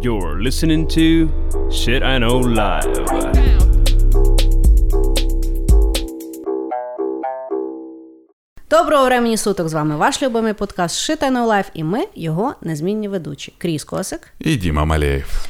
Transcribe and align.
You're 0.00 0.40
listening 0.40 0.86
to 0.88 1.28
Shit 1.70 2.02
I 2.02 2.18
Know 2.18 2.42
Live. 2.42 2.92
Доброго 8.70 9.06
времені 9.06 9.36
суток 9.36 9.68
з 9.68 9.72
вами 9.72 9.96
ваш 9.96 10.22
любимий 10.22 10.52
подкаст 10.52 11.10
Shit 11.10 11.18
I 11.22 11.32
Know 11.32 11.48
Life 11.48 11.70
і 11.74 11.84
ми 11.84 12.00
його 12.14 12.54
незмінні 12.62 13.08
ведучі. 13.08 13.52
Кріс 13.58 13.84
Косик. 13.84 14.20
І 14.38 14.56
Діма 14.56 14.84
Малєєв. 14.84 15.46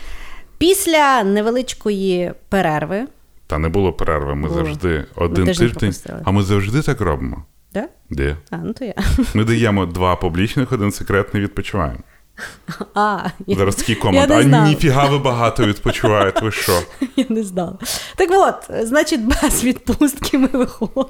Після 0.59 1.25
невеличкої 1.25 2.33
перерви. 2.49 3.07
Та 3.47 3.59
не 3.59 3.69
було 3.69 3.93
перерви, 3.93 4.35
ми 4.35 4.49
Було. 4.49 4.55
завжди 4.65 5.05
один 5.17 5.45
тиждень 5.47 5.69
тиждень. 5.69 5.79
пропустили. 5.81 6.21
А 6.25 6.31
ми 6.31 6.43
завжди 6.43 6.83
так 6.83 7.01
робимо. 7.01 7.45
Да? 7.75 7.89
Де? 8.11 8.37
А, 8.51 8.57
ну 8.57 8.73
то 8.73 8.85
я. 8.85 8.95
Ми 9.35 9.45
даємо 9.45 9.87
два 9.87 10.17
публічних, 10.17 10.73
один 10.73 10.93
секретний 10.93 11.43
відпочиваємо. 11.43 11.99
А, 12.95 13.29
Зараз 13.49 13.77
такий 13.77 13.95
я 13.95 14.01
комент. 14.01 14.47
не 14.47 14.59
А 14.59 14.69
ніфіга 14.69 15.09
ви 15.09 15.19
багато 15.19 15.67
відпочиваєте, 15.67 16.41
ви 16.41 16.53
що? 16.53 16.83
Я 17.17 17.25
не 17.29 17.43
знала. 17.43 17.79
Так 18.17 18.31
от, 18.33 18.87
значить, 18.87 19.21
без 19.21 19.65
відпустки 19.65 20.39
ми 20.39 20.47
виходимо. 20.47 21.09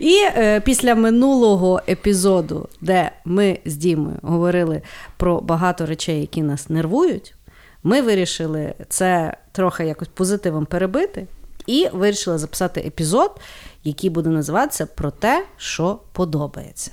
І 0.00 0.18
е, 0.36 0.60
після 0.60 0.94
минулого 0.94 1.80
епізоду, 1.88 2.68
де 2.80 3.10
ми 3.24 3.58
з 3.64 3.76
Дімою 3.76 4.16
говорили 4.22 4.82
про 5.16 5.40
багато 5.40 5.86
речей, 5.86 6.20
які 6.20 6.42
нас 6.42 6.70
нервують, 6.70 7.34
ми 7.82 8.02
вирішили 8.02 8.74
це 8.88 9.36
трохи 9.52 9.84
якось 9.84 10.08
позитивом 10.08 10.66
перебити, 10.66 11.26
і 11.66 11.88
вирішили 11.92 12.38
записати 12.38 12.80
епізод, 12.80 13.40
який 13.84 14.10
буде 14.10 14.30
називатися 14.30 14.86
про 14.86 15.10
те, 15.10 15.44
що 15.56 15.98
подобається. 16.12 16.90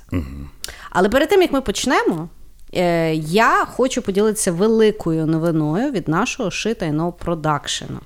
Але 0.89 1.09
перед 1.09 1.29
тим 1.29 1.41
як 1.41 1.51
ми 1.51 1.61
почнемо, 1.61 2.29
я 3.15 3.65
хочу 3.65 4.01
поділитися 4.01 4.51
великою 4.51 5.25
новиною 5.25 5.91
від 5.91 6.07
нашого 6.07 6.51
Шита 6.51 6.85
No 6.85 7.11
продакшену. 7.11 7.99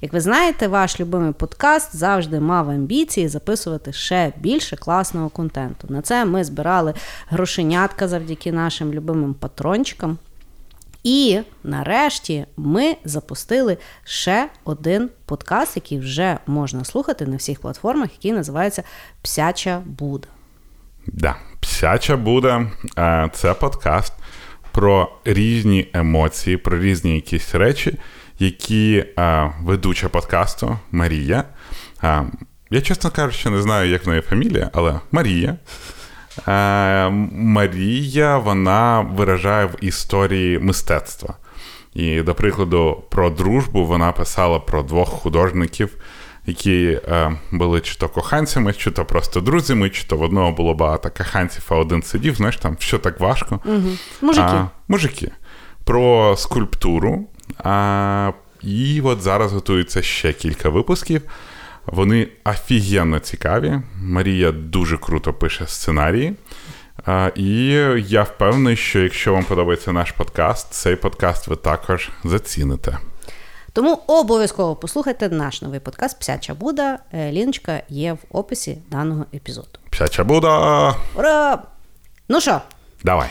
Як 0.00 0.12
ви 0.12 0.20
знаєте, 0.20 0.68
ваш 0.68 1.00
любимий 1.00 1.32
подкаст 1.32 1.96
завжди 1.96 2.40
мав 2.40 2.70
амбіції 2.70 3.28
записувати 3.28 3.92
ще 3.92 4.32
більше 4.36 4.76
класного 4.76 5.28
контенту. 5.28 5.86
На 5.90 6.02
це 6.02 6.24
ми 6.24 6.44
збирали 6.44 6.94
грошенятка 7.28 8.08
завдяки 8.08 8.52
нашим 8.52 8.94
любимим 8.94 9.34
патрончикам. 9.34 10.18
І 11.02 11.40
нарешті 11.64 12.46
ми 12.56 12.96
запустили 13.04 13.78
ще 14.04 14.48
один 14.64 15.10
подкаст, 15.24 15.76
який 15.76 15.98
вже 15.98 16.38
можна 16.46 16.84
слухати 16.84 17.26
на 17.26 17.36
всіх 17.36 17.60
платформах, 17.60 18.12
який 18.12 18.32
називається 18.32 18.82
Псяча 19.22 19.82
Буда. 19.86 20.28
Да. 21.06 21.36
Псяча 21.60 22.16
буде 22.16 22.70
е, 22.98 23.30
це 23.32 23.54
подкаст 23.54 24.12
про 24.80 25.08
різні 25.24 25.88
емоції, 25.92 26.56
про 26.56 26.78
різні 26.78 27.14
якісь 27.14 27.54
речі, 27.54 27.98
які 28.38 29.04
е, 29.18 29.52
ведуча 29.62 30.08
подкасту 30.08 30.78
Марія. 30.90 31.44
е, 32.04 32.22
Я, 32.70 32.80
чесно 32.80 33.10
кажучи, 33.10 33.50
не 33.50 33.62
знаю, 33.62 33.90
як 33.90 34.06
в 34.06 34.08
неї 34.08 34.20
фамілія, 34.22 34.70
але 34.72 35.00
Марія. 35.12 35.56
Е, 36.48 37.08
Марія 37.32 38.38
вона 38.38 39.00
виражає 39.00 39.66
в 39.66 39.76
історії 39.80 40.58
мистецтва. 40.58 41.34
І, 41.94 42.22
до 42.22 42.34
прикладу, 42.34 43.02
про 43.10 43.30
дружбу 43.30 43.86
вона 43.86 44.12
писала 44.12 44.58
про 44.58 44.82
двох 44.82 45.08
художників, 45.08 45.96
які 46.46 47.00
е, 47.08 47.32
були 47.50 47.80
чи 47.80 47.98
то 47.98 48.08
коханцями, 48.08 48.72
чи 48.72 48.90
то 48.90 49.04
просто 49.04 49.40
друзями, 49.40 49.90
чи 49.90 50.04
то 50.04 50.16
в 50.16 50.22
одного 50.22 50.52
було 50.52 50.74
багато 50.74 51.10
коханців, 51.10 51.64
а 51.68 51.74
один 51.74 52.02
сидів, 52.02 52.34
знаєш, 52.34 52.56
там 52.56 52.76
що 52.78 52.98
так 52.98 53.20
важко. 53.20 53.60
Угу. 53.64 53.88
Мужики. 54.20 54.46
А, 54.46 54.68
мужики. 54.88 55.30
Про 55.84 56.34
скульптуру. 56.36 57.26
А, 57.58 58.32
і 58.62 59.00
от 59.04 59.22
зараз 59.22 59.52
готується 59.52 60.02
ще 60.02 60.32
кілька 60.32 60.68
випусків. 60.68 61.22
Вони 61.86 62.28
офігенно 62.44 63.18
цікаві. 63.18 63.80
Марія 64.02 64.52
дуже 64.52 64.98
круто 64.98 65.32
пише 65.32 65.66
сценарії. 65.66 66.34
А, 67.06 67.30
і 67.34 67.66
я 68.06 68.22
впевнений, 68.22 68.76
що 68.76 69.00
якщо 69.00 69.32
вам 69.32 69.44
подобається 69.44 69.92
наш 69.92 70.12
подкаст, 70.12 70.72
цей 70.72 70.96
подкаст 70.96 71.48
ви 71.48 71.56
також 71.56 72.10
заціните. 72.24 72.98
Тому 73.72 74.02
обов'язково 74.06 74.76
послухайте 74.76 75.28
наш 75.28 75.62
новий 75.62 75.80
подкаст 75.80 76.18
Псяча 76.20 76.54
Буда. 76.54 76.98
Е, 77.12 77.32
Ліночка 77.32 77.82
є 77.88 78.12
в 78.12 78.18
описі 78.30 78.78
даного 78.90 79.26
епізоду. 79.34 79.68
Псяча 79.90 80.24
буда! 80.24 80.94
Ура! 81.14 81.62
Ну 82.28 82.40
що, 82.40 82.60
Давай. 83.04 83.28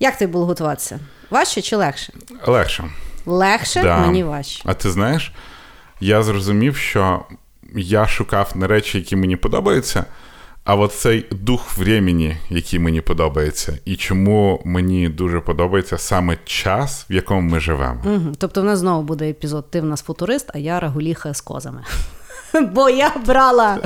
як 0.00 0.18
тобі 0.18 0.32
було 0.32 0.46
готуватися? 0.46 1.00
Важче 1.30 1.62
чи 1.62 1.76
легше? 1.76 2.12
Легше. 2.46 2.84
Легше, 3.26 3.82
Да. 3.82 3.98
мені 3.98 4.24
важче. 4.24 4.62
А 4.66 4.74
ти 4.74 4.90
знаєш, 4.90 5.32
я 6.00 6.22
зрозумів, 6.22 6.76
що 6.76 7.24
я 7.74 8.06
шукав 8.06 8.52
не 8.54 8.66
речі, 8.66 8.98
які 8.98 9.16
мені 9.16 9.36
подобаються, 9.36 10.04
а 10.66 10.74
от 10.74 10.92
цей 10.92 11.26
дух 11.30 11.78
времени, 11.78 12.36
який 12.50 12.78
мені 12.78 13.00
подобається, 13.00 13.78
і 13.84 13.96
чому 13.96 14.62
мені 14.64 15.08
дуже 15.08 15.40
подобається 15.40 15.98
саме 15.98 16.38
час, 16.44 17.06
в 17.10 17.12
якому 17.12 17.40
ми 17.40 17.60
живемо. 17.60 18.00
Угу. 18.04 18.34
Тобто 18.38 18.62
в 18.62 18.64
нас 18.64 18.78
знову 18.78 19.02
буде 19.02 19.30
епізод 19.30 19.70
Ти 19.70 19.80
в 19.80 19.84
нас 19.84 20.02
футурист, 20.02 20.50
а 20.54 20.58
я 20.58 20.80
рагуліха 20.80 21.34
з 21.34 21.40
козами. 21.40 21.84
Бо 22.72 22.90
я 22.90 23.12
брала 23.26 23.78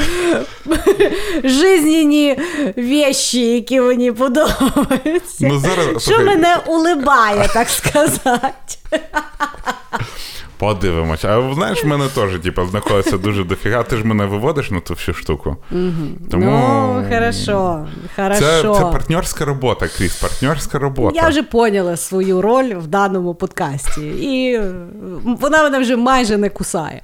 жизненні 1.45 2.39
вещі, 2.77 3.55
які 3.55 3.81
мені 3.81 4.13
подобаються. 4.13 5.49
Ну, 5.49 5.59
зараз, 5.59 6.03
Що 6.03 6.19
мене 6.19 6.57
улибає, 6.67 7.49
так 7.55 7.69
сказати. 7.69 8.79
Подивимось. 10.61 11.25
А 11.25 11.55
знаєш, 11.55 11.85
в 11.85 11.87
мене 11.87 12.09
теж 12.15 12.41
типу, 12.43 12.67
знаходиться 12.67 13.19
дуже 13.19 13.45
дофіга. 13.45 13.83
Ти 13.83 13.97
ж 13.97 14.05
мене 14.05 14.27
виводиш 14.27 14.71
на 14.71 14.81
ту 14.81 14.95
всю 14.95 15.15
штуку. 15.15 15.57
Тому 16.31 16.51
Ну, 16.51 17.05
хорошо, 17.09 17.87
хорошо. 18.17 18.41
Це, 18.41 18.63
це 18.63 18.85
партнерська 18.93 19.45
робота, 19.45 19.89
Кріс, 19.89 20.17
партнерська 20.17 20.79
робота. 20.79 21.21
Я 21.23 21.29
вже 21.29 21.43
поняла 21.43 21.97
свою 21.97 22.43
роль 22.43 22.75
в 22.75 22.87
даному 22.87 23.35
подкасті, 23.35 24.01
і 24.09 24.61
вона 25.25 25.63
мене 25.63 25.79
вже 25.79 25.97
майже 25.97 26.37
не 26.37 26.49
кусає. 26.49 27.03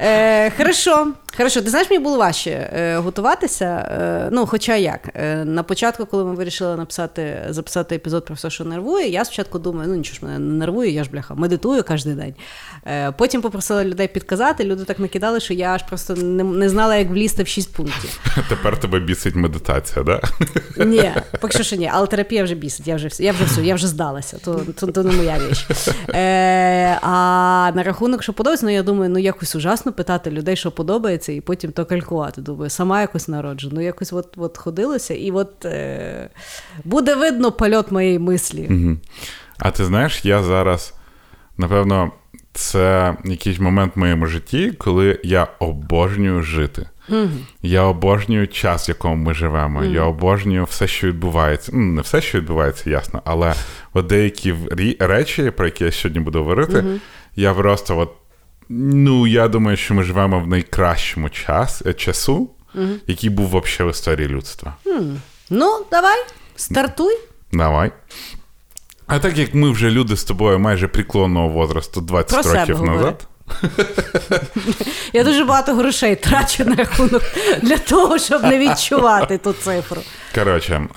Е, 0.00 0.50
хорошо, 0.50 1.06
хорошо. 1.36 1.62
Ти 1.62 1.70
знаєш, 1.70 1.90
мені 1.90 2.02
було 2.02 2.18
важче 2.18 2.50
е, 2.50 2.96
готуватися. 2.96 3.64
Е, 3.66 4.28
ну, 4.32 4.46
хоча 4.46 4.76
як. 4.76 5.08
Е, 5.14 5.44
на 5.44 5.62
початку, 5.62 6.06
коли 6.06 6.24
ми 6.24 6.34
вирішили 6.34 6.76
написати, 6.76 7.46
записати 7.48 7.94
епізод 7.94 8.24
про 8.24 8.34
все, 8.34 8.50
що 8.50 8.64
нервує, 8.64 9.08
я 9.08 9.24
спочатку 9.24 9.58
думаю, 9.58 9.88
ну 9.88 9.94
нічого 9.94 10.14
ж 10.14 10.24
мене 10.24 10.38
не 10.38 10.54
нервує, 10.54 10.90
я 10.90 11.04
ж 11.04 11.10
бляха, 11.10 11.34
медитую 11.34 11.84
кожен 11.88 12.16
день. 12.16 12.34
Е, 12.86 13.12
потім 13.12 13.42
попросила 13.42 13.84
людей 13.84 14.08
підказати, 14.08 14.64
люди 14.64 14.84
так 14.84 14.98
накидали, 14.98 15.40
що 15.40 15.54
я 15.54 15.74
аж 15.74 15.82
просто 15.82 16.14
не, 16.14 16.44
не 16.44 16.68
знала, 16.68 16.96
як 16.96 17.08
влізти 17.08 17.42
в 17.42 17.48
6 17.48 17.72
пунктів. 17.72 18.20
Тепер 18.48 18.80
тебе 18.80 19.00
бісить 19.00 19.34
медитація, 19.34 20.04
да? 20.04 20.20
Ні, 20.84 21.12
поки 21.40 21.64
що 21.64 21.76
ні, 21.76 21.90
але 21.92 22.06
терапія 22.06 22.44
вже 22.44 22.54
бісить, 22.54 22.86
я 22.86 22.96
вже, 22.96 23.08
я 23.18 23.32
вже 23.32 23.44
все, 23.44 23.62
я 23.62 23.74
вже 23.74 23.86
здалася, 23.86 24.38
то, 24.44 24.60
то, 24.80 24.86
то 24.86 25.02
не 25.02 25.12
моя 25.12 25.38
річ. 25.48 25.66
Е, 26.08 26.98
а 27.02 27.72
на 27.74 27.82
рахунок, 27.82 28.22
що 28.22 28.32
подобається, 28.32 28.66
ну 28.66 28.72
я 28.72 28.82
думаю, 28.82 29.10
ну 29.10 29.18
якось 29.18 29.54
ужасно 29.54 29.92
питати 29.92 30.30
людей, 30.30 30.56
що 30.56 30.70
подобається, 30.70 31.25
і 31.32 31.40
потім 31.40 31.72
то 31.72 31.84
калькувати. 31.84 32.40
Думаю, 32.40 32.70
сама 32.70 33.00
якось 33.00 33.28
народжу. 33.28 33.70
Ну 33.72 33.80
якось 33.80 34.12
от, 34.12 34.34
от 34.36 34.58
ходилося, 34.58 35.14
і 35.14 35.30
от 35.30 35.64
е, 35.64 36.30
буде 36.84 37.14
видно 37.14 37.52
польот 37.52 37.90
моєї 37.90 38.18
мислі. 38.18 38.66
Мгм. 38.70 39.00
А 39.58 39.70
ти 39.70 39.84
знаєш, 39.84 40.24
я 40.24 40.42
зараз, 40.42 40.94
напевно, 41.58 42.12
це 42.52 43.16
якийсь 43.24 43.60
момент 43.60 43.96
в 43.96 43.98
моєму 43.98 44.26
житті, 44.26 44.72
коли 44.78 45.20
я 45.24 45.48
обожнюю 45.58 46.42
жити. 46.42 46.88
Я 47.62 47.82
обожнюю 47.82 48.48
час, 48.48 48.88
в 48.88 48.90
якому 48.90 49.16
ми 49.16 49.34
живемо. 49.34 49.84
Я 49.84 50.02
обожнюю 50.02 50.64
все, 50.64 50.88
що 50.88 51.06
відбувається. 51.06 51.72
Ну, 51.74 51.92
не 51.92 52.02
все, 52.02 52.20
що 52.20 52.38
відбувається, 52.38 52.90
ясно, 52.90 53.22
але 53.24 53.54
от 53.92 54.06
деякі 54.06 54.54
речі, 54.98 55.50
про 55.50 55.66
які 55.66 55.84
я 55.84 55.92
сьогодні 55.92 56.20
буду 56.20 56.38
говорити, 56.38 56.84
я 57.36 57.54
просто 57.54 57.98
от. 57.98 58.10
Ну, 58.68 59.26
я 59.26 59.48
думаю, 59.48 59.76
що 59.76 59.94
ми 59.94 60.02
живемо 60.02 60.40
в 60.40 60.46
найкращому 60.46 61.28
час, 61.30 61.82
е, 61.86 61.94
часу, 61.94 62.50
який 63.06 63.30
був 63.30 63.46
взагалі 63.48 63.90
в 63.90 63.94
історії 63.94 64.28
людства. 64.28 64.74
Ну, 65.50 65.84
давай, 65.90 66.18
стартуй. 66.56 67.18
Давай. 67.52 67.92
А 69.06 69.18
так 69.18 69.38
як 69.38 69.54
ми 69.54 69.70
вже 69.70 69.90
люди 69.90 70.16
з 70.16 70.24
тобою 70.24 70.58
майже 70.58 70.88
преклонного 70.88 71.48
возрасту 71.48 72.00
20 72.00 72.42
Про 72.42 72.52
років 72.52 72.76
говори. 72.76 72.96
назад. 72.98 73.26
Я 75.12 75.24
дуже 75.24 75.44
багато 75.44 75.74
грошей 75.74 76.16
трачу 76.16 76.64
на 76.64 76.74
рахунок 76.74 77.22
для 77.62 77.78
того, 77.78 78.18
щоб 78.18 78.42
не 78.42 78.58
відчувати 78.58 79.38
ту 79.38 79.52
цифру. 79.52 80.02
Коротше, 80.34 80.88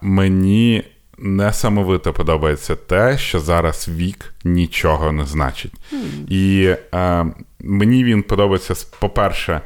мені 0.00 0.84
несамовито 1.22 2.12
подобається 2.12 2.76
те, 2.76 3.18
що 3.18 3.40
зараз 3.40 3.88
вік 3.88 4.34
нічого 4.44 5.12
не 5.12 5.26
значить. 5.26 5.72
І 6.28 6.74
а, 6.92 7.24
мені 7.60 8.04
він 8.04 8.22
подобається, 8.22 8.74
по-перше, 8.98 9.60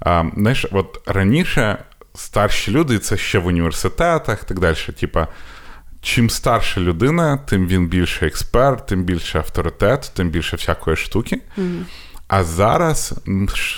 а, 0.00 0.24
знаєш, 0.36 0.66
от 0.70 1.00
раніше 1.06 1.78
старші 2.14 2.70
люди, 2.70 2.98
це 2.98 3.16
ще 3.16 3.38
в 3.38 3.46
університетах 3.46 4.42
і 4.44 4.48
так 4.48 4.58
далі, 4.60 4.76
типа. 5.00 5.28
чим 6.02 6.30
старша 6.30 6.80
людина, 6.80 7.36
тим 7.36 7.66
він 7.66 7.86
більше 7.86 8.26
експерт, 8.26 8.86
тим 8.86 9.04
більше 9.04 9.38
авторитет, 9.38 10.12
тим 10.14 10.30
більше 10.30 10.56
всякої 10.56 10.96
штуки. 10.96 11.40
Mm-hmm. 11.58 11.82
А 12.28 12.44
зараз 12.44 13.14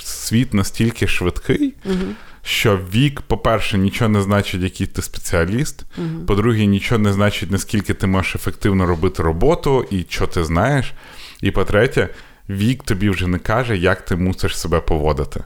світ 0.04 0.54
настільки 0.54 1.06
швидкий, 1.06 1.74
mm-hmm. 1.86 2.12
Що 2.42 2.80
вік, 2.94 3.20
по-перше, 3.20 3.78
нічого 3.78 4.08
не 4.08 4.22
значить, 4.22 4.62
який 4.62 4.86
ти 4.86 5.02
спеціаліст. 5.02 5.84
Mm-hmm. 5.84 6.24
По-друге, 6.24 6.66
нічого 6.66 6.98
не 6.98 7.12
значить, 7.12 7.50
наскільки 7.50 7.94
ти 7.94 8.06
можеш 8.06 8.34
ефективно 8.34 8.86
робити 8.86 9.22
роботу 9.22 9.86
і 9.90 10.06
що 10.08 10.26
ти 10.26 10.44
знаєш. 10.44 10.92
І 11.40 11.50
по-третє, 11.50 12.08
вік 12.48 12.82
тобі 12.82 13.10
вже 13.10 13.26
не 13.26 13.38
каже, 13.38 13.76
як 13.76 14.04
ти 14.04 14.16
мусиш 14.16 14.58
себе 14.58 14.80
поводити. 14.80 15.44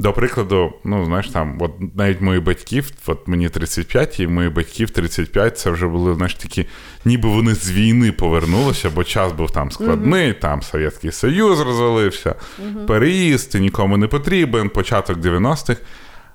До 0.00 0.12
прикладу, 0.12 0.72
ну, 0.84 1.04
знаєш, 1.04 1.28
там, 1.28 1.58
от 1.60 1.96
навіть 1.96 2.20
мої 2.20 2.40
батьків, 2.40 2.90
от 3.06 3.28
мені 3.28 3.48
35, 3.48 4.20
і 4.20 4.26
мої 4.26 4.48
батьків 4.48 4.90
35, 4.90 5.58
це 5.58 5.70
вже 5.70 5.86
були, 5.86 6.14
знаєш, 6.14 6.34
такі, 6.34 6.66
ніби 7.04 7.28
вони 7.28 7.54
з 7.54 7.70
війни 7.70 8.12
повернулися, 8.12 8.90
бо 8.90 9.04
час 9.04 9.32
був 9.32 9.50
там 9.50 9.70
складний, 9.70 10.28
uh-huh. 10.28 10.40
там 10.40 10.62
Совєтський 10.62 11.12
Союз 11.12 11.60
розвалився, 11.60 12.34
uh-huh. 12.34 12.86
переїзд, 12.86 13.50
ти 13.50 13.60
нікому 13.60 13.96
не 13.96 14.06
потрібен, 14.06 14.68
початок 14.68 15.18
90-х. 15.18 15.80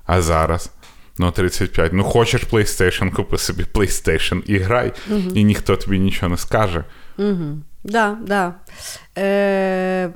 А 0.06 0.22
зараз, 0.22 0.70
ну, 1.18 1.30
35, 1.30 1.92
ну 1.92 2.04
хочеш 2.04 2.46
PlayStation, 2.46 3.14
купи 3.14 3.38
собі 3.38 3.64
PlayStation 3.74 4.42
і 4.46 4.58
грай, 4.58 4.92
uh-huh. 5.10 5.32
і 5.34 5.44
ніхто 5.44 5.76
тобі 5.76 5.98
нічого 5.98 6.30
не 6.30 6.36
скаже. 6.36 6.84
Угу. 7.18 7.58
Да, 7.84 8.18
да. 8.26 8.54
Е, 9.18 10.12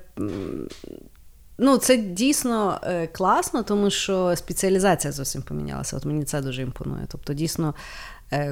Ну, 1.61 1.79
це 1.79 1.97
дійсно 1.97 2.81
е, 2.83 3.07
класно, 3.07 3.63
тому 3.63 3.91
що 3.91 4.37
спеціалізація 4.37 5.13
зовсім 5.13 5.43
помінялася. 5.43 5.97
От 5.97 6.05
мені 6.05 6.25
це 6.25 6.41
дуже 6.41 6.63
імпонує. 6.63 7.07
Тобто, 7.09 7.35
дійсно, 7.35 7.75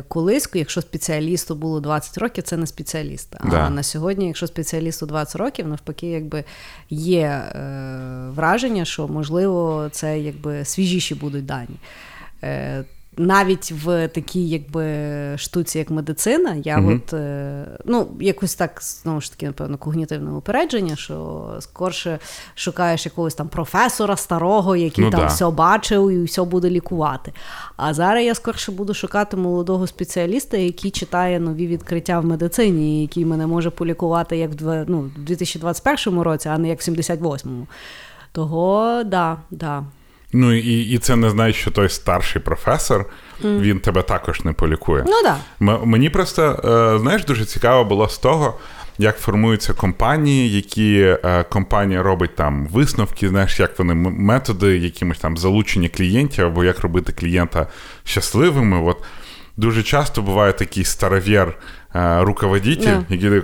колись, 0.09 0.51
якщо 0.55 0.83
спеціалісту 0.83 1.55
було 1.55 1.81
20 1.81 2.19
років, 2.19 2.45
це 2.45 2.57
не 2.57 2.67
спеціаліст. 2.67 3.37
А 3.41 3.49
да. 3.49 3.71
на 3.71 3.83
сьогодні, 3.83 4.27
якщо 4.27 4.47
спеціалісту 4.47 5.07
20 5.07 5.37
років, 5.37 5.69
навпаки, 5.69 6.07
якби 6.07 6.45
є 6.91 7.23
е, 7.23 7.51
враження, 8.31 8.85
що 8.85 9.09
можливо 9.09 9.89
це 9.93 10.21
якби 10.21 10.65
свіжіші 10.65 11.15
будуть 11.15 11.47
дані. 11.47 11.77
Е, 12.43 12.85
навіть 13.17 13.73
в 13.73 14.09
такій 14.09 14.49
якби 14.49 14.85
штуці, 15.39 15.79
як 15.79 15.91
медицина, 15.91 16.55
я 16.55 16.77
mm 16.77 16.97
от 16.97 17.13
е, 17.13 17.67
ну 17.85 18.09
якось 18.21 18.55
так 18.55 18.81
знову 18.83 19.21
ж 19.21 19.31
таки, 19.31 19.47
напевно, 19.47 19.79
когнітивне 19.79 20.31
упередження, 20.31 20.97
що 20.97 21.47
скорше 21.61 22.19
шукаєш 22.55 23.07
якогось 23.07 23.35
там 23.35 23.49
професора 23.49 24.17
старого, 24.17 24.77
який 24.77 25.05
ну, 25.05 25.11
там 25.11 25.21
да. 25.21 25.27
все 25.27 25.51
бачив 25.51 26.11
і 26.11 26.25
все 26.25 26.45
буде 26.45 26.71
лікувати. 26.71 27.33
А 27.77 27.95
зараз 27.95 28.25
я 28.25 28.35
скорше 28.35 28.73
буду 28.73 28.95
шукати 28.95 29.37
молодого 29.37 29.87
спеціаліста, 29.87 30.57
який 30.57 30.91
читає 30.91 31.41
нові 31.41 31.67
відкриття 31.67 32.21
в 32.21 32.25
медицині, 32.25 33.03
який 33.03 33.25
мене 33.25 33.47
може 33.47 33.71
полікувати 33.71 34.37
як 34.37 34.61
в 34.61 34.85
ну, 34.89 35.01
в 35.01 35.19
2021 35.19 36.21
році, 36.21 36.49
а 36.49 36.59
не 36.59 36.69
як 36.69 36.81
в 36.81 36.91
78-му. 36.91 37.67
Того 38.33 39.03
да, 39.05 39.37
да. 39.51 39.85
Ну 40.33 40.53
і 40.53 40.81
і 40.81 40.99
це 40.99 41.17
не 41.17 41.31
значить, 41.31 41.61
що 41.61 41.71
той 41.71 41.89
старший 41.89 42.43
професор 42.43 43.05
mm. 43.45 43.61
він 43.61 43.81
тебе 43.81 44.03
також 44.03 44.45
не 44.45 44.53
полікує. 44.53 45.05
Ну 45.07 45.23
да. 45.23 45.37
М- 45.63 45.89
мені 45.89 46.11
просто 46.11 46.43
е, 46.43 46.99
знаєш, 46.99 47.25
дуже 47.25 47.45
цікаво 47.45 47.85
було 47.85 48.09
з 48.09 48.19
того, 48.19 48.59
як 48.99 49.19
формуються 49.19 49.73
компанії, 49.73 50.57
які 50.57 51.17
е, 51.25 51.45
компанія 51.49 52.03
робить 52.03 52.35
там 52.35 52.67
висновки, 52.67 53.29
знаєш, 53.29 53.61
як 53.61 53.79
вони 53.79 53.95
методи, 53.95 54.79
якимось 54.79 55.19
там 55.19 55.37
залучення 55.37 55.89
клієнтів, 55.89 56.47
або 56.47 56.65
як 56.65 56.81
робити 56.81 57.13
клієнта 57.13 57.67
щасливими. 58.05 58.83
От 58.83 58.97
дуже 59.57 59.83
часто 59.83 60.23
буває 60.23 60.53
такий 60.53 60.85
старовір 60.85 61.59
е, 61.95 62.21
руководитель, 62.21 62.89
yeah. 62.89 63.05
який 63.09 63.43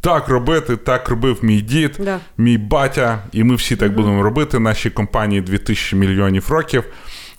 так 0.00 0.28
робити, 0.28 0.76
так 0.76 1.08
робив 1.08 1.38
мій 1.42 1.60
дід, 1.60 1.96
да. 2.00 2.18
мій 2.38 2.58
батя, 2.58 3.24
і 3.32 3.44
ми 3.44 3.54
всі 3.54 3.76
так 3.76 3.92
mm 3.92 3.94
будемо 3.94 4.22
робити. 4.22 4.58
Наші 4.58 4.90
компанії 4.90 5.40
2000 5.40 5.96
мільйонів 5.96 6.50
років, 6.50 6.84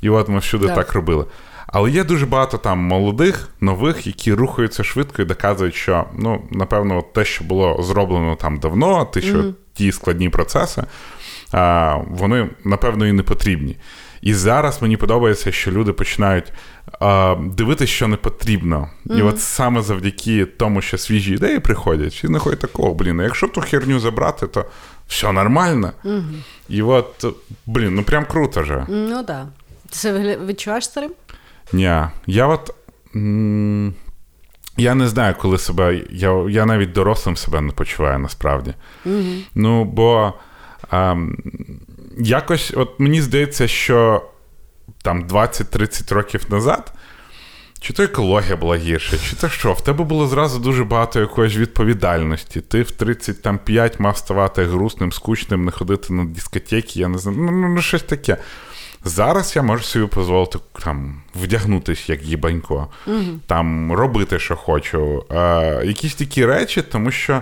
і 0.01 0.09
от 0.09 0.29
ми 0.29 0.39
всюди 0.39 0.67
да. 0.67 0.75
так 0.75 0.93
робили. 0.93 1.25
Але 1.67 1.91
є 1.91 2.03
дуже 2.03 2.25
багато 2.25 2.57
там 2.57 2.79
молодих, 2.79 3.49
нових, 3.61 4.07
які 4.07 4.33
рухаються 4.33 4.83
швидко 4.83 5.21
і 5.21 5.25
доказують, 5.25 5.75
що 5.75 6.05
ну, 6.17 6.41
напевно, 6.51 7.01
те, 7.01 7.25
що 7.25 7.43
було 7.43 7.83
зроблено 7.83 8.35
там 8.35 8.57
давно, 8.57 9.09
ті, 9.13 9.21
що 9.21 9.37
mm 9.37 9.53
ті 9.73 9.91
складні 9.91 10.29
процеси, 10.29 10.83
а, 11.51 11.95
вони 12.09 12.49
напевно 12.63 13.07
і 13.07 13.11
не 13.11 13.23
потрібні. 13.23 13.77
І 14.21 14.33
зараз 14.33 14.81
мені 14.81 14.97
подобається, 14.97 15.51
що 15.51 15.71
люди 15.71 15.93
починають 15.93 16.53
а, 16.99 17.35
дивитися, 17.41 17.93
що 17.93 18.07
не 18.07 18.17
потрібно. 18.17 18.89
Mm-hmm. 19.05 19.19
І 19.19 19.21
от 19.21 19.41
саме 19.41 19.81
завдяки 19.81 20.45
тому, 20.45 20.81
що 20.81 20.97
свіжі 20.97 21.33
ідеї 21.33 21.59
приходять, 21.59 22.23
і 22.23 22.27
знаходять 22.27 22.59
такого, 22.59 22.93
блін, 22.93 23.19
якщо 23.19 23.47
ту 23.47 23.61
херню 23.61 23.99
забрати, 23.99 24.47
то 24.47 24.65
все 25.07 25.31
нормально. 25.31 25.91
Mm-hmm. 26.05 26.41
І 26.69 26.81
от, 26.81 27.25
блін, 27.65 27.95
ну 27.95 28.03
прям 28.03 28.25
круто 28.25 28.63
же. 28.63 28.85
Ну 28.89 29.15
так. 29.15 29.25
Да. 29.25 29.47
Ти 29.89 29.97
це 29.97 30.37
відчуваєш 30.37 30.85
старим? 30.85 31.11
Ні. 31.73 32.01
Я 32.27 32.47
от. 32.47 32.75
М- 33.15 33.93
я 34.77 34.95
не 34.95 35.07
знаю, 35.07 35.35
коли 35.39 35.57
себе. 35.57 36.01
Я 36.09 36.45
я 36.49 36.65
навіть 36.65 36.91
дорослим 36.91 37.37
себе 37.37 37.61
не 37.61 37.71
почуваю 37.71 38.19
насправді. 38.19 38.73
Mm-hmm. 39.05 39.41
Ну, 39.55 39.85
бо. 39.85 40.33
А, 40.89 41.15
якось, 42.25 42.73
от 42.75 42.99
мені 42.99 43.21
здається, 43.21 43.67
що 43.67 44.25
там 45.03 45.23
20-30 45.27 46.13
років 46.13 46.45
назад. 46.49 46.93
Чи 47.79 47.93
то 47.93 48.03
екологія 48.03 48.55
була 48.55 48.77
гірша, 48.77 49.17
чи 49.29 49.35
то 49.35 49.49
що? 49.49 49.73
В 49.73 49.81
тебе 49.81 50.03
було 50.03 50.27
зразу 50.27 50.59
дуже 50.59 50.83
багато 50.83 51.19
якоїсь 51.19 51.55
відповідальності. 51.55 52.61
Ти 52.61 52.81
в 52.81 52.91
35 52.91 53.99
мав 53.99 54.17
ставати 54.17 54.63
грустним, 54.65 55.11
скучним, 55.11 55.65
не 55.65 55.71
ходити 55.71 56.13
на 56.13 56.25
дискотеки, 56.25 56.99
я 56.99 57.07
не 57.07 57.17
знаю, 57.17 57.37
ну, 57.37 57.51
ну, 57.51 57.69
ну 57.69 57.81
щось 57.81 58.03
таке. 58.03 58.37
Зараз 59.05 59.55
я 59.55 59.61
можу 59.61 59.83
собі 59.83 60.09
дозволити 60.15 60.59
там 60.83 61.21
вдягнутися 61.35 62.13
як 62.13 62.23
їбанько, 62.23 62.87
угу. 63.07 63.39
там 63.47 63.93
робити, 63.93 64.39
що 64.39 64.55
хочу. 64.55 65.25
Е, 65.31 65.85
Якісь 65.85 66.15
такі 66.15 66.45
речі, 66.45 66.81
тому 66.81 67.11
що 67.11 67.41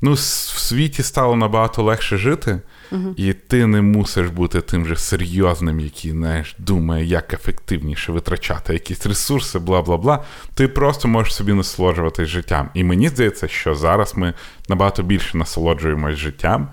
ну, 0.00 0.12
в 0.12 0.18
світі 0.18 1.02
стало 1.02 1.36
набагато 1.36 1.82
легше 1.82 2.16
жити. 2.16 2.60
Uh-huh. 2.92 3.14
І 3.16 3.32
ти 3.32 3.66
не 3.66 3.82
мусиш 3.82 4.28
бути 4.28 4.60
тим 4.60 4.86
же 4.86 4.96
серйозним, 4.96 5.80
який 5.80 6.10
знаєш, 6.10 6.54
думає, 6.58 7.04
як 7.04 7.34
ефективніше 7.34 8.12
витрачати 8.12 8.72
якісь 8.72 9.06
ресурси, 9.06 9.58
бла 9.58 9.82
бла 9.82 9.96
бла. 9.96 10.24
Ти 10.54 10.68
просто 10.68 11.08
можеш 11.08 11.34
собі 11.34 11.52
насолоджуватись 11.52 12.28
життям. 12.28 12.70
І 12.74 12.84
мені 12.84 13.08
здається, 13.08 13.48
що 13.48 13.74
зараз 13.74 14.16
ми 14.16 14.34
набагато 14.68 15.02
більше 15.02 15.38
насолоджуємось 15.38 16.16
життям, 16.16 16.68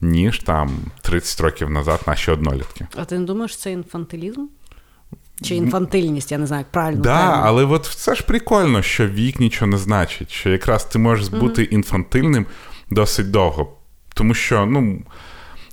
ніж 0.00 0.38
там 0.38 0.70
30 1.02 1.40
років 1.40 1.70
назад 1.70 2.00
наші 2.06 2.30
однолітки. 2.30 2.86
А 2.96 3.04
ти 3.04 3.18
не 3.18 3.24
думаєш, 3.24 3.56
це 3.56 3.72
інфантилізм? 3.72 4.46
Чи 5.42 5.54
інфантильність, 5.54 6.32
я 6.32 6.38
не 6.38 6.46
знаю, 6.46 6.60
як 6.60 6.70
правильно. 6.70 7.02
Так, 7.02 7.30
да, 7.30 7.40
але 7.44 7.64
от 7.64 7.84
це 7.84 8.14
ж 8.14 8.22
прикольно, 8.22 8.82
що 8.82 9.06
вік 9.06 9.40
нічого 9.40 9.70
не 9.70 9.78
значить, 9.78 10.30
що 10.30 10.50
якраз 10.50 10.84
ти 10.84 10.98
можеш 10.98 11.28
бути 11.28 11.62
uh-huh. 11.62 11.68
інфантильним 11.68 12.46
досить 12.90 13.30
довго. 13.30 13.72
Тому 14.14 14.34
що, 14.34 14.66
ну. 14.66 15.02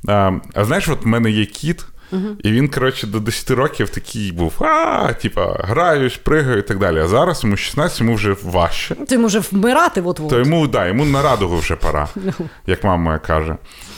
А 0.07 0.31
а 0.53 0.65
знаєш, 0.65 0.89
от 0.89 1.03
в 1.03 1.07
мене 1.07 1.31
є 1.31 1.45
кіт, 1.45 1.85
uh-huh. 2.11 2.35
і 2.43 2.51
він, 2.51 2.69
коротше, 2.69 3.07
до 3.07 3.19
10 3.19 3.51
років 3.51 3.89
такий 3.89 4.31
був: 4.31 4.53
а, 4.59 5.13
типа, 5.13 5.57
граюсь, 5.59 6.17
пригаю 6.17 6.57
і 6.57 6.61
так 6.61 6.79
далі. 6.79 6.99
А 6.99 7.07
зараз 7.07 7.43
йому 7.43 7.57
16, 7.57 7.99
йому 7.99 8.13
вже 8.15 8.35
важче. 8.43 8.95
То 8.95 9.15
йому 9.15 9.27
вже 9.27 9.39
вмирати, 9.39 10.01
от 10.01 10.19
от 10.19 10.29
То 10.29 10.39
йому, 10.39 10.67
да, 10.67 10.87
йому 10.87 11.05
на 11.05 11.21
радугу 11.21 11.57
вже 11.57 11.75
пора. 11.75 12.07
Ну. 12.15 12.49
як 12.67 12.83
мама 12.83 13.03
моя 13.03 13.19
каже. 13.19 13.55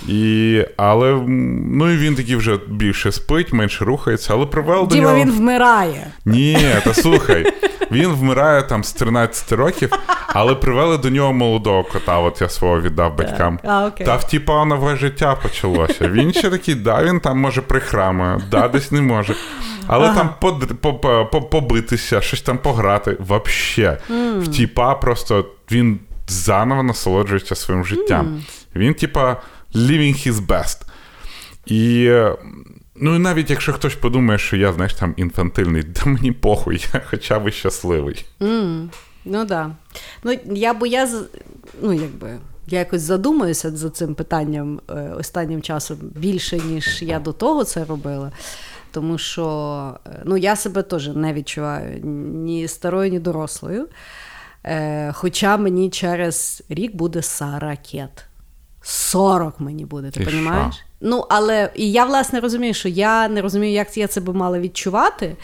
І, 0.08 0.66
Але 0.78 1.22
ну 1.28 1.90
і 1.92 1.98
він 1.98 2.16
такий 2.16 2.36
вже 2.36 2.60
більше 2.68 3.12
спить, 3.12 3.54
менше 3.54 3.86
рухається, 3.86 4.34
але 4.34 4.46
привел 4.46 4.88
до 4.88 4.96
нього... 4.96 5.16
він 5.16 5.32
вмирає. 5.32 6.08
Ні, 6.26 6.58
та 6.84 6.94
слухай. 6.94 7.54
Він 7.92 8.08
вмирає 8.08 8.64
там 8.64 8.84
з 8.84 8.94
13 8.94 9.52
років, 9.52 9.92
але 10.28 10.56
привели 10.56 10.98
до 10.98 11.10
нього 11.10 11.34
молодого 11.34 11.84
кота. 11.84 12.20
От 12.20 12.42
я 12.42 12.50
свого 12.50 12.82
віддав 12.82 13.18
батькам. 13.18 13.60
А, 13.64 13.86
окей. 13.86 14.06
Та 14.06 14.16
втіпа 14.16 14.66
нове 14.66 14.96
життя 14.96 15.36
почалося. 15.36 16.10
Він 16.10 16.34
ще 16.34 16.50
такий, 16.50 16.76
да, 16.76 17.04
він 17.04 17.20
там 17.20 17.40
може 17.40 17.62
прихрамує, 17.62 18.42
да, 18.52 18.68
десь 18.68 18.92
не 18.92 19.02
може. 19.02 19.36
Але 19.88 20.08
ага. 20.08 20.16
там 20.16 20.60
побитися, 21.50 22.22
щось 22.22 22.42
там 22.42 22.58
пограти. 22.58 23.18
Вообще. 23.20 23.98
Mm. 24.10 24.40
Втіпа 24.42 24.96
просто 24.96 25.46
він 25.72 26.00
заново 26.28 26.84
насолоджується 26.84 27.56
своїм 27.56 27.86
життям. 27.86 28.28
Mm. 28.28 28.42
Він, 28.76 28.94
типа, 28.94 29.38
living 29.76 30.28
his 30.28 30.48
best. 30.48 30.82
І 31.66 32.12
Ну 33.04 33.16
і 33.16 33.20
навіть 33.20 33.50
якщо 33.50 33.74
хтось 33.74 33.96
подумає, 33.96 34.40
що 34.40 34.58
я, 34.58 34.74
знаєш, 34.74 34.94
там 34.94 35.14
інфантильний, 35.18 35.84
да 35.84 36.06
мені 36.06 36.32
похуй, 36.32 36.86
я 36.94 37.02
хоча 37.06 37.40
б 37.40 37.52
щасливий. 37.52 38.26
Mm, 38.40 38.88
ну 39.26 39.46
да. 39.46 39.72
Ну, 40.24 40.38
я 40.46 40.74
бо 40.74 40.86
я 40.86 41.10
ну, 41.82 41.94
якби. 41.94 42.38
Я 42.68 42.80
якось 42.80 43.02
задумаюся 43.02 43.72
за 43.72 43.90
цим 43.90 44.16
питанням 44.16 44.82
е, 44.90 45.14
останнім 45.18 45.62
часом 45.62 45.98
більше, 46.02 46.60
ніж 46.60 47.02
я 47.02 47.20
до 47.20 47.34
того 47.34 47.64
це 47.64 47.86
робила. 47.86 48.32
Тому 48.92 49.18
що 49.18 49.98
е, 50.08 50.22
ну, 50.26 50.38
я 50.38 50.56
себе 50.56 50.84
теж 50.84 51.08
не 51.08 51.34
відчуваю 51.34 52.00
ні 52.34 52.68
старою, 52.68 53.12
ні 53.12 53.20
дорослою. 53.20 53.88
Е, 54.64 55.12
Хоча 55.14 55.58
мені 55.58 55.90
через 55.90 56.64
рік 56.70 56.96
буде 56.96 57.22
40. 57.22 57.80
40 58.82 59.60
мені 59.60 59.86
буде, 59.86 60.12
ти 60.12 60.24
розумієш? 60.24 60.86
Ну, 61.02 61.26
але 61.30 61.72
і 61.76 61.92
я 61.92 62.06
власне 62.06 62.40
розумію, 62.40 62.74
що 62.74 62.90
я 62.90 63.28
не 63.28 63.42
розумію, 63.42 63.74
як 63.74 63.98
я 63.98 64.08
це 64.08 64.22
би 64.22 64.34
мала 64.34 64.60
відчувати. 64.60 65.36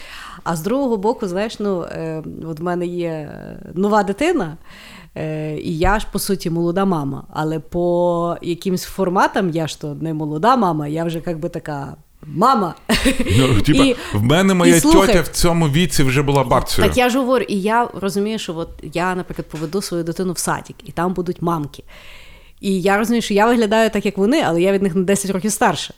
А 0.44 0.56
з 0.56 0.60
другого 0.60 0.96
боку, 0.96 1.28
знаєш, 1.28 1.60
ну 1.60 1.82
е, 1.82 2.22
от 2.50 2.60
в 2.60 2.62
мене 2.62 2.86
є 2.86 3.08
е, 3.08 3.58
нова 3.74 4.02
дитина, 4.02 4.56
е, 5.16 5.56
і 5.56 5.78
я 5.78 5.98
ж 5.98 6.06
по 6.12 6.18
суті 6.18 6.50
молода 6.50 6.84
мама. 6.84 7.24
Але 7.32 7.58
по 7.58 8.36
якимсь 8.42 8.84
форматам 8.84 9.50
я 9.50 9.66
ж 9.66 9.80
то 9.80 9.94
не 9.94 10.14
молода 10.14 10.56
мама, 10.56 10.88
я 10.88 11.04
вже 11.04 11.22
як 11.26 11.38
би 11.38 11.48
така 11.48 11.96
мама. 12.26 12.74
Ну, 13.38 13.60
типа, 13.66 13.84
І- 13.84 13.96
в 14.14 14.22
мене 14.22 14.54
моя 14.54 14.76
і 14.76 14.80
слухай, 14.80 15.06
тьотя 15.06 15.20
в 15.20 15.28
цьому 15.28 15.68
віці 15.68 16.02
вже 16.02 16.22
була 16.22 16.44
бабцею. 16.44 16.88
Так 16.88 16.96
я 16.96 17.08
ж 17.08 17.18
говорю, 17.18 17.44
і 17.48 17.60
я 17.60 17.88
розумію, 17.94 18.38
що 18.38 18.56
от 18.56 18.68
я, 18.82 19.14
наприклад, 19.14 19.48
поведу 19.48 19.82
свою 19.82 20.04
дитину 20.04 20.32
в 20.32 20.38
садик, 20.38 20.76
і 20.84 20.92
там 20.92 21.14
будуть 21.14 21.42
мамки. 21.42 21.84
І 22.60 22.80
я 22.80 22.98
розумію, 22.98 23.22
що 23.22 23.34
я 23.34 23.46
виглядаю 23.46 23.90
так, 23.90 24.06
як 24.06 24.18
вони, 24.18 24.42
але 24.46 24.62
я 24.62 24.72
від 24.72 24.82
них 24.82 24.94
на 24.94 25.02
10 25.02 25.30
років 25.30 25.52
старша. 25.52 25.94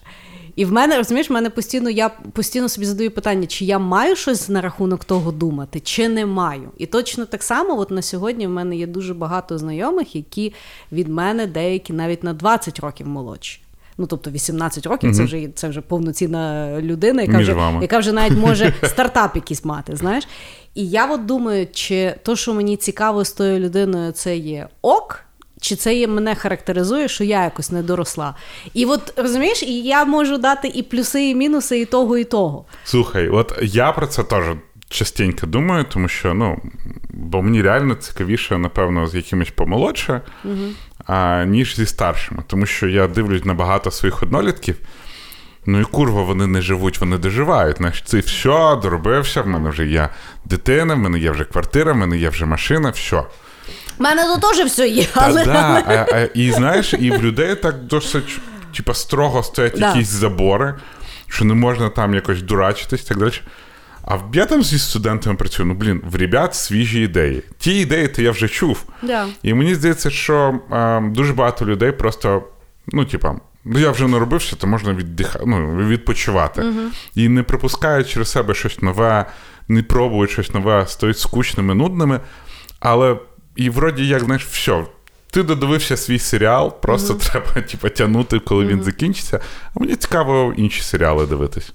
І 0.57 0.65
в 0.65 0.73
мене, 0.73 0.97
розумієш, 0.97 1.31
в 1.31 1.33
мене 1.33 1.51
постійно 1.51 1.91
я 1.91 2.09
постійно 2.09 2.69
собі 2.69 2.87
задаю 2.87 3.11
питання, 3.11 3.47
чи 3.47 3.65
я 3.65 3.79
маю 3.79 4.17
щось 4.17 4.49
на 4.49 4.61
рахунок 4.61 5.05
того 5.05 5.33
думати, 5.33 5.81
чи 5.81 6.09
не 6.09 6.27
маю. 6.27 6.69
І 6.79 6.87
точно 6.87 7.25
так 7.25 7.43
само, 7.43 7.79
от 7.79 7.91
на 7.91 8.03
сьогодні 8.03 8.47
в 8.47 8.51
мене 8.51 8.77
є 8.77 8.87
дуже 8.87 9.15
багато 9.15 9.59
знайомих, 9.59 10.17
які 10.17 10.53
від 10.93 11.09
мене 11.09 11.47
деякі 11.47 11.93
навіть 11.93 12.25
на 12.25 12.33
20 12.33 12.81
років 12.81 13.09
молодші. 13.09 13.61
Ну, 13.99 14.07
тобто 14.07 14.31
18 14.31 14.87
років 14.87 15.17
це 15.17 15.25
вже 15.25 15.49
це 15.55 15.69
вже 15.69 15.81
повноцінна 15.81 16.75
людина, 16.81 17.23
яка 17.23 17.37
Між 17.37 17.47
вже, 17.47 17.55
вами. 17.55 17.83
яка 17.83 17.99
вже 17.99 18.13
навіть 18.13 18.39
може 18.39 18.75
стартап 18.83 19.37
якийсь 19.37 19.65
мати. 19.65 19.97
Знаєш? 19.97 20.29
І 20.75 20.89
я 20.89 21.13
от 21.15 21.27
думаю, 21.27 21.67
чи 21.73 22.15
то, 22.23 22.37
що 22.37 22.55
мені 22.55 22.77
цікаво 22.77 23.25
з 23.25 23.33
тою 23.33 23.59
людиною, 23.59 24.13
це 24.13 24.37
є 24.37 24.69
ок. 24.83 25.25
Чи 25.61 25.77
це 25.77 25.95
є 25.95 26.09
мене 26.09 26.35
характеризує, 26.35 27.09
що 27.09 27.25
я 27.25 27.45
якось 27.45 27.71
не 27.71 27.83
доросла? 27.83 28.35
І 28.75 28.87
от 28.87 29.13
розумієш, 29.17 29.63
і 29.63 29.83
я 29.83 30.05
можу 30.05 30.39
дати 30.39 30.69
і 30.69 30.83
плюси, 30.83 31.29
і 31.29 31.35
мінуси, 31.35 31.81
і 31.81 31.85
того, 31.85 32.19
і 32.19 32.25
того. 32.25 32.65
Слухай, 32.85 33.29
от 33.29 33.59
я 33.63 33.93
про 33.93 34.07
це 34.07 34.23
теж 34.23 34.45
частенько 34.89 35.47
думаю, 35.47 35.85
тому 35.85 36.09
що 36.09 36.35
ну, 36.35 36.59
бо 37.11 37.43
мені 37.43 37.63
реально 37.63 37.95
цікавіше, 37.95 38.59
напевно, 38.59 39.07
з 39.07 39.15
якимось 39.15 39.51
помолодше, 39.51 40.21
а, 41.07 41.45
ніж 41.45 41.77
зі 41.77 41.87
старшими. 41.87 42.43
Тому 42.47 42.67
що 42.67 42.89
я 42.89 43.07
дивлюсь 43.07 43.45
на 43.45 43.55
багато 43.55 43.91
своїх 43.91 44.23
однолітків. 44.23 44.77
Ну 45.67 45.81
і 45.81 45.85
курва, 45.85 46.23
вони 46.23 46.47
не 46.47 46.61
живуть, 46.61 47.01
вони 47.01 47.19
доживають. 47.19 47.77
Знаєш, 47.77 48.03
це 48.07 48.19
все, 48.19 48.79
доробився, 48.83 49.43
в 49.43 49.47
мене 49.47 49.71
вже 49.71 49.87
є 49.87 50.09
дитина, 50.45 50.95
в 50.95 50.99
мене 50.99 51.19
є 51.19 51.31
вже 51.31 51.45
квартира, 51.45 51.93
в 51.93 51.97
мене 51.97 52.19
є 52.19 52.29
вже 52.29 52.47
машина, 52.47 52.91
все. 52.91 53.23
У 54.01 54.03
мене 54.03 54.25
тут 54.25 54.41
теж 54.43 54.67
все 54.67 54.89
є, 54.89 55.05
Та, 55.05 55.21
але 55.25 55.45
да, 55.45 55.83
а, 55.87 56.07
а, 56.17 56.29
і 56.35 56.51
знаєш, 56.53 56.95
і 56.99 57.11
в 57.11 57.23
людей 57.23 57.55
так 57.55 57.83
досить 57.83 58.39
типа, 58.77 58.95
строго 58.95 59.43
стоять 59.43 59.75
Да. 59.79 59.89
якісь 59.89 60.09
забори, 60.09 60.75
що 61.29 61.45
не 61.45 61.55
можна 61.55 61.89
там 61.89 62.15
якось 62.15 62.43
дурачитись 62.43 63.03
так 63.05 63.19
далі. 63.19 63.33
А 64.05 64.15
в- 64.17 64.31
я 64.35 64.47
там 64.47 64.63
зі 64.63 64.79
студентами 64.79 65.37
працюю, 65.37 65.67
ну 65.69 65.75
блін, 65.75 66.03
в 66.11 66.17
ребят 66.17 66.55
свіжі 66.55 67.01
ідеї. 67.01 67.43
Ті 67.59 67.73
ідеї, 67.81 68.09
то 68.09 68.23
я 68.23 68.31
вже 68.31 68.49
чув. 68.49 68.85
Да. 69.03 69.27
І 69.43 69.55
мені 69.55 69.75
здається, 69.75 70.11
що 70.11 70.61
е, 70.73 71.01
дуже 71.01 71.33
багато 71.33 71.65
людей 71.67 71.93
просто, 71.93 72.43
ну, 72.87 73.05
типа, 73.05 73.35
ну 73.65 73.79
я 73.79 73.91
вже 73.91 74.09
наробився, 74.09 74.57
то 74.57 74.67
можна 74.67 74.93
віддиха... 74.93 75.41
ну, 75.47 75.77
відпочивати. 75.77 76.65
І 77.15 77.29
не 77.29 77.43
пропускають 77.43 78.09
через 78.09 78.31
себе 78.31 78.55
щось 78.55 78.83
нове, 78.83 79.27
не 79.69 79.83
пробують 79.83 80.31
щось 80.31 80.55
нове, 80.55 80.87
стають 80.87 81.19
скучними, 81.19 81.75
нудними. 81.75 82.21
Але 82.81 83.17
і 83.61 83.71
вроді 83.71 84.07
як, 84.07 84.25
знаєш, 84.25 84.47
все. 84.47 84.85
Ти 85.33 85.43
додивився 85.43 85.97
свій 85.97 86.19
серіал, 86.19 86.81
просто 86.81 87.15
треба 87.15 87.63
типу, 87.63 87.89
тягнути, 87.89 88.39
коли 88.39 88.67
він 88.67 88.83
закінчиться. 88.83 89.41
А 89.75 89.81
мені 89.81 89.97
цікаво 89.97 90.55
інші 90.57 90.83
серіали 90.83 91.27
дивитись. 91.27 91.73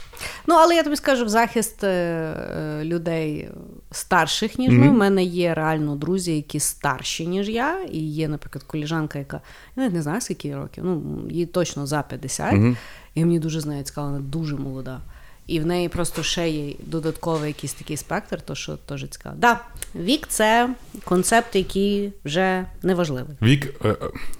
Ну, 0.47 0.55
але 0.55 0.75
я 0.75 0.83
тобі 0.83 0.95
скажу 0.95 1.25
в 1.25 1.29
захист 1.29 1.83
е, 1.83 1.87
е, 1.87 2.83
людей 2.83 3.49
старших, 3.91 4.59
ніж 4.59 4.73
ми. 4.73 4.89
У 4.89 4.93
мене 4.93 5.23
є 5.23 5.53
реально 5.53 5.95
друзі, 5.95 6.35
які 6.35 6.59
старші, 6.59 7.27
ніж 7.27 7.49
я. 7.49 7.85
І 7.91 7.99
є, 7.99 8.27
наприклад, 8.27 8.63
коліжанка, 8.63 9.19
яка 9.19 9.41
я 9.75 9.83
навіть 9.83 9.95
не 9.95 10.01
знаю, 10.01 10.21
скільки 10.21 10.55
років. 10.55 10.83
Ну, 10.85 11.21
їй 11.29 11.45
точно 11.45 11.87
за 11.87 12.01
50. 12.01 12.53
І 13.15 13.25
мені 13.25 13.39
дуже 13.39 13.59
з 13.59 13.65
нею 13.65 13.83
цікаво, 13.83 14.07
вона 14.07 14.19
дуже 14.19 14.55
молода. 14.55 15.01
І 15.47 15.59
в 15.59 15.65
неї 15.65 15.89
просто 15.89 16.23
ще 16.23 16.49
є 16.49 16.73
додатковий 16.79 17.47
якийсь 17.47 17.73
такий 17.73 17.97
спектр, 17.97 18.41
то 18.41 18.55
що 18.55 18.77
теж 18.77 19.05
цікаво. 19.09 19.35
Да, 19.37 19.59
вік 19.95 20.27
це 20.27 20.69
концепт, 21.03 21.55
який 21.55 22.13
вже 22.25 22.65
не 22.83 22.95
важливий. 22.95 23.37
Вік, 23.41 23.73
е, 23.85 23.89
е, 23.89 23.95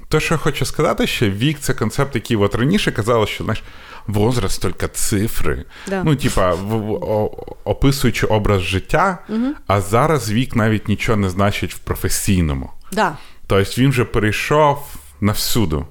те, 0.10 0.20
що 0.20 0.34
я 0.34 0.38
хочу 0.38 0.66
сказати, 0.66 1.08
що 1.08 1.30
вік 1.30 1.60
це 1.60 1.74
концепт, 1.74 2.16
який 2.16 2.38
от 2.38 2.56
раніше 2.56 2.92
казали, 2.92 3.28
що 3.28 3.44
знаєш, 3.44 3.64
возраст 4.08 4.62
тільки 4.62 4.88
цифри. 4.88 5.66
Да. 5.88 6.04
Ну, 6.04 6.16
типа, 6.16 6.54
описуючи 7.64 8.28
образ 8.28 8.62
життя, 8.62 9.18
а 9.68 9.82
зараз 9.82 10.32
вік 10.32 10.56
навіть 10.56 10.88
нічого 10.88 11.18
не 11.18 11.30
значить 11.30 11.74
в 11.74 11.78
професійному. 11.78 12.72
Да, 12.92 13.18
Тобто 13.48 13.82
він 13.82 13.90
вже 13.90 14.06
перейшов 14.06 14.96
навсюду. 15.22 15.88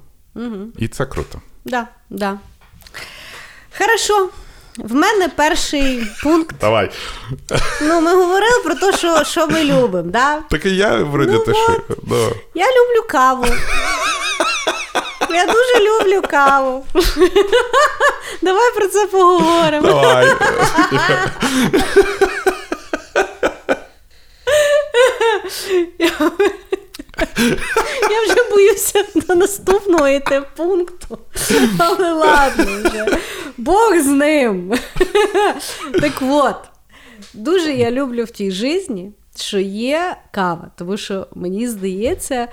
І 0.77 0.87
це 0.87 1.05
круто. 1.05 1.41
да, 1.65 1.87
да. 2.09 2.37
Хорошо. 3.77 4.29
В 4.77 4.93
мене 4.93 5.29
перший 5.35 6.07
пункт. 6.23 6.55
Давай. 6.61 6.91
Ну, 7.81 8.01
ми 8.01 8.15
говорили 8.15 8.59
про 8.63 8.75
те, 8.75 8.97
що, 8.97 9.23
що 9.23 9.47
ми 9.47 9.63
любимо. 9.63 10.11
Да? 10.11 10.39
Так 10.49 10.65
і 10.65 10.75
я 10.75 10.95
вроді 10.95 11.31
Ну 11.31 11.39
те, 11.39 11.53
що. 11.53 11.81
Да. 12.03 12.29
Я 12.55 12.65
люблю 12.65 13.07
каву. 13.09 13.45
Я 15.29 15.45
дуже 15.45 15.79
люблю 15.79 16.21
каву. 16.29 16.85
Давай 18.41 18.73
про 18.75 18.87
це 18.87 19.05
поговоримо. 19.05 19.87
Давай. 19.87 20.33
Я 28.09 28.21
вже 28.25 28.49
боюся 28.51 29.05
до 29.15 29.35
наступного 29.35 30.07
йти 30.07 30.41
пункту. 30.55 31.17
Але 31.79 32.11
ладно 32.13 32.65
вже. 32.83 33.17
Бог 33.57 33.99
з 33.99 34.05
ним. 34.05 34.73
Так 36.01 36.13
от, 36.21 36.55
дуже 37.33 37.73
я 37.73 37.91
люблю 37.91 38.23
в 38.23 38.31
тій 38.31 38.51
житті, 38.51 39.11
що 39.35 39.59
є 39.59 40.17
кава. 40.31 40.71
Тому 40.75 40.97
що 40.97 41.27
мені 41.35 41.67
здається, 41.67 42.47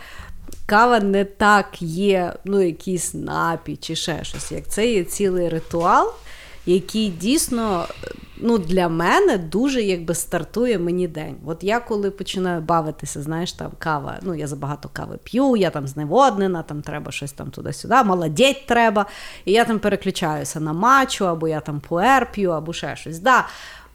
кава 0.67 1.01
не 1.01 1.25
так 1.25 1.83
є, 1.83 2.35
ну, 2.45 2.63
якийсь 2.63 3.15
напій 3.15 3.77
чи 3.77 3.97
ще 3.97 4.25
щось. 4.25 4.53
Як 4.53 4.69
це 4.69 4.87
є 4.87 5.05
цілий 5.05 5.49
ритуал, 5.49 6.13
який 6.67 7.09
дійсно 7.09 7.87
ну, 8.43 8.59
для 8.59 8.89
мене 8.89 9.39
дуже 9.39 9.83
якби 9.83 10.15
стартує 10.15 10.79
мені 10.79 11.09
день. 11.09 11.37
От 11.47 11.65
я 11.65 11.81
коли 11.81 12.11
починаю 12.11 12.61
бавитися, 12.61 13.23
знаєш, 13.23 13.53
там 13.53 13.71
кава, 13.79 14.19
ну 14.23 14.35
я 14.35 14.47
забагато 14.47 14.91
кави 14.93 15.19
п'ю, 15.23 15.57
я 15.57 15.71
там 15.71 15.89
зневоднена, 15.89 16.63
там 16.63 16.83
треба 16.83 17.13
щось 17.13 17.33
там 17.33 17.51
туди-сюди, 17.51 18.03
молодеть 18.05 18.67
треба. 18.67 19.07
І 19.45 19.53
я 19.53 19.65
там 19.65 19.79
переключаюся 19.79 20.61
на 20.61 20.73
мачу, 20.73 21.29
або 21.29 21.49
я 21.49 21.61
там 21.61 21.81
пуер 21.81 22.33
п'ю, 22.33 22.51
або 22.51 22.73
ще 22.73 22.97
щось. 22.97 23.19
Да, 23.19 23.47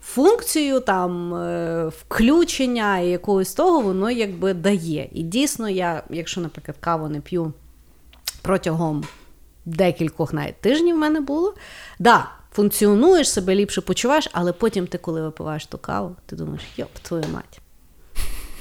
Функцію 0.01 0.79
там 0.79 1.33
е, 1.33 1.87
включення 1.87 2.99
і 2.99 3.07
якогось 3.07 3.53
того 3.53 3.81
воно 3.81 4.11
якби 4.11 4.53
дає. 4.53 5.09
І 5.11 5.23
дійсно, 5.23 5.69
я, 5.69 6.03
якщо, 6.09 6.41
наприклад, 6.41 6.77
каву 6.79 7.07
не 7.07 7.21
п'ю 7.21 7.53
протягом 8.41 9.03
декількох 9.65 10.33
навіть 10.33 10.61
тижнів 10.61 10.95
в 10.95 10.99
мене 10.99 11.21
було. 11.21 11.53
Да, 11.99 12.29
функціонуєш 12.57 13.29
себе 13.31 13.55
ліпше 13.55 13.81
почуваєш, 13.81 14.29
але 14.33 14.53
потім 14.53 14.87
ти, 14.87 14.97
коли 14.97 15.21
випиваєш 15.21 15.65
ту 15.65 15.77
каву, 15.77 16.15
ти 16.25 16.35
думаєш, 16.35 16.61
йоп, 16.77 16.89
твою 17.01 17.23
мать, 17.33 17.61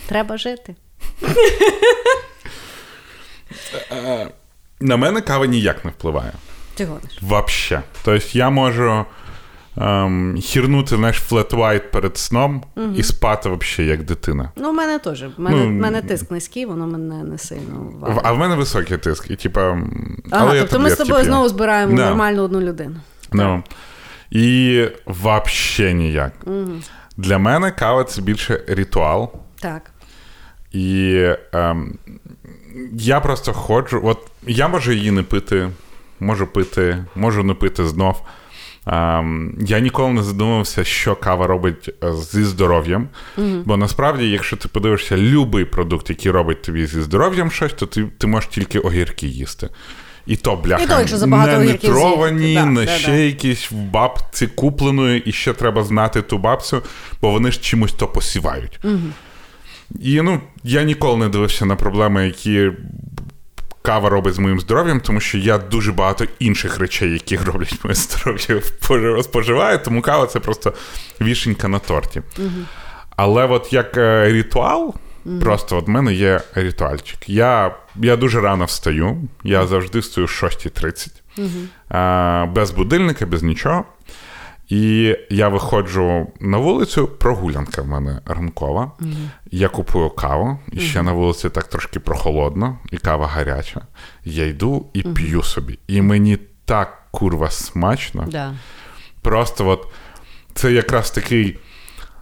треба 0.06 0.36
жити. 0.36 0.74
На 4.80 4.96
мене 4.96 5.20
кава 5.20 5.46
ніяк 5.46 5.84
не 5.84 5.90
впливає. 5.90 6.32
Ти 6.74 6.84
гониш. 6.84 7.18
Вообще. 7.22 7.82
Тобто 8.04 8.28
я 8.38 8.50
можу 8.50 9.04
ем, 9.76 10.38
хірнути 10.40 10.98
наш 10.98 11.16
флет 11.16 11.52
white 11.52 11.90
перед 11.92 12.18
сном 12.18 12.64
і 12.96 13.02
спати 13.02 13.50
взагалі 13.50 13.90
як 13.90 14.04
дитина. 14.04 14.52
Ну, 14.56 14.70
в 14.70 14.74
мене 14.74 14.98
теж. 14.98 15.22
В 15.22 15.40
мене, 15.40 15.56
Ну, 15.56 15.66
в 15.66 15.70
мене 15.72 16.02
тиск 16.02 16.30
низький, 16.30 16.66
воно 16.66 16.86
мене 16.86 17.24
не 17.24 17.38
сильно 17.38 17.92
валить. 18.00 18.20
А 18.22 18.32
в 18.32 18.38
мене 18.38 18.54
високий 18.54 18.98
тиск. 18.98 19.30
І, 19.30 19.36
типа, 19.36 19.60
Ага, 19.60 19.82
але 20.30 20.56
я 20.56 20.62
тобто 20.62 20.78
ми 20.78 20.90
з 20.90 20.96
тобою 20.96 21.24
знову 21.24 21.48
збираємо 21.48 21.96
Да. 21.96 22.04
нормальну 22.08 22.42
одну 22.42 22.60
людину. 22.60 22.96
Ну. 23.44 23.62
І 24.30 24.84
вообще 25.06 25.92
ніяк. 25.92 26.32
Для 27.16 27.38
мене 27.38 27.70
кава 27.70 28.04
це 28.04 28.22
більше 28.22 28.64
ритуал. 28.68 29.32
Так. 29.60 29.90
І 30.72 31.22
ем, 31.52 31.98
я 32.92 33.20
просто 33.20 33.52
ходжу. 33.52 34.00
От 34.04 34.18
я 34.46 34.68
можу 34.68 34.92
її 34.92 35.10
не 35.10 35.22
пити, 35.22 35.70
можу 36.20 36.46
пити, 36.46 37.04
можу 37.14 37.42
не 37.42 37.54
пити 37.54 37.86
знов. 37.86 38.22
Ем, 38.86 39.58
я 39.60 39.80
ніколи 39.80 40.12
не 40.12 40.22
задумався, 40.22 40.84
що 40.84 41.16
кава 41.16 41.46
робить 41.46 41.94
е, 42.04 42.12
зі 42.12 42.44
здоров'ям. 42.44 43.08
mm 43.38 43.62
Бо 43.64 43.76
насправді, 43.76 44.30
якщо 44.30 44.56
ти 44.56 44.68
подивишся 44.68 45.16
будь-який 45.16 45.64
продукт, 45.64 46.10
який 46.10 46.32
робить 46.32 46.62
тобі 46.62 46.86
зі 46.86 47.00
здоров'ям 47.00 47.50
щось, 47.50 47.72
то 47.72 47.86
ти 47.86 48.04
ти 48.18 48.26
можеш 48.26 48.50
тільки 48.50 48.78
огірки 48.78 49.26
їсти. 49.26 49.68
І 50.26 50.36
то, 50.36 50.56
бляха, 50.56 50.82
і 50.82 50.86
то, 50.86 50.98
якщо 50.98 51.16
забагато 51.18 51.58
не 51.58 51.64
нитровані, 51.64 52.54
да, 52.54 52.64
не 52.64 52.84
да, 52.84 52.98
ще 52.98 53.10
да. 53.10 53.16
якісь 53.16 53.70
в 53.70 53.74
бабці 53.74 54.46
купленої, 54.46 55.20
і 55.20 55.32
ще 55.32 55.52
треба 55.52 55.84
знати 55.84 56.22
ту 56.22 56.38
бабцю, 56.38 56.82
бо 57.22 57.30
вони 57.30 57.52
ж 57.52 57.60
чимось 57.60 57.92
то 57.92 58.06
посівають. 58.06 58.78
Угу. 58.84 58.98
І 60.00 60.22
ну, 60.22 60.40
я 60.64 60.82
ніколи 60.82 61.16
не 61.16 61.28
дивився 61.28 61.66
на 61.66 61.76
проблеми, 61.76 62.26
які 62.26 62.70
кава 63.82 64.08
робить 64.08 64.34
з 64.34 64.38
моїм 64.38 64.60
здоров'ям, 64.60 65.00
тому 65.00 65.20
що 65.20 65.38
я 65.38 65.58
дуже 65.58 65.92
багато 65.92 66.24
інших 66.38 66.78
речей, 66.78 67.12
які 67.12 67.36
роблять 67.44 67.84
моє 67.84 67.94
здоров'я, 67.94 68.62
споживаю, 69.22 69.78
тому 69.78 70.02
кава 70.02 70.26
це 70.26 70.40
просто 70.40 70.72
вішенька 71.20 71.68
на 71.68 71.78
торті. 71.78 72.22
Угу. 72.38 72.48
Але 73.16 73.46
от 73.46 73.72
як 73.72 73.96
е, 73.96 74.32
ритуал, 74.32 74.94
mm. 75.26 75.40
просто 75.40 75.76
от 75.76 75.86
в 75.86 75.90
мене 75.90 76.14
є 76.14 76.40
ритуальчик. 76.54 77.28
Я 77.28 77.74
я 77.96 78.16
дуже 78.16 78.40
рано 78.40 78.64
встаю, 78.64 79.28
я 79.44 79.66
завжди 79.66 80.02
стою 80.02 80.26
о 80.26 80.46
6.30, 80.46 81.10
mm-hmm. 81.38 82.52
без 82.52 82.70
будильника, 82.70 83.26
без 83.26 83.42
нічого. 83.42 83.84
І 84.68 85.16
я 85.30 85.48
виходжу 85.48 86.26
на 86.40 86.58
вулицю, 86.58 87.06
прогулянка 87.06 87.82
в 87.82 87.86
мене 87.86 88.20
ранкова. 88.24 88.92
Mm-hmm. 89.00 89.28
Я 89.50 89.68
купую 89.68 90.10
каву, 90.10 90.58
і 90.72 90.80
ще 90.80 90.98
mm-hmm. 90.98 91.02
на 91.02 91.12
вулиці 91.12 91.50
так 91.50 91.68
трошки 91.68 92.00
прохолодно, 92.00 92.78
і 92.92 92.96
кава 92.96 93.26
гаряча. 93.26 93.80
Я 94.24 94.46
йду 94.46 94.86
і 94.92 95.02
п'ю 95.02 95.42
собі. 95.42 95.78
І 95.86 96.02
мені 96.02 96.38
так 96.64 97.02
курва 97.10 97.50
смачно. 97.50 98.24
Да. 98.30 98.54
Просто 99.22 99.68
от 99.68 99.86
це 100.54 100.72
якраз 100.72 101.10
такий, 101.10 101.58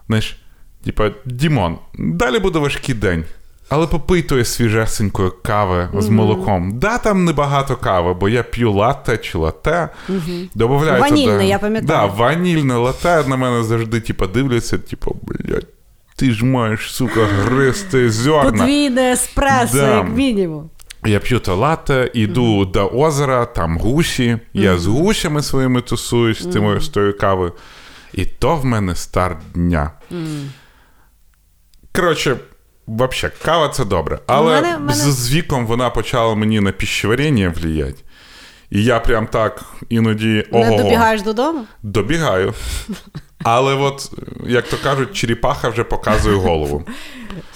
знаєш, 0.06 0.43
типа, 0.84 1.10
Дімон, 1.24 1.78
далі 1.98 2.38
буде 2.38 2.58
важкий 2.58 2.94
день. 2.94 3.24
Але 3.68 3.86
попий 3.86 4.22
тої 4.22 4.44
свіжесенької 4.44 5.30
кави 5.42 5.88
mm-hmm. 5.92 6.02
з 6.02 6.08
молоком. 6.08 6.78
Да, 6.78 6.98
там 6.98 7.24
небагато 7.24 7.76
кави, 7.76 8.14
бо 8.14 8.28
я 8.28 8.42
п'ю 8.42 8.72
латте 8.72 9.16
чи 9.16 9.38
лате. 9.38 9.88
Mm-hmm. 10.08 10.48
Ванільне, 11.00 11.32
туди... 11.32 11.46
я 11.46 11.58
пам'ятаю. 11.58 11.86
Да, 11.86 12.06
ванільне 12.06 12.74
лате 12.74 13.24
на 13.26 13.36
мене 13.36 13.64
завжди 13.64 14.00
типу, 14.00 14.26
дивляться, 14.26 14.78
типу, 14.78 15.16
блядь, 15.22 15.66
ти 16.16 16.30
ж 16.30 16.44
маєш, 16.44 16.94
сука, 16.94 17.24
гристи 17.24 18.10
зерна. 18.10 18.42
Подвійне 18.42 19.12
еспресо, 19.12 19.76
да. 19.76 19.96
як 19.96 20.16
мінімум. 20.16 20.70
Я 21.06 21.18
п'ю 21.18 21.38
то 21.38 21.56
лате, 21.56 22.10
іду 22.14 22.60
mm-hmm. 22.60 22.70
до 22.70 22.88
озера, 22.88 23.46
там 23.46 23.78
гусі. 23.78 24.38
Я 24.52 24.78
з 24.78 24.86
гусями 24.86 25.42
своїми 25.42 25.80
тусуюсь 25.80 26.42
з 26.80 26.88
тою 26.88 27.18
кавою. 27.18 27.52
І 28.12 28.26
то 28.26 28.56
в 28.56 28.64
мене 28.64 28.94
старт 28.94 29.38
дня. 29.54 29.90
Коротше, 31.96 32.36
взагалі, 32.88 33.34
кава 33.44 33.68
це 33.68 33.84
добре. 33.84 34.18
Але 34.26 34.60
мене, 34.60 34.78
мене... 34.78 34.94
З, 34.94 35.02
з 35.02 35.32
віком 35.34 35.66
вона 35.66 35.90
почала 35.90 36.34
мені 36.34 36.60
на 36.60 36.72
пищеварення 36.72 37.54
вліяти. 37.56 38.02
І 38.70 38.84
я 38.84 39.00
прям 39.00 39.26
так 39.26 39.64
іноді. 39.88 40.46
Не 40.52 40.76
добігаєш 40.76 41.22
додому? 41.22 41.64
Добігаю. 41.82 42.54
Але 43.42 43.74
от, 43.74 44.12
як 44.46 44.68
то 44.68 44.76
кажуть, 44.82 45.12
черепаха 45.12 45.68
вже 45.68 45.84
показує 45.84 46.36
голову. 46.36 46.84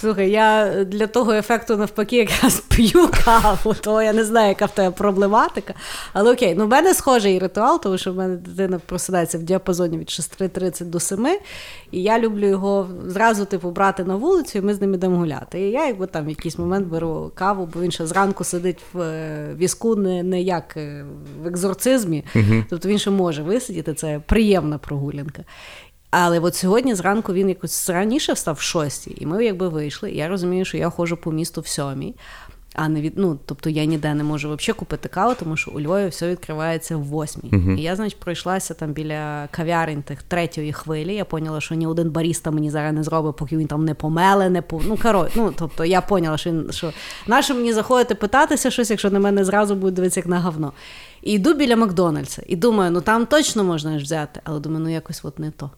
Слухай, 0.01 0.31
я 0.31 0.85
для 0.85 1.07
того 1.07 1.33
ефекту 1.33 1.77
навпаки 1.77 2.17
якраз 2.17 2.61
п'ю 2.69 3.09
каву, 3.25 3.75
то 3.75 4.03
я 4.03 4.13
не 4.13 4.25
знаю, 4.25 4.49
яка 4.49 4.67
в 4.67 4.71
тебе 4.71 4.91
проблематика. 4.91 5.75
Але 6.13 6.33
окей, 6.33 6.55
ну 6.55 6.67
в 6.67 6.69
мене 6.69 6.95
схожий 6.95 7.39
ритуал, 7.39 7.81
тому 7.81 7.99
що 7.99 8.13
в 8.13 8.17
мене 8.17 8.37
дитина 8.37 8.81
просидається 8.87 9.39
в 9.39 9.43
діапазоні 9.43 9.99
від 9.99 10.09
6.30 10.09 10.85
до 10.85 11.01
7, 11.01 11.27
і 11.91 12.03
я 12.03 12.19
люблю 12.19 12.49
його 12.49 12.89
зразу 13.07 13.45
типу, 13.45 13.71
брати 13.71 14.05
на 14.05 14.17
вулицю, 14.17 14.59
і 14.59 14.61
ми 14.61 14.75
з 14.75 14.81
ним 14.81 14.95
йдемо 14.95 15.17
гуляти. 15.17 15.61
І 15.61 15.71
я 15.71 15.87
якби 15.87 16.07
там 16.07 16.27
в 16.27 16.29
якийсь 16.29 16.59
момент 16.59 16.89
беру 16.89 17.33
каву, 17.35 17.69
бо 17.75 17.81
він 17.81 17.91
ще 17.91 18.07
зранку 18.07 18.45
сидить 18.45 18.79
в 18.93 18.99
візку 19.55 19.97
не, 19.97 20.23
не 20.23 20.43
як 20.43 20.77
в 21.43 21.47
екзорцизмі, 21.47 22.25
uh-huh. 22.35 22.65
тобто 22.71 22.89
він 22.89 22.99
ще 22.99 23.11
може 23.11 23.43
висидіти, 23.43 23.95
це 23.95 24.21
приємна 24.27 24.79
прогулянка. 24.79 25.45
Але 26.11 26.41
от 26.41 26.55
сьогодні 26.55 26.95
зранку 26.95 27.33
він 27.33 27.49
якось 27.49 27.91
раніше 27.91 28.33
встав 28.33 28.55
в 28.55 28.61
шостій, 28.61 29.17
і 29.21 29.27
ми 29.27 29.45
якби 29.45 29.69
вийшли. 29.69 30.11
І 30.11 30.17
я 30.17 30.29
розумію, 30.29 30.65
що 30.65 30.77
я 30.77 30.91
ходжу 30.91 31.19
по 31.23 31.33
місту 31.33 31.61
в 31.61 31.67
сьомій, 31.67 32.15
а 32.75 32.89
не 32.89 33.01
від 33.01 33.13
ну, 33.17 33.39
тобто 33.47 33.71
я 33.71 33.85
ніде 33.85 34.15
не 34.15 34.25
можу 34.25 34.49
взагалі 34.49 34.79
купити 34.79 35.09
каву, 35.09 35.35
тому 35.39 35.57
що 35.57 35.71
у 35.71 35.81
Львові 35.81 36.09
все 36.09 36.31
відкривається 36.31 36.97
в 36.97 37.03
восьмій. 37.03 37.51
Uh-huh. 37.51 37.79
І 37.79 37.83
я, 37.83 37.97
значить, 37.97 38.21
пройшлася 38.21 38.75
там 38.75 38.93
біля 38.93 39.49
кав'ярень 39.51 40.03
тих 40.03 40.23
третьої 40.23 40.73
хвилі. 40.73 41.15
Я 41.15 41.25
поняла, 41.25 41.61
що 41.61 41.75
ні 41.75 41.87
один 41.87 42.11
баріста 42.11 42.51
мені 42.51 42.71
зараз 42.71 42.95
не 42.95 43.03
зробить, 43.03 43.37
поки 43.37 43.57
він 43.57 43.67
там 43.67 43.85
не 43.85 43.95
помеле, 43.95 44.51
не 44.51 44.63
по. 44.63 44.81
Ну, 44.87 44.99
коротше, 45.03 45.33
ну 45.37 45.53
тобто 45.59 45.85
я 45.85 46.01
поняла, 46.01 46.39
що 46.39 46.51
він 46.51 46.73
що 46.73 46.93
наше 47.27 47.55
мені 47.55 47.73
заходити 47.73 48.15
питатися 48.15 48.71
щось, 48.71 48.91
якщо 48.91 49.11
на 49.11 49.21
мене 49.21 49.45
зразу 49.45 49.75
буде 49.75 49.93
дивитися 49.93 50.21
як 50.21 50.27
на 50.27 50.41
говно. 50.41 50.73
І 51.23 51.33
йду 51.33 51.55
біля 51.55 51.77
Макдональдса 51.77 52.43
і 52.47 52.57
думаю, 52.57 52.91
ну 52.91 53.01
там 53.01 53.27
точно 53.27 53.65
можна 53.65 53.99
ж 53.99 54.05
взяти, 54.05 54.41
але 54.45 54.61
думаю, 54.61 54.85
ну 54.85 54.93
якось 54.93 55.21
от 55.25 55.39
не 55.39 55.51
то. 55.51 55.71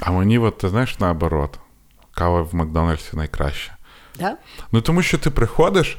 А 0.00 0.10
мені, 0.10 0.38
от, 0.38 0.58
ти 0.58 0.68
знаєш, 0.68 0.98
наоборот, 0.98 1.58
кава 2.14 2.42
в 2.42 2.54
Макдональдсі 2.54 3.16
найкраща. 3.16 3.76
Да? 4.18 4.36
Ну, 4.72 4.80
тому 4.80 5.02
що 5.02 5.18
ти 5.18 5.30
приходиш 5.30 5.98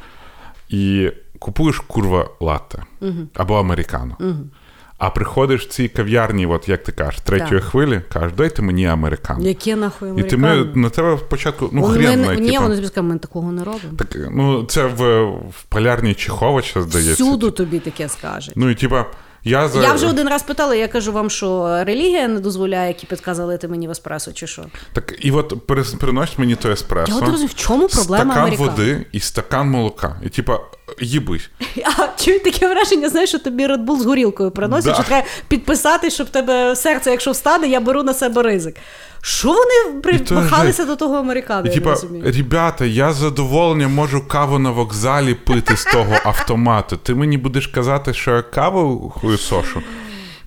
і 0.69 1.11
купуєш 1.39 1.79
курва 1.79 2.29
латте 2.39 2.83
угу. 3.01 3.27
або 3.33 3.55
американо. 3.55 4.17
Угу. 4.19 4.49
А 4.97 5.09
приходиш 5.09 5.65
в 5.65 5.69
цій 5.69 5.87
кав'ярні, 5.87 6.45
от 6.45 6.69
як 6.69 6.83
ти 6.83 6.91
кажеш, 6.91 7.21
третьої 7.21 7.61
Так. 7.61 7.69
хвилі, 7.69 8.01
кажеш, 8.13 8.31
дайте 8.37 8.61
мені 8.61 8.87
американо. 8.87 9.47
Яке 9.47 9.75
нахуй 9.75 10.19
І 10.19 10.23
ти 10.23 10.37
ми, 10.37 10.65
на 10.75 10.89
тебе 10.89 11.17
спочатку, 11.17 11.69
ну, 11.71 11.83
хрен 11.83 12.25
ми, 12.25 12.35
ні, 12.35 12.51
типу. 12.51 12.63
вони 12.63 12.75
тобі 12.75 12.87
скажуть, 12.87 13.09
ми 13.09 13.17
такого 13.17 13.51
не 13.51 13.63
робимо. 13.63 13.93
Так, 13.97 14.17
ну, 14.31 14.63
це 14.63 14.85
в, 14.85 15.23
в 15.31 15.63
полярній 15.69 16.13
Чеховича, 16.13 16.81
здається. 16.81 17.23
Всюду 17.23 17.51
тобі 17.51 17.79
таке 17.79 18.09
скажуть. 18.09 18.53
Ну, 18.55 18.69
і 18.69 18.75
типа, 18.75 19.05
я 19.43 19.67
за. 19.67 19.81
Я 19.81 19.93
вже 19.93 20.07
один 20.07 20.29
раз 20.29 20.43
питала, 20.43 20.75
я 20.75 20.87
кажу 20.87 21.11
вам, 21.11 21.29
що 21.29 21.77
релігія 21.83 22.27
не 22.27 22.39
дозволяє 22.39 22.93
кипятка 22.93 23.35
залити 23.35 23.67
мені 23.67 23.87
в 23.87 23.91
еспресо, 23.91 24.33
чи 24.33 24.47
що? 24.47 24.65
Так, 24.93 25.13
і 25.19 25.31
от 25.31 25.67
приносить 25.99 26.39
мені 26.39 26.55
то 26.55 26.71
еспресо. 26.71 27.11
Я 27.11 27.17
от 27.17 27.23
розумію, 27.23 27.47
в 27.47 27.55
чому 27.55 27.87
проблема 27.87 28.33
стакан 28.33 28.55
води 28.55 29.05
і 29.11 29.19
стакан 29.19 29.69
молока. 29.69 30.15
І 30.23 30.29
типа, 30.29 30.59
їбись. 30.99 31.49
А 31.97 32.23
чую 32.23 32.39
таке 32.39 32.67
враження, 32.73 33.09
знаєш, 33.09 33.29
що 33.29 33.39
тобі 33.39 33.67
Red 33.67 33.85
Bull 33.85 33.99
з 33.99 34.05
горілкою 34.05 34.51
приносять, 34.51 34.85
Да. 34.91 34.93
що 34.93 35.03
треба 35.03 35.27
підписати, 35.47 36.09
щоб 36.09 36.29
тебе 36.29 36.75
серце, 36.75 37.11
якщо 37.11 37.31
встане, 37.31 37.67
я 37.67 37.79
беру 37.79 38.03
на 38.03 38.13
себе 38.13 38.41
ризик. 38.43 38.75
Що 39.21 39.47
вони 39.47 40.01
припахалися 40.01 40.85
до 40.85 40.95
того 40.95 41.15
американа? 41.15 41.61
І 41.67 41.69
я 41.69 41.73
типа, 41.75 41.95
ребята, 42.25 42.85
я 42.85 43.13
з 43.13 43.15
задоволенням 43.15 43.93
можу 43.93 44.27
каву 44.27 44.59
на 44.59 44.71
вокзалі 44.71 45.33
пити 45.33 45.77
з 45.77 45.83
того 45.83 46.15
автомату. 46.23 46.97
Ти 46.97 47.15
мені 47.15 47.37
будеш 47.37 47.67
казати, 47.67 48.13
що 48.13 48.31
я 48.31 48.41
каву 48.41 49.13
хуєсошу? 49.21 49.81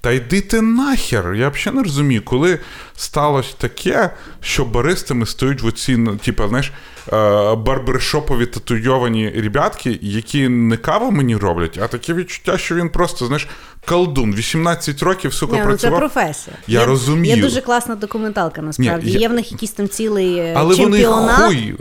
Та 0.00 0.12
йди 0.12 0.40
ти 0.40 0.60
нахер. 0.62 1.34
Я 1.34 1.48
взагалі 1.48 1.76
не 1.76 1.82
розумію, 1.82 2.22
коли 2.24 2.58
сталося 2.96 3.54
таке, 3.58 4.10
що 4.40 4.64
баристами 4.64 5.26
стоять 5.26 5.62
в 5.62 5.66
оці, 5.66 5.96
ну, 5.96 6.16
типа, 6.16 6.48
знаєш, 6.48 6.72
е, 7.12 7.54
барбершопові 7.54 8.46
татуйовані 8.46 9.30
ребятки, 9.36 9.98
які 10.02 10.48
не 10.48 10.76
каву 10.76 11.10
мені 11.10 11.36
роблять, 11.36 11.78
а 11.82 11.86
таке 11.86 12.14
відчуття, 12.14 12.58
що 12.58 12.74
він 12.74 12.88
просто, 12.88 13.26
знаєш, 13.26 13.48
колдун, 13.86 14.34
18 14.34 15.02
років, 15.02 15.32
сука, 15.34 15.56
Ні, 15.56 15.62
ну 15.66 15.76
це 15.76 15.90
професія. 15.90 16.56
Я 16.66 16.80
є, 16.80 16.86
розумію. 16.86 17.36
Є 17.36 17.42
дуже 17.42 17.60
класна 17.60 17.94
документалка, 17.94 18.62
насправді. 18.62 19.06
Ні, 19.06 19.12
я- 19.12 19.18
Є 19.20 19.28
в 19.28 19.32
них 19.32 19.52
якийсь 19.52 19.72
там 19.72 19.88
цілий 19.88 20.38
е, 20.38 20.54
Але 20.56 20.74
вони 20.74 21.04
хуй, 21.04 21.74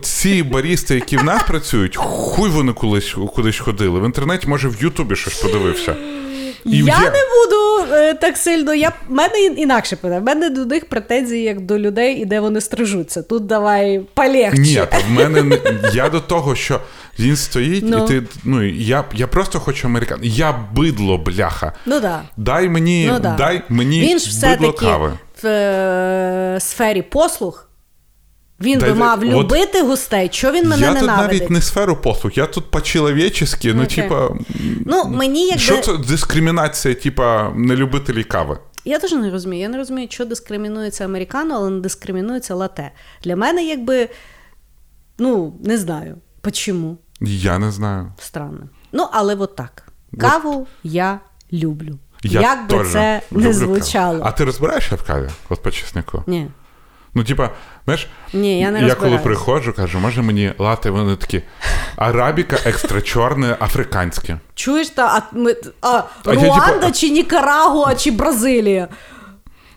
ці 0.00 0.42
барісти, 0.42 0.94
які 0.94 1.16
в 1.16 1.24
нас 1.24 1.42
працюють, 1.42 1.96
хуй 1.96 2.50
вони 2.50 2.72
колись 2.72 3.16
кудись 3.34 3.58
ходили. 3.58 4.00
В 4.00 4.04
інтернеті, 4.04 4.48
може, 4.48 4.68
в 4.68 4.82
Ютубі 4.82 5.16
щось 5.16 5.34
подивився. 5.34 5.96
І 6.64 6.76
я 6.76 6.84
є- 6.84 7.10
не 7.10 7.10
буду 7.10 7.92
е, 7.94 8.14
так 8.14 8.36
сильно. 8.36 8.74
Я 8.74 8.88
в 8.88 9.12
мене 9.12 9.38
інакше 9.56 9.96
питання. 9.96 10.20
В 10.20 10.24
мене 10.24 10.50
до 10.50 10.64
них 10.64 10.88
претензії 10.88 11.42
як 11.42 11.60
до 11.60 11.78
людей 11.78 12.16
і 12.16 12.24
де 12.24 12.40
вони 12.40 12.60
стрижуться. 12.60 13.22
Тут 13.22 13.46
давай 13.46 14.00
полегче. 14.14 14.60
Ні, 14.60 14.80
в 15.08 15.10
мене 15.10 15.42
не 15.42 15.58
я 15.94 16.08
до 16.08 16.20
того, 16.20 16.54
що 16.54 16.80
він 17.18 17.36
стоїть, 17.36 17.84
Ну. 17.86 18.04
і 18.04 18.08
ти 18.08 18.22
ну 18.44 18.62
я, 18.64 19.04
я 19.14 19.26
просто 19.26 19.60
хочу 19.60 19.88
американ. 19.88 20.18
Я 20.22 20.64
бидло, 20.74 21.18
бляха. 21.18 21.72
Ну 21.86 22.00
да. 22.00 22.22
Дай 22.36 22.68
мені, 22.68 23.08
Ну, 23.12 23.18
да. 23.20 23.34
дай 23.38 23.62
мені 23.68 24.00
Він 24.00 24.18
ж 24.18 24.28
все-таки 24.30 24.86
в 25.42 25.46
е, 25.46 26.58
сфері 26.60 27.02
послуг. 27.02 27.66
Він 28.60 28.78
Дай- 28.78 28.90
би 28.90 28.94
мав 28.98 29.18
от 29.20 29.24
любити 29.24 29.82
гостей. 29.82 30.28
Чого 30.28 30.52
він 30.52 30.68
мене 30.68 30.82
я 30.82 30.92
тут 30.92 31.00
ненавидить? 31.00 31.40
навіть 31.40 31.50
не 31.50 31.60
сферу 31.62 31.96
послуг, 31.96 32.32
я 32.36 32.46
тут 32.46 32.70
по-чоловічески, 32.70 33.74
ну, 33.74 33.82
Окей. 33.82 33.96
типа, 34.02 34.30
Ну, 34.86 35.04
мені 35.04 35.44
якби... 35.46 35.58
що 35.60 35.78
це 35.78 35.96
дискримінація, 35.96 36.94
типа, 36.94 37.52
нелюбителі 37.56 38.24
кави? 38.24 38.58
Я 38.84 38.98
теж 38.98 39.12
не 39.12 39.30
розумію. 39.30 39.62
Я 39.62 39.68
не 39.68 39.76
розумію, 39.76 40.08
що 40.10 40.24
дискримінується 40.24 41.04
американо, 41.04 41.54
але 41.54 41.70
не 41.70 41.80
дискримінується 41.80 42.54
лате. 42.54 42.90
Для 43.24 43.36
мене, 43.36 43.64
якби, 43.64 44.08
ну, 45.18 45.54
не 45.64 45.78
знаю. 45.78 46.16
Почому? 46.40 46.98
Я 47.20 47.58
не 47.58 47.70
знаю. 47.70 48.12
Странно. 48.18 48.68
Ну, 48.92 49.08
але 49.12 49.34
от 49.34 49.56
так. 49.56 49.88
Каву 50.20 50.66
я 50.82 51.20
люблю. 51.52 51.98
Я 52.22 52.40
Як 52.40 52.68
би 52.70 52.84
це 52.84 53.22
не 53.30 53.40
каву. 53.42 53.52
звучало. 53.54 54.20
А 54.24 54.32
ти 54.32 54.44
розбираєшся 54.44 54.96
в 54.96 55.02
каві? 55.06 55.28
От 55.48 55.62
по 55.62 55.70
чеснику? 55.70 56.24
Ні. 56.26 56.46
Ну, 57.14 57.24
типа, 57.24 57.50
знаєш, 57.84 58.08
Ні, 58.32 58.60
я 58.60 58.70
не 58.70 58.82
я 58.82 58.94
коли 58.94 59.18
приходжу, 59.18 59.72
кажу, 59.76 59.98
може 59.98 60.22
мені 60.22 60.52
лати, 60.58 60.90
вони 60.90 61.16
такі 61.16 61.42
арабіка, 61.96 62.56
екстра 62.64 63.00
чорне, 63.00 63.56
африканське. 63.60 64.38
Чуєш 64.54 64.88
та 64.88 65.06
а, 65.06 65.36
ми, 65.36 65.56
а, 65.82 66.02
А 66.24 66.34
я, 66.34 66.40
Руанда 66.40 66.80
типу, 66.80 66.92
чи 66.92 67.10
Нікарагуа, 67.10 67.94
чи 67.94 68.10
Бразилія? 68.10 68.88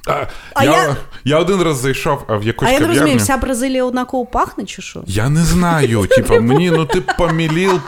А, 0.08 0.26
А 0.54 0.64
я, 0.66 0.72
я- 0.72 0.96
я... 1.24 1.40
один 1.40 1.62
раз 1.62 1.78
зайшов 1.78 2.26
в 2.30 2.44
якусь 2.44 2.68
А 2.68 2.72
я 2.72 2.80
не 2.80 2.88
розумію, 2.88 3.18
вся 3.18 3.38
Бразилія 3.38 3.84
однаково 3.84 4.26
пахне, 4.26 4.66
чи 4.66 4.82
що? 4.82 5.04
Я 5.08 5.30
не 5.30 5.44
знаю. 5.44 6.08
Типа, 6.10 6.40
мені, 6.40 6.72
ну 6.72 6.86
ти 6.86 7.02
помілів, 7.02 7.82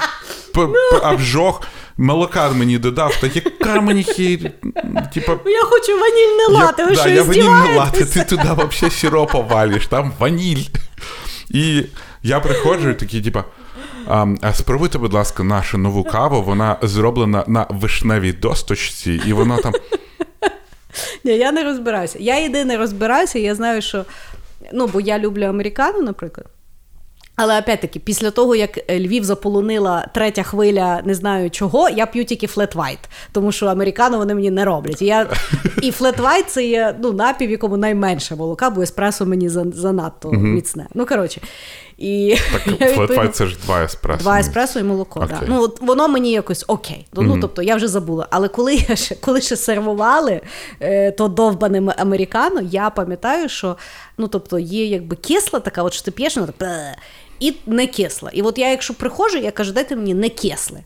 п- 0.53 0.67
п- 0.67 0.97
обжог, 0.97 1.61
молока 1.97 2.49
мені 2.49 2.77
додав, 2.77 3.17
та 3.21 3.27
яка 3.27 3.81
мені 3.81 4.03
хір. 4.03 4.51
Типа, 5.13 5.37
Я 5.45 5.63
хочу 5.63 5.91
ванільне 5.99 6.47
лати, 6.49 6.85
ви 6.85 6.91
да, 6.91 6.99
що 6.99 7.09
я 7.09 7.23
ванільне 7.23 7.75
лати, 7.77 8.05
ти 8.05 8.23
туди 8.23 8.43
взагалі 8.43 8.95
сиропа 8.95 9.39
валиш, 9.39 9.87
там 9.87 10.13
ваніль. 10.19 10.65
І 11.49 11.83
я 12.23 12.39
приходжу 12.39 12.89
і 12.89 12.93
такий, 12.93 13.21
типа. 13.21 13.43
А 14.41 14.53
спробуйте, 14.53 14.97
будь 14.97 15.13
ласка, 15.13 15.43
нашу 15.43 15.77
нову 15.77 16.03
каву. 16.03 16.41
Вона 16.41 16.77
зроблена 16.81 17.43
на 17.47 17.67
вишневій 17.69 18.33
досточці, 18.33 19.21
і 19.25 19.33
вона 19.33 19.57
там. 19.57 19.73
Ні, 21.23 21.31
я 21.37 21.51
не 21.51 21.63
розбираюся. 21.63 22.17
Я 22.21 22.39
єдине 22.39 22.77
розбираюся, 22.77 23.39
я 23.39 23.55
знаю, 23.55 23.81
що. 23.81 24.05
Ну, 24.73 24.87
бо 24.87 25.01
я 25.01 25.19
люблю 25.19 25.43
американу, 25.45 26.01
наприклад. 26.01 26.47
Але 27.35 27.59
опять-таки, 27.59 27.99
після 27.99 28.31
того, 28.31 28.55
як 28.55 28.77
е, 28.91 28.99
Львів 28.99 29.23
заполонила 29.23 30.07
третя 30.13 30.43
хвиля, 30.43 31.01
не 31.05 31.15
знаю 31.15 31.49
чого, 31.49 31.89
я 31.89 32.05
п'ю 32.05 32.25
тільки 32.25 32.47
флет 32.47 32.75
вайт, 32.75 32.99
тому 33.31 33.51
що 33.51 33.65
американо 33.65 34.17
вони 34.17 34.35
мені 34.35 34.49
не 34.51 34.65
роблять. 34.65 35.01
І, 35.01 35.05
я... 35.05 35.27
і 35.81 35.91
флет 35.91 36.19
вайт 36.19 36.49
це 36.49 36.65
є 36.65 36.95
ну, 37.01 37.11
напій, 37.13 37.46
в 37.46 37.51
якому 37.51 37.77
найменше 37.77 38.35
молока, 38.35 38.69
бо 38.69 38.81
еспресо 38.81 39.25
мені 39.25 39.49
за- 39.49 39.71
занадто 39.73 40.31
міцне. 40.31 40.87
Ну, 40.93 41.05
коротше. 41.05 41.41
І 41.97 42.35
Так, 42.79 42.93
флетвайт 42.95 43.35
це 43.35 43.45
ж 43.47 43.57
два 43.65 43.83
еспресо. 43.83 44.23
Два 44.23 44.39
еспресо 44.39 44.79
і 44.79 44.83
молоко. 44.83 45.19
Окей. 45.19 45.37
Да. 45.39 45.45
Ну, 45.47 45.61
от 45.61 45.81
воно 45.81 46.07
мені 46.07 46.31
якось 46.31 46.65
окей. 46.67 47.07
Ну, 47.13 47.21
ну, 47.21 47.39
тобто 47.41 47.61
я 47.61 47.75
вже 47.75 47.87
забула. 47.87 48.27
Але 48.31 48.47
коли 48.47 48.75
я 48.89 48.95
ще 48.95 49.15
коли 49.15 49.41
ще 49.41 49.55
сервували 49.55 50.41
е, 50.79 51.11
то 51.11 51.27
довбане 51.27 51.77
м- 51.77 51.91
американо, 51.97 52.61
я 52.61 52.89
пам'ятаю, 52.89 53.49
що 53.49 53.77
ну, 54.17 54.27
тобто, 54.27 54.59
є 54.59 54.85
якби 54.85 55.15
кисла 55.15 55.59
така, 55.59 55.83
от 55.83 55.93
що 55.93 56.03
ти 56.03 56.11
п'єш, 56.11 56.35
вона 56.37 56.53
так. 56.57 56.69
І 57.39 57.53
не 57.65 57.87
кисла. 57.87 58.29
І 58.33 58.41
от 58.41 58.57
я, 58.57 58.69
якщо 58.69 58.93
приходжу, 58.93 59.37
я 59.37 59.51
кажу, 59.51 59.71
дайте 59.71 59.95
мені 59.95 60.13
не 60.13 60.29
кисле. 60.29 60.79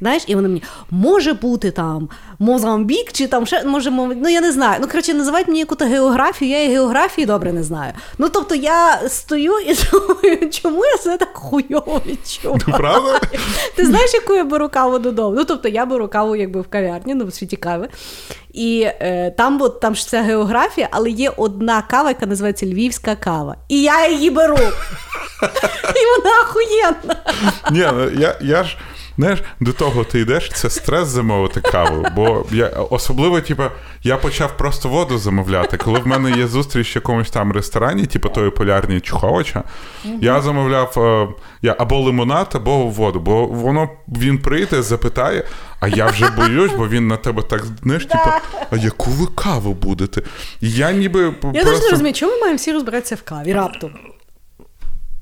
Знаєш, 0.00 0.22
і 0.26 0.34
вони 0.34 0.48
мені 0.48 0.62
може 0.90 1.32
бути 1.32 1.70
там 1.70 2.08
Мозамбік, 2.38 3.12
чи 3.12 3.26
там 3.26 3.46
ще 3.46 3.64
може 3.64 3.90
ну 3.90 4.28
я 4.28 4.40
не 4.40 4.52
знаю. 4.52 4.78
Ну 4.80 4.88
коротше, 4.88 5.14
називають 5.14 5.48
мені 5.48 5.60
якусь 5.60 5.80
географію, 5.80 6.50
я 6.50 6.64
і 6.64 6.68
географії 6.68 7.26
добре 7.26 7.52
не 7.52 7.62
знаю. 7.62 7.92
Ну 8.18 8.28
тобто 8.28 8.54
я 8.54 9.08
стою 9.08 9.52
і 9.58 9.74
думаю, 9.92 10.50
чому 10.50 10.84
я 10.84 10.96
себе 10.96 11.16
так 11.16 11.30
хуйово 11.34 12.02
відчуваю? 12.06 12.60
Правда? 12.66 13.20
Ти 13.76 13.86
знаєш, 13.86 14.14
яку 14.14 14.34
я 14.34 14.44
беру 14.44 14.68
каву 14.68 14.98
додому? 14.98 15.36
Ну, 15.36 15.44
тобто 15.44 15.68
я 15.68 15.86
беру 15.86 16.08
каву 16.08 16.36
якби 16.36 16.60
в 16.60 16.68
кав'ярні, 16.68 17.14
ну, 17.14 17.26
в 17.26 17.34
світі 17.34 17.56
кави. 17.56 17.88
І 18.56 18.80
е, 18.80 19.30
там, 19.30 19.62
от, 19.62 19.80
там 19.80 19.94
ж 19.94 20.08
ця 20.08 20.22
географія, 20.22 20.88
але 20.90 21.10
є 21.10 21.32
одна 21.36 21.82
кава, 21.82 22.08
яка 22.08 22.26
називається 22.26 22.66
Львівська 22.66 23.16
кава. 23.16 23.56
І 23.68 23.82
я 23.82 24.08
її 24.08 24.30
беру. 24.30 24.56
І 25.96 26.18
вона 26.18 26.40
охуєнна. 26.42 27.16
Ні, 27.70 27.88
ну, 27.92 28.20
я, 28.22 28.36
я 28.40 28.64
ж. 28.64 28.76
Знаєш, 29.18 29.42
до 29.60 29.72
того 29.72 30.04
ти 30.04 30.20
йдеш, 30.20 30.50
це 30.54 30.70
стрес 30.70 31.08
замовити 31.08 31.60
каву. 31.60 32.06
Бо 32.16 32.44
я 32.50 32.66
особливо, 32.68 33.40
типу, 33.40 33.62
я 34.02 34.16
почав 34.16 34.56
просто 34.56 34.88
воду 34.88 35.18
замовляти. 35.18 35.76
Коли 35.76 36.00
в 36.00 36.06
мене 36.06 36.30
є 36.30 36.46
зустріч 36.46 36.94
в 36.94 36.96
якомусь 36.96 37.30
там 37.30 37.52
ресторані, 37.52 38.06
типу 38.06 38.28
тої 38.28 38.50
полярні 38.50 39.00
Чуховича, 39.00 39.62
я 40.20 40.40
замовляв 40.40 40.94
е, 40.96 41.28
я 41.62 41.76
або 41.78 42.00
лимонад, 42.00 42.50
або 42.54 42.86
воду. 42.86 43.20
Бо 43.20 43.46
воно 43.46 43.88
він 44.08 44.38
прийде, 44.38 44.82
запитає, 44.82 45.44
а 45.80 45.88
я 45.88 46.06
вже 46.06 46.30
боюсь, 46.30 46.72
бо 46.76 46.88
він 46.88 47.08
на 47.08 47.16
тебе 47.16 47.42
так 47.42 47.62
знаєш, 47.82 48.06
типу, 48.06 48.30
а 48.70 48.76
яку 48.76 49.10
ви 49.10 49.26
каву 49.34 49.74
будете? 49.74 50.22
І 50.60 50.70
я 50.70 50.92
ніби 50.92 51.22
Я 51.54 51.62
просто... 51.64 51.84
не 51.84 51.90
розумію, 51.90 52.14
чому 52.14 52.32
ми 52.32 52.38
маємо 52.40 52.56
всі 52.56 52.72
розбиратися 52.72 53.14
в 53.14 53.22
каві 53.22 53.52
раптом. 53.52 53.90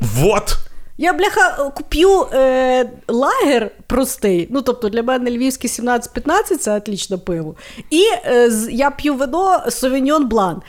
Вот! 0.00 0.58
Я, 0.98 1.12
бляха, 1.12 1.70
куп'ю 1.74 2.26
е, 2.32 2.90
лагер 3.08 3.70
простий. 3.86 4.48
Ну, 4.50 4.62
тобто, 4.62 4.88
для 4.88 5.02
мене 5.02 5.30
львівський 5.30 5.70
17-15 5.70 6.56
це 6.60 6.76
отлічне 6.76 7.18
пиво. 7.18 7.54
І 7.90 8.02
е, 8.24 8.50
я 8.70 8.90
п'ю 8.90 9.14
вино 9.14 9.62
Совіньон 9.70 10.28
Блан. 10.28 10.62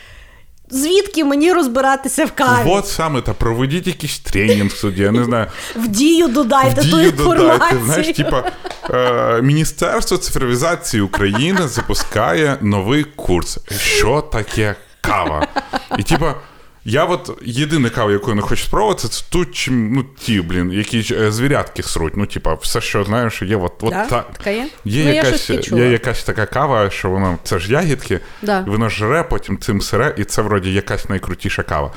Звідки 0.70 1.24
мені 1.24 1.54
розбиратися 1.54 2.26
в 2.26 2.32
каві? 2.32 2.68
Вот 2.68 2.88
саме 2.88 3.22
та 3.22 3.34
проведіть 3.34 3.88
якийсь 3.88 4.20
тренінг 4.20 4.72
в 4.72 4.78
суді, 4.78 5.02
я 5.02 5.12
не 5.12 5.24
знаю. 5.24 5.48
В 5.76 5.88
дію 5.88 6.28
додайте 6.28 6.82
В 6.82 6.92
ту 6.92 7.00
інформацію. 7.02 7.52
додайте. 7.52 7.86
Знаєш, 7.86 8.08
типа 8.08 8.52
е, 8.90 9.42
Міністерство 9.42 10.18
цифровізації 10.18 11.02
України 11.02 11.68
запускає 11.68 12.58
новий 12.62 13.04
курс. 13.04 13.60
Що 13.80 14.22
таке 14.22 14.76
кава? 15.02 15.48
І 15.98 16.04
типа. 16.04 16.36
Я 16.88 17.06
от 17.06 17.42
єдина 17.46 17.90
кава, 17.90 18.12
яку 18.12 18.30
я 18.30 18.36
не 18.36 18.42
хочу 18.42 18.64
спробувати, 18.64 19.08
це 19.08 19.24
ту, 19.30 19.46
чим, 19.46 19.94
ну, 19.94 20.04
ті, 20.20 20.42
блін, 20.42 20.72
які 20.72 21.16
е, 21.16 21.32
звірятки 21.32 21.84
сруть. 21.84 22.18
Ну, 22.18 22.26
типа, 22.26 22.54
все, 22.54 22.82
що 22.82 23.04
знаєш, 23.04 23.42
є 23.42 23.56
от, 23.56 23.74
от 23.82 23.90
Да? 23.90 24.06
та, 24.06 24.22
Така 24.22 24.50
є? 24.50 24.70
Є, 24.86 25.06
Ну, 25.06 25.14
якась, 25.14 25.50
відчула. 25.50 25.82
є 25.82 25.90
якась 25.92 26.24
така 26.24 26.46
кава, 26.46 26.90
що 26.90 27.10
воно 27.10 27.38
це 27.44 27.60
ж 27.60 27.72
ягідки, 27.72 28.20
Да. 28.42 28.64
і 28.68 28.70
воно 28.70 28.90
жре, 28.90 29.24
потім 29.24 29.58
цим 29.60 29.82
сире, 29.82 30.16
і 30.18 30.24
це 30.24 30.42
вроді 30.42 30.74
якась 30.74 31.10
найкрутіша 31.10 31.64
кава. 31.64 31.92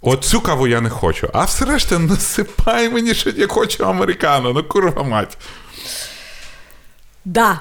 От 0.00 0.24
цю 0.24 0.40
каву 0.40 0.66
я 0.68 0.80
не 0.80 0.90
хочу. 0.90 1.30
А 1.32 1.44
все 1.44 1.64
решта 1.64 1.98
насипай 1.98 2.88
мені, 2.88 3.14
що 3.14 3.30
я 3.30 3.46
хочу 3.46 3.84
американо, 3.84 4.52
ну 4.52 4.64
курва 4.64 5.02
мать. 5.02 5.38
Да. 7.24 7.60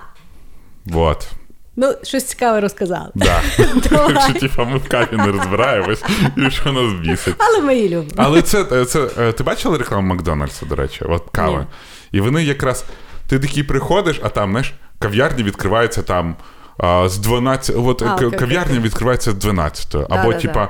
Вот. 0.86 1.28
Ну, 1.76 1.94
щось 2.04 2.24
цікаве 2.26 2.62
розказали. 2.62 3.10
Да. 3.16 3.42
Що, 4.28 4.40
типа, 4.40 4.66
ми 4.66 4.78
в 4.78 4.90
каві 4.90 5.18
не 5.18 5.28
розбираємось, 5.28 6.04
і 6.38 6.52
що 6.52 6.72
нас 6.72 6.94
бісить. 6.94 7.36
Але 7.38 7.62
ми 7.62 7.76
її 7.76 7.90
любимо. 7.90 8.12
Але 8.16 8.42
це, 8.42 8.86
це 8.86 9.10
е, 9.20 9.32
ти 9.32 9.44
бачила 9.44 9.78
рекламу 9.78 10.08
Макдональдса, 10.08 10.66
до 10.66 10.76
речі, 10.76 11.06
от 11.10 11.24
кави. 11.32 11.58
Ні. 11.60 11.66
І 12.12 12.22
вони 12.22 12.44
якраз. 12.44 12.86
Ти 13.28 13.40
такий 13.40 13.64
приходиш, 13.64 14.20
а 14.24 14.30
там, 14.30 14.50
знаєш, 14.52 14.74
кав'ярні 15.00 15.44
відкриваються 15.44 16.02
там 16.02 16.36
а, 16.78 17.10
з 17.10 17.18
12. 17.18 17.76
От 17.80 18.02
А, 18.02 18.06
к- 18.06 18.14
окей, 18.16 18.28
окей, 18.28 18.40
кав'ярня 18.40 18.80
відкривається 18.80 19.32
з 19.32 19.36
12. 19.36 19.96
Або, 20.10 20.34
да, 20.34 20.40
типа, 20.40 20.70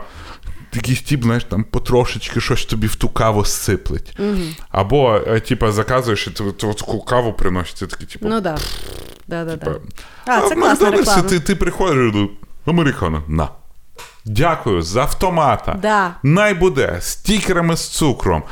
якийсь 0.74 1.02
тіп, 1.02 1.24
знаєш, 1.24 1.44
там 1.44 1.64
потрошечки 1.64 2.42
щось 2.42 2.66
тобі 2.66 2.88
в 2.88 2.96
ту 2.96 3.10
каву 3.10 3.46
сиплить. 3.46 4.18
Або, 4.70 5.22
е, 5.28 5.40
типа, 5.40 5.72
заказуєш, 5.72 6.28
і 6.28 6.32
ти, 6.32 6.44
таку 6.52 7.02
каву 7.02 7.34
приносять, 7.34 7.82
і 7.82 7.88
такий, 7.88 8.08
типу. 8.08 8.28
Ну. 8.30 8.42
Да. 8.42 8.52
Да, 8.52 8.58
да, 9.32 9.46
да. 9.46 9.58
Типа, 9.58 9.72
А, 10.26 10.41
це 10.41 10.56
класна 10.56 10.91
реклама. 10.91 11.22
Ти, 11.22 11.39
ти 11.39 11.56
приходиш 11.56 12.15
американо, 12.65 13.24
на. 13.28 13.50
Дякую 14.26 14.82
з 14.82 14.96
автомата. 14.96 15.74
Да. 15.82 16.15
Най 16.24 16.54
буде 16.54 16.98
з 17.02 17.06
стікерами 17.06 17.78
з 17.78 17.88
цукром. 17.88 18.44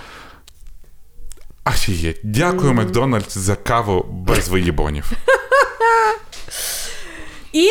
Офігеть. 1.65 2.19
Дякую, 2.23 2.73
Макдональдс, 2.73 3.37
за 3.37 3.55
каву 3.55 4.05
без 4.09 4.49
виїбонів. 4.49 5.11
І 7.53 7.67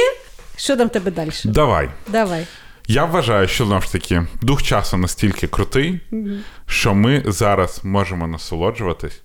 що 0.57 0.77
там 0.77 0.88
тебе 0.88 1.11
далі? 1.11 1.31
Давай. 1.44 1.90
Давай. 2.07 2.47
Я 2.87 3.05
вважаю, 3.05 3.49
що 3.49 3.66
знову 3.66 3.83
ж 3.83 3.92
таки 3.92 4.27
дух 4.42 4.62
часу 4.62 4.97
настільки 4.97 5.47
крутий, 5.47 6.01
що 6.66 6.94
ми 6.94 7.23
зараз 7.27 7.81
можемо 7.85 8.27
насолоджуватись 8.27 9.23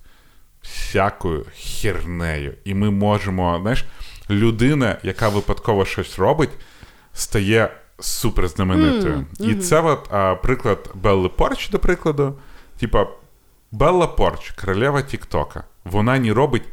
всякою 0.64 1.46
хернею. 1.56 2.54
І 2.64 2.74
ми 2.74 2.92
можемо, 2.92 3.60
знаєш, 3.62 3.86
людина, 4.30 4.98
яка 5.04 5.30
випадково 5.30 5.86
щось 5.86 6.20
робить, 6.20 6.50
стає 7.14 7.70
суперзнаменитою. 8.00 9.26
І 9.40 9.56
це 9.56 9.82
от, 9.82 10.08
а, 10.14 10.36
приклад 10.36 10.90
Белли 10.94 11.30
Порч, 11.30 11.70
до 11.70 11.80
прикладу. 11.80 12.40
Типа, 12.80 13.08
Белла 13.72 14.08
Порч, 14.08 14.52
королева 14.52 15.02
Тіктока, 15.02 15.64
вона 15.86 16.20
не 16.20 16.34
робить 16.34 16.64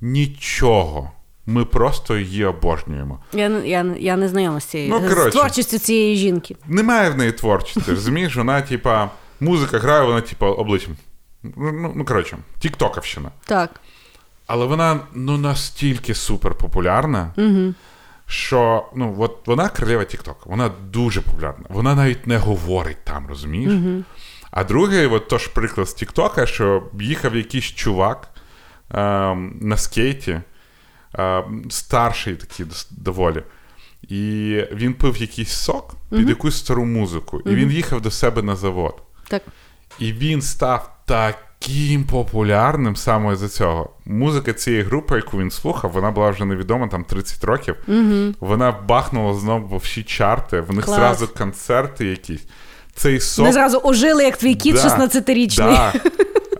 нічого. 0.00 1.10
Ми 1.46 1.64
просто 1.64 2.16
її 2.18 2.44
обожнюємо. 2.44 3.18
Я, 3.32 3.48
не- 3.48 3.68
я, 3.68 3.94
я 3.98 4.16
не 4.16 4.28
знайома 4.28 4.60
з 4.60 4.64
цією 4.64 4.90
Ну, 4.90 5.08
з 5.08 5.30
творчістю 5.30 5.78
цієї 5.78 6.16
жінки. 6.16 6.56
Немає 6.66 7.10
в 7.10 7.16
неї 7.16 7.32
творчості, 7.32 7.90
розумієш? 7.90 8.36
Вона, 8.36 8.60
типа, 8.62 9.10
музика 9.40 9.78
грає, 9.78 10.04
вона, 10.06 10.20
типа, 10.20 10.46
обличчям. 10.50 10.96
Ну, 11.42 11.72
ну, 11.72 11.92
ну, 11.96 12.04
коротше, 12.04 12.38
тіктоковщина. 12.58 13.30
Так. 13.44 13.80
Але 14.46 14.66
вона 14.66 15.00
ну 15.14 15.38
настільки 15.38 16.14
супер 16.14 16.54
популярна, 16.54 17.32
Угу. 17.36 17.74
що 18.26 18.88
ну, 18.94 19.16
от 19.18 19.46
вона 19.46 19.68
королева 19.68 20.04
Тіктока, 20.04 20.40
вона 20.44 20.70
дуже 20.90 21.20
популярна. 21.20 21.64
Вона 21.68 21.94
навіть 21.94 22.26
не 22.26 22.36
говорить 22.36 23.04
там, 23.04 23.26
розумієш? 23.26 23.72
Угу. 23.72 24.02
А 24.50 24.64
другий, 24.64 25.06
от 25.06 25.28
тож 25.28 25.46
приклад 25.46 25.88
з 25.88 25.94
Тіктока, 25.94 26.46
що 26.46 26.82
їхав 27.00 27.36
якийсь 27.36 27.64
чувак 27.64 28.28
ем, 28.90 29.58
на 29.60 29.76
скейті, 29.76 30.40
ем, 31.14 31.64
старший 31.70 32.34
такий 32.36 32.66
доволі. 32.90 33.42
І 34.02 34.64
він 34.72 34.94
пив 34.94 35.16
якийсь 35.16 35.52
сок 35.52 35.94
під 36.10 36.28
якусь 36.28 36.58
стару 36.58 36.84
музику. 36.84 37.40
І 37.40 37.54
він 37.54 37.70
їхав 37.70 38.00
до 38.00 38.10
себе 38.10 38.42
на 38.42 38.56
завод. 38.56 39.02
Так. 39.28 39.42
І 39.98 40.12
він 40.12 40.42
став 40.42 40.96
таким 41.10 42.04
популярним 42.04 42.96
саме 42.96 43.36
за 43.36 43.48
цього. 43.48 43.90
Музика 44.04 44.52
цієї 44.52 44.82
групи, 44.82 45.16
яку 45.16 45.38
він 45.38 45.50
слухав, 45.50 45.90
вона 45.90 46.10
була 46.10 46.30
вже 46.30 46.44
невідома 46.44 46.88
там 46.88 47.04
30 47.04 47.44
років. 47.44 47.76
Угу. 47.88 48.34
Вона 48.40 48.72
бахнула 48.72 49.34
знову 49.34 49.76
всі 49.76 50.02
чарти. 50.02 50.60
В 50.60 50.74
них 50.74 50.84
Клас. 50.84 50.98
зразу 50.98 51.28
концерти 51.28 52.06
якісь. 52.06 52.46
Цей 52.94 53.20
сок. 53.20 53.46
Ми 53.46 53.52
зразу 53.52 53.80
ожили, 53.84 54.24
як 54.24 54.36
твій 54.36 54.54
кіт 54.54 54.74
Да, 54.74 54.80
16-річний. 54.82 55.56
Да. 55.56 55.92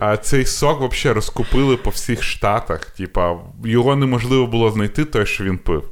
А 0.01 0.17
цей 0.17 0.47
сок 0.47 0.93
взагалі 0.93 1.15
розкупили 1.15 1.77
по 1.77 1.91
всіх 1.91 2.23
штатах. 2.23 2.85
Типа, 2.85 3.37
його 3.65 3.97
неможливо 3.97 4.47
було 4.47 4.71
знайти, 4.71 5.05
той, 5.05 5.27
що 5.27 5.45
він 5.45 5.59
пив. 5.59 5.85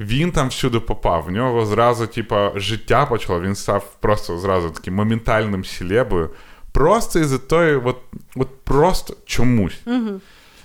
Він 0.00 0.32
там 0.32 0.48
всюди 0.48 0.80
попав. 0.80 1.24
В 1.26 1.30
нього 1.30 1.66
зразу, 1.66 2.06
типа, 2.06 2.52
життя 2.56 3.06
почало, 3.06 3.40
він 3.40 3.54
став 3.54 3.96
просто 4.00 4.38
зразу 4.38 4.70
таким 4.70 4.94
моментальним 4.94 5.64
селебою. 5.64 6.30
Просто 6.76 7.18
із-за 7.18 7.38
тої, 7.38 7.76
от, 7.76 7.96
от 8.36 8.64
просто 8.64 9.16
чомусь. 9.24 9.80
Угу. 9.86 10.20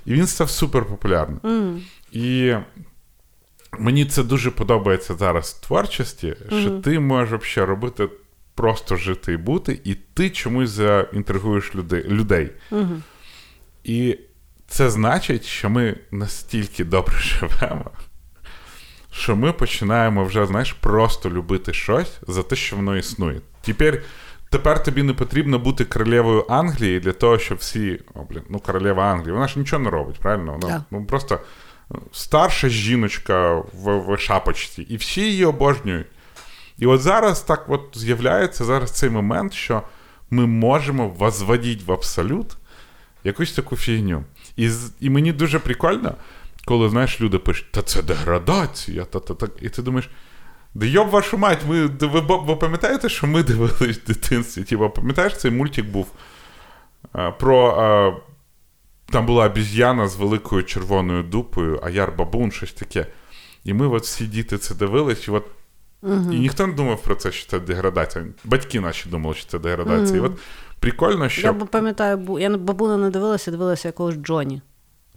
І 0.06 0.14
він 0.14 0.28
став 0.28 0.50
супер 0.50 0.86
популярним. 0.86 1.40
Угу. 1.44 1.80
І 2.12 2.56
мені 3.80 4.06
це 4.06 4.24
дуже 4.24 4.52
подобається 4.52 5.16
зараз 5.16 5.58
в 5.60 5.68
творчості, 5.68 6.36
що 6.48 6.70
ти 6.70 7.00
можеш 7.00 7.42
взагалі 7.42 7.70
робити 7.70 8.10
просто 8.56 8.96
жити 8.96 9.34
і 9.34 9.38
бути, 9.38 9.80
і 9.84 9.96
ти 9.96 10.30
чомусь 10.30 10.70
заінтригуєш 10.70 11.76
людей. 11.76 12.04
людей. 12.04 12.52
І 13.84 14.18
це 14.68 14.90
значить, 14.90 15.46
що 15.46 15.70
ми 15.70 15.98
настільки 16.12 16.84
добре 16.84 17.16
живемо, 17.20 17.92
що 19.12 19.36
ми 19.36 19.54
починаємо 19.54 20.24
вже, 20.24 20.46
знаєш, 20.46 20.74
просто 20.74 21.30
любити 21.30 21.74
щось 21.74 22.20
за 22.28 22.44
те, 22.44 22.56
що 22.56 22.76
воно 22.76 22.98
існує. 22.98 23.42
Тепер, 23.62 24.02
тепер 24.52 24.84
тобі 24.84 25.04
не 25.04 25.14
потрібно 25.14 25.60
бути 25.60 25.86
королевою 25.86 26.46
Англії 26.50 27.00
для 27.00 27.12
того, 27.12 27.40
щоб 27.40 27.58
всі. 27.58 28.00
О, 28.14 28.24
блін, 28.30 28.42
ну 28.50 28.60
королева 28.60 29.04
Англії, 29.04 29.32
вона 29.34 29.48
ж 29.48 29.60
нічого 29.60 29.84
не 29.84 29.90
робить, 29.90 30.20
правильно? 30.20 30.52
Вона 30.52 30.68
Да. 30.68 30.84
ну, 30.92 31.06
просто 31.06 31.40
старша 32.12 32.70
жіночка 32.70 33.56
в, 33.74 33.98
в 33.98 34.18
шапочці, 34.20 34.82
і 34.82 34.96
всі 34.98 35.22
її 35.22 35.46
обожнюють. 35.46 36.08
І 36.78 36.86
от 36.86 37.02
зараз 37.02 37.42
так 37.42 37.66
от 37.68 37.82
з'являється 37.94 38.66
зараз 38.66 38.92
цей 38.92 39.10
момент, 39.10 39.54
що 39.54 39.82
ми 40.30 40.46
можемо 40.48 41.08
возводити 41.08 41.82
в 41.86 41.92
абсолют 41.92 42.58
якусь 43.24 43.54
таку 43.54 43.76
фігню. 43.76 44.24
І, 44.58 44.70
і 45.00 45.10
мені 45.10 45.32
дуже 45.32 45.60
прикольно, 45.60 46.16
коли 46.66 46.90
знаєш, 46.90 47.22
люди 47.22 47.38
пишуть, 47.38 47.72
та 47.72 47.82
це 47.82 48.02
деградація, 48.02 49.06
та, 49.06 49.20
та, 49.20 49.34
та. 49.34 49.48
і 49.62 49.70
ти 49.70 49.82
думаєш. 49.82 50.10
Да 50.74 50.86
йоб 50.86 51.10
вашу 51.10 51.38
мать, 51.38 51.60
ми, 51.70 51.86
ви, 51.86 52.20
ви, 52.28 52.56
пам'ятаєте, 52.56 53.10
що 53.10 53.28
ми 53.28 53.44
дивились 53.44 53.98
в 53.98 54.08
дитинстві? 54.08 54.64
Типа, 54.64 54.90
пам'ятаєш, 54.90 55.38
цей 55.38 55.52
мультик 55.52 55.86
був 55.86 56.08
а, 57.14 57.32
про. 57.32 57.68
А, 57.68 58.14
там 59.12 59.26
була 59.26 59.46
обіз'яна 59.46 60.08
з 60.08 60.16
великою 60.16 60.64
червоною 60.64 61.24
дупою, 61.24 61.80
а 61.84 61.90
яр 61.90 62.14
бабун, 62.18 62.52
щось 62.52 62.74
таке. 62.74 63.06
І 63.64 63.74
ми 63.74 63.88
от 63.88 64.04
всі 64.04 64.26
діти 64.26 64.58
це 64.58 64.76
дивились, 64.76 65.28
і 65.28 65.32
от 65.32 65.44
Угу. 66.04 66.32
і 66.34 66.40
ніхто 66.40 66.68
не 66.68 66.74
думав 66.74 67.02
про 67.04 67.16
це, 67.16 67.32
що 67.32 67.50
це 67.50 67.60
деградація. 67.60 68.26
Батьки 68.44 68.80
наші 68.80 69.10
думали, 69.10 69.36
що 69.36 69.46
це 69.46 69.60
деградація. 69.60 70.18
І 70.18 70.20
от 70.22 70.32
прикольно, 70.80 71.30
що 71.30 71.42
Я 71.48 71.54
пам'ятаю, 71.54 72.38
я 72.40 72.50
на 72.50 72.58
бабуна 72.58 72.98
не 72.98 73.10
дивилася, 73.10 73.52
дивилася 73.52 73.88
якогось 73.88 74.16
Джоні. 74.16 74.62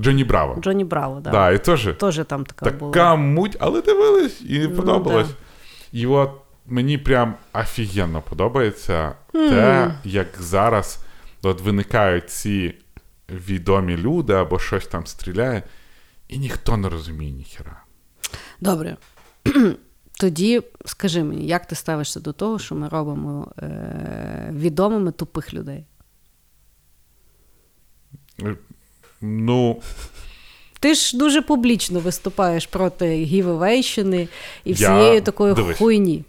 Джонні 0.01 0.25
Браво. 0.25 0.61
Джоні 0.61 0.85
Браво, 0.85 1.21
да. 1.21 1.31
Да, 1.31 1.51
і 1.51 1.65
теж 1.65 1.89
Теж 2.01 2.21
там 2.27 2.45
така, 2.45 2.71
була. 2.71 2.93
така 2.93 3.17
муть, 3.17 3.57
але 3.61 3.83
дивились 3.83 4.43
і 4.43 4.59
Ну, 4.59 4.71
подобалось. 4.77 5.29
да. 5.29 5.35
І 5.95 6.07
от 6.07 6.31
мені 6.67 6.99
прям 6.99 7.35
офігенно 7.53 8.23
подобається 8.23 9.15
те, 9.33 9.95
як 10.05 10.27
зараз 10.39 10.99
от 11.43 11.61
виникають 11.61 12.31
ці 12.31 12.75
відомі 13.29 13.97
люди 13.97 14.33
або 14.33 14.59
щось 14.59 14.87
там 14.87 15.07
стріляє, 15.07 15.63
і 16.29 16.39
ніхто 16.39 16.77
не 16.77 16.89
розуміє 16.89 17.33
ніхера. 17.33 17.83
Добре. 18.61 18.97
Тоді 20.21 20.63
скажи 20.85 21.25
мені, 21.25 21.47
як 21.47 21.67
ти 21.67 21.75
ставишся 21.75 22.21
до 22.21 22.33
того, 22.33 22.59
що 22.59 22.75
ми 22.75 22.89
робимо 22.89 23.53
е- 23.59 24.51
відомими 24.53 25.13
тупих 25.13 25.55
людей? 25.55 25.87
Ну, 29.21 29.83
Ти 30.85 30.95
ж 30.95 31.17
дуже 31.19 31.43
публічно 31.43 32.01
виступаєш 32.01 32.67
проти 32.67 33.07
гівевейщини 33.15 34.29
і 34.65 34.71
Я- 34.71 34.75
всієї 34.75 35.21
такої 35.21 35.55
дивись. 35.55 35.79
хуйні. 35.79 36.25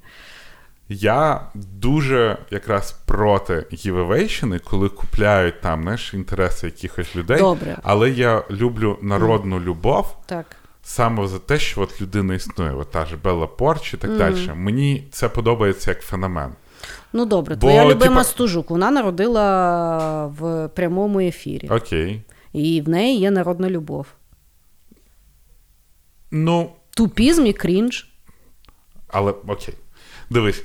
Я 0.90 1.42
дуже 1.54 2.38
якраз 2.52 2.92
проти 2.92 3.66
гівевейщини, 3.74 4.60
коли 4.60 4.90
купляють 4.90 5.62
там 5.62 5.82
знаєш, 5.82 6.14
інтереси 6.14 6.66
якихось 6.68 7.16
людей. 7.16 7.38
Добре. 7.38 7.78
Але 7.84 8.10
я 8.10 8.44
люблю 8.52 8.98
народну 9.02 9.60
любов 9.60 10.16
Так. 10.26 10.46
саме 10.84 11.28
за 11.28 11.40
те, 11.40 11.60
що 11.60 11.82
от 11.82 12.02
людина 12.02 12.34
існує. 12.34 12.72
От 12.72 12.92
та 12.92 13.06
ж 13.06 13.16
Белла 13.24 13.48
Порч 13.48 13.94
і 13.94 13.98
так 13.98 14.18
далі. 14.18 14.52
Мені 14.56 15.08
це 15.12 15.30
подобається 15.30 15.92
як 15.92 16.02
феномен. 16.02 16.50
Ну 17.14 17.26
добре, 17.26 17.56
Бо, 17.56 17.60
твоя 17.60 17.86
любима 17.86 18.00
типа- 18.16 18.24
стужук, 18.24 18.70
вона 18.70 18.92
народила 18.92 20.26
в 20.40 20.68
прямому 20.68 21.20
ефірі. 21.20 21.68
Окей. 21.70 22.22
І 22.54 22.82
в 22.82 22.90
неї 22.90 23.20
є 23.20 23.32
народна 23.32 23.70
любов. 23.70 24.06
Ну, 26.38 26.70
Тупізм 26.90 27.46
і 27.46 27.54
крінж. 27.54 28.08
але 29.08 29.34
окей. 29.48 29.74
Дивись. 30.30 30.64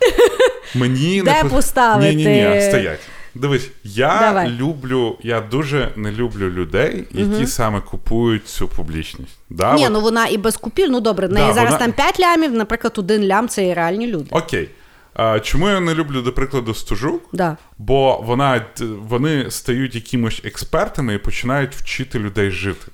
Мені 0.74 1.22
Де 1.22 1.42
по- 1.42 1.48
поставити? 1.48 2.14
Ні, 2.14 2.24
ні, 2.26 2.48
ні, 2.54 2.60
стоять. 2.62 3.00
Дивись, 3.34 3.70
я 3.84 4.18
Давай. 4.20 4.48
люблю, 4.48 5.18
я 5.22 5.40
дуже 5.40 5.92
не 5.96 6.12
люблю 6.12 6.50
людей, 6.50 7.04
які 7.10 7.46
саме 7.46 7.80
купують 7.80 8.48
цю 8.48 8.68
публічність. 8.68 9.38
Да, 9.50 9.74
Ні, 9.74 9.86
от- 9.86 9.92
ну 9.92 10.00
вона 10.00 10.26
і 10.26 10.38
без 10.38 10.56
купюр, 10.56 10.88
ну 10.90 11.00
добре, 11.00 11.26
в 11.26 11.32
неї 11.32 11.46
Да, 11.46 11.52
зараз 11.52 11.70
вона- 11.72 11.84
там 11.84 11.92
5 11.92 12.20
лямів, 12.20 12.52
наприклад, 12.52 12.94
один 12.96 13.24
лям 13.26 13.48
це 13.48 13.66
і 13.66 13.74
реальні 13.74 14.06
люди. 14.06 14.26
Окей. 14.30 14.68
А, 15.14 15.40
чому 15.40 15.68
я 15.68 15.80
не 15.80 15.94
люблю, 15.94 16.22
до 16.22 16.32
прикладу, 16.32 16.74
стужук? 16.74 17.22
Да. 17.32 17.56
Бо 17.78 18.20
вона, 18.26 18.66
вони 19.08 19.50
стають 19.50 19.94
якимось 19.94 20.40
експертами 20.44 21.14
і 21.14 21.18
починають 21.18 21.74
вчити 21.74 22.18
людей 22.18 22.50
жити. 22.50 22.86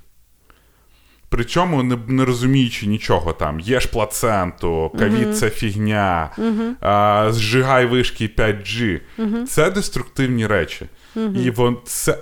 Причому 1.29 1.83
не, 1.83 1.99
не 2.09 2.25
розуміючи 2.25 2.87
нічого 2.87 3.33
там. 3.33 3.61
Їж 3.61 3.87
плаценту, 3.87 4.91
ковід 4.99 5.37
це 5.37 5.51
фігня, 5.51 6.31
а, 6.81 7.27
зжигай 7.31 7.87
вишки 7.87 8.31
5G. 8.39 9.01
Це 9.47 9.71
деструктивні 9.71 10.47
речі. 10.47 10.87
І 11.45 11.51
вон, 11.51 11.77
це, 11.85 12.19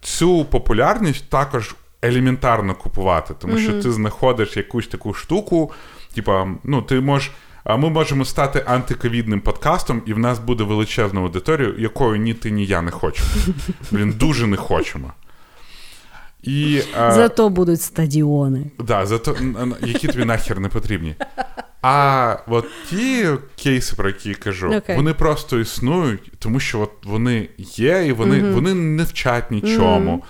цю 0.00 0.44
популярність 0.44 1.24
також 1.30 1.74
елементарно 2.02 2.74
купувати, 2.74 3.34
тому 3.38 3.58
що 3.58 3.72
ти 3.82 3.92
знаходиш 3.92 4.56
якусь 4.56 4.86
таку 4.86 5.14
штуку, 5.14 5.72
типа, 6.14 6.48
ну, 6.64 6.82
ти 6.82 7.00
можеш. 7.00 7.30
А 7.64 7.76
ми 7.76 7.90
можемо 7.90 8.24
стати 8.24 8.64
антиковідним 8.66 9.40
подкастом, 9.40 10.02
і 10.06 10.12
в 10.12 10.18
нас 10.18 10.38
буде 10.38 10.64
величезна 10.64 11.20
аудиторія, 11.20 11.72
якою 11.78 12.16
ні 12.16 12.34
ти, 12.34 12.50
ні 12.50 12.66
я 12.66 12.82
не 12.82 12.90
хочемо. 12.90 13.28
Блін, 13.90 14.12
дуже 14.12 14.46
не 14.46 14.56
хочемо. 14.56 15.12
І, 16.42 16.80
а, 16.98 17.12
Зато 17.12 17.48
будуть 17.48 17.80
стадіони. 17.82 18.70
да, 18.78 19.06
зато, 19.06 19.36
які 19.80 20.08
тобі 20.08 20.24
нахер 20.24 20.60
не 20.60 20.68
потрібні. 20.68 21.14
А 21.82 22.36
от 22.46 22.66
ті 22.90 23.26
кейси, 23.56 23.96
про 23.96 24.08
які 24.08 24.28
я 24.28 24.34
кажу, 24.34 24.72
Окей. 24.76 24.96
вони 24.96 25.14
просто 25.14 25.58
існують, 25.58 26.32
тому 26.38 26.60
що 26.60 26.80
от 26.80 26.90
вони 27.04 27.48
є, 27.58 28.06
і 28.06 28.12
вони, 28.12 28.52
вони 28.52 28.74
не 28.74 29.02
вчать 29.02 29.50
нічому. 29.50 30.24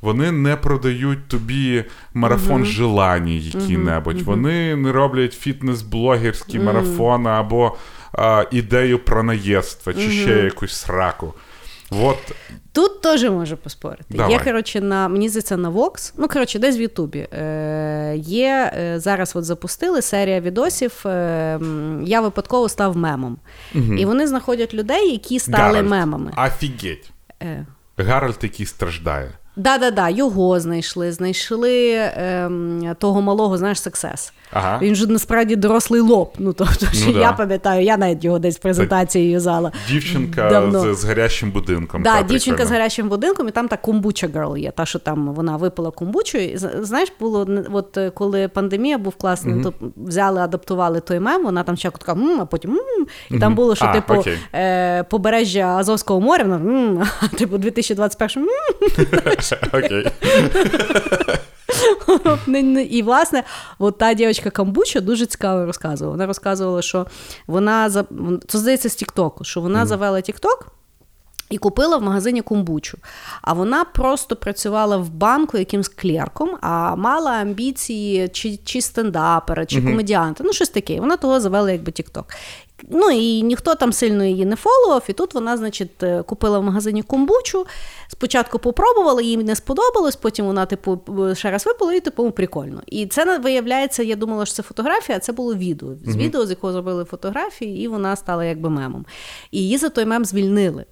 Вони 0.00 0.32
не 0.32 0.56
продають 0.56 1.28
тобі 1.28 1.84
марафон 2.14 2.64
желань 2.64 3.28
який-небудь. 3.28 4.22
Вони 4.22 4.76
не 4.76 4.92
роблять 4.92 5.46
фітнес-блогерський 5.46 6.62
марафон 6.62 7.26
або 7.26 7.76
а, 8.12 8.44
ідею 8.50 8.98
про 8.98 9.22
наєдство, 9.22 9.92
чи 9.92 10.10
ще 10.10 10.30
якусь 10.30 10.72
сраку. 10.76 11.34
От 11.90 12.32
Тут 12.72 13.02
теж 13.02 13.24
можу 13.24 13.56
поспорити. 13.56 14.04
Давай. 14.10 14.32
Є, 14.32 14.38
коротше, 14.38 14.80
на 14.80 15.08
мені 15.08 15.28
здається, 15.28 15.56
на 15.56 15.70
Vox, 15.70 16.12
ну 16.16 16.28
коротше, 16.28 16.58
десь 16.58 16.78
в 16.78 16.80
Ютубі. 16.80 17.18
Е, 17.32 18.14
є 18.16 18.72
е, 18.78 19.00
зараз 19.00 19.36
от 19.36 19.44
запустили 19.44 20.02
серія 20.02 20.40
відосів. 20.40 21.02
Е, 21.06 21.60
я 22.04 22.20
випадково 22.20 22.68
став 22.68 22.96
мемом. 22.96 23.38
І 23.74 24.04
вони 24.04 24.26
знаходять 24.26 24.74
людей, 24.74 25.12
які 25.12 25.38
стали 25.38 25.64
Гаральд. 25.64 25.90
мемами. 25.90 26.32
Офігеть. 26.36 27.12
Е, 27.42 27.66
Гаральд, 27.96 28.38
який 28.42 28.66
страждає. 28.66 29.30
Да-да-да, 29.56 30.08
його 30.08 30.60
знайшли, 30.60 31.12
знайшли 31.12 31.92
ем, 32.16 32.94
того 32.98 33.20
малого, 33.20 33.58
знаєш, 33.58 33.80
сексес. 33.80 34.32
Ага. 34.52 34.78
Він 34.82 34.94
же 34.94 35.06
насправді 35.06 35.56
дорослий 35.56 36.00
лоб. 36.00 36.32
Ну, 36.38 36.52
тобто, 36.52 36.86
що 36.92 37.12
да. 37.12 37.18
я 37.18 37.32
пам'ятаю, 37.32 37.84
я 37.84 37.96
навіть 37.96 38.24
його 38.24 38.38
десь 38.38 38.56
в 38.56 38.60
презентації 38.60 39.30
юзала. 39.30 39.72
Дівчинка 39.88 40.50
Давно. 40.50 40.94
з, 40.94 41.00
з 41.00 41.04
гарячим 41.04 41.50
будинком. 41.50 42.02
Да, 42.02 42.16
та, 42.16 42.22
дівчинка 42.22 42.66
з 42.66 42.70
гарячим 42.70 43.08
будинком, 43.08 43.48
і 43.48 43.50
там 43.50 43.68
та 43.68 43.76
комбуча 43.76 44.28
герл 44.34 44.56
є. 44.56 44.70
Та, 44.70 44.86
що 44.86 44.98
там 44.98 45.34
вона 45.34 45.56
випила 45.56 45.90
комбучу. 45.90 46.38
І, 46.38 46.56
знаєш, 46.80 47.12
було 47.20 47.48
от 47.72 47.96
е, 47.96 48.10
коли 48.10 48.48
пандемія 48.48 48.98
був 48.98 49.14
класний, 49.14 49.62
то 49.62 49.72
взяли, 49.96 50.40
адаптували 50.40 51.00
той 51.00 51.20
мем, 51.20 51.44
вона 51.44 51.62
там 51.62 51.76
чаку 51.76 51.98
така, 51.98 52.16
а 52.40 52.44
потім 52.44 52.70
«М». 52.70 53.06
і 53.30 53.38
там 53.38 53.54
було, 53.54 53.74
що 53.74 53.84
А, 53.84 53.92
типу 53.92 54.14
окей. 54.14 54.38
е, 54.54 55.02
побережжя 55.02 55.66
Азовського 55.66 56.20
моря, 56.20 56.44
вона, 56.44 56.56
«М», 56.56 57.02
а 57.20 57.28
типу 57.36 57.58
2021 57.58 58.48
«М». 58.48 59.06
Окей. 59.72 60.06
Не- 62.46 62.62
не- 62.62 62.82
І, 62.84 63.02
власне, 63.02 63.42
от 63.78 63.98
та 63.98 64.14
дівчинка 64.14 64.50
Камбуча 64.50 65.00
дуже 65.00 65.26
цікаво 65.26 65.66
розказувала. 65.66 66.12
Вона 66.14 66.26
розказувала, 66.26 66.82
що 66.82 67.06
вона 67.46 67.90
це 68.48 68.58
здається 68.58 68.88
з 68.88 68.94
Тіктоку, 68.94 69.44
що 69.44 69.60
вона 69.60 69.86
завела 69.86 70.20
Тікток. 70.20 70.66
І 71.50 71.58
купила 71.58 71.96
в 71.96 72.02
магазині 72.02 72.42
комбучу. 72.42 72.98
А 73.42 73.52
вона 73.52 73.84
просто 73.84 74.36
працювала 74.36 74.96
в 74.96 75.08
банку 75.08 75.58
якимсь 75.58 75.88
клерком, 75.88 76.58
а 76.60 76.96
мала 76.96 77.30
амбіції 77.30 78.28
чи, 78.28 78.56
чи 78.64 78.80
стендапера, 78.80 79.66
чи 79.66 79.82
комедіанта. 79.82 80.44
Ну, 80.44 80.52
щось 80.52 80.68
таке. 80.68 81.00
Вона 81.00 81.16
того 81.16 81.40
завела 81.40 81.70
якби 81.70 81.92
Тікток. 81.92 82.26
Ну 82.88 83.10
і 83.10 83.42
ніхто 83.42 83.74
там 83.74 83.92
сильно 83.92 84.24
її 84.24 84.44
не 84.44 84.56
фолував. 84.56 85.04
І 85.08 85.12
тут 85.12 85.34
вона, 85.34 85.56
значить, 85.56 86.02
е, 86.02 86.22
купила 86.22 86.58
в 86.58 86.62
магазині 86.62 87.02
комбучу. 87.02 87.66
Спочатку 88.08 88.58
попробувала, 88.58 89.22
їй 89.22 89.36
не 89.36 89.56
сподобалось, 89.56 90.16
потім 90.16 90.46
вона, 90.46 90.66
типу, 90.66 91.00
ще 91.34 91.50
раз 91.50 91.66
випила, 91.66 91.94
і 91.94 92.00
типу 92.00 92.30
прикольно. 92.30 92.82
І 92.86 93.06
це 93.06 93.38
виявляється, 93.38 94.02
я 94.02 94.16
думала, 94.16 94.46
що 94.46 94.54
це 94.54 94.62
фотографія, 94.62 95.18
а 95.18 95.20
це 95.20 95.32
було 95.32 95.54
відео. 95.54 95.88
З 96.06 96.16
відео, 96.16 96.46
з 96.46 96.50
якого 96.50 96.72
зробили 96.72 97.04
фотографії, 97.04 97.84
і 97.84 97.88
вона 97.88 98.16
стала 98.16 98.44
якби 98.44 98.70
мемом. 98.70 99.06
І 99.50 99.58
її 99.58 99.76
за 99.76 99.88
той 99.88 100.04
мем 100.04 100.24
звільнили. 100.24 100.84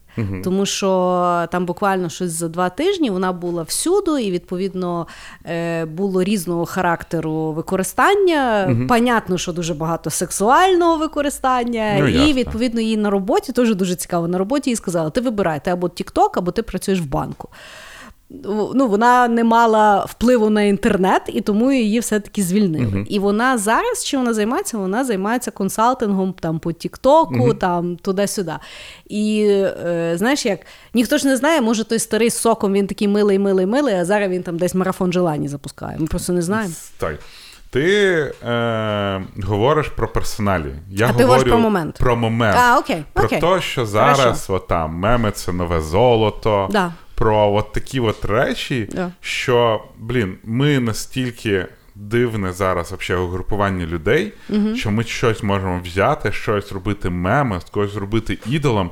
Тому 0.44 0.66
що 0.66 1.46
там 1.52 1.66
буквально 1.66 2.08
щось 2.08 2.30
за 2.30 2.48
два 2.48 2.68
тижні 2.70 3.10
вона 3.10 3.32
була 3.32 3.62
всюду, 3.62 4.18
і 4.18 4.30
відповідно 4.30 5.06
е, 5.46 5.84
було 5.84 6.22
різного 6.22 6.66
характеру 6.66 7.52
використання. 7.52 8.76
Понятно, 8.88 9.38
що 9.38 9.52
дуже 9.52 9.74
багато 9.74 10.10
сексуального 10.10 10.96
використання, 10.96 11.96
Ну, 12.00 12.08
і 12.28 12.32
відповідно 12.32 12.80
їй 12.80 12.96
на 12.96 13.10
роботі 13.10 13.52
теж 13.52 13.74
дуже 13.74 13.94
цікаво. 13.94 14.28
На 14.28 14.38
роботі 14.38 14.70
їй 14.70 14.76
сказали: 14.76 15.10
ти 15.10 15.20
вибирай, 15.20 15.60
ти 15.64 15.70
або 15.70 15.86
TikTok, 15.86 16.30
або 16.34 16.50
ти 16.50 16.62
працюєш 16.62 17.00
в 17.00 17.06
банку. 17.06 17.48
Ну, 18.30 18.88
вона 18.88 19.28
не 19.28 19.44
мала 19.44 20.04
впливу 20.04 20.50
на 20.50 20.62
інтернет, 20.62 21.22
і 21.26 21.40
тому 21.40 21.72
її 21.72 22.00
все-таки 22.00 22.42
звільнили. 22.42 23.04
І 23.08 23.18
вона 23.18 23.58
зараз, 23.58 24.04
чим 24.04 24.20
вона 24.20 24.34
займається? 24.34 24.78
Вона 24.78 25.04
займається 25.04 25.50
консалтингом 25.50 26.34
там 26.40 26.58
по 26.58 26.72
Тіктоку, 26.72 27.54
там 27.54 27.96
туди-сюди. 27.96 28.52
І 29.06 29.46
е, 29.50 30.12
знаєш, 30.16 30.46
як 30.46 30.60
ніхто 30.94 31.18
ж 31.18 31.26
не 31.26 31.36
знає, 31.36 31.60
може 31.60 31.84
той 31.84 31.98
старий 31.98 32.30
з 32.30 32.36
соком 32.38 32.72
він 32.72 32.86
такий 32.86 33.08
милий, 33.08 33.38
милий, 33.38 33.66
милий, 33.66 33.94
а 33.94 34.04
зараз 34.04 34.30
він 34.30 34.42
там 34.42 34.58
десь 34.58 34.74
марафон 34.74 35.12
желані 35.12 35.48
запускає. 35.48 35.96
Ми 35.98 36.06
просто 36.06 36.32
не 36.32 36.42
знаємо. 36.42 36.74
Стой. 36.74 37.18
Ти 37.70 38.14
е, 38.46 39.22
говориш 39.44 39.88
про 39.88 40.08
персоналі. 40.08 40.74
Я 40.90 41.06
А 41.06 41.08
ти 41.08 41.12
говорю 41.12 41.26
говориш 41.26 41.48
про 41.48 41.58
момент. 41.58 41.96
Про 41.98 42.16
момент. 42.16 42.58
А, 42.60 42.78
окей, 42.78 43.04
Про 43.12 43.28
те, 43.28 43.60
що 43.60 43.86
зараз 43.86 44.18
Хорошо. 44.18 44.54
от, 44.54 44.66
там, 44.66 44.94
меми 44.94 45.30
це 45.30 45.52
нове 45.52 45.80
золото. 45.80 46.68
Да. 46.70 46.92
Про 47.18 47.52
от 47.54 47.72
такі 47.72 48.00
от 48.00 48.24
речі, 48.24 48.88
Да. 48.92 49.12
що, 49.20 49.84
блін, 49.98 50.38
ми 50.44 50.80
настільки 50.80 51.66
дивне 51.94 52.52
зараз 52.52 52.90
вообще 52.90 53.16
угрупування 53.16 53.86
людей, 53.86 54.32
що 54.76 54.90
ми 54.90 55.04
щось 55.04 55.42
можемо 55.42 55.80
взяти, 55.80 56.32
щось 56.32 56.72
робити 56.72 57.10
меми, 57.10 57.60
когось 57.70 57.92
зробити 57.92 58.38
ідолом. 58.46 58.90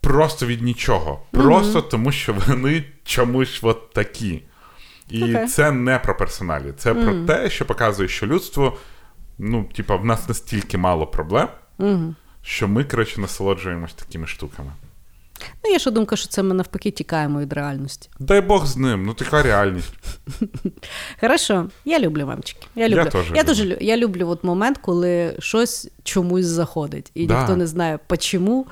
Просто 0.00 0.46
від 0.46 0.62
нічого. 0.62 1.22
Просто 1.30 1.82
тому, 1.82 2.12
що 2.12 2.34
вони 2.46 2.84
чомусь 3.04 3.58
от 3.62 3.90
такі. 3.92 4.42
І 5.10 5.22
Окей. 5.22 5.46
це 5.46 5.72
не 5.72 5.98
про 5.98 6.16
персоналі, 6.16 6.72
це 6.78 6.94
про 6.94 7.14
те, 7.14 7.50
що 7.50 7.64
показує, 7.64 8.08
що 8.08 8.26
людство, 8.26 8.76
ну, 9.38 9.64
типа, 9.76 9.96
в 9.96 10.04
нас 10.04 10.28
настільки 10.28 10.78
мало 10.78 11.06
проблем, 11.06 11.48
що 12.42 12.68
ми, 12.68 12.84
коротше, 12.84 13.20
насолоджуємось 13.20 13.94
такими 13.94 14.26
штуками. 14.26 14.72
Ну, 15.68 15.72
є 15.72 15.78
ще 15.78 15.90
думка, 15.90 16.16
що 16.16 16.28
це 16.28 16.42
ми 16.42 16.54
навпаки 16.54 16.90
тікаємо 16.90 17.40
від 17.40 17.52
реальності. 17.52 18.10
Дай 18.18 18.40
Бог 18.40 18.66
з 18.66 18.76
ним, 18.76 19.06
ну 19.06 19.14
така 19.14 19.42
реальність. 19.42 19.92
Хорошо, 21.20 21.68
я 21.84 21.98
люблю 21.98 22.26
мамчики. 22.26 22.66
Я 22.74 22.88
люблю. 22.88 23.04
теж 23.10 23.26
я, 23.34 23.42
люблю. 23.42 23.54
теж 23.54 23.76
я 23.80 23.96
люблю 23.96 24.28
от 24.28 24.44
момент, 24.44 24.78
коли 24.78 25.36
щось 25.38 25.90
чомусь 26.02 26.46
заходить, 26.46 27.10
і 27.14 27.26
Да. 27.26 27.38
ніхто 27.38 27.56
не 27.56 27.66
знає 27.66 27.98
чому, 28.18 28.66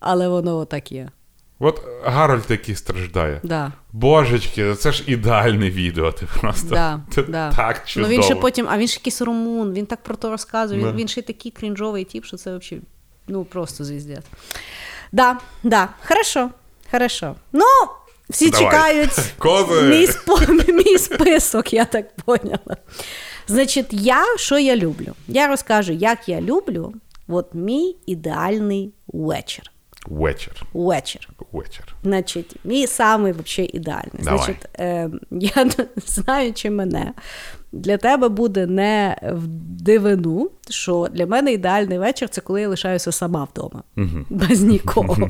але 0.00 0.28
воно 0.28 0.58
отак 0.58 0.92
є. 0.92 1.10
От 1.58 1.82
Гарольд 2.04 2.44
який 2.48 2.74
страждає. 2.74 3.40
Да. 3.42 3.72
Божечки, 3.92 4.74
це 4.74 4.92
ж 4.92 5.04
ідеальне 5.06 5.70
відео. 5.70 6.12
Ти 6.12 6.26
просто 6.40 6.74
Да, 6.74 7.00
це 7.10 7.22
да. 7.22 7.52
так 7.52 7.82
Ну 7.96 8.08
він 8.08 8.22
ще 8.22 8.34
потім, 8.34 8.66
а 8.70 8.78
він 8.78 8.88
ж 8.88 8.94
якийсь 8.94 9.22
румун, 9.22 9.72
він 9.72 9.86
так 9.86 10.02
про 10.02 10.16
то 10.16 10.30
розказує. 10.30 10.82
Да. 10.82 10.88
Він, 10.88 10.96
він 10.96 11.08
ще 11.08 11.22
такий 11.22 11.52
крінжовий 11.52 12.04
тип, 12.04 12.24
що 12.24 12.36
це 12.36 12.56
взагалі 12.56 12.82
ну 13.28 13.44
просто 13.44 13.84
звіздець. 13.84 14.24
Да, 15.14 15.38
да, 15.62 15.88
хорошо, 16.04 16.50
хорошо. 16.90 17.34
Ну, 17.52 17.64
всі 18.30 18.50
Давай. 18.50 18.64
чекають 18.66 19.10
Кози. 19.38 19.82
мій, 19.82 20.06
спо- 20.06 20.72
мій 20.84 20.98
список, 20.98 21.72
я 21.72 21.84
так 21.84 22.16
поняла. 22.16 22.76
Значить, 23.46 23.86
я 23.90 24.24
що 24.36 24.58
я 24.58 24.76
люблю? 24.76 25.14
Я 25.28 25.46
розкажу, 25.48 25.92
як 25.92 26.28
я 26.28 26.40
люблю 26.40 26.94
от 27.28 27.54
мій 27.54 27.96
ідеальний 28.06 28.92
вечір. 29.08 29.70
Вечір. 30.06 30.62
Вечір. 30.72 31.28
Вечір. 31.52 31.94
Значить, 32.02 32.56
мій 32.64 32.86
самий 32.86 33.32
вообще 33.32 33.64
ідеальний. 33.64 34.12
Давай. 34.22 34.38
Значить, 34.44 34.66
е, 34.78 35.10
я 35.30 35.64
не 35.64 35.86
знаючи 36.06 36.70
мене, 36.70 37.12
для 37.74 37.96
тебе 37.96 38.28
буде 38.28 38.66
не 38.66 39.16
в 39.32 39.46
дивину, 39.82 40.50
що 40.70 41.08
для 41.12 41.26
мене 41.26 41.52
ідеальний 41.52 41.98
вечір 41.98 42.28
це 42.28 42.40
коли 42.40 42.60
я 42.60 42.68
лишаюся 42.68 43.12
сама 43.12 43.48
вдома, 43.52 43.82
без 44.30 44.62
нікого. 44.62 45.28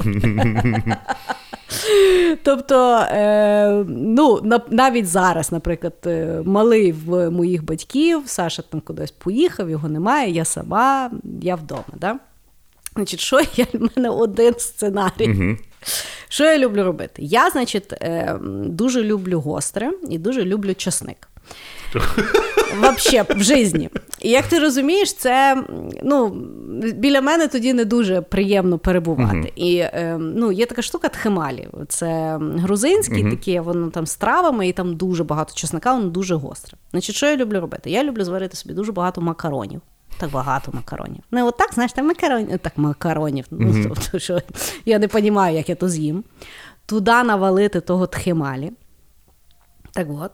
Тобто, 2.43 2.97
е, 2.97 3.85
ну, 3.89 4.41
на, 4.45 4.61
навіть 4.71 5.07
зараз, 5.07 5.53
наприклад, 5.53 5.95
е, 6.07 6.43
малий 6.45 6.93
в 6.93 7.31
моїх 7.31 7.65
батьків, 7.65 8.23
Саша 8.27 8.63
там 8.63 8.81
кудись 8.81 9.11
поїхав, 9.11 9.71
його 9.71 9.89
немає, 9.89 10.31
я 10.31 10.45
сама, 10.45 11.11
я 11.41 11.55
вдома. 11.55 11.85
Да? 11.97 12.19
Значить, 12.95 13.21
що 13.21 13.41
я, 13.57 13.67
в 13.73 13.91
мене 13.97 14.09
один 14.09 14.55
сценарій. 14.59 15.57
Що 16.29 16.45
я 16.45 16.59
люблю 16.59 16.85
робити? 16.85 17.23
Я, 17.23 17.51
значить, 17.51 17.93
е, 17.93 18.39
дуже 18.67 19.03
люблю 19.03 19.41
гостре 19.41 19.93
і 20.11 20.19
дуже 20.19 20.45
люблю 20.45 20.75
часник. 20.75 21.29
Вообще, 22.81 23.25
в 23.31 23.43
житті. 23.43 23.91
І 24.21 24.31
як 24.31 24.47
ти 24.47 24.59
розумієш, 24.59 25.15
це 25.15 25.65
ну, 26.03 26.29
біля 26.95 27.21
мене 27.21 27.49
тоді 27.49 27.73
не 27.73 27.85
дуже 27.85 28.21
приємно 28.21 28.79
перебувати. 28.79 29.53
І 29.57 29.77
е, 29.77 30.17
ну, 30.21 30.53
є 30.53 30.67
така 30.67 30.83
штука 30.83 31.09
тхемалі. 31.09 31.69
Це 31.89 32.39
грузинські 32.41 33.25
такі, 33.25 33.61
воно 33.61 33.91
там 33.91 34.07
з 34.07 34.17
травами, 34.17 34.69
і 34.69 34.73
там 34.73 34.97
дуже 34.97 35.25
багато 35.25 35.55
чесника, 35.55 35.95
воно 35.95 36.09
дуже 36.09 36.35
гостре. 36.35 36.77
Значить, 36.91 37.17
що 37.17 37.27
я 37.27 37.37
люблю 37.37 37.61
робити? 37.61 37.91
Я 37.91 38.05
люблю 38.05 38.25
зварити 38.25 38.57
собі 38.57 38.75
дуже 38.75 38.93
багато 38.93 39.21
макаронів. 39.21 39.81
Так 40.19 40.31
багато 40.31 40.73
макаронів. 40.73 41.23
Не 41.31 41.45
от 41.45 41.57
так, 41.57 41.75
знаєш, 41.75 41.93
там 41.93 42.07
макаронів, 42.07 42.59
так 42.59 42.73
макаронів. 42.77 43.45
Ну, 43.51 43.85
тобто, 43.89 44.19
що 44.19 44.43
я 44.85 44.99
не 44.99 45.07
розумію, 45.07 45.57
як 45.57 45.69
я 45.69 45.75
то 45.75 45.89
з'їм. 45.89 46.25
Туди 46.87 47.23
навалити 47.23 47.81
того 47.81 48.07
тхемалі. 48.07 48.73
Так 49.93 50.07
от, 50.11 50.31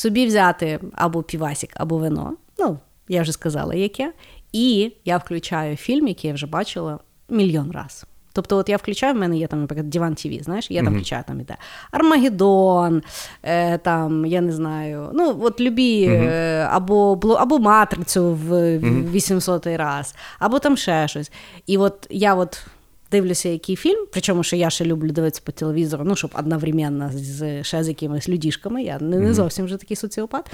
собі 0.00 0.26
взяти 0.26 0.80
або 0.94 1.22
півасик, 1.22 1.70
або 1.74 1.98
вино. 1.98 2.32
Ну, 2.58 2.78
я 3.08 3.22
вже 3.22 3.32
сказала, 3.32 3.74
яке. 3.74 4.12
І 4.52 4.92
я 5.04 5.16
включаю 5.16 5.76
фільм, 5.76 6.08
який 6.08 6.28
я 6.28 6.34
вже 6.34 6.46
бачила 6.46 6.98
мільйон 7.28 7.70
раз. 7.70 8.06
Тобто, 8.32 8.56
от 8.56 8.68
я 8.68 8.76
включаю, 8.76 9.14
в 9.14 9.16
мене 9.16 9.38
є 9.38 9.46
там, 9.46 9.60
наприклад, 9.60 9.90
Діван 9.90 10.14
ТВ, 10.14 10.42
знаєш, 10.42 10.70
я 10.70 10.82
там 10.82 10.94
включаю, 10.94 11.24
там 11.26 11.40
іде 11.40 11.56
Армагеддон, 11.90 13.02
е, 13.42 13.78
там, 13.78 14.26
я 14.26 14.40
не 14.40 14.52
знаю, 14.52 15.10
ну, 15.14 15.38
от 15.42 15.60
любі, 15.60 16.04
е, 16.10 16.68
або, 16.70 17.12
або 17.38 17.58
Матрицю 17.58 18.34
в 18.34 18.78
800 19.12 19.66
раз, 19.66 20.14
або 20.38 20.58
там 20.58 20.76
ще 20.76 21.08
щось. 21.08 21.32
І 21.66 21.78
от 21.78 22.06
я 22.10 22.34
от 22.34 22.66
дивлюся, 23.10 23.48
який 23.48 23.76
фільм, 23.76 24.06
причому 24.12 24.42
що 24.42 24.56
я 24.56 24.70
ще 24.70 24.84
люблю 24.84 25.10
дивитися 25.10 25.42
по 25.44 25.52
телевізору, 25.52 26.04
ну, 26.06 26.16
щоб 26.16 26.30
одновременно 26.34 27.10
з 27.14 27.64
ще 27.64 27.84
з 27.84 27.88
якимись 27.88 28.28
людішками, 28.28 28.82
я 28.82 28.98
не, 28.98 29.18
не 29.18 29.34
зовсім 29.34 29.64
вже 29.64 29.76
такий 29.76 29.96
соціопат. 29.96 30.50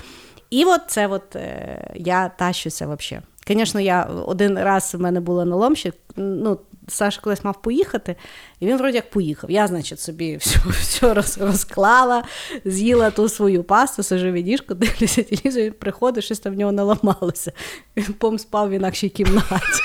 І 0.50 0.64
от 0.64 0.80
це 0.88 1.06
от 1.06 1.36
е, 1.36 1.94
я 1.94 2.28
тащуся 2.28 2.86
взагалі. 2.86 3.24
Звісно, 3.48 3.80
я 3.80 4.02
один 4.02 4.58
раз 4.58 4.94
в 4.94 5.00
мене 5.00 5.20
була 5.20 5.44
наломщик, 5.44 5.94
ну, 6.16 6.58
Саша 6.88 7.20
колись 7.20 7.44
мав 7.44 7.62
поїхати, 7.62 8.16
і 8.60 8.66
він 8.66 8.76
вроді 8.76 8.96
як 8.96 9.10
поїхав. 9.10 9.50
Я, 9.50 9.66
значить, 9.66 10.00
собі 10.00 10.36
все, 10.36 10.58
все 10.70 11.14
роз, 11.14 11.38
розклала, 11.38 12.24
з'їла 12.64 13.10
ту 13.10 13.28
свою 13.28 13.64
пасту, 13.64 14.02
сижу 14.02 14.30
від 14.30 14.44
діжку, 14.44 14.74
дивлюся 14.74 15.22
телевізор, 15.22 15.62
він 15.62 15.72
приходить, 15.72 16.24
щось 16.24 16.38
там 16.38 16.54
в 16.54 16.56
нього 16.56 16.72
наламалося. 16.72 17.52
Він 17.96 18.12
пом 18.18 18.38
спав 18.38 18.68
в 18.68 18.72
інакшій 18.72 19.08
кімнаті. 19.08 19.82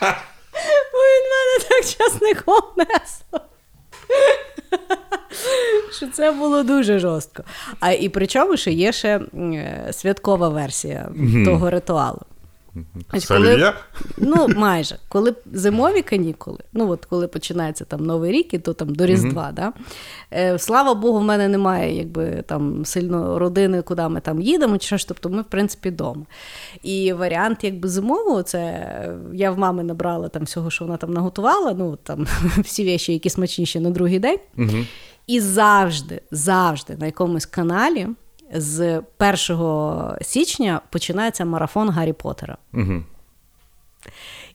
Часником 1.82 2.62
несла. 2.76 3.40
Що 5.96 6.06
це 6.06 6.32
було 6.32 6.62
дуже 6.62 6.98
жорстко. 6.98 7.42
А 7.80 7.92
і 7.92 8.08
причому 8.08 8.56
ще 8.56 8.72
є 8.72 8.92
ще 8.92 9.20
е, 9.34 9.88
святкова 9.92 10.48
версія 10.48 11.08
того 11.44 11.70
ритуалу. 11.70 12.20
Коли-? 13.28 13.72
Ну, 14.18 14.48
майже. 14.56 14.96
Коли 15.08 15.34
зимові 15.52 16.02
канікули, 16.02 16.58
ну 16.72 16.90
от 16.90 17.04
коли 17.04 17.28
починається 17.28 17.84
там 17.84 18.06
Новий 18.06 18.32
рік, 18.32 18.54
і 18.54 18.58
то 18.58 18.72
там 18.72 18.94
до 18.94 19.06
Різдва, 19.06 19.52
да? 19.52 19.72
е, 20.32 20.58
слава 20.58 20.94
Богу, 20.94 21.18
в 21.18 21.24
мене 21.24 21.48
немає 21.48 21.96
якби 21.96 22.44
там 22.46 22.84
сильно 22.84 23.38
родини, 23.38 23.82
куди 23.82 24.08
ми 24.08 24.20
там 24.20 24.40
їдемо, 24.40 24.78
чи 24.78 24.86
що 24.86 24.96
ж, 24.96 25.08
тобто 25.08 25.28
ми, 25.28 25.42
в 25.42 25.44
принципі, 25.44 25.88
вдома. 25.88 26.26
І 26.82 27.12
варіант 27.12 27.58
якби 27.62 27.88
зимового, 27.88 28.42
це 28.42 28.58
е, 28.58 29.16
я 29.32 29.50
в 29.50 29.58
мами 29.58 29.84
набрала 29.84 30.28
там 30.28 30.42
всього, 30.42 30.70
що 30.70 30.84
вона 30.84 30.96
там 30.96 31.12
наготувала, 31.12 31.74
ну 31.78 31.96
там 32.02 32.26
всі 32.58 32.84
віші, 32.84 33.12
які 33.12 33.30
смачніші 33.30 33.80
на 33.80 33.90
другий 33.90 34.18
день. 34.18 34.38
І 35.26 35.40
завжди, 35.40 36.20
завжди 36.30 36.96
на 36.96 37.06
якомусь 37.06 37.46
каналі 37.46 38.08
з 38.54 39.02
1 39.18 40.16
січня 40.22 40.80
починається 40.90 41.44
марафон 41.44 41.90
Гаррі 41.90 42.12
Поттера. 42.12 42.56
Угу. 42.72 43.02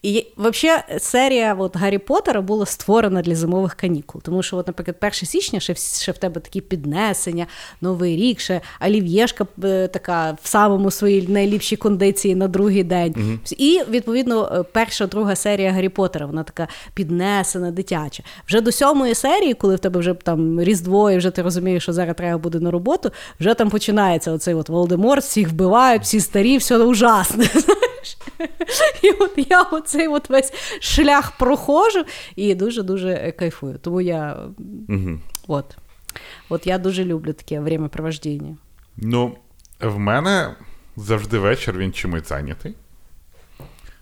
І 0.04 0.28
взагалі 0.38 0.82
серія 1.00 1.54
от, 1.54 1.78
Гаррі 1.78 1.98
Поттера 1.98 2.42
була 2.42 2.66
створена 2.66 3.22
для 3.22 3.36
зимових 3.36 3.74
канікул. 3.74 4.22
Тому 4.22 4.44
що, 4.44 4.58
от, 4.58 4.68
наприклад, 4.68 4.98
1 5.02 5.12
січня 5.14 5.60
ще, 5.60 5.76
ще 5.76 6.12
в 6.12 6.18
тебе 6.18 6.42
такі 6.42 6.62
піднесення, 6.62 7.48
Новий 7.82 8.16
рік, 8.16 8.40
ще 8.40 8.62
олів'єшка 8.86 9.48
е, 9.64 9.88
така 9.88 10.38
в 10.42 10.48
самому 10.48 10.92
своїй 10.92 11.28
найліпшій 11.28 11.76
кондиції 11.76 12.36
на 12.36 12.48
другий 12.48 12.84
день. 12.84 13.40
І, 13.58 13.82
відповідно, 13.90 14.52
е, 14.54 14.64
перша, 14.64 15.08
друга 15.08 15.36
серія 15.36 15.72
Гаррі 15.72 15.90
Поттера, 15.90 16.26
вона 16.26 16.44
така 16.44 16.68
піднесена, 16.94 17.72
дитяча. 17.72 18.24
Вже 18.48 18.62
до 18.62 18.72
сьомої 18.72 19.16
серії, 19.16 19.54
коли 19.54 19.76
в 19.76 19.80
тебе 19.80 20.00
вже 20.00 20.14
там 20.14 20.62
Різдво, 20.62 21.12
і 21.12 21.18
вже 21.18 21.32
ти 21.32 21.42
розумієш, 21.42 21.84
що 21.84 21.94
зараз 21.94 22.16
треба 22.16 22.38
буде 22.38 22.60
на 22.60 22.72
роботу, 22.72 23.12
вже 23.40 23.54
там 23.54 23.70
починається 23.70 24.32
оцей 24.32 24.54
от 24.54 24.70
Волдеморт, 24.70 25.24
всіх 25.24 25.50
вбивають, 25.50 26.02
всі 26.02 26.20
старі, 26.20 26.58
все 26.58 26.78
ужасне. 26.78 27.50
І 29.02 29.12
от 29.12 29.32
я 29.50 29.64
оцей 29.90 30.08
от 30.08 30.30
весь 30.30 30.54
шлях 30.82 31.32
проходжу 31.38 32.06
і 32.36 32.56
дуже-дуже 32.56 33.10
е, 33.10 33.32
кайфую. 33.32 33.78
Тому 33.78 34.02
я 34.02 34.38
Угу. 34.90 35.20
от, 35.48 35.78
от 36.50 36.68
я 36.68 36.78
дуже 36.78 37.06
люблю 37.06 37.34
таке 37.34 37.60
времяпровождення. 37.60 38.58
Ну, 38.98 39.38
в 39.82 40.00
мене 40.00 40.56
завжди 40.96 41.40
вечір 41.40 41.78
він 41.78 41.94
чимось 41.94 42.30
зайнятий, 42.30 42.76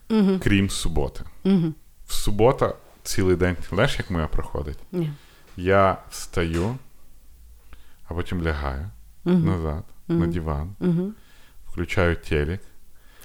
Угу. 0.09 0.39
крім 0.43 0.69
суботи. 0.69 1.21
Угу. 1.43 1.73
В 2.07 2.13
субота 2.13 2.73
цілий 3.03 3.35
день, 3.35 3.55
знаєш, 3.69 3.99
як 3.99 4.11
моя 4.11 4.27
проходить? 4.27 4.77
Ні. 4.91 5.11
Я 5.57 5.97
встаю, 6.09 6.75
а 8.07 8.13
потім 8.13 8.41
лягаю 8.43 8.89
назад 9.25 9.83
на 10.07 10.27
диван, 10.27 10.75
Угу. 10.79 11.11
включаю 11.67 12.15
телек, 12.15 12.61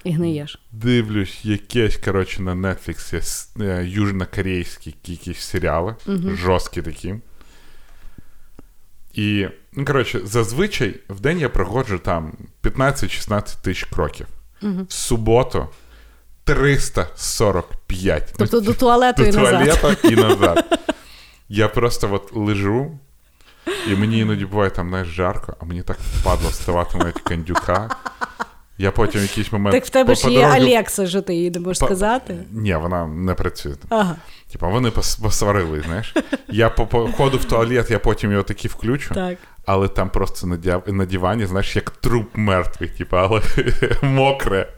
І 0.03 0.11
гниєш. 0.11 0.59
дивлюсь 0.71 1.39
якесь, 1.45 1.97
коротше, 1.97 2.41
на 2.41 2.55
Netflix 2.55 3.15
с- 3.17 3.49
е, 3.61 3.85
южнокорейські 3.87 4.95
якісь 5.05 5.39
серіали, 5.39 5.95
жорсткі 6.35 6.81
такі. 6.81 7.15
І, 9.13 9.47
ну, 9.73 9.85
коротше, 9.85 10.21
зазвичай 10.23 10.95
в 11.09 11.19
день 11.19 11.39
я 11.39 11.49
проходжу 11.49 11.99
там 12.03 12.33
15-16 12.61 13.61
тисяч 13.61 13.83
кроків. 13.83 14.27
В 14.61 14.93
суботу 14.93 15.67
345. 16.43 18.33
Тобто 18.37 18.57
Ну, 18.59 18.63
до 18.65 18.73
туалету 18.73 19.23
до 19.23 19.29
і 19.29 19.31
назад. 19.31 19.79
туалета 19.79 20.07
і 20.07 20.15
назад. 20.15 20.79
Я 21.49 21.67
просто 21.67 22.13
от 22.13 22.29
лежу, 22.35 22.99
і 23.87 23.95
мені 23.95 24.19
іноді 24.19 24.45
буває 24.45 24.69
там, 24.71 24.89
знаєш, 24.89 25.07
жарко, 25.07 25.57
а 25.59 25.65
мені 25.65 25.81
так 25.81 25.97
впадло 25.99 26.49
вставати 26.49 26.97
навіть 26.97 27.19
кондюка. 27.19 27.89
Я 28.77 28.91
потім 28.91 29.19
в 29.21 29.23
якийсь 29.23 29.51
момент. 29.51 29.73
Так 29.75 29.85
в 29.85 29.89
тебе 29.89 30.09
по- 30.09 30.15
ж 30.15 30.23
по 30.23 30.29
є 30.29 30.45
Алекса, 30.45 31.07
що 31.07 31.21
ти 31.21 31.35
їй 31.35 31.51
не 31.51 31.59
можеш 31.59 31.79
Па- 31.79 31.85
сказати. 31.85 32.37
Ні, 32.51 32.75
вона 32.75 33.07
не 33.07 33.33
працює. 33.33 33.73
Ага, 33.89 34.15
Типа 34.51 34.67
вони 34.67 34.89
пос- 34.89 35.21
посварили, 35.23 35.83
знаєш. 35.85 36.13
Я 36.47 36.69
по 36.69 36.85
по 36.87 37.07
ходу 37.17 37.37
в 37.37 37.45
туалет, 37.45 37.91
я 37.91 37.99
потім 37.99 38.31
його 38.31 38.43
таки 38.43 38.67
включу, 38.67 39.13
так. 39.13 39.37
але 39.65 39.87
там 39.87 40.09
просто 40.09 40.47
на, 40.47 40.57
дя... 40.57 40.81
на 40.87 41.05
дивані, 41.05 41.45
знаєш, 41.45 41.75
як 41.75 41.89
труп 41.89 42.29
мертвий, 42.33 42.89
типа, 42.89 43.23
але 43.27 43.41
мокре. 44.01 44.73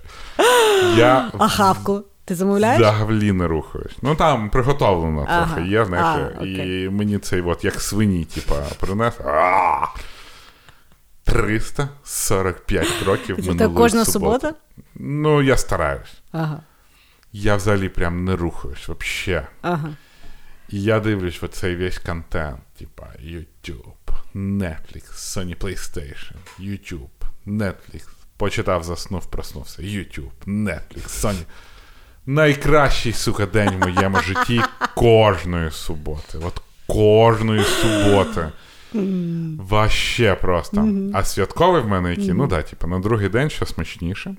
Я 0.98 1.32
А 1.38 1.48
хавку 1.48 2.04
ти 2.26 2.36
замовляєш? 2.36 2.82
взагалі 2.82 3.32
не 3.32 3.48
рухаюсь. 3.48 3.96
Ну 4.02 4.16
там 4.16 4.50
приготовлено 4.50 5.26
Ага. 5.30 5.46
трохи 5.56 5.70
є, 5.70 5.86
знаєш, 5.86 6.34
А, 6.40 6.44
і 6.44 6.90
мені 6.90 7.18
цей 7.18 7.42
от 7.42 7.64
як 7.66 7.82
свині, 7.82 8.26
типа, 8.26 8.56
принес. 8.80 9.14
А! 11.35 11.35
345 11.35 13.03
років 13.07 13.37
Це 13.37 13.43
минулої 13.43 13.59
так 13.59 13.75
кожна 13.75 14.05
суботи. 14.05 14.41
субота? 14.47 14.61
Ну, 14.95 15.43
я 15.43 15.57
стараюсь. 15.57 16.23
Ага. 16.33 16.63
Я 17.33 17.57
взагалі 17.57 17.89
прям 17.89 18.25
не 18.25 18.37
рухаюсь, 18.37 18.89
вообще. 18.89 19.47
Ага. 19.63 19.89
І 20.69 20.83
я 20.83 21.01
дивлюсь 21.01 21.43
в 21.43 21.49
цей 21.49 21.77
весь 21.77 21.99
контент, 21.99 22.61
типа 22.79 23.07
YouTube, 23.25 23.95
Netflix, 24.35 25.13
Sony 25.15 25.57
PlayStation, 25.57 26.35
YouTube, 26.61 27.09
Netflix. 27.47 28.09
Почитав, 28.37 28.85
заснув, 28.85 29.27
проснувся. 29.27 29.83
YouTube, 29.83 30.31
Netflix, 30.47 31.09
Sony. 31.09 31.43
Найкращий, 32.27 33.13
сука, 33.13 33.47
день 33.47 33.71
в 33.71 33.79
моєму 33.79 34.21
житті 34.21 34.63
кожної 34.95 35.71
суботи. 35.71 36.39
От 36.39 36.63
кожної 36.87 37.65
суботи. 37.65 38.49
Ваще 39.60 40.36
просто. 40.42 40.90
А 41.14 41.24
святковий 41.24 41.82
в 41.82 41.88
мене 41.88 42.10
який, 42.10 42.34
ну 42.34 42.48
да, 42.48 42.62
типу, 42.62 42.88
на 42.88 43.00
другий 43.00 43.30
день 43.30 43.50
що 43.50 43.66
смачніше. 43.66 44.36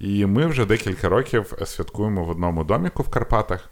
І 0.00 0.26
ми 0.26 0.46
вже 0.46 0.64
декілька 0.66 1.08
років 1.08 1.52
святкуємо 1.66 2.24
в 2.24 2.30
одному 2.30 2.64
доміку 2.64 3.02
в 3.02 3.08
Карпатах. 3.08 3.70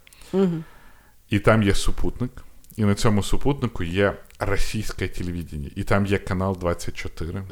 І 1.30 1.38
там 1.38 1.62
є 1.62 1.74
супутник. 1.74 2.30
І 2.76 2.84
на 2.84 2.94
цьому 2.94 3.22
супутнику 3.22 3.84
є 3.84 4.12
російське 4.38 5.08
телевідення. 5.08 5.70
І 5.76 5.82
там 5.82 6.06
є 6.06 6.18
канал 6.18 6.56
24. 6.60 7.42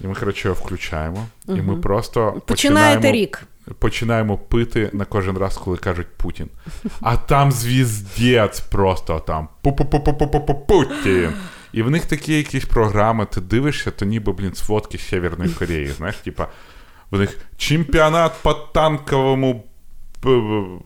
І 0.00 0.06
ми, 0.06 0.14
коротше, 0.14 0.48
його 0.48 0.60
включаємо. 0.60 1.26
І 1.48 1.52
ми 1.52 1.76
просто 1.76 2.42
Починаєте 2.46 2.46
починаємо, 2.46 3.12
рік. 3.12 3.42
Починаємо 3.78 4.38
пити 4.38 4.90
на 4.92 5.04
кожен 5.04 5.38
раз, 5.38 5.56
коли 5.56 5.76
кажуть 5.76 6.06
Путін. 6.16 6.48
А 7.00 7.16
там 7.16 7.52
звіздець 7.52 8.60
просто 8.60 9.20
там 9.20 9.48
Путін. 10.68 11.32
І 11.72 11.82
в 11.82 11.90
них 11.90 12.06
такі 12.06 12.36
якісь 12.36 12.64
програми, 12.64 13.26
ти 13.26 13.40
дивишся, 13.40 13.90
то 13.90 14.04
ніби, 14.04 14.32
блін, 14.32 14.54
сводки 14.54 14.98
Северної 14.98 15.50
Кореї. 15.50 15.86
Знаєш, 15.86 16.16
типа, 16.16 16.48
в 17.10 17.18
них 17.18 17.38
чемпіонат 17.56 18.32
по 18.42 18.54
танковому. 18.54 19.64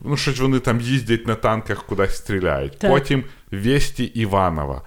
Ну, 0.05 0.17
щось 0.17 0.39
вони 0.39 0.59
там 0.59 0.81
їздять 0.81 1.27
на 1.27 1.35
танках, 1.35 1.83
кудись 1.83 2.17
стріляють. 2.17 2.79
Так. 2.79 2.91
Потім 2.91 3.23
Весті 3.51 4.03
Іванова. 4.03 4.81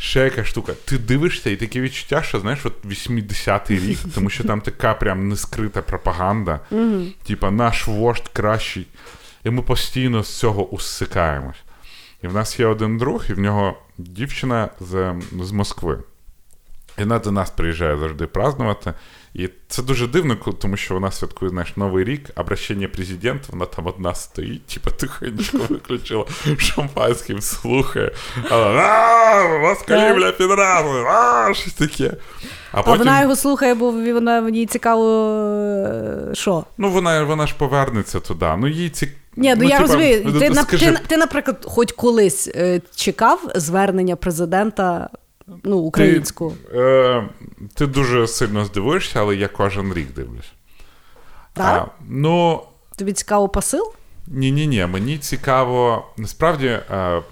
Ще 0.00 0.20
яка 0.20 0.44
штука. 0.44 0.72
Ти 0.84 0.98
дивишся, 0.98 1.50
і 1.50 1.56
таке 1.56 1.80
відчуття, 1.80 2.22
що 2.22 2.40
знаєш, 2.40 2.66
от 2.66 2.84
80-й 2.84 3.78
рік, 3.88 3.98
тому 4.14 4.30
що 4.30 4.44
там 4.44 4.60
така 4.60 4.94
прям 4.94 5.28
нескрита 5.28 5.82
пропаганда. 5.82 6.60
Типа, 7.26 7.50
наш 7.50 7.86
вождь 7.86 8.28
кращий. 8.28 8.86
І 9.44 9.50
ми 9.50 9.62
постійно 9.62 10.22
з 10.22 10.38
цього 10.38 10.68
усикаємось. 10.68 11.56
І 12.22 12.28
в 12.28 12.34
нас 12.34 12.60
є 12.60 12.66
один 12.66 12.98
друг, 12.98 13.24
і 13.30 13.32
в 13.32 13.38
нього 13.38 13.78
дівчина 13.98 14.68
з, 14.80 15.14
з 15.40 15.52
Москви. 15.52 15.98
І 16.98 17.00
вона 17.00 17.18
до 17.18 17.30
нас 17.30 17.50
приїжджає 17.50 17.96
завжди 17.96 18.26
празднувати. 18.26 18.94
І 19.34 19.48
це 19.68 19.82
дуже 19.82 20.06
дивно, 20.06 20.36
тому 20.36 20.76
що 20.76 20.94
вона 20.94 21.10
святкує 21.10 21.50
знаєш, 21.50 21.76
Новий 21.76 22.04
рік, 22.04 22.30
обращення 22.36 22.88
президента, 22.88 23.46
вона 23.50 23.66
там 23.66 23.86
одна 23.86 24.14
стоїть, 24.14 24.66
типу 24.66 24.90
тихонечко 24.90 25.58
виключила 25.68 26.24
шампанським, 26.58 27.40
слухає. 27.40 28.12
А 28.50 28.56
вона, 28.58 28.82
«А, 28.82 30.32
підрази, 30.38 31.04
а, 31.08 31.54
щось 31.54 31.72
таке. 31.72 32.12
А 32.72 32.80
А 32.84 32.92
вона 32.92 33.22
його 33.22 33.36
слухає, 33.36 33.74
бо 33.74 33.90
вона 33.90 34.40
мені 34.40 34.66
цікаво, 34.66 35.06
е, 35.86 36.34
що. 36.34 36.64
ну 36.78 36.90
вона, 36.90 37.24
вона 37.24 37.46
ж 37.46 37.54
повернеться 37.58 38.20
туди. 38.20 38.46
Ну, 38.58 38.68
їй 38.68 38.90
ці... 38.90 39.12
Ні, 39.36 39.54
ну, 39.58 39.64
я 39.64 39.70
типа, 39.70 39.80
розумію. 39.80 40.22
ну, 40.24 40.40
Ти, 40.40 40.54
скажи, 40.54 40.86
ти, 40.86 40.98
ти, 41.06 41.16
наприклад, 41.16 41.64
хоч 41.64 41.92
колись 41.92 42.48
е, 42.48 42.80
чекав 42.94 43.40
звернення 43.54 44.16
президента 44.16 45.10
ну, 45.64 45.76
українського. 45.76 46.52
Ти, 46.70 46.78
е, 46.78 47.28
ти 47.74 47.86
дуже 47.86 48.26
сильно 48.28 48.64
здивуєшся, 48.64 49.20
але 49.20 49.36
я 49.36 49.48
кожен 49.48 49.94
рік 49.94 50.14
дивлюсь. 50.14 50.52
Так? 51.52 51.88
А, 51.88 51.90
ну, 52.08 52.62
Тобі 52.96 53.12
цікаво 53.12 53.48
посил? 53.48 53.92
Ні, 54.26 54.52
ні, 54.52 54.66
ні. 54.66 54.86
Мені 54.86 55.18
цікаво, 55.18 56.06
насправді. 56.16 56.66
Е, 56.66 57.22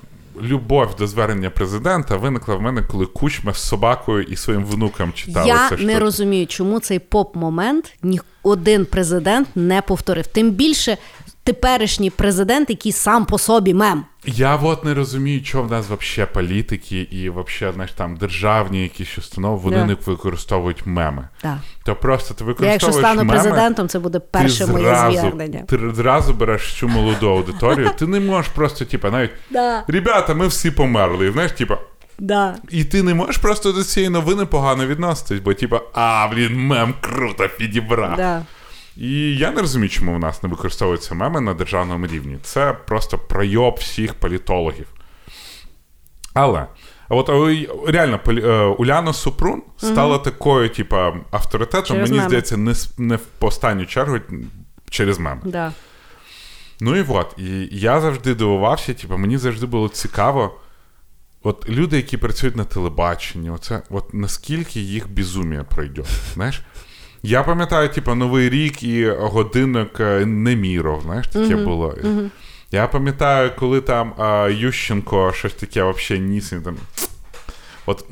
любов 0.40 0.96
до 0.98 1.06
звернення 1.06 1.50
президента 1.50 2.16
виникла 2.16 2.54
в 2.54 2.62
мене, 2.62 2.82
коли 2.82 3.06
кучма 3.06 3.52
з 3.52 3.68
собакою 3.68 4.22
і 4.22 4.36
своїм 4.36 4.64
внуком 4.64 5.12
читали 5.12 5.48
Я 5.48 5.68
це 5.68 5.76
не 5.76 5.82
штуки. 5.82 5.98
розумію, 5.98 6.46
чому 6.46 6.80
цей 6.80 6.98
поп-момент 6.98 7.92
ні 8.02 8.20
один 8.42 8.84
президент 8.86 9.48
не 9.54 9.82
повторив. 9.82 10.26
Тим 10.26 10.50
більше 10.50 10.96
теперішній 11.44 12.10
президент, 12.10 12.70
який 12.70 12.92
сам 12.92 13.26
по 13.26 13.38
собі 13.38 13.74
мем. 13.74 14.04
Я 14.26 14.56
от 14.56 14.84
не 14.84 14.94
розумію, 14.94 15.44
що 15.44 15.62
в 15.62 15.70
нас 15.70 15.86
взагалі 15.86 16.30
політики 16.34 17.00
і 17.00 17.30
взагалі, 17.30 17.74
знаєш, 17.74 17.92
там 17.92 18.16
державні 18.16 18.82
якісь 18.82 19.18
установи, 19.18 19.56
вони 19.62 19.76
Да. 19.76 19.84
не 19.84 19.96
використовують 20.06 20.86
меми. 20.86 21.28
Так. 21.42 21.58
То 21.84 21.96
просто 21.96 22.34
ти 22.34 22.64
Я 22.64 22.72
якщо 22.72 22.92
стану 22.92 23.24
меми, 23.24 23.32
президентом, 23.32 23.88
це 23.88 23.98
буде 23.98 24.18
перше 24.18 24.66
ти 24.66 24.72
моє 24.72 24.84
зразу, 24.84 25.18
звернення. 25.18 25.62
Ти 25.68 25.78
зразу 25.94 26.32
береш 26.32 26.72
цю 26.74 26.88
молоду 26.88 27.28
аудиторію, 27.30 27.90
ти 27.98 28.06
не 28.06 28.20
можеш 28.20 28.50
просто, 28.52 28.84
типа, 28.84 29.10
навіть 29.10 29.30
Да. 29.50 29.84
ребята, 29.88 30.34
ми 30.34 30.46
всі 30.46 30.70
померли. 30.70 31.26
І 31.26 31.32
знаєш, 31.32 31.52
типа, 31.52 31.78
Да. 32.18 32.56
і 32.70 32.84
ти 32.84 33.02
не 33.02 33.14
можеш 33.14 33.36
просто 33.36 33.72
до 33.72 33.84
цієї 33.84 34.10
новини 34.10 34.46
погано 34.46 34.86
відноситись, 34.86 35.40
бо 35.40 35.54
типа, 35.54 35.80
а, 35.92 36.28
блін, 36.32 36.66
мем 36.66 36.94
круто 37.00 37.48
підібрав. 37.58 38.16
Да. 38.16 38.42
І 38.96 39.36
я 39.36 39.50
не 39.50 39.60
розумію, 39.60 39.90
чому 39.90 40.14
в 40.14 40.18
нас 40.18 40.42
не 40.42 40.48
використовуються 40.48 41.14
меми 41.14 41.40
на 41.40 41.54
державному 41.54 42.06
рівні. 42.06 42.38
Це 42.42 42.72
просто 42.72 43.18
пройоб 43.18 43.74
всіх 43.78 44.14
політологів. 44.14 44.86
Але 46.34 46.66
а 47.08 47.14
от 47.14 47.28
реально 47.88 48.20
е, 48.28 48.64
Уляна 48.64 49.12
Супрун 49.12 49.62
стала 49.76 50.18
такою, 50.18 50.68
типа, 50.68 51.14
авторитетом, 51.30 51.96
Через 51.96 52.10
мені 52.10 52.16
меми. 52.16 52.28
здається, 52.28 52.56
не, 52.56 52.74
не 52.98 53.16
в 53.16 53.20
останню 53.40 53.86
чергу 53.86 54.18
через 54.90 55.18
меми. 55.18 55.40
Да. 55.44 55.72
Ну 56.80 56.96
і 56.96 57.04
от, 57.08 57.34
і 57.38 57.68
я 57.72 58.00
завжди 58.00 58.34
дивувався, 58.34 58.94
типу, 58.94 59.18
мені 59.18 59.38
завжди 59.38 59.66
було 59.66 59.88
цікаво. 59.88 60.60
От 61.42 61.68
люди, 61.68 61.96
які 61.96 62.16
працюють 62.16 62.56
на 62.56 62.64
телебаченні, 62.64 63.50
оце, 63.50 63.82
от 63.90 64.14
наскільки 64.14 64.80
їх 64.80 65.10
безумія 65.10 65.64
пройде. 65.64 66.02
Знаєш? 66.34 66.62
Я 67.22 67.42
пам'ятаю, 67.42 67.88
типу, 67.88 68.14
Новий 68.14 68.48
рік 68.50 68.82
і 68.82 69.10
годинник 69.10 70.00
е, 70.00 70.26
Неміров, 70.26 71.02
знаєш, 71.02 71.28
таке 71.28 71.56
було. 71.56 71.94
Я 72.72 72.86
пам'ятаю, 72.86 73.50
коли 73.58 73.80
там 73.80 74.14
а, 74.18 74.48
Ющенко 74.48 75.32
щось 75.32 75.52
таке 75.54 75.82
взагалі 75.82 76.24
нісень 76.24 76.62
там. 76.62 76.76
От, 77.88 78.04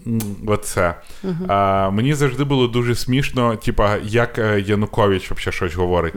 оце. 0.46 0.94
Uh-huh. 1.24 1.52
А, 1.52 1.90
мені 1.90 2.14
завжди 2.14 2.44
було 2.44 2.68
дуже 2.68 2.94
смішно, 2.94 3.56
типа, 3.56 3.96
як 3.96 4.38
е, 4.38 4.60
Янукович 4.60 5.30
взагалі 5.30 5.56
щось 5.56 5.74
говорить. 5.74 6.14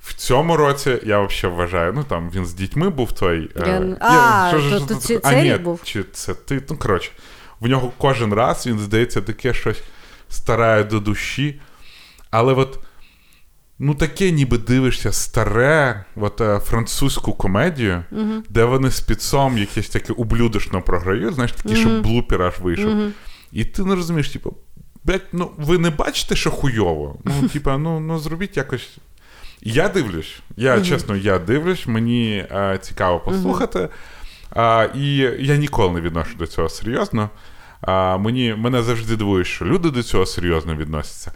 В 0.00 0.14
цьому 0.14 0.56
році 0.56 0.98
я 1.02 1.20
взагалі 1.20 1.56
вважаю, 1.56 1.92
ну 1.92 2.04
там 2.04 2.30
він 2.34 2.46
з 2.46 2.54
дітьми 2.54 2.90
був 2.90 3.12
той. 3.12 3.50
е, 3.56 3.64
Я- 3.66 3.96
А, 4.00 4.48
що 4.48 4.58
ж- 4.58 4.86
то- 4.88 5.00
що 5.00 5.20
то 5.20 5.28
а, 5.28 5.34
ні, 5.34 5.54
був? 5.54 5.80
Чи 5.84 6.04
це 6.12 6.34
ти? 6.34 6.62
Ну, 6.70 6.76
коротше, 6.76 7.10
в 7.60 7.68
нього 7.68 7.92
кожен 7.98 8.34
раз 8.34 8.66
він 8.66 8.78
здається 8.78 9.20
таке 9.20 9.54
щось 9.54 9.82
старає 10.28 10.84
до 10.84 11.00
душі. 11.00 11.60
Але 12.30 12.52
от. 12.54 12.78
Ну, 13.84 13.94
таке, 13.94 14.30
ніби 14.30 14.58
дивишся 14.58 15.12
старе, 15.12 16.04
от 16.16 16.40
е, 16.40 16.58
французьку 16.58 17.32
комедію, 17.32 18.04
де 18.48 18.64
вони 18.64 18.90
з 18.90 19.00
підсом 19.00 19.58
якесь 19.58 19.88
таке 19.88 20.12
ублюдочно 20.12 20.82
програють, 20.82 21.34
знаєш, 21.34 21.52
такий, 21.52 21.76
щоб 21.76 22.02
блупер 22.02 22.42
аж 22.42 22.58
вийшов. 22.60 22.92
І 23.52 23.64
ти 23.64 23.84
не 23.84 23.94
розумієш, 23.94 24.28
типу, 24.28 24.56
блядь, 25.04 25.26
ну 25.32 25.50
ви 25.56 25.78
не 25.78 25.90
бачите, 25.90 26.36
що 26.36 26.50
хуйово? 26.50 27.18
Ну, 27.24 27.48
типа, 27.52 27.78
ну, 27.78 28.00
ну 28.00 28.18
зробіть 28.18 28.56
якось. 28.56 28.96
Я 29.60 29.88
дивлюсь. 29.88 30.38
Я 30.56 30.80
чесно, 30.80 31.16
я 31.16 31.38
дивлюсь, 31.38 31.86
мені 31.86 32.46
е, 32.50 32.78
цікаво 32.82 33.20
послухати. 33.20 33.88
А, 34.50 34.88
і 34.94 35.16
я 35.38 35.56
ніколи 35.56 35.92
не 35.92 36.00
відношу 36.00 36.36
до 36.38 36.46
цього 36.46 36.68
серйозно. 36.68 37.30
А, 37.80 38.18
мені, 38.18 38.54
мене 38.54 38.82
завжди 38.82 39.16
дивує, 39.16 39.44
що 39.44 39.64
люди 39.64 39.90
до 39.90 40.02
цього 40.02 40.26
серйозно 40.26 40.76
відносяться. 40.76 41.32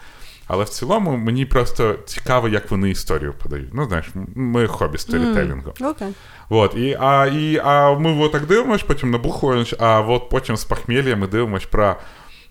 Але 0.46 0.64
в 0.64 0.68
цілому 0.68 1.16
мені 1.16 1.46
просто 1.46 1.94
цікаво, 2.06 2.48
як 2.48 2.70
вони 2.70 2.90
історію 2.90 3.34
подають. 3.42 3.74
Ну, 3.74 3.84
знаєш, 3.84 4.06
ми 4.34 4.66
хобі 4.66 4.98
сторітелінгу. 4.98 5.72
Окей. 5.80 6.08
Вот, 6.48 6.74
і, 6.76 6.96
а, 7.00 7.26
і, 7.26 7.60
а 7.64 7.98
ми 7.98 8.12
вот 8.12 8.32
так 8.32 8.46
дивимось, 8.46 8.82
потім 8.82 9.10
набухуємось, 9.10 9.74
а 9.78 10.00
от 10.00 10.28
потім 10.30 10.56
з 10.56 10.64
похмілля 10.64 11.16
ми 11.16 11.26
дивимось 11.26 11.64
про 11.64 11.96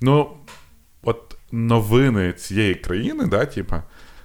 ну, 0.01 0.29
от 1.03 1.35
новини 1.51 2.33
цієї 2.33 2.75
країни, 2.75 3.25
да, 3.25 3.45
типа, 3.45 3.83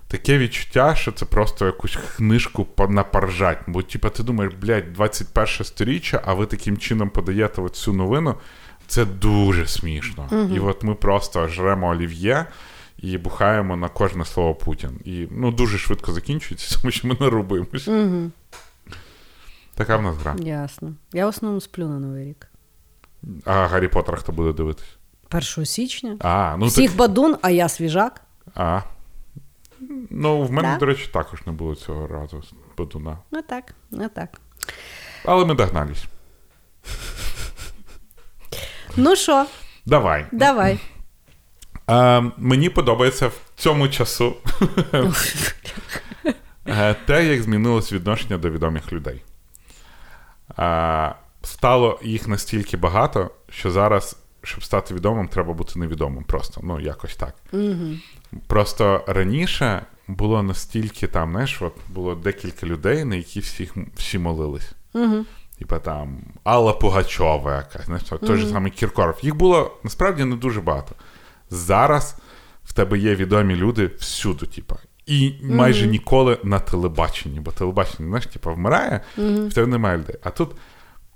таке 0.09 0.39
відчуття, 0.39 0.95
що 0.95 1.13
це 1.13 1.25
просто 1.25 1.67
якусь 1.67 1.99
книжку 2.17 2.65
по- 2.65 2.89
напоржать. 2.89 3.59
Бо, 3.67 3.83
типа, 3.83 4.09
ти 4.09 4.23
думаєш, 4.23 4.55
блядь, 4.63 4.93
21 4.93 5.47
сторіччя, 5.65 6.23
а 6.27 6.35
ви 6.35 6.47
таким 6.47 6.79
чином 6.79 7.11
подаєте 7.11 7.69
цю 7.69 7.93
новину. 7.93 8.35
Це 8.87 9.05
дуже 9.05 9.67
смішно. 9.67 10.29
І 10.55 10.59
от 10.59 10.83
ми 10.83 10.95
просто 10.95 11.49
жремо 11.49 11.89
олів'є 11.89 12.47
і 13.03 13.19
бухаємо 13.19 13.77
на 13.77 13.89
кожне 13.89 14.25
слово 14.25 14.55
Путін. 14.55 15.01
І 15.05 15.29
ну, 15.31 15.51
дуже 15.51 15.79
швидко 15.79 16.13
закінчується, 16.13 16.79
тому 16.81 16.91
що 16.91 17.09
ми 17.09 17.17
не 17.21 17.29
рубимося. 17.31 18.31
Така 19.75 19.97
в 19.97 20.03
нас 20.03 20.17
гра. 20.17 20.37
Ясно. 20.39 20.95
Я 21.13 21.27
в 21.27 21.29
основному 21.29 21.61
сплю 21.61 21.89
на 21.89 21.99
Новий 21.99 22.25
рік. 22.25 22.47
А 23.45 23.67
Гаррі 23.67 23.89
Поттера 23.89 24.19
хто 24.19 24.33
буде 24.33 24.53
дивитись? 24.53 24.97
1 25.57 25.67
січня. 25.67 26.17
А, 26.21 26.57
ну 26.59 26.67
Всіх 26.67 26.91
так, 26.91 26.99
бадун, 26.99 27.37
а 27.43 27.51
я 27.51 27.69
свіжак. 27.69 28.21
а. 28.55 28.81
Ну, 30.11 30.43
в 30.43 30.53
мене, 30.53 30.69
Да. 30.69 30.77
до 30.79 30.87
речі, 30.87 31.09
також 31.13 31.47
не 31.47 31.53
було 31.53 31.75
цього 31.75 32.07
разу 32.07 32.43
Бадуна. 32.79 33.19
Ну 33.31 33.43
так, 33.43 33.75
ну 33.91 34.09
так. 34.15 34.41
Але 35.25 35.45
ми 35.45 35.55
догнались. 35.55 36.05
Ну 38.97 39.17
що, 39.17 39.47
Давай. 39.87 40.27
давай. 40.33 40.79
А, 41.91 42.23
мені 42.37 42.69
подобається 42.69 43.29
в 43.29 43.41
цьому 43.57 43.89
часу 43.89 44.35
е, 46.67 46.95
те, 46.95 47.27
як 47.27 47.43
змінилось 47.43 47.93
відношення 47.93 48.39
до 48.39 48.51
відомих 48.51 48.93
людей. 48.93 49.23
А, 50.57 51.13
стало 51.43 52.01
їх 52.03 52.29
настільки 52.29 52.77
багато, 52.77 53.31
що 53.51 53.71
зараз, 53.71 54.17
щоб 54.43 54.65
стати 54.65 54.95
відомим, 54.95 55.29
треба 55.29 55.53
бути 55.53 55.79
невідомим. 55.79 56.25
Просто, 56.25 56.61
ну, 56.65 56.81
якось 56.81 57.17
так. 57.17 57.35
Просто 58.47 59.05
раніше 59.07 59.83
було 60.09 60.43
настільки 60.43 61.07
там, 61.07 61.31
знаєш, 61.31 61.63
от 61.63 61.75
було 61.89 62.15
декілька 62.15 62.67
людей, 62.67 63.05
на 63.05 63.17
які 63.17 63.41
всіх, 63.41 63.75
всі 63.97 64.19
молились. 64.19 64.73
Типа 65.59 65.79
там 65.79 66.19
Алла 66.45 66.73
Пугачова 66.73 67.57
якась, 67.57 67.87
знаєш, 67.87 68.05
той 68.27 68.39
же 68.39 68.47
самий 68.47 68.73
Кіркоров. 68.73 69.19
Їх 69.23 69.35
було 69.35 69.79
насправді 69.83 70.25
не 70.25 70.37
дуже 70.37 70.61
багато. 70.61 70.95
Зараз 71.51 72.17
в 72.65 72.73
тебе 72.73 72.99
є 72.99 73.15
відомі 73.15 73.57
люди 73.57 73.91
всюди, 73.99 74.47
типа. 74.47 74.77
І 75.07 75.35
майже 75.43 75.87
ніколи 75.87 76.39
на 76.45 76.59
телебаченні, 76.59 77.41
бо 77.41 77.51
телебачення, 77.53 78.09
знаєш, 78.09 78.27
типа, 78.27 78.53
вмирає, 78.53 79.01
в 79.17 79.53
тебе 79.55 79.67
немає 79.67 79.99
людей. 79.99 80.17
А 80.23 80.31
тут 80.31 80.51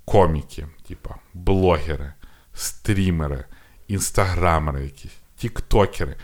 коміки, 0.05 0.67
типа, 0.87 1.15
блогери, 1.33 2.13
стрімери, 2.53 3.45
інстаграмери 3.87 4.83
якісь, 4.83 5.11
тіктокери. 5.37 6.15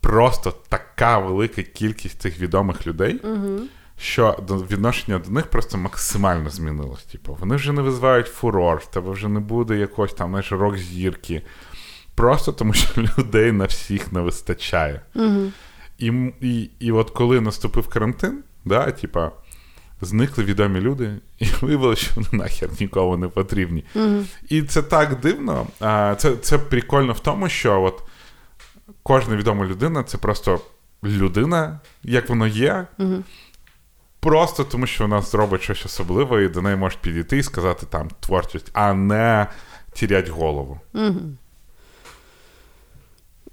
Просто 0.00 0.54
така 0.68 1.18
велика 1.18 1.62
кількість 1.62 2.20
цих 2.20 2.40
відомих 2.40 2.86
людей, 2.86 3.20
що 3.98 4.38
до- 4.48 4.56
відношення 4.56 5.18
до 5.18 5.30
них 5.30 5.46
просто 5.46 5.78
максимально 5.78 6.50
змінилось. 6.50 7.02
Типу, 7.04 7.36
вони 7.40 7.56
вже 7.56 7.72
не 7.72 7.82
визивають 7.82 8.26
фурор, 8.26 8.78
в 8.78 8.86
тебе 8.90 9.10
вже 9.10 9.28
не 9.28 9.40
буде 9.40 9.76
якогось 9.76 10.12
там 10.14 10.28
знаєш, 10.30 10.52
рок-зірки. 10.52 11.42
Просто 12.14 12.52
тому, 12.52 12.72
що 12.72 13.02
людей 13.18 13.52
на 13.52 13.64
всіх 13.64 14.12
не 14.12 14.20
вистачає. 14.20 15.00
І, 15.98 16.06
і, 16.40 16.70
і 16.78 16.92
от 16.92 17.10
коли 17.10 17.40
наступив 17.40 17.88
карантин, 17.88 18.42
да, 18.64 18.90
типа, 18.90 19.30
зникли 20.00 20.44
відомі 20.44 20.80
люди, 20.80 21.10
і 21.38 21.46
виявилося, 21.60 22.02
що 22.02 22.12
вони 22.16 22.28
нахер 22.32 22.68
нікому 22.80 23.16
не 23.16 23.28
потрібні. 23.28 23.84
І 24.48 24.62
це 24.62 24.82
так 24.82 25.20
дивно. 25.20 25.66
А, 25.80 26.14
це, 26.18 26.36
це 26.36 26.58
прикольно 26.58 27.12
в 27.12 27.20
тому, 27.20 27.48
що 27.48 27.82
от 27.82 28.02
кожна 29.02 29.36
відома 29.36 29.66
людина 29.66 30.02
це 30.02 30.18
просто 30.18 30.60
людина, 31.04 31.80
як 32.02 32.28
воно 32.28 32.46
є. 32.46 32.86
Просто 34.20 34.64
тому, 34.64 34.86
що 34.86 35.04
вона 35.04 35.20
зробить 35.20 35.62
щось 35.62 35.86
особливе, 35.86 36.44
і 36.44 36.48
до 36.48 36.62
неї 36.62 36.76
можуть 36.76 36.98
підійти 36.98 37.38
і 37.38 37.42
сказати 37.42 37.86
там 37.90 38.08
творчість, 38.20 38.70
а 38.72 38.94
не 38.94 39.46
тірять 39.92 40.28
голову. 40.28 40.80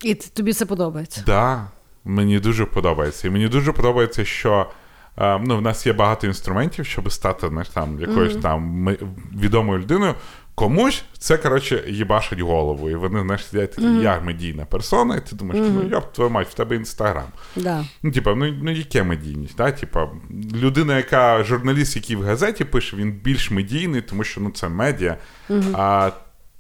І 0.04 0.16
тобі 0.16 0.54
це 0.54 0.66
подобається. 0.66 1.24
Да, 1.26 1.68
мені 2.06 2.39
дуже 2.39 2.66
подобається. 2.66 3.28
І 3.28 3.32
мені 3.32 3.47
дуже 3.47 3.72
подобається, 3.72 4.26
що 4.26 4.70
е, 5.18 5.39
ну, 5.45 5.58
в 5.58 5.62
нас 5.62 5.86
є 5.86 5.93
багато 5.93 6.28
інструментів, 6.28 6.86
щоб 6.86 7.12
стати 7.12 7.47
знаєш, 7.47 7.70
там, 7.70 8.00
якоюсь 8.00 8.36
там 8.36 8.62
ми- 8.62 8.97
відомою 9.36 9.80
людиною, 9.80 10.16
комусь 10.56 11.04
це, 11.18 11.38
коротше, 11.38 11.84
їбашить 11.88 12.39
голову. 12.39 12.89
І 12.89 12.95
вони, 12.95 13.22
знаєш, 13.22 13.45
сидять 13.45 13.72
такі, 13.72 13.88
mm-hmm. 13.88 14.04
я 14.04 14.22
медійна 14.22 14.66
персона, 14.66 15.16
і 15.16 15.26
ти 15.26 15.36
думаєш, 15.36 15.66
mm-hmm. 15.66 15.82
ну 15.84 15.89
йоп, 15.89 16.14
твою 16.14 16.30
мать, 16.30 16.47
в 16.47 16.54
тебе 16.54 16.76
інстаграм. 16.76 17.28
Да. 17.56 17.86
Ну, 18.04 18.12
типа, 18.12 18.36
ну 18.36 18.54
ну 18.64 18.72
яке 18.72 19.04
медійність? 19.04 19.56
Да? 19.58 19.72
Типа, 19.72 20.10
людина, 20.54 20.97
яка 20.97 21.43
журналіст, 21.43 21.95
який 21.95 22.16
в 22.16 22.24
газеті 22.24 22.66
пише, 22.66 22.97
він 22.97 23.12
більш 23.12 23.52
медійний, 23.52 24.02
тому 24.02 24.24
що 24.24 24.41
ну, 24.41 24.50
це 24.50 24.70
медіа. 24.70 25.18
Mm-hmm. 25.50 25.76
А 25.78 26.12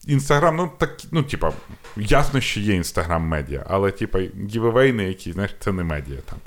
Інстаграм, 0.07 0.55
ну 0.55 0.71
так, 0.77 0.97
ну, 1.11 1.23
типа, 1.23 1.53
ясно, 1.97 2.41
що 2.41 2.59
є 2.59 2.75
інстаграм 2.75 3.21
медіа, 3.21 3.65
але, 3.69 3.91
типа, 3.91 4.19
гівевейни, 4.49 5.03
які, 5.03 5.31
знаєш, 5.31 5.55
це 5.59 5.71
не 5.71 5.83
медіа 5.83 6.17
там. 6.25 6.37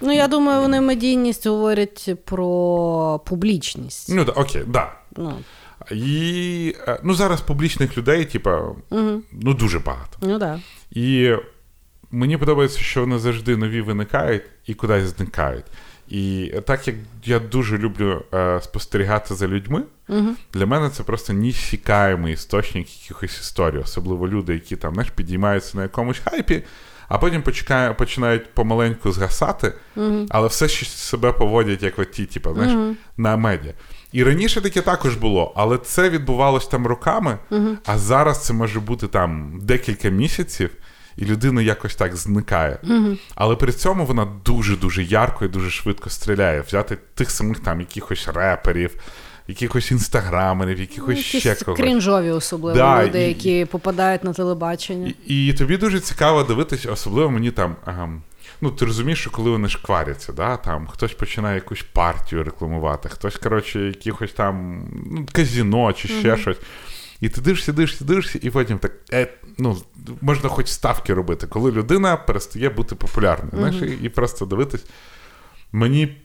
Ну, 0.00 0.12
я 0.12 0.28
думаю, 0.28 0.60
вони 0.60 0.80
медійність 0.80 1.46
говорять 1.46 2.10
про 2.24 3.20
публічність. 3.26 4.08
Ну, 4.14 4.24
да, 4.24 4.32
окей, 4.32 4.62
да. 4.66 4.92
Ну. 5.16 5.34
І 5.90 6.74
е, 6.88 7.00
ну, 7.02 7.14
зараз 7.14 7.40
публічних 7.40 7.98
людей, 7.98 8.24
типа, 8.24 8.60
угу. 8.90 9.22
ну, 9.32 9.54
дуже 9.54 9.78
багато. 9.78 10.18
Ну, 10.20 10.38
да. 10.38 10.60
І 10.90 11.34
мені 12.10 12.36
подобається, 12.36 12.78
що 12.78 13.00
вони 13.00 13.18
завжди 13.18 13.56
нові 13.56 13.80
виникають 13.80 14.42
і 14.66 14.74
кудись 14.74 15.04
зникають. 15.04 15.64
І 16.10 16.52
так 16.66 16.88
як 16.88 16.96
я 17.24 17.38
дуже 17.38 17.78
люблю 17.78 18.22
е, 18.34 18.60
спостерігати 18.62 19.34
за 19.34 19.48
людьми, 19.48 19.82
uh 20.08 20.34
для 20.52 20.66
мене 20.66 20.90
це 20.90 21.02
просто 21.02 21.32
несікаємий 21.32 22.32
істочник 22.32 23.02
якихось 23.02 23.40
історій, 23.40 23.78
особливо 23.78 24.28
люди, 24.28 24.54
які 24.54 24.76
там 24.76 24.94
знаєш, 24.94 25.10
підіймаються 25.10 25.76
на 25.76 25.82
якомусь 25.82 26.18
хайпі, 26.18 26.62
а 27.08 27.18
потім 27.18 27.42
починає, 27.42 27.94
починають 27.94 28.54
помаленьку 28.54 29.12
згасати, 29.12 29.72
uh 29.96 30.26
але 30.30 30.48
все 30.48 30.68
ще 30.68 30.86
себе 30.86 31.32
поводять 31.32 31.82
як 31.82 31.98
оті, 31.98 32.26
типу, 32.26 32.54
знаєш, 32.54 32.72
uh 32.72 32.94
на 33.16 33.36
медіа. 33.36 33.72
І 34.12 34.24
раніше 34.24 34.60
таке 34.60 34.82
також 34.82 35.14
було, 35.14 35.52
але 35.56 35.78
це 35.78 36.10
відбувалось 36.10 36.66
там 36.66 36.86
роками, 36.86 37.38
а 37.86 37.98
зараз 37.98 38.44
це 38.44 38.52
може 38.52 38.80
бути 38.80 39.08
там 39.08 39.58
декілька 39.62 40.08
місяців 40.08 40.70
і 41.20 41.24
людина 41.24 41.62
якось 41.62 41.94
так 41.94 42.16
зникає. 42.16 42.78
mm 42.84 43.18
Але 43.34 43.56
при 43.56 43.72
цьому 43.72 44.04
вона 44.04 44.28
дуже-дуже 44.44 45.02
ярко 45.02 45.44
і 45.44 45.48
дуже 45.48 45.70
швидко 45.70 46.10
стріляє. 46.10 46.60
Взяти 46.60 46.98
тих 47.14 47.30
самих 47.30 47.60
там 47.60 47.80
якихось 47.80 48.28
реперів. 48.28 48.94
Якихось 49.48 49.90
інстаграмерів, 49.90 50.80
якихось 50.80 51.30
ну, 51.34 51.40
ще 51.40 51.54
когось. 51.54 51.80
крінжові, 51.80 52.30
особливо 52.30 52.78
да, 52.78 53.06
люди, 53.06 53.22
і, 53.24 53.28
які 53.28 53.64
попадають 53.64 54.24
на 54.24 54.32
телебачення. 54.32 55.12
І, 55.26 55.46
і 55.46 55.52
тобі 55.52 55.76
дуже 55.76 56.00
цікаво 56.00 56.42
дивитися, 56.42 56.92
особливо 56.92 57.30
мені 57.30 57.50
там. 57.50 57.76
Ага, 57.84 58.08
ну, 58.60 58.70
ти 58.70 58.84
розумієш, 58.84 59.20
що 59.20 59.30
коли 59.30 59.50
вони 59.50 59.68
шкваряться, 59.68 60.32
да, 60.32 60.56
там 60.56 60.86
хтось 60.86 61.12
починає 61.12 61.54
якусь 61.54 61.82
партію 61.92 62.44
рекламувати, 62.44 63.08
хтось, 63.08 63.36
коротше, 63.36 63.80
якихось 63.80 64.32
там 64.32 64.84
ну, 65.10 65.26
казіно 65.32 65.92
чи 65.92 66.08
ще 66.08 66.32
uh 66.32 66.36
щось. 66.36 66.58
І 67.20 67.28
ти 67.28 67.40
дивишся, 67.40 67.72
дивишся, 67.72 68.04
дивишся, 68.04 68.38
і 68.42 68.50
потім 68.50 68.78
так 68.78 68.92
е, 69.12 69.28
ну, 69.58 69.76
можна 70.20 70.48
хоч 70.48 70.68
ставки 70.68 71.14
робити, 71.14 71.46
коли 71.46 71.72
людина 71.72 72.16
перестає 72.16 72.70
бути 72.70 72.94
популярною. 72.94 73.52
Mm-hmm. 73.52 73.78
Знаєш, 73.78 73.98
і, 74.00 74.04
і 74.04 74.08
просто 74.08 74.46
дивитись. 74.46 74.84
Мені 75.72 76.16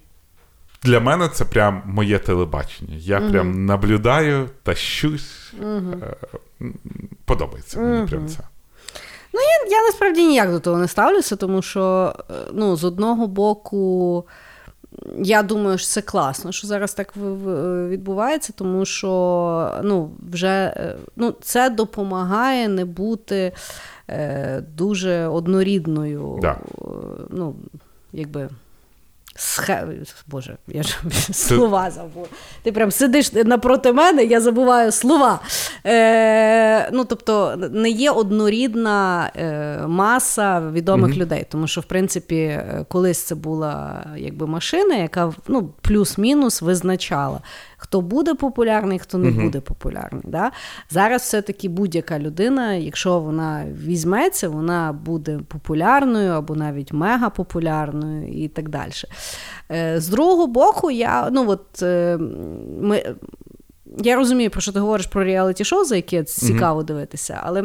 для 0.83 0.99
мене 0.99 1.27
це 1.29 1.45
прям 1.45 1.81
моє 1.85 2.19
телебачення. 2.19 2.95
Я 2.95 3.19
mm-hmm. 3.19 3.31
прям 3.31 3.65
наблюдаю, 3.65 4.49
тащусь. 4.63 5.53
Mm-hmm. 5.61 6.13
Подобається 7.25 7.79
мені 7.79 8.07
прям 8.07 8.27
це. 8.27 8.39
Ну, 9.33 9.41
я, 9.41 9.77
я 9.77 9.83
насправді 9.83 10.27
ніяк 10.27 10.51
до 10.51 10.59
того 10.59 10.77
не 10.77 10.87
ставлюся, 10.87 11.35
тому 11.35 11.61
що 11.61 12.15
е, 12.29 12.33
ну, 12.53 12.75
з 12.75 12.83
одного 12.83 13.27
боку. 13.27 14.25
Я 15.17 15.43
думаю, 15.43 15.77
що 15.77 15.87
це 15.87 16.01
класно, 16.01 16.51
що 16.51 16.67
зараз 16.67 16.93
так 16.93 17.13
відбувається, 17.89 18.53
тому 18.55 18.85
що 18.85 19.81
ну, 19.83 20.11
вже 20.31 20.73
е, 20.77 20.95
ну, 21.15 21.33
це 21.41 21.69
допомагає 21.69 22.67
не 22.67 22.85
бути 22.85 23.51
е, 24.09 24.63
дуже 24.75 25.27
однорідною. 25.27 26.39
Да. 26.41 26.57
ну, 27.29 27.55
якби, 28.13 28.49
Схе... 29.37 29.87
Боже, 30.27 30.57
я 30.67 30.83
ж 30.83 30.97
слова 31.33 31.91
забула. 31.91 32.27
Ти 32.63 32.71
прям 32.71 32.91
сидиш 32.91 33.33
напроти 33.33 33.93
мене, 33.93 34.23
я 34.23 34.41
забуваю 34.41 34.91
слова. 34.91 35.39
Е, 35.85 36.89
Ну, 36.91 37.05
тобто, 37.05 37.55
не 37.71 37.89
є 37.89 38.11
однорідна 38.11 39.31
е, 39.35 39.79
маса 39.87 40.71
відомих 40.71 41.11
mm 41.11 41.17
людей. 41.17 41.45
Тому 41.49 41.67
що, 41.67 41.81
в 41.81 41.83
принципі, 41.83 42.35
е, 42.35 42.85
колись 42.89 43.19
це 43.19 43.35
була 43.35 44.05
якби 44.17 44.47
машина, 44.47 44.95
яка 44.95 45.33
ну, 45.47 45.69
плюс-мінус 45.81 46.61
визначала 46.61 47.41
хто 47.85 48.01
буде 48.01 48.33
популярний, 48.33 48.99
хто 48.99 49.17
не 49.17 49.31
буде 49.31 49.59
популярний. 49.59 50.23
Да? 50.25 50.51
Зараз 50.89 51.21
все-таки 51.21 51.69
будь-яка 51.69 52.19
людина, 52.19 52.73
якщо 52.73 53.19
вона 53.19 53.65
візьметься, 53.85 54.49
вона 54.49 54.93
буде 54.93 55.39
популярною 55.47 56.31
або 56.31 56.55
навіть 56.55 56.93
мегапопулярною 56.93 58.27
і 58.27 58.47
так 58.47 58.69
далі. 58.69 58.91
Е, 59.71 59.99
з 59.99 60.07
другого 60.07 60.47
боку, 60.47 60.91
я 60.91 61.29
ну 61.31 61.49
от 61.49 61.81
е, 61.81 62.17
ми. 62.81 63.15
Я 63.97 64.15
розумію, 64.15 64.49
про 64.49 64.61
що 64.61 64.71
ти 64.71 64.79
говориш 64.79 65.07
про 65.07 65.23
реаліті-шоу, 65.23 65.83
за 65.85 65.95
яке 65.95 66.23
цікаво 66.23 66.81
uh 66.81 66.83
дивитися, 66.83 67.39
але 67.43 67.63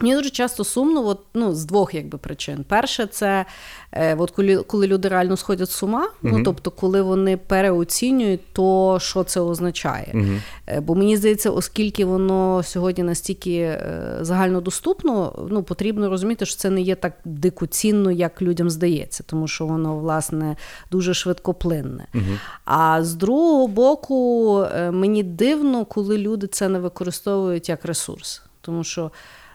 Мені 0.00 0.14
дуже 0.14 0.30
часто 0.30 0.64
сумно, 0.64 1.06
от, 1.06 1.20
ну, 1.34 1.54
з 1.54 1.64
двох 1.64 1.94
якби, 1.94 2.18
причин. 2.18 2.64
Перше, 2.68 3.06
це 3.06 3.44
е, 3.92 4.14
от 4.14 4.30
коли 4.30 4.56
коли 4.56 4.86
люди 4.86 5.08
реально 5.08 5.36
сходять 5.36 5.70
з 5.70 5.82
ума, 5.82 6.04
uh-huh. 6.04 6.10
ну, 6.22 6.42
тобто, 6.44 6.70
коли 6.70 7.02
вони 7.02 7.36
переоцінюють 7.36 8.40
то, 8.52 8.98
що 9.00 9.24
це 9.24 9.40
означає. 9.40 10.12
Uh-huh. 10.14 10.40
Е, 10.66 10.80
бо 10.80 10.94
мені 10.94 11.16
здається, 11.16 11.50
оскільки 11.50 12.04
воно 12.04 12.62
сьогодні 12.62 13.04
настільки 13.04 13.58
е, 13.58 14.18
загальнодоступно, 14.20 15.46
ну, 15.50 15.62
потрібно 15.62 16.10
розуміти, 16.10 16.46
що 16.46 16.56
це 16.56 16.70
не 16.70 16.80
є 16.80 16.94
так 16.94 17.12
дикоцінно, 17.24 18.10
як 18.10 18.42
людям 18.42 18.70
здається, 18.70 19.24
тому 19.26 19.48
що 19.48 19.66
воно, 19.66 19.96
власне, 19.96 20.56
дуже 20.90 21.14
швидкоплинне. 21.14 22.06
Uh-huh. 22.14 22.38
А 22.64 23.04
з 23.04 23.14
другого 23.14 23.68
боку, 23.68 24.60
е, 24.60 24.90
мені 24.90 25.22
дивно, 25.22 25.84
коли 25.84 26.18
люди 26.18 26.46
це 26.46 26.68
не 26.68 26.78
використовують 26.78 27.68
як 27.68 27.84
ресурс. 27.84 28.42
Тому 28.60 28.84
що 28.84 29.10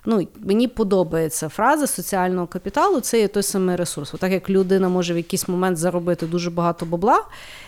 ну, 0.05 0.27
мені 0.39 0.67
подобається 0.67 1.49
фраза 1.49 1.87
соціального 1.87 2.47
капіталу 2.47 2.99
це 2.99 3.19
є 3.19 3.27
той 3.27 3.43
самий 3.43 3.75
ресурс. 3.75 4.13
Так 4.19 4.31
як 4.31 4.49
людина 4.49 4.89
може 4.89 5.13
в 5.13 5.17
якийсь 5.17 5.47
момент 5.47 5.77
заробити 5.77 6.25
дуже 6.25 6.49
багато 6.49 6.85
бабла, 6.85 7.23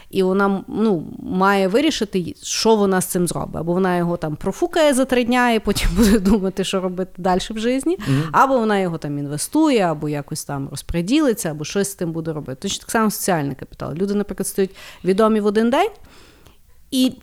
і 0.09 0.23
вона 0.23 0.63
ну, 0.67 1.03
має 1.19 1.67
вирішити, 1.67 2.35
що 2.41 2.75
вона 2.75 3.01
з 3.01 3.05
цим 3.05 3.27
зробить. 3.27 3.55
Або 3.55 3.73
вона 3.73 3.97
його 3.97 4.17
там 4.17 4.35
профукає 4.35 4.93
за 4.93 5.05
три 5.05 5.23
дня 5.23 5.51
і 5.51 5.59
потім 5.59 5.89
буде 5.97 6.19
думати, 6.19 6.63
що 6.63 6.81
робити 6.81 7.11
далі 7.17 7.39
в 7.49 7.57
житті, 7.57 7.89
mm-hmm. 7.89 8.29
або 8.31 8.57
вона 8.57 8.79
його 8.79 8.97
там 8.97 9.17
інвестує, 9.17 9.79
або 9.79 10.09
якось 10.09 10.45
там 10.45 10.69
розподілиться, 10.69 11.51
або 11.51 11.63
щось 11.63 11.91
з 11.91 11.95
тим 11.95 12.11
буде 12.11 12.33
робити. 12.33 12.61
Точно 12.61 12.79
так 12.79 12.91
само 12.91 13.11
соціальний 13.11 13.55
капітал. 13.55 13.93
Люди, 13.93 14.13
наприклад, 14.13 14.47
стають 14.47 14.75
відомі 15.03 15.39
в 15.39 15.45
один 15.45 15.69
день 15.69 15.89
і 16.91 17.13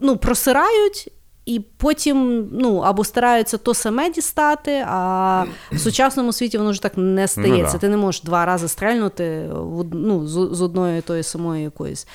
ну, 0.00 0.16
просирають. 0.16 1.12
І 1.50 1.60
потім 1.76 2.48
ну, 2.52 2.78
або 2.78 3.04
стараються 3.04 3.58
то 3.58 3.74
саме 3.74 4.10
дістати, 4.10 4.84
а 4.88 5.44
в 5.72 5.78
сучасному 5.78 6.32
світі 6.32 6.58
воно 6.58 6.70
вже 6.70 6.82
так 6.82 6.92
не 6.96 7.28
стається. 7.28 7.62
Ну, 7.62 7.72
да. 7.72 7.78
Ти 7.78 7.88
не 7.88 7.96
можеш 7.96 8.22
два 8.22 8.44
рази 8.44 8.68
стрельнути 8.68 9.50
ну, 9.92 10.26
з, 10.26 10.48
з 10.52 10.62
одної 10.62 11.00
тої 11.00 11.22
самої 11.22 11.62
якоїсь 11.62 12.06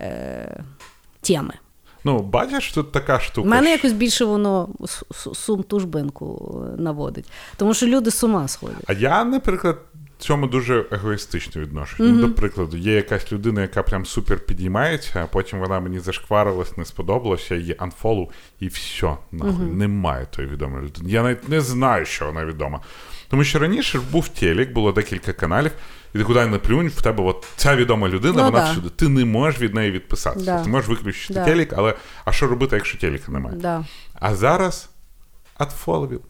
е, 0.00 0.64
теми. 1.20 1.54
Ну, 2.04 2.18
бачиш, 2.18 2.72
тут 2.72 2.92
така 2.92 3.20
штука. 3.20 3.48
У 3.48 3.50
мене 3.50 3.70
якось 3.70 3.92
більше 3.92 4.24
воно 4.24 4.68
сум 5.34 5.62
тужбинку 5.62 6.56
наводить. 6.76 7.30
Тому 7.56 7.74
що 7.74 7.86
люди 7.86 8.10
з 8.10 8.24
ума 8.24 8.48
сходять. 8.48 8.84
А 8.86 8.92
я, 8.92 9.24
наприклад, 9.24 9.78
цьому 10.20 10.46
дуже 10.46 10.84
егоїстично 10.90 11.62
відношусь. 11.62 12.00
Mm-hmm. 12.00 12.12
Ну, 12.12 12.26
До 12.26 12.34
прикладу, 12.34 12.76
є 12.76 12.94
якась 12.94 13.32
людина, 13.32 13.60
яка 13.62 13.82
прям 13.82 14.06
супер 14.06 14.38
підіймається, 14.38 15.22
а 15.24 15.26
потім 15.26 15.58
вона 15.58 15.80
мені 15.80 15.98
зашкварилась, 15.98 16.76
не 16.76 16.84
сподобалася, 16.84 17.54
її 17.54 17.76
анфолу, 17.78 18.30
і 18.60 18.68
все, 18.68 19.16
нахуй, 19.32 19.52
mm-hmm. 19.52 19.74
немає 19.74 20.26
тої 20.30 20.48
відомої 20.48 20.84
людини. 20.84 21.10
Я 21.10 21.22
навіть 21.22 21.48
не 21.48 21.60
знаю, 21.60 22.06
що 22.06 22.26
вона 22.26 22.44
відома. 22.44 22.80
Тому 23.28 23.44
що 23.44 23.58
раніше 23.58 24.00
був 24.12 24.28
телек, 24.28 24.72
було 24.72 24.92
декілька 24.92 25.32
каналів, 25.32 25.72
і 26.14 26.18
ти 26.18 26.24
куди 26.24 26.46
не 26.46 26.58
плюнь, 26.58 26.88
в 26.88 27.02
тебе 27.02 27.24
от 27.24 27.46
ця 27.56 27.76
відома 27.76 28.08
людина, 28.08 28.34
ну, 28.36 28.44
вона 28.44 28.58
да. 28.58 28.72
всюди. 28.72 28.88
Ти 28.88 29.08
не 29.08 29.24
можеш 29.24 29.60
від 29.60 29.74
неї 29.74 29.90
відписатися. 29.90 30.44
Да. 30.44 30.64
Ти 30.64 30.70
можеш 30.70 30.88
виключити 30.88 31.34
да. 31.34 31.44
телек, 31.44 31.72
але 31.76 31.94
а 32.24 32.32
що 32.32 32.46
робити, 32.46 32.76
якщо 32.76 32.98
телека 32.98 33.32
немає? 33.32 33.84
А 34.14 34.34
зараз 34.34 34.90
адфоловів. 35.54 36.20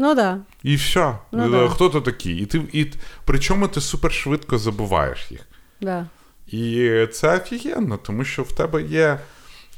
Ну 0.00 0.14
да. 0.14 0.38
І 0.62 0.74
все. 0.74 1.18
Ну, 1.32 1.50
да. 1.50 1.68
Хто 1.68 1.88
то 1.88 2.00
такі? 2.00 2.36
І 2.36 2.46
ти, 2.46 2.62
і, 2.72 2.86
Причому 3.24 3.68
ти 3.68 3.80
супер 3.80 4.12
швидко 4.12 4.58
забуваєш 4.58 5.30
їх. 5.30 5.40
Да. 5.80 6.06
І 6.46 7.06
це 7.12 7.36
офігенно, 7.36 7.96
тому 7.96 8.24
що 8.24 8.42
в 8.42 8.52
тебе 8.52 8.82
є. 8.82 9.20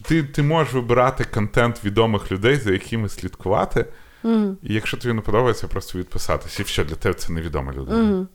Ти 0.02 0.22
ти 0.22 0.42
можеш 0.42 0.74
вибирати 0.74 1.24
контент 1.24 1.84
відомих 1.84 2.32
людей, 2.32 2.56
за 2.56 2.72
якими 2.72 3.08
слідкувати. 3.08 3.86
Mm. 4.24 4.54
І 4.62 4.74
якщо 4.74 4.96
тобі 4.96 5.14
не 5.14 5.20
подобається, 5.20 5.68
просто 5.68 5.98
відписатися. 5.98 6.62
І 6.62 6.66
все, 6.66 6.84
для 6.84 6.94
тебе 6.94 7.14
це 7.14 7.32
невідома 7.32 7.72
людина. 7.72 7.98
Mm. 7.98 8.26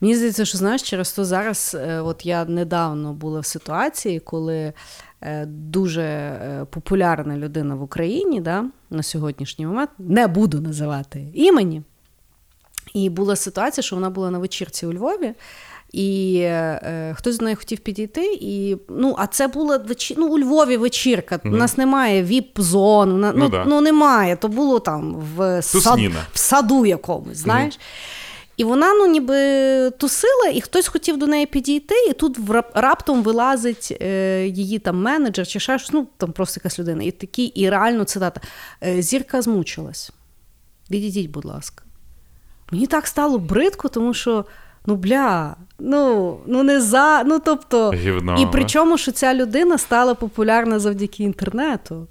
Мені 0.00 0.16
здається, 0.16 0.44
що 0.44 0.58
знаєш, 0.58 0.82
через 0.82 1.12
то 1.12 1.24
зараз, 1.24 1.76
е, 1.80 2.00
от 2.00 2.26
я 2.26 2.44
недавно 2.44 3.12
була 3.12 3.40
в 3.40 3.46
ситуації, 3.46 4.20
коли 4.20 4.72
е, 5.20 5.46
дуже 5.46 6.02
е, 6.02 6.66
популярна 6.70 7.36
людина 7.36 7.74
в 7.74 7.82
Україні 7.82 8.40
да, 8.40 8.64
на 8.90 9.02
сьогоднішній 9.02 9.66
момент, 9.66 9.90
не 9.98 10.26
буду 10.26 10.60
називати 10.60 11.26
імені. 11.34 11.82
І 12.94 13.10
була 13.10 13.36
ситуація, 13.36 13.82
що 13.82 13.96
вона 13.96 14.10
була 14.10 14.30
на 14.30 14.38
вечірці 14.38 14.86
у 14.86 14.92
Львові. 14.92 15.34
І 15.92 16.38
е, 16.42 17.14
хтось 17.16 17.38
до 17.38 17.44
неї 17.44 17.56
хотів 17.56 17.78
підійти, 17.78 18.38
і 18.40 18.76
ну, 18.88 19.14
а 19.18 19.26
це 19.26 19.48
була 19.48 19.78
вечір... 19.78 20.16
ну, 20.20 20.26
у 20.26 20.38
Львові 20.38 20.76
вечірка. 20.76 21.40
У 21.44 21.48
нас 21.48 21.76
немає 21.78 22.24
віп-зон, 22.24 23.20
Ну 23.20 23.32
ну, 23.34 23.48
да. 23.48 23.64
ну, 23.66 23.80
немає. 23.80 24.36
То 24.36 24.48
було 24.48 24.78
там 24.78 25.16
в, 25.36 25.62
сад... 25.62 25.98
В 26.32 26.38
саду 26.38 26.86
якомусь, 26.86 27.38
знаєш. 27.38 27.78
І 28.56 28.64
вона 28.64 28.94
ну 28.94 29.06
ніби 29.06 29.36
тусила, 29.90 30.48
і 30.52 30.60
хтось 30.60 30.88
хотів 30.88 31.16
до 31.16 31.26
неї 31.26 31.46
підійти, 31.46 31.94
і 32.10 32.12
тут 32.12 32.38
раптом 32.74 33.22
вилазить 33.22 33.96
е, 34.00 34.46
її 34.46 34.78
там 34.78 35.02
менеджер 35.02 35.46
чи 35.46 35.60
ще 35.60 35.78
щось, 35.78 35.92
ну 35.92 36.08
там 36.16 36.32
просто 36.32 36.58
якась 36.60 36.78
людина. 36.78 37.02
І 37.02 37.10
такий, 37.10 37.46
і 37.46 37.70
реально 37.70 38.04
цитата: 38.04 38.40
е, 38.84 39.02
зірка 39.02 39.42
змучилась. 39.42 40.10
Відійдіть, 40.90 41.30
будь 41.30 41.44
ласка. 41.44 41.84
Мені 42.72 42.86
так 42.86 43.06
стало 43.06 43.38
бридко, 43.38 43.88
тому 43.88 44.14
що. 44.14 44.44
Ну, 44.88 44.96
бля, 44.96 45.56
ну, 45.78 46.36
ну 46.46 46.62
не 46.62 46.80
за. 46.80 47.22
Ну, 47.24 47.38
тобто, 47.38 47.92
Гівно, 47.92 48.36
і 48.38 48.44
да? 48.44 48.50
причому, 48.52 48.98
що 48.98 49.12
ця 49.12 49.34
людина 49.34 49.78
стала 49.78 50.14
популярна 50.14 50.78
завдяки 50.78 51.22
інтернету. 51.22 52.06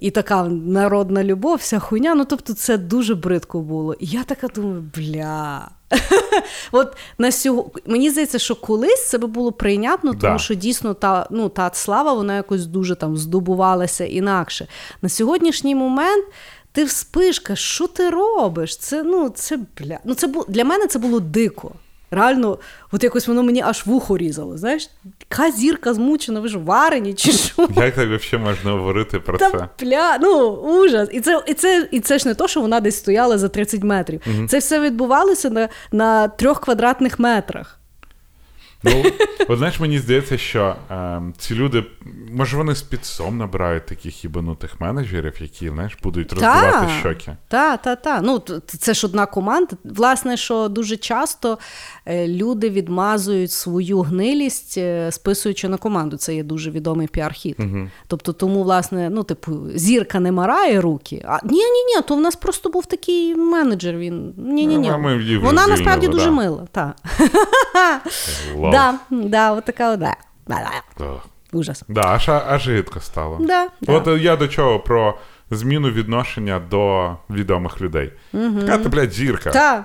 І 0.00 0.10
така 0.10 0.44
народна 0.44 1.24
любов, 1.24 1.56
вся 1.56 1.78
хуйня. 1.78 2.14
Ну, 2.14 2.24
тобто, 2.24 2.54
це 2.54 2.78
дуже 2.78 3.14
бридко 3.14 3.60
було. 3.60 3.94
І 3.94 4.06
я 4.06 4.22
така 4.24 4.48
думаю, 4.48 4.84
бля. 4.96 5.70
От 6.72 6.96
на 7.18 7.32
сього... 7.32 7.70
Мені 7.86 8.10
здається, 8.10 8.38
що 8.38 8.54
колись 8.54 9.08
це 9.08 9.18
би 9.18 9.26
було 9.26 9.52
прийнятно, 9.52 10.10
тому 10.10 10.32
Да. 10.32 10.38
що 10.38 10.54
дійсно 10.54 10.94
та, 10.94 11.26
ну, 11.30 11.48
та 11.48 11.70
слава 11.74 12.12
вона 12.12 12.36
якось 12.36 12.66
дуже 12.66 12.94
там 12.94 13.16
здобувалася 13.16 14.04
інакше. 14.04 14.66
На 15.02 15.08
сьогоднішній 15.08 15.74
момент 15.74 16.24
ти 16.72 16.84
вспишка, 16.84 17.56
що 17.56 17.86
ти 17.86 18.10
робиш? 18.10 18.76
Це 18.76 19.02
ну, 19.02 19.28
це 19.28 19.58
бля. 19.80 19.98
Ну, 20.04 20.14
це 20.14 20.26
бу... 20.26 20.44
Для 20.48 20.64
мене 20.64 20.86
це 20.86 20.98
було 20.98 21.20
дико. 21.20 21.72
Реально, 22.10 22.58
от 22.92 23.02
якось 23.04 23.28
воно 23.28 23.42
мені 23.42 23.62
аж 23.62 23.86
вухо 23.86 24.18
різало. 24.18 24.58
Знаєш, 24.58 24.90
яка 25.30 25.50
зірка 25.50 25.94
змучена, 25.94 26.40
ви 26.40 26.48
ж 26.48 26.58
варені 26.58 27.14
чи 27.14 27.32
що? 27.32 27.68
Як 27.76 27.94
так 27.94 28.08
взагалі 28.08 28.48
можна 28.48 28.70
говорити 28.70 29.20
про 29.20 29.38
Та 29.38 29.50
це? 29.50 29.68
пля, 29.76 30.18
ну 30.20 30.48
ужас. 30.50 31.08
І 31.12 31.20
це, 31.20 31.42
і, 31.46 31.54
це, 31.54 31.88
і 31.92 32.00
це 32.00 32.18
ж 32.18 32.28
не 32.28 32.34
то, 32.34 32.48
що 32.48 32.60
вона 32.60 32.80
десь 32.80 32.96
стояла 32.96 33.38
за 33.38 33.48
30 33.48 33.82
метрів. 33.82 34.20
Це 34.48 34.58
все 34.58 34.80
відбувалося 34.80 35.50
на, 35.50 35.68
на 35.92 36.28
трьох 36.28 36.60
квадратних 36.60 37.18
метрах. 37.18 37.78
Ну, 38.82 39.04
от 39.48 39.58
знаєш, 39.58 39.80
мені 39.80 39.98
здається, 39.98 40.38
що 40.38 40.76
е, 40.90 41.20
ці 41.38 41.54
люди, 41.54 41.84
може, 42.32 42.56
вони 42.56 42.74
з 42.74 42.82
підсом 42.82 43.38
набирають 43.38 43.86
таких 43.86 44.24
їбанутих 44.24 44.80
менеджерів, 44.80 45.32
які, 45.40 45.68
знаєш, 45.68 45.96
будуть 46.02 46.32
роздавати 46.32 46.92
щоки. 47.00 47.36
Та, 47.48 47.76
та, 47.76 47.96
та. 47.96 48.20
Ну, 48.20 48.42
це 48.66 48.94
ж 48.94 49.06
одна 49.06 49.26
команда. 49.26 49.76
Власне, 49.84 50.36
що 50.36 50.68
дуже 50.68 50.96
часто 50.96 51.58
люди 52.08 52.70
відмазують 52.70 53.52
свою 53.52 54.00
гнилість, 54.00 54.78
е, 54.78 55.12
списуючи 55.12 55.68
на 55.68 55.76
команду. 55.76 56.16
Це 56.16 56.34
є 56.34 56.42
дуже 56.42 56.70
відомий 56.70 57.06
піар-хід. 57.06 57.56
Тобто, 58.06 58.32
тому, 58.32 58.62
власне, 58.62 59.10
ну, 59.10 59.22
типу, 59.22 59.58
зірка 59.74 60.20
не 60.20 60.32
марає 60.32 60.80
руки. 60.80 61.24
А 61.28 61.38
ні, 61.44 61.58
ні, 61.58 61.84
ні, 61.96 62.02
то 62.08 62.16
в 62.16 62.20
нас 62.20 62.36
просто 62.36 62.70
був 62.70 62.86
такий 62.86 63.34
менеджер. 63.34 63.96
Він 63.96 64.34
ні, 64.36 64.66
ні, 64.66 64.78
ні. 64.78 64.88
Ну, 64.88 64.94
а 64.94 64.98
ми 64.98 65.16
її 65.16 65.38
Вона 65.38 65.66
насправді 65.66 66.06
да. 66.06 66.12
дуже 66.12 66.30
мила. 66.30 66.66
Та. 66.72 66.94
Да, 68.56 68.94
да, 69.10 69.52
от 69.52 69.64
така 69.64 69.96
да. 69.96 70.16
Ужас. 71.52 71.84
Да, 71.88 72.02
аж, 72.02 72.28
аж 72.28 72.68
гидко 72.68 73.00
стало. 73.00 73.38
Да, 73.40 73.68
да. 73.80 73.92
От 73.92 74.08
е, 74.08 74.18
я 74.18 74.36
до 74.36 74.48
чого 74.48 74.80
про 74.80 75.18
зміну 75.50 75.90
відношення 75.90 76.60
до 76.70 77.14
відомих 77.30 77.80
людей. 77.80 78.12
Така 78.32 78.78
ти, 78.78 78.88
блядь, 78.88 79.12
зірка, 79.12 79.50
Та, 79.50 79.84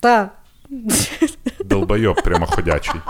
та. 0.00 0.30
Долбойоб 1.64 2.22
прямоходячий. 2.22 3.00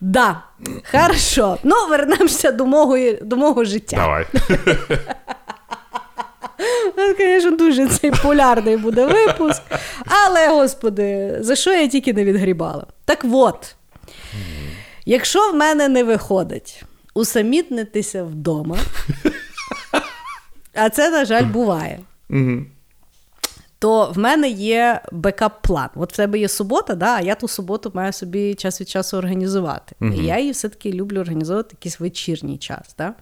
Да. 0.00 0.42
Хорошо. 0.90 1.58
Ну, 1.62 1.88
вернемося 1.88 2.52
до 2.52 2.66
мого, 2.66 2.98
до 3.22 3.36
мого 3.36 3.64
життя. 3.64 3.96
Давай. 3.96 4.26
Ну, 6.96 7.14
Звісно, 7.18 7.50
дуже 7.50 7.86
цей 7.88 8.10
полярний 8.10 8.76
буде 8.76 9.06
випуск. 9.06 9.62
Але, 10.06 10.48
господи, 10.48 11.36
за 11.40 11.56
що 11.56 11.72
я 11.72 11.88
тільки 11.88 12.12
не 12.12 12.24
відгрібала? 12.24 12.86
Так 13.04 13.24
от, 13.32 13.74
якщо 15.06 15.52
в 15.52 15.54
мене 15.54 15.88
не 15.88 16.04
виходить 16.04 16.82
усамітнитися 17.14 18.24
вдома, 18.24 18.76
а 20.74 20.90
це, 20.90 21.10
на 21.10 21.24
жаль, 21.24 21.44
буває. 21.44 21.98
То 23.78 24.12
в 24.12 24.18
мене 24.18 24.48
є 24.48 25.00
бекап-план. 25.12 25.88
От 25.94 26.12
в 26.12 26.16
тебе 26.16 26.38
є 26.38 26.48
субота, 26.48 26.94
да, 26.94 27.14
а 27.14 27.20
я 27.20 27.34
ту 27.34 27.48
суботу 27.48 27.90
маю 27.94 28.12
собі 28.12 28.54
час 28.54 28.80
від 28.80 28.88
часу 28.88 29.16
організувати. 29.16 29.96
І 30.00 30.24
я 30.24 30.38
її 30.38 30.52
все-таки 30.52 30.92
люблю 30.92 31.20
організовувати 31.20 31.76
якийсь 31.80 32.00
вечірній 32.00 32.58
час. 32.58 32.94
Да? 32.98 33.14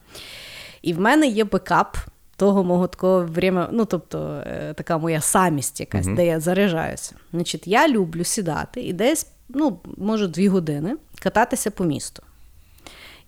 І 0.83 0.93
в 0.93 1.01
мене 1.01 1.27
є 1.27 1.45
бекап 1.45 1.97
того 2.37 2.65
мого 2.65 2.87
такого 2.87 3.25
время, 3.25 3.69
ну 3.73 3.85
тобто 3.85 4.43
е, 4.47 4.75
така 4.77 4.99
моя 4.99 5.21
самість 5.21 5.81
якась, 5.81 6.07
де 6.07 6.27
я 6.27 6.41
заряджаюся. 6.41 7.15
Значить, 7.33 7.67
я 7.67 7.89
люблю 7.89 8.25
сідати 8.25 8.83
і 8.83 8.93
десь, 8.93 9.27
ну, 9.49 9.81
може, 9.97 10.29
дві 10.29 10.49
години 10.49 10.97
кататися 11.19 11.71
по 11.71 11.85
місту. 11.85 12.23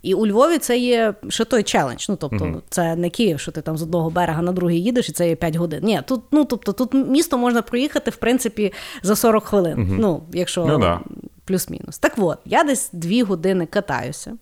І 0.07 0.13
у 0.13 0.27
Львові 0.27 0.57
це 0.57 0.77
є 0.77 1.13
ще 1.29 1.45
той 1.45 1.63
челендж. 1.63 2.05
Ну, 2.09 2.15
тобто, 2.15 2.61
це 2.69 2.95
не 2.95 3.09
Київ, 3.09 3.39
що 3.39 3.51
ти 3.51 3.61
там 3.61 3.77
з 3.77 3.81
одного 3.81 4.09
берега 4.09 4.41
на 4.41 4.51
другий 4.51 4.83
їдеш, 4.83 5.09
і 5.09 5.11
це 5.11 5.29
є 5.29 5.35
5 5.35 5.55
годин. 5.55 5.79
Ні, 5.83 6.01
тут, 6.05 6.21
ну, 6.31 6.45
тобто, 6.45 6.73
тут 6.73 6.93
місто 6.93 7.37
можна 7.37 7.61
проїхати, 7.61 8.11
в 8.11 8.15
принципі, 8.15 8.73
за 9.03 9.15
40 9.15 9.43
хвилин. 9.43 9.97
Ну, 9.99 10.23
якщо 10.33 10.65
Ну, 10.65 10.77
да. 10.77 10.99
плюс-мінус. 11.45 11.97
Так 11.99 12.13
от, 12.17 12.37
я 12.45 12.63
десь 12.63 12.89
дві 12.93 13.23
години 13.23 13.65
катаюся, 13.65 14.37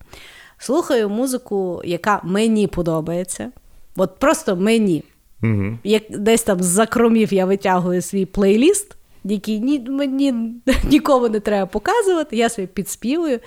слухаю 0.58 1.08
музику, 1.08 1.82
яка 1.84 2.20
мені 2.24 2.66
подобається. 2.66 3.52
От 3.96 4.18
просто 4.18 4.56
мені. 4.56 5.04
Угу. 5.42 5.78
Як 5.84 6.02
десь 6.10 6.42
там 6.42 6.62
з-за 6.62 6.86
кромів 6.86 7.34
я 7.34 7.46
витягую 7.46 8.02
свій 8.02 8.26
плейліст, 8.26 8.96
який 9.24 9.60
ні, 9.60 9.80
мені 9.88 10.34
нікому 10.84 11.28
не 11.28 11.40
треба 11.40 11.66
показувати, 11.66 12.36
я 12.36 12.48
собі 12.48 12.66
підспівую, 12.66 13.40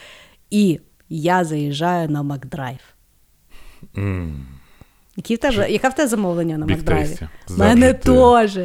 і 0.49 0.79
я 1.09 1.43
заїжджаю 1.43 2.09
на 2.09 2.23
Макдрайв. 2.23 2.79
Які 5.15 5.35
в 5.35 5.37
тебе, 5.37 5.71
яка 5.71 5.89
в 5.89 5.95
тебе 5.95 6.07
замовлення 6.07 6.57
на 6.57 6.65
Макдрайві? 6.65 7.17
У 7.49 7.53
мене 7.53 7.93
теж. 7.93 8.59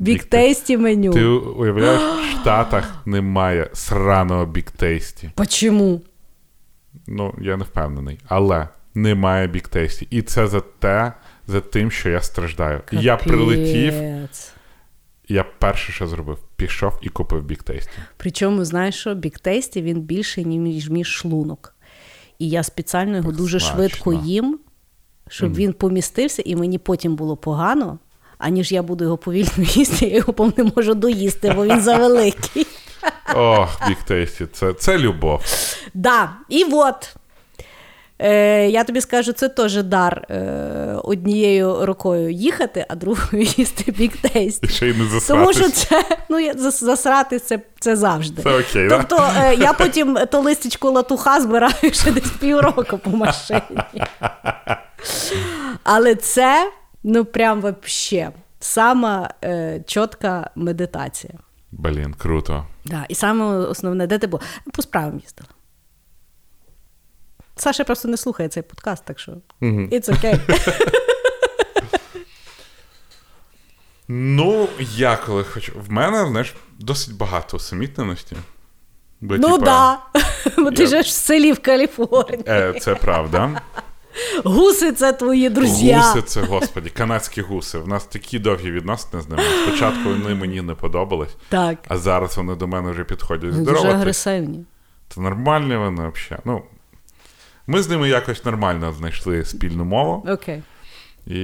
Big 0.00 0.78
меню. 0.78 1.12
Ти 1.12 1.24
уявляєш, 1.24 2.00
в 2.00 2.40
Штатах 2.40 3.06
немає 3.06 3.70
сраного 3.72 4.46
біктейсті. 4.46 5.30
Почому? 5.34 6.00
Ну, 7.06 7.34
я 7.40 7.56
не 7.56 7.64
впевнений. 7.64 8.18
Але 8.28 8.68
немає 8.94 9.46
біктейсті. 9.46 10.06
І 10.10 10.22
це 10.22 10.46
за 10.46 10.60
те, 10.60 11.12
за 11.46 11.60
тим, 11.60 11.90
що 11.90 12.10
я 12.10 12.22
страждаю. 12.22 12.80
Я 12.92 13.16
прилетів, 13.16 13.94
я 15.28 15.44
перше, 15.58 15.92
що 15.92 16.06
зробив, 16.06 16.38
пішов 16.56 16.98
і 17.02 17.08
купив 17.08 17.44
біктейсті. 17.44 17.92
Причому, 18.16 18.64
знаєш 18.64 18.94
що, 18.94 19.14
Tasty, 19.46 19.82
він 19.82 20.00
більший, 20.00 20.44
ніж 20.44 20.90
мій 20.90 21.04
шлунок. 21.04 21.74
І 22.40 22.48
я 22.48 22.62
спеціально 22.62 23.16
його 23.16 23.32
дуже 23.32 23.60
смачно. 23.60 23.76
швидко 23.76 24.12
їм, 24.12 24.58
щоб 25.28 25.54
він 25.54 25.72
помістився, 25.72 26.42
і 26.46 26.56
мені 26.56 26.78
потім 26.78 27.16
було 27.16 27.36
погано, 27.36 27.98
аніж 28.38 28.72
я 28.72 28.82
буду 28.82 29.04
його 29.04 29.16
повільно 29.18 29.50
їсти, 29.58 30.06
я 30.06 30.16
його 30.16 30.52
не 30.56 30.72
можу 30.76 30.94
доїсти, 30.94 31.52
бо 31.56 31.66
він 31.66 31.80
завеликий. 31.80 32.66
Ох, 33.34 33.88
біктейсті, 33.88 34.46
це, 34.52 34.72
це 34.72 34.98
любов. 34.98 35.40
Да, 35.94 36.30
і 36.48 36.64
от. 36.64 37.16
Е, 38.22 38.68
я 38.68 38.84
тобі 38.84 39.00
скажу, 39.00 39.32
це 39.32 39.48
теж 39.48 39.82
дар 39.82 40.26
е, 40.30 40.96
однією 41.04 41.86
рукою 41.86 42.30
їхати, 42.30 42.86
а 42.88 42.94
другою 42.94 43.42
їсти 43.56 43.92
Tasty. 43.92 44.68
Ще 44.68 44.88
й 44.88 44.94
не 44.94 45.20
Тому 45.28 45.52
що 45.52 45.70
це 45.70 46.04
ну, 46.28 46.52
засрати 46.56 47.38
це, 47.38 47.60
це 47.80 47.96
завжди. 47.96 48.42
Це 48.42 48.58
окей, 48.58 48.88
да? 48.88 48.96
Тобто 48.98 49.30
е, 49.36 49.54
я 49.54 49.72
потім 49.72 50.18
то 50.30 50.40
листечко 50.40 50.90
латуха 50.90 51.40
збираю 51.40 51.74
ще 51.92 52.12
десь 52.12 52.30
півроку 52.30 52.98
по 52.98 53.10
машині. 53.10 53.60
Але 55.84 56.14
це, 56.14 56.72
ну 57.02 57.24
прям 57.24 57.60
вообще, 57.60 58.30
сама 58.60 59.30
е, 59.44 59.84
чітка 59.86 60.50
медитація. 60.54 61.32
Блін, 61.72 62.14
круто. 62.18 62.66
Да. 62.84 63.04
І 63.08 63.14
саме 63.14 63.44
основне, 63.44 64.06
де 64.06 64.18
ти 64.18 64.26
був? 64.26 64.40
По 64.72 64.82
справам 64.82 65.20
їздила. 65.20 65.48
Саша 67.60 67.84
просто 67.84 68.08
не 68.08 68.16
слухає 68.16 68.48
цей 68.48 68.62
подкаст, 68.62 69.04
так 69.04 69.18
що 69.18 69.32
it's 69.62 70.08
okay. 70.08 70.40
Ну, 74.08 74.68
я 74.96 75.16
коли 75.16 75.44
хочу. 75.44 75.72
В 75.86 75.90
мене, 75.92 76.26
знаєш, 76.26 76.54
досить 76.78 77.16
багато 77.16 77.56
усамітненості. 77.56 78.36
Бо, 79.20 79.36
Ну 79.36 79.58
типа, 79.58 79.64
да. 79.64 79.98
Бо 80.62 80.70
ти 80.70 80.82
я- 80.82 80.88
ж 80.88 81.00
в 81.00 81.06
селі 81.06 81.52
в 81.52 81.62
Каліфорнії. 81.62 82.44
Е, 82.48 82.74
це 82.80 82.94
правда. 82.94 83.60
Гуси 84.44 84.92
це 84.92 85.12
твої 85.12 85.48
друзі. 85.50 85.92
Гуси 85.94 86.22
це, 86.22 86.40
господі, 86.42 86.90
канадські 86.90 87.40
гуси. 87.42 87.78
В 87.78 87.88
нас 87.88 88.04
такі 88.04 88.38
довгі 88.38 88.70
відносини 88.70 89.22
з 89.22 89.28
ними. 89.28 89.42
Спочатку 89.66 90.08
вони 90.08 90.34
мені 90.34 90.62
не 90.62 90.74
подобались, 90.74 91.36
Так. 91.48 91.78
а 91.88 91.98
зараз 91.98 92.36
вони 92.36 92.54
до 92.54 92.66
мене 92.66 92.90
вже 92.90 93.04
підходять 93.04 93.50
Дуже 93.50 93.62
здорово. 93.62 93.88
агресивні. 93.88 94.64
Це 95.08 95.20
нормальні 95.20 95.76
вони 95.76 96.12
взагалі. 96.14 96.42
Ну, 96.44 96.62
ми 97.70 97.82
з 97.82 97.88
ними 97.88 98.08
якось 98.08 98.44
нормально 98.44 98.92
знайшли 98.92 99.44
спільну 99.44 99.84
мову. 99.84 100.26
Окей. 100.32 100.62
І 101.26 101.40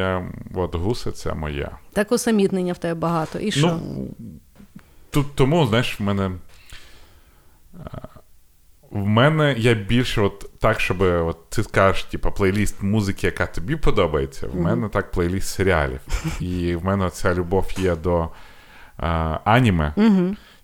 е, 0.00 0.24
от 0.54 0.74
гуси 0.74 1.12
це 1.12 1.34
моє. 1.34 1.68
Так 1.92 2.12
усамітнення 2.12 2.72
в 2.72 2.78
тебе 2.78 2.94
багато. 3.00 3.38
І 3.38 3.50
що? 3.50 3.66
Ну, 3.66 4.08
тут 5.10 5.34
тому, 5.34 5.66
знаєш, 5.66 6.00
в 6.00 6.02
мене. 6.02 6.30
е, 7.74 7.98
В 8.90 9.06
мене 9.06 9.54
я 9.58 9.74
більше 9.74 10.20
от 10.20 10.50
так, 10.60 10.80
щоб 10.80 11.00
от 11.00 11.50
ти 11.50 11.62
скажеш, 11.62 12.02
типу, 12.04 12.30
плейліст 12.32 12.82
музики, 12.82 13.26
яка 13.26 13.46
тобі 13.46 13.76
подобається. 13.76 14.46
В 14.46 14.56
мене 14.60 14.88
так 14.88 15.10
плейліст 15.10 15.48
серіалів. 15.48 16.00
І 16.40 16.76
в 16.76 16.84
мене 16.84 17.10
ця 17.10 17.34
любов 17.34 17.66
є 17.76 17.96
до 17.96 18.28
а, 18.96 19.38
аніме. 19.44 19.94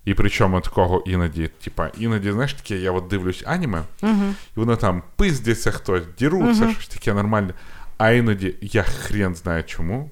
І 0.05 0.13
причому 0.13 0.61
такого 0.61 1.03
іноді, 1.05 1.49
типа, 1.63 1.89
іноді, 1.97 2.31
знаєш, 2.31 2.53
таке, 2.53 2.75
я 2.75 2.91
от 2.91 3.07
дивлюсь 3.07 3.43
аніме, 3.45 3.83
і 4.03 4.59
воно 4.59 4.75
там 4.75 5.03
пиздяться 5.15 5.71
хтось, 5.71 6.03
діруться, 6.19 6.63
щось 6.71 6.87
таке 6.87 7.13
нормальне. 7.13 7.53
А 7.97 8.11
іноді 8.11 8.55
я 8.61 8.83
хрен 8.83 9.35
знаю 9.35 9.63
чому. 9.63 10.09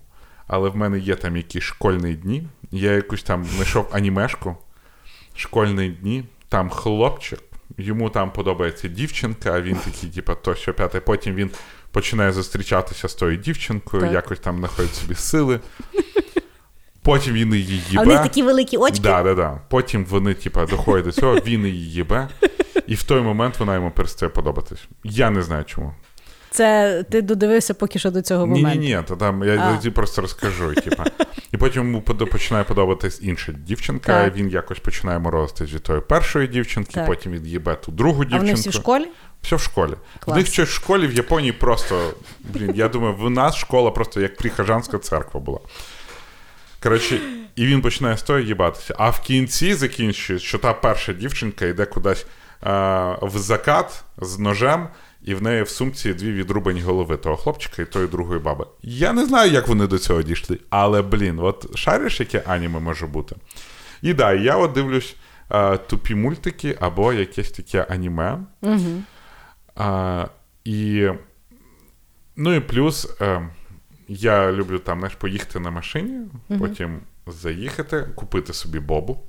Але 0.48 0.70
в 0.70 0.76
мене 0.76 1.00
є 1.00 1.16
там 1.16 1.38
якісь 1.38 1.64
школьні 1.64 2.14
дні. 2.14 2.44
Я 2.72 2.92
якусь 2.92 3.24
там 3.24 3.46
знайшов 3.46 3.90
анімешку. 3.92 4.56
Школьні 5.36 5.90
дні, 5.90 6.26
там 6.50 6.70
хлопчик, 6.70 7.40
йому 7.78 8.10
там 8.10 8.32
подобається 8.32 8.88
дівчинка, 8.88 9.52
а 9.52 9.62
він 9.62 9.76
такий, 9.76 10.10
типа, 10.10 10.36
то 10.36 10.56
що 10.56 10.74
п'яте. 10.74 11.00
Потім 11.00 11.36
він 11.36 11.50
починає 11.92 12.32
зустрічатися 12.32 13.08
з 13.08 13.16
тою 13.16 13.38
дівчинкою, 13.38 14.04
Так. 14.04 14.14
якось 14.14 14.40
там 14.40 14.58
знаходить 14.58 14.96
собі 14.96 15.16
сили. 15.16 15.60
Потім 17.04 17.34
він 17.34 17.54
її 17.54 17.82
їбе. 17.90 18.02
А 18.02 18.04
в 18.04 18.08
них 18.08 18.22
такі 18.22 18.44
великі 18.44 18.78
очки. 18.78 19.00
Да, 19.00 19.24
да, 19.24 19.34
да. 19.34 19.60
Потім 19.70 20.06
вони, 20.06 20.34
типа, 20.34 20.66
доходять 20.66 21.06
до 21.06 21.12
цього, 21.12 21.36
він 21.36 21.66
її 21.66 21.92
їбе, 21.92 22.28
і 22.88 22.96
в 22.96 23.04
той 23.04 23.22
момент 23.22 23.60
вона 23.60 23.76
йому 23.76 23.92
перестає 23.92 24.30
подобатись. 24.30 24.80
Я 25.04 25.30
не 25.30 25.42
знаю 25.42 25.64
чому. 25.66 25.94
Це 26.52 27.04
ти 27.12 27.22
додивився 27.22 27.74
поки 27.74 28.00
що 28.00 28.12
до 28.12 28.22
цього 28.22 28.48
Ні, 28.48 28.64
ні, 28.64 28.76
ні, 28.76 29.00
то 29.08 29.16
там 29.16 29.44
я 29.44 29.80
А. 29.86 29.90
просто 29.92 30.22
розкажу. 30.22 30.74
Типа. 30.76 31.06
І 31.52 31.58
потім 31.58 31.84
йому 31.86 32.02
починає 32.02 32.64
подобатись 32.64 33.20
інша 33.22 33.52
дівчинка, 33.52 34.24
Так. 34.24 34.38
і 34.38 34.40
він 34.40 34.50
якось 34.50 34.80
починає 34.80 35.20
морозитись 35.20 35.74
від 35.74 35.84
тої 35.84 36.02
першої 36.02 36.48
дівчинки, 36.48 36.92
Так. 36.94 37.06
потім 37.08 37.32
він 37.32 37.46
їбе 37.46 37.76
ту 37.76 37.92
другу 37.92 38.22
А 38.22 38.24
дівчинку. 38.26 38.46
вони 38.46 38.54
всі 38.54 38.70
в 38.70 38.74
школі? 38.74 39.06
Все 39.42 39.56
в 39.56 39.60
школі. 39.60 39.94
Клас. 40.20 40.36
В 40.36 40.38
них 40.38 40.48
щось 40.48 40.70
в 40.70 40.74
школі 40.74 41.08
в 41.08 41.14
Японії 41.14 41.52
просто. 41.52 42.14
Блін, 42.40 42.72
я 42.76 42.88
думаю, 42.88 43.16
в 43.16 43.30
нас 43.30 43.56
школа 43.56 43.92
просто 43.92 44.22
як 44.22 44.38
прихожанська 44.38 44.98
церква 44.98 45.40
була. 45.40 45.60
Коротше, 46.84 47.20
і 47.56 47.66
він 47.66 47.82
починає 47.82 48.18
з 48.18 48.22
тою 48.24 48.46
їбатися. 48.46 48.96
А 48.98 49.10
в 49.10 49.20
кінці 49.20 49.74
закінчується, 49.74 50.48
що 50.48 50.58
та 50.58 50.74
перша 50.74 51.14
дівчинка 51.14 51.66
йде 51.66 51.86
кудись 51.86 52.26
а, 52.62 53.16
в 53.22 53.38
закат 53.38 54.04
з 54.18 54.40
ножем, 54.40 54.88
і 55.24 55.34
в 55.36 55.42
неї 55.42 55.64
в 55.64 55.70
сумці 55.70 56.14
дві 56.14 56.32
відрубані 56.32 56.82
голови 56.82 57.18
того 57.18 57.38
хлопчика 57.38 57.82
і 57.82 57.86
тої 57.86 58.08
другої 58.08 58.40
баби. 58.40 58.66
Я 58.82 59.14
не 59.14 59.26
знаю, 59.26 59.52
як 59.52 59.68
вони 59.68 59.88
до 59.88 60.00
цього 60.00 60.22
дійшли, 60.22 60.60
але 60.70 61.02
блін, 61.02 61.40
от 61.40 61.78
шариш, 61.78 62.20
яке 62.20 62.44
аніме 62.48 62.80
може 62.80 63.08
бути. 63.08 63.36
І 64.02 64.14
да, 64.14 64.34
я 64.34 64.56
от 64.58 64.72
дивлюсь 64.72 65.16
а, 65.50 65.78
тупі 65.78 66.16
мультики 66.16 66.78
або 66.80 67.14
якесь 67.14 67.52
таке 67.52 67.86
аніме. 67.90 68.40
Угу. 68.62 69.04
А, 69.76 70.26
і, 70.64 71.10
ну 72.36 72.54
і 72.54 72.60
плюс 72.60 73.08
е, 73.22 73.50
я 74.16 74.52
люблю 74.52 74.80
там 74.80 75.00
знаєш, 75.00 75.16
поїхати 75.16 75.60
на 75.60 75.72
машині, 75.72 76.20
потім 76.60 77.00
заїхати, 77.28 78.08
купити 78.16 78.54
собі 78.54 78.80
бобу. 78.80 79.20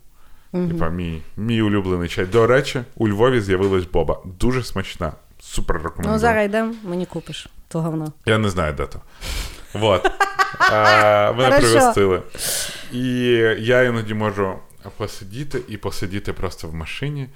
Типа 0.53 0.89
мій, 0.89 1.23
мій 1.37 1.63
улюблений 1.63 2.09
чай. 2.09 2.27
До 2.27 2.47
речі, 2.47 2.83
у 2.97 3.09
Львові 3.09 3.41
з'явилась 3.41 3.85
боба. 3.85 4.19
Дуже 4.41 4.63
смачна. 4.63 5.13
Супер 5.41 5.77
рекомендую. 5.77 6.13
Ну, 6.13 6.19
зараз 6.19 6.45
йдемо, 6.47 6.75
мені 6.85 7.07
купиш 7.07 7.49
то 7.69 7.81
говно. 7.81 8.13
Я 8.27 8.39
не 8.39 8.51
знаю, 8.51 8.73
де 8.73 8.87
то. 8.87 9.01
Вот. 9.75 10.11
А, 10.59 11.33
мене 11.33 11.59
пригостили. 11.59 12.23
І 12.93 13.07
я 13.59 13.83
іноді 13.83 14.15
можу 14.15 14.55
посидіти 14.97 15.61
і 15.69 15.77
посидіти 15.77 16.33
просто 16.33 16.69
в 16.69 16.75
машині 16.75 17.29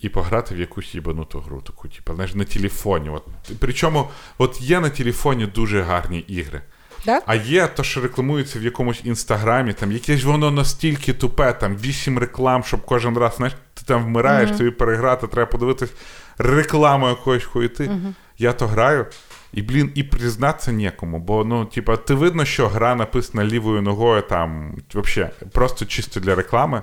і 0.00 0.08
пограти 0.08 0.54
в 0.54 0.58
якусь 0.60 0.94
їбануту 0.94 1.40
гру, 1.40 1.60
таку, 1.60 1.88
типу, 1.88 2.14
знаєш, 2.14 2.34
на 2.34 2.44
телефоні. 2.44 3.10
От. 3.10 3.22
Причому, 3.58 4.08
от 4.38 4.60
є 4.60 4.80
на 4.80 4.90
телефоні 4.90 5.46
дуже 5.46 5.82
гарні 5.82 6.18
ігри. 6.18 6.62
Так? 7.04 7.22
А 7.26 7.34
є 7.34 7.66
то, 7.66 7.82
що 7.82 8.00
рекламується 8.00 8.58
в 8.58 8.62
якомусь 8.62 9.00
інстаграмі, 9.04 9.72
там 9.72 9.92
якесь 9.92 10.24
воно 10.24 10.50
настільки 10.50 11.12
тупе, 11.12 11.52
там 11.52 11.76
вісім 11.76 12.18
реклам, 12.18 12.64
щоб 12.64 12.84
кожен 12.84 13.18
раз, 13.18 13.34
знаєш, 13.36 13.56
ти 13.74 13.82
там 13.84 14.04
вмираєш, 14.04 14.50
тобі 14.50 14.70
переграти, 14.70 15.26
треба 15.26 15.50
подивитись 15.50 15.90
рекламу 16.38 17.08
якоїсь 17.08 17.44
хуєти. 17.44 17.90
Я 18.38 18.52
то 18.52 18.66
граю. 18.66 19.06
І, 19.52 19.62
блін, 19.62 19.92
і 19.94 20.02
признатися 20.02 20.72
нікому, 20.72 21.18
бо 21.18 21.44
ну, 21.44 21.64
типа, 21.64 21.96
ти 21.96 22.14
видно, 22.14 22.44
що 22.44 22.68
гра 22.68 22.94
написана 22.94 23.44
лівою 23.44 23.82
ногою, 23.82 24.22
там, 24.22 24.76
взагалі, 24.94 25.32
просто 25.52 25.84
чисто 25.84 26.20
для 26.20 26.34
реклами, 26.34 26.82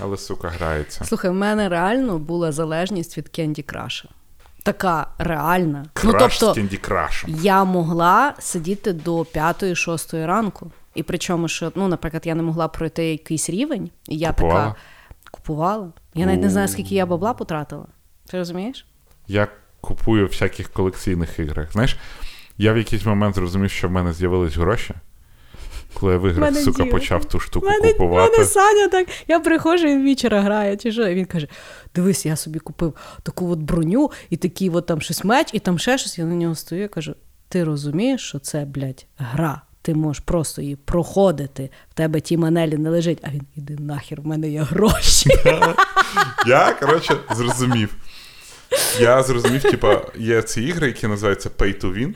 але, 0.00 0.16
сука, 0.16 0.48
грається. 0.48 1.04
Слухай, 1.04 1.30
в 1.30 1.34
мене 1.34 1.68
реально 1.68 2.18
була 2.18 2.52
залежність 2.52 3.18
від 3.18 3.28
Кенді 3.28 3.62
Краша. 3.62 4.08
Така 4.62 5.06
реальна. 5.18 5.86
Краш 5.92 6.12
ну, 6.12 6.18
тобто, 6.18 6.54
з 6.54 6.58
Candy 6.58 6.90
Crush. 6.90 7.40
я 7.42 7.64
могла 7.64 8.34
сидіти 8.38 8.92
до 8.92 9.18
5-6 9.20 10.26
ранку. 10.26 10.70
І 10.94 11.02
причому, 11.02 11.48
що, 11.48 11.72
ну, 11.74 11.88
наприклад, 11.88 12.26
я 12.26 12.34
не 12.34 12.42
могла 12.42 12.68
пройти 12.68 13.10
якийсь 13.10 13.50
рівень, 13.50 13.90
і 14.08 14.18
я 14.18 14.32
Купувала? 14.32 14.64
така 14.64 14.76
купувала. 15.30 15.92
Я 16.14 16.26
навіть 16.26 16.42
не 16.42 16.50
знаю, 16.50 16.68
скільки 16.68 16.94
я 16.94 17.06
бабла 17.06 17.34
потратила. 17.34 17.86
Ти 18.30 18.38
розумієш? 18.38 18.86
Я 19.28 19.48
купую 19.86 20.26
всяких 20.26 20.68
колекційних 20.68 21.38
іграх. 21.38 21.72
Знаєш, 21.72 21.96
я 22.58 22.72
в 22.72 22.76
якийсь 22.76 23.04
момент 23.04 23.34
зрозумів, 23.34 23.70
що 23.70 23.88
в 23.88 23.90
мене 23.90 24.12
з'явились 24.12 24.56
гроші, 24.56 24.94
коли 25.94 26.12
я 26.12 26.18
виграв, 26.18 26.40
Мене 26.40 26.60
сука, 26.60 26.82
діло. 26.82 26.94
почав 26.96 27.24
ту 27.24 27.40
штуку 27.40 27.66
Мене, 27.66 27.92
купувати. 27.92 28.32
мене 28.32 28.44
Саня 28.44 28.88
так. 28.88 29.08
Я 29.28 29.40
приходжу, 29.40 29.86
він 29.86 30.04
вічора 30.04 30.40
грає, 30.42 30.76
чи 30.76 30.92
що? 30.92 31.08
І 31.08 31.14
він 31.14 31.24
каже: 31.24 31.48
Дивись, 31.94 32.26
я 32.26 32.36
собі 32.36 32.58
купив 32.58 32.94
таку 33.22 33.50
от 33.50 33.58
броню, 33.58 34.10
і 34.30 34.36
такий 34.36 34.70
от 34.70 34.86
там 34.86 35.00
щось 35.00 35.24
меч, 35.24 35.48
і 35.52 35.58
там 35.58 35.78
ще 35.78 35.98
щось. 35.98 36.18
Я 36.18 36.24
на 36.24 36.34
нього 36.34 36.54
стою 36.54 36.84
і 36.84 36.88
кажу: 36.88 37.14
ти 37.48 37.64
розумієш, 37.64 38.20
що 38.28 38.38
це, 38.38 38.64
блядь, 38.64 39.06
гра? 39.18 39.62
Ти 39.82 39.94
можеш 39.94 40.20
просто 40.22 40.62
її 40.62 40.76
проходити. 40.76 41.70
В 41.90 41.94
тебе 41.94 42.20
ті 42.20 42.36
манелі 42.36 42.76
не 42.76 42.90
лежить, 42.90 43.18
а 43.22 43.30
він 43.30 43.42
іди 43.56 43.76
нахер, 43.82 44.20
в 44.20 44.26
мене 44.26 44.48
є 44.48 44.62
гроші. 44.62 45.30
Я, 46.46 46.72
коротше, 46.80 47.16
зрозумів. 47.36 47.96
Я 49.00 49.22
зрозумів, 49.22 49.62
типа, 49.62 50.00
є 50.16 50.42
ці 50.42 50.62
ігри, 50.62 50.86
які 50.86 51.06
називаються 51.06 51.48
Pay 51.58 51.84
to 51.84 51.92
Win. 51.98 52.14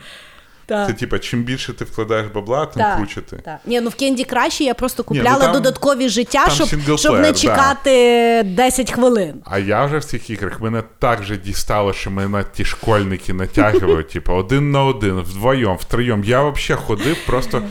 Це, 0.87 0.93
типа, 0.93 1.19
чим 1.19 1.43
більше 1.43 1.73
ти 1.73 1.85
вкладаєш 1.85 2.27
бабла, 2.35 2.67
тим 2.67 2.83
Так, 2.83 2.97
круче 2.97 3.21
ти. 3.21 3.37
так. 3.37 3.59
Ні, 3.67 3.81
ну 3.81 3.91
в 3.91 3.95
Кенді 3.95 4.25
Краші 4.25 4.65
я 4.65 4.75
просто 4.75 5.03
Ні, 5.03 5.07
ну 5.11 5.15
купляла 5.25 5.41
там- 5.45 5.53
додаткові 5.53 6.09
життя, 6.09 6.45
там 6.47 6.55
щоб, 6.69 6.99
щоб 6.99 7.15
не 7.15 7.33
да. 7.33 7.39
чекати 7.39 8.43
10 8.43 8.93
хвилин. 8.93 9.35
А 9.45 9.59
я 9.59 9.85
вже 9.85 9.99
в 9.99 10.05
цих 10.05 10.31
іграх 10.31 10.61
мене 10.61 10.83
так 10.99 11.23
же 11.23 11.37
дістало, 11.37 11.93
що 11.93 12.11
мене 12.11 12.45
ті 12.55 12.65
школьники 12.65 13.33
натягують, 13.33 14.09
типу, 14.13 14.33
один 14.33 14.71
на 14.71 14.85
один, 14.85 15.21
вдвоєм, 15.21 15.77
втроєм. 15.77 16.25
Я 16.25 16.43
взагалі 16.43 16.85
ходив, 16.87 17.17
просто 17.27 17.63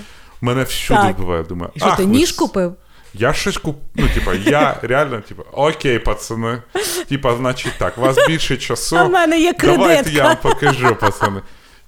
мене 0.41 0.63
всюди 0.63 0.99
Так. 1.01 1.17
буває. 1.19 1.43
Думаю, 1.43 1.71
що 1.75 1.95
ти 1.97 2.05
ніж 2.05 2.31
купив? 2.31 2.75
Я 3.13 3.33
щось 3.33 3.57
куп... 3.57 3.77
Ну, 3.95 4.07
типа, 4.13 4.33
я 4.33 4.79
реально, 4.81 5.21
типа, 5.21 5.43
окей, 5.51 5.99
пацани. 5.99 6.61
Типа, 7.09 7.35
значить 7.35 7.73
так, 7.77 7.97
у 7.97 8.01
вас 8.01 8.17
більше 8.27 8.57
часу. 8.57 8.97
А 8.97 9.03
в 9.03 9.09
мене 9.09 9.39
є 9.39 9.53
Давайте 9.63 10.09
я 10.09 10.23
вам 10.23 10.37
покажу, 10.41 10.95
пацани. 10.95 11.41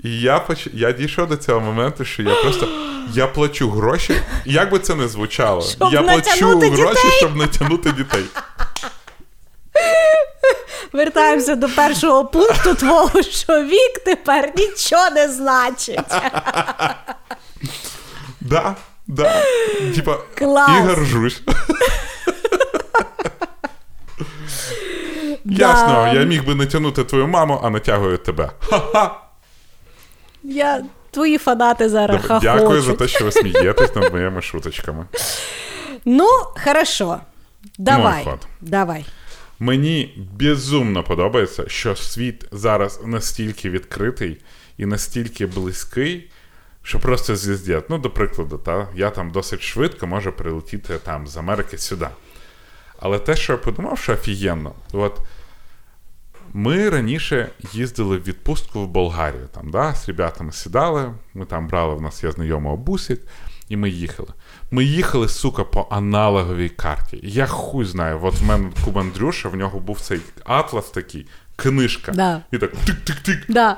І 0.03 0.21
я 0.21 0.39
поч... 0.39 0.67
я 0.73 0.91
дійшов 0.91 1.27
до 1.27 1.37
цього 1.37 1.59
моменту, 1.59 2.05
що 2.05 2.23
я 2.23 2.35
просто 2.35 2.67
я 3.13 3.27
плачу 3.27 3.69
гроші, 3.69 4.21
як 4.45 4.71
би 4.71 4.79
це 4.79 4.95
не 4.95 5.07
звучало. 5.07 5.61
Щоб 5.61 5.93
я 5.93 6.01
плачу 6.01 6.59
гроші, 6.59 7.01
дітей. 7.01 7.17
щоб 7.17 7.35
натягнути 7.35 7.91
дітей. 7.91 8.25
Вертаємося 10.93 11.55
до 11.55 11.69
першого 11.69 12.25
пункту 12.25 12.75
твого, 12.75 13.21
що 13.21 13.63
вік 13.63 13.99
тепер 14.05 14.53
нічого 14.57 15.09
не 15.09 15.29
значить. 15.29 15.99
Да, 18.43 18.75
да. 19.07 19.43
Типа, 19.95 20.17
Клас. 20.35 20.69
і 20.69 20.81
горжусь. 20.81 21.41
Ясно, 25.45 26.13
я 26.13 26.23
міг 26.23 26.45
би 26.45 26.55
натягнути 26.55 27.03
твою 27.03 27.27
маму, 27.27 27.59
а 27.63 27.69
натягую 27.69 28.17
тебе. 28.17 28.51
Ха-ха. 28.59 29.15
Я 30.43 30.83
твої 31.11 31.37
фанати 31.37 31.89
зараз 31.89 32.21
Доб- 32.25 32.39
Дякую 32.41 32.81
за 32.81 32.93
те, 32.93 33.07
що 33.07 33.25
ви 33.25 33.31
смієтесь 33.31 33.95
над 33.95 34.13
моїми 34.13 34.41
шуточками. 34.41 35.05
Ну, 36.05 36.27
хорошо. 36.65 37.19
Давай. 37.77 38.23
ход. 38.23 38.39
Давай. 38.61 39.05
Мені 39.59 40.27
безумно 40.39 41.03
подобається, 41.03 41.63
що 41.67 41.95
світ 41.95 42.45
зараз 42.51 42.99
настільки 43.05 43.69
відкритий 43.69 44.37
і 44.77 44.85
настільки 44.85 45.45
близький, 45.45 46.30
що 46.83 46.99
просто 46.99 47.35
звіздять. 47.35 47.89
Ну, 47.89 47.97
до 47.97 48.09
прикладу, 48.09 48.57
та, 48.57 48.87
я 48.95 49.09
там 49.09 49.31
досить 49.31 49.61
швидко 49.61 50.07
можу 50.07 50.31
прилетіти 50.31 50.97
там 50.97 51.27
з 51.27 51.37
Америки 51.37 51.77
сюди. 51.77 52.07
Але 52.99 53.19
те, 53.19 53.35
що 53.35 53.53
я 53.53 53.57
подумав, 53.57 53.99
що 53.99 54.13
офігенно, 54.13 54.73
от 54.93 55.19
ми 56.53 56.89
раніше 56.89 57.49
їздили 57.73 58.17
в 58.17 58.23
відпустку 58.23 58.81
в 58.81 58.87
Болгарію. 58.87 59.47
Там, 59.51 59.71
да, 59.71 59.95
з 59.95 60.07
ребятами 60.07 60.51
сідали, 60.51 61.13
ми 61.33 61.45
там 61.45 61.67
брали, 61.67 61.95
в 61.95 62.01
нас 62.01 62.23
є 62.23 62.31
знайомого 62.31 62.77
бусик, 62.77 63.21
і 63.69 63.77
ми 63.77 63.89
їхали. 63.89 64.29
Ми 64.71 64.83
їхали, 64.83 65.29
сука, 65.29 65.63
по 65.63 65.87
аналоговій 65.91 66.69
карті. 66.69 67.19
Я 67.23 67.47
хуй 67.47 67.85
знаю, 67.85 68.19
от 68.23 68.41
в 68.41 68.45
мене 68.45 68.71
кум 68.85 68.97
Андрюша, 68.97 69.49
в 69.49 69.55
нього 69.55 69.79
був 69.79 70.01
цей 70.01 70.19
атлас 70.43 70.89
такий, 70.89 71.27
книжка. 71.55 72.11
Да. 72.11 72.41
І 72.51 72.57
так 72.57 72.73
тик-тик-тик. 72.73 73.45
Да. 73.49 73.77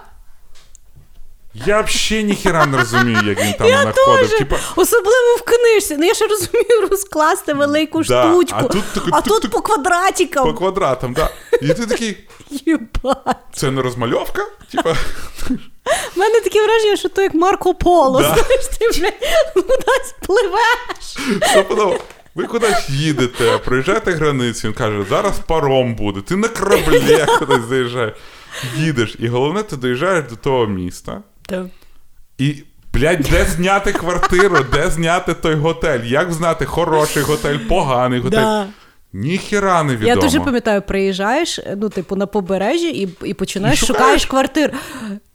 Я 1.54 1.82
взагалі 1.82 2.24
ніхіра 2.24 2.66
не 2.66 2.78
розумію, 2.78 3.22
як 3.26 3.40
він 3.44 3.54
там 3.54 3.68
Я. 3.68 3.94
Типа, 4.38 4.58
Особливо 4.76 5.36
в 5.38 5.42
книжці. 5.42 5.98
Ну 6.00 6.06
я 6.06 6.14
ж 6.14 6.28
розумію 6.28 6.88
розкласти 6.90 7.54
велику 7.54 8.04
Да, 8.04 8.24
штучку. 8.32 8.58
а 8.60 8.64
тут 8.64 8.84
таке 8.94 9.10
а 9.12 9.22
тут 9.22 9.52
по 9.52 9.62
квадратикам. 9.62 10.44
по 10.46 10.54
квадратам, 10.54 11.14
да. 11.14 11.30
І 11.62 11.68
ти 11.68 11.86
такий, 11.86 12.18
Єбать. 12.50 13.38
це 13.54 13.72
не 13.72 13.82
розмальовка? 13.82 14.46
Типа, 14.72 14.96
У 16.16 16.20
мене 16.20 16.40
таке 16.40 16.64
враження, 16.66 16.96
що 16.96 17.10
то 17.10 17.22
як 17.22 17.34
Марко 17.34 17.74
Поло. 17.76 18.22
Да. 18.22 18.28
Знаєш, 18.28 18.66
ти 18.80 18.88
вже 18.90 19.12
кудись 19.54 20.16
пливеш. 20.22 21.18
Ви 22.36 22.44
кудись 22.46 22.90
їдете, 22.90 23.58
проїжджаєте 23.58 24.12
границю, 24.12 24.68
він 24.68 24.74
каже, 24.74 25.06
зараз 25.10 25.40
паром 25.48 25.96
буде, 25.96 26.22
ти 26.22 26.36
на 26.36 26.48
кораблі 26.48 27.26
кудись 27.40 27.66
заїжджаєш. 27.70 28.14
Їдеш, 28.78 29.16
і 29.20 29.28
головне, 29.28 29.64
ти 29.64 29.78
доїжджаєш 29.78 30.26
до 30.30 30.36
того 30.36 30.66
міста, 30.68 31.22
і, 32.38 32.64
блядь, 32.94 33.22
де 33.32 33.46
зняти 33.46 33.92
квартиру, 33.94 34.58
де 34.74 34.90
зняти 34.90 35.34
той 35.34 35.56
готель, 35.56 36.00
як 36.04 36.34
знати 36.34 36.66
хороший 36.66 37.24
готель, 37.24 37.58
поганий 37.58 38.20
готель. 38.20 38.38
Да. 38.38 38.68
Ніхіра 39.14 39.84
не 39.84 39.94
відомо. 39.96 40.08
Я 40.08 40.16
дуже 40.16 40.40
пам'ятаю, 40.40 40.82
приїжджаєш, 40.82 41.60
ну, 41.78 41.90
типу, 41.90 42.16
на 42.16 42.26
побережжі 42.26 42.90
і, 43.02 43.10
і 43.30 43.34
починаєш 43.34 43.84
І 43.84 43.86
шукаєш. 43.86 44.02
шукаєш 44.04 44.26
квартир. 44.26 44.74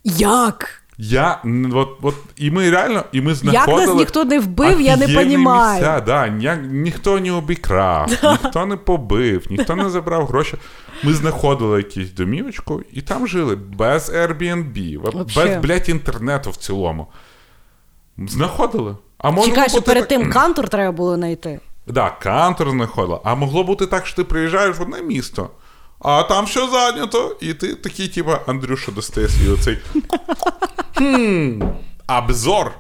Як? 0.05 0.78
Я, 1.01 1.41
н- 1.45 1.73
от, 1.75 1.89
от, 2.03 2.15
і 2.37 2.51
ми 2.51 2.71
реально, 2.71 3.05
і 3.13 3.21
ми 3.21 3.31
Як 3.31 3.37
знаходили... 3.37 3.87
нас 3.87 3.97
ніхто 3.97 4.25
не 4.25 4.41
вбив, 4.41 4.81
я 4.81 4.97
не 4.97 5.09
понімаю. 5.09 5.73
Місця, 5.73 6.01
да, 6.01 6.29
ня, 6.29 6.57
ніхто 6.57 7.21
не 7.21 7.33
обікрав, 7.33 8.11
ніхто 8.23 8.67
не 8.67 8.77
побив, 8.77 9.47
ніхто 9.51 9.77
не 9.77 9.91
забрав 9.91 10.27
гроші. 10.27 10.57
Ми 11.03 11.15
знаходили 11.15 11.79
якусь 11.79 12.13
домівочку 12.13 12.83
і 12.93 13.01
там 13.01 13.29
жили 13.29 13.57
без 13.57 14.11
Airbnb, 14.11 14.99
Вообще. 14.99 15.45
без, 15.45 15.57
блядь, 15.57 15.89
інтернету 15.89 16.51
в 16.51 16.57
цілому. 16.57 17.07
Знаходили. 18.19 18.97
А 19.19 19.31
може 19.31 19.49
Чекай, 19.49 19.69
що 19.69 19.83
перед 19.83 20.09
так... 20.09 20.09
тим 20.09 20.31
кантор 20.33 20.69
треба 20.69 20.93
було 20.93 21.15
знайти. 21.15 21.61
Да, 21.87 22.11
кантор 22.11 22.71
знаходила. 22.71 23.21
А 23.25 23.35
могло 23.35 23.65
бути 23.65 23.87
так, 23.87 24.07
що 24.07 24.17
ти 24.17 24.25
приїжджаєш 24.25 24.79
в 24.79 24.83
одне 24.83 25.03
місто, 25.03 25.51
а 26.01 26.23
там 26.23 26.47
що 26.47 26.69
зайнято, 26.71 27.37
і 27.41 27.55
ти 27.55 27.75
такий, 27.75 28.09
типа, 28.09 28.41
Андрюша 28.47 28.93
достає 28.93 29.29
свій 29.29 29.49
оцей 29.49 29.79
хм, 30.95 31.63
обзор. 32.09 32.73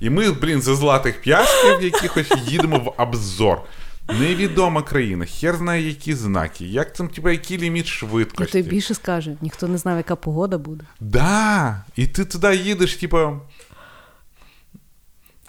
І 0.00 0.10
ми, 0.10 0.30
блін, 0.32 0.62
за 0.62 0.74
златих 0.74 1.20
п'ясків 1.20 1.82
якихось 1.82 2.32
їдемо 2.46 2.78
в 2.78 3.02
обзор. 3.02 3.60
Невідома 4.08 4.82
країна, 4.82 5.24
хер 5.24 5.56
знає, 5.56 5.88
які 5.88 6.14
знаки, 6.14 6.64
як 6.66 6.92
там, 6.92 7.08
типа, 7.08 7.30
який 7.30 7.58
ліміт 7.58 7.86
швидкості. 7.86 8.52
тобі 8.52 8.68
більше 8.70 8.94
скаже, 8.94 9.36
ніхто 9.40 9.68
не 9.68 9.78
знав, 9.78 9.96
яка 9.96 10.16
погода 10.16 10.58
буде. 10.58 10.84
Да, 11.00 11.84
і 11.96 12.06
ти 12.06 12.24
туди 12.24 12.56
їдеш, 12.56 12.94
типа. 12.96 13.40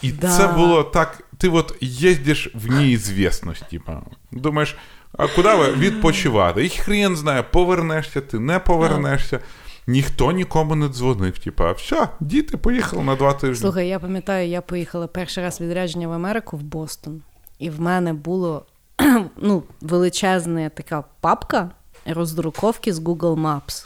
І 0.01 0.11
Да. 0.11 0.37
це 0.37 0.47
було 0.47 0.83
так. 0.83 1.23
Ти 1.37 1.49
от 1.49 1.75
їздиш 1.81 2.49
в 2.53 2.71
неізвісність, 2.71 3.69
типа. 3.69 4.01
Думаєш, 4.31 4.75
а 5.17 5.27
куди 5.27 5.55
ви 5.55 5.71
відпочивати? 5.71 6.65
І 6.65 6.69
хрен 6.69 7.15
знає, 7.15 7.43
повернешся 7.43 8.21
ти, 8.21 8.39
не 8.39 8.59
повернешся. 8.59 9.39
Ніхто 9.87 10.31
нікому 10.31 10.75
не 10.75 10.87
дзвонив. 10.87 11.39
Типа, 11.39 11.71
все, 11.71 12.09
діти 12.19 12.57
поїхали 12.57 13.03
на 13.03 13.15
два 13.15 13.33
тижні. 13.33 13.61
Слухай, 13.61 13.87
я 13.87 13.99
пам'ятаю, 13.99 14.47
я 14.47 14.61
поїхала 14.61 15.07
перший 15.07 15.43
раз 15.43 15.61
відрядження 15.61 16.07
в 16.07 16.11
Америку 16.11 16.57
в 16.57 16.63
Бостон, 16.63 17.21
і 17.59 17.69
в 17.69 17.81
мене 17.81 18.13
було 18.13 18.65
ну, 19.37 19.63
величезна 19.81 20.69
така 20.69 21.03
папка 21.21 21.71
роздруковки 22.05 22.93
з 22.93 22.99
Google 22.99 23.35
Maps. 23.41 23.85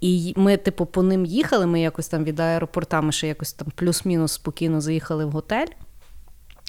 І 0.00 0.34
ми, 0.36 0.56
типу, 0.56 0.86
по 0.86 1.02
ним 1.02 1.26
їхали. 1.26 1.66
Ми 1.66 1.80
якось 1.80 2.08
там 2.08 2.24
від 2.24 2.40
аеропорта, 2.40 3.00
ми 3.00 3.12
ще 3.12 3.28
якось 3.28 3.52
там 3.52 3.68
плюс-мінус 3.74 4.32
спокійно 4.32 4.80
заїхали 4.80 5.24
в 5.24 5.30
готель. 5.30 5.66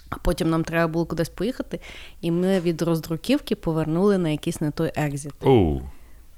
А 0.09 0.15
потім 0.17 0.49
нам 0.49 0.63
треба 0.63 0.87
було 0.87 1.05
кудись 1.05 1.29
поїхати, 1.29 1.79
і 2.21 2.31
ми 2.31 2.59
від 2.59 2.81
роздруківки 2.81 3.55
повернули 3.55 4.17
на 4.17 4.29
якийсь 4.29 4.61
не 4.61 4.71
той 4.71 4.91
екзит. 4.95 5.33
Оу. 5.41 5.81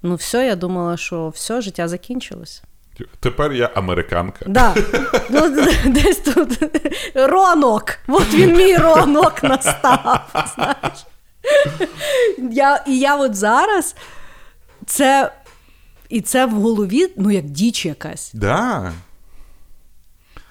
Ну, 0.01 0.15
все, 0.15 0.45
я 0.45 0.55
думала, 0.55 0.97
що 0.97 1.29
все, 1.29 1.61
життя 1.61 1.87
закінчилось. 1.87 2.63
Тепер 3.19 3.53
я 3.53 3.65
американка. 3.65 4.45
Да. 4.47 4.75
Ну, 5.29 5.65
десь 5.85 6.17
тут 6.17 6.59
ронок. 7.15 7.97
От 8.07 8.33
він 8.33 8.55
мій 8.57 8.77
ронок 8.77 9.43
настав. 9.43 10.45
Знаєш. 10.55 11.05
Я, 12.51 12.83
і 12.87 12.99
я 12.99 13.15
от 13.15 13.35
зараз 13.35 13.95
це. 14.85 15.31
І 16.09 16.21
це 16.21 16.45
в 16.45 16.51
голові, 16.51 17.07
ну, 17.17 17.31
як 17.31 17.45
діч 17.45 17.85
якась. 17.85 18.31
Да. 18.33 18.93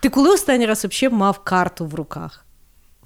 Ти 0.00 0.08
коли 0.08 0.30
останній 0.30 0.66
раз 0.66 0.84
взагалі 0.84 1.16
мав 1.16 1.38
карту 1.38 1.86
в 1.86 1.94
руках? 1.94 2.44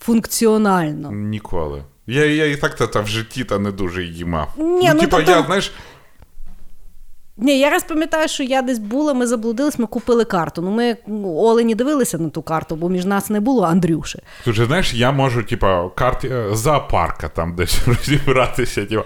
Функціонально. 0.03 1.13
Ніколи. 1.13 1.83
Я, 2.07 2.25
я 2.25 2.47
і 2.47 2.57
так 2.57 2.75
та 2.75 3.01
в 3.01 3.07
житті 3.07 3.45
та 3.45 3.59
не 3.59 3.73
дуже 3.73 4.05
її 4.05 4.25
мав. 4.25 4.49
Ні, 4.57 4.91
ну, 4.95 5.01
типа, 5.01 5.17
тобто- 5.17 5.33
я, 5.33 5.43
знаєш, 5.43 5.73
Ні, 7.37 7.59
я 7.59 7.71
раз 7.71 7.85
пам'ятаю, 7.85 8.29
що 8.29 8.43
я 8.43 8.63
десь 8.63 8.79
була, 8.79 9.15
ми 9.15 9.27
заблудились, 9.27 9.79
ми 9.79 9.87
купили 9.87 10.25
карту. 10.25 10.63
Ну, 10.63 10.71
ми 10.71 10.97
ну, 11.07 11.35
Олені 11.37 11.75
дивилися 11.75 12.19
на 12.19 12.29
ту 12.29 12.43
карту, 12.43 12.77
бо 12.77 12.89
між 12.89 13.05
нас 13.05 13.31
не 13.31 13.41
було 13.41 13.65
Андрюші. 13.65 14.19
Тут 14.45 14.55
же, 14.55 14.67
знаєш, 14.67 14.95
я 14.95 15.13
можу, 15.13 15.43
типа, 15.43 15.89
карті 15.89 16.29
е, 16.29 16.47
зоопарка 16.53 17.29
там 17.29 17.55
десь 17.55 17.79
розібратися, 17.87 18.87
типа, 18.87 19.05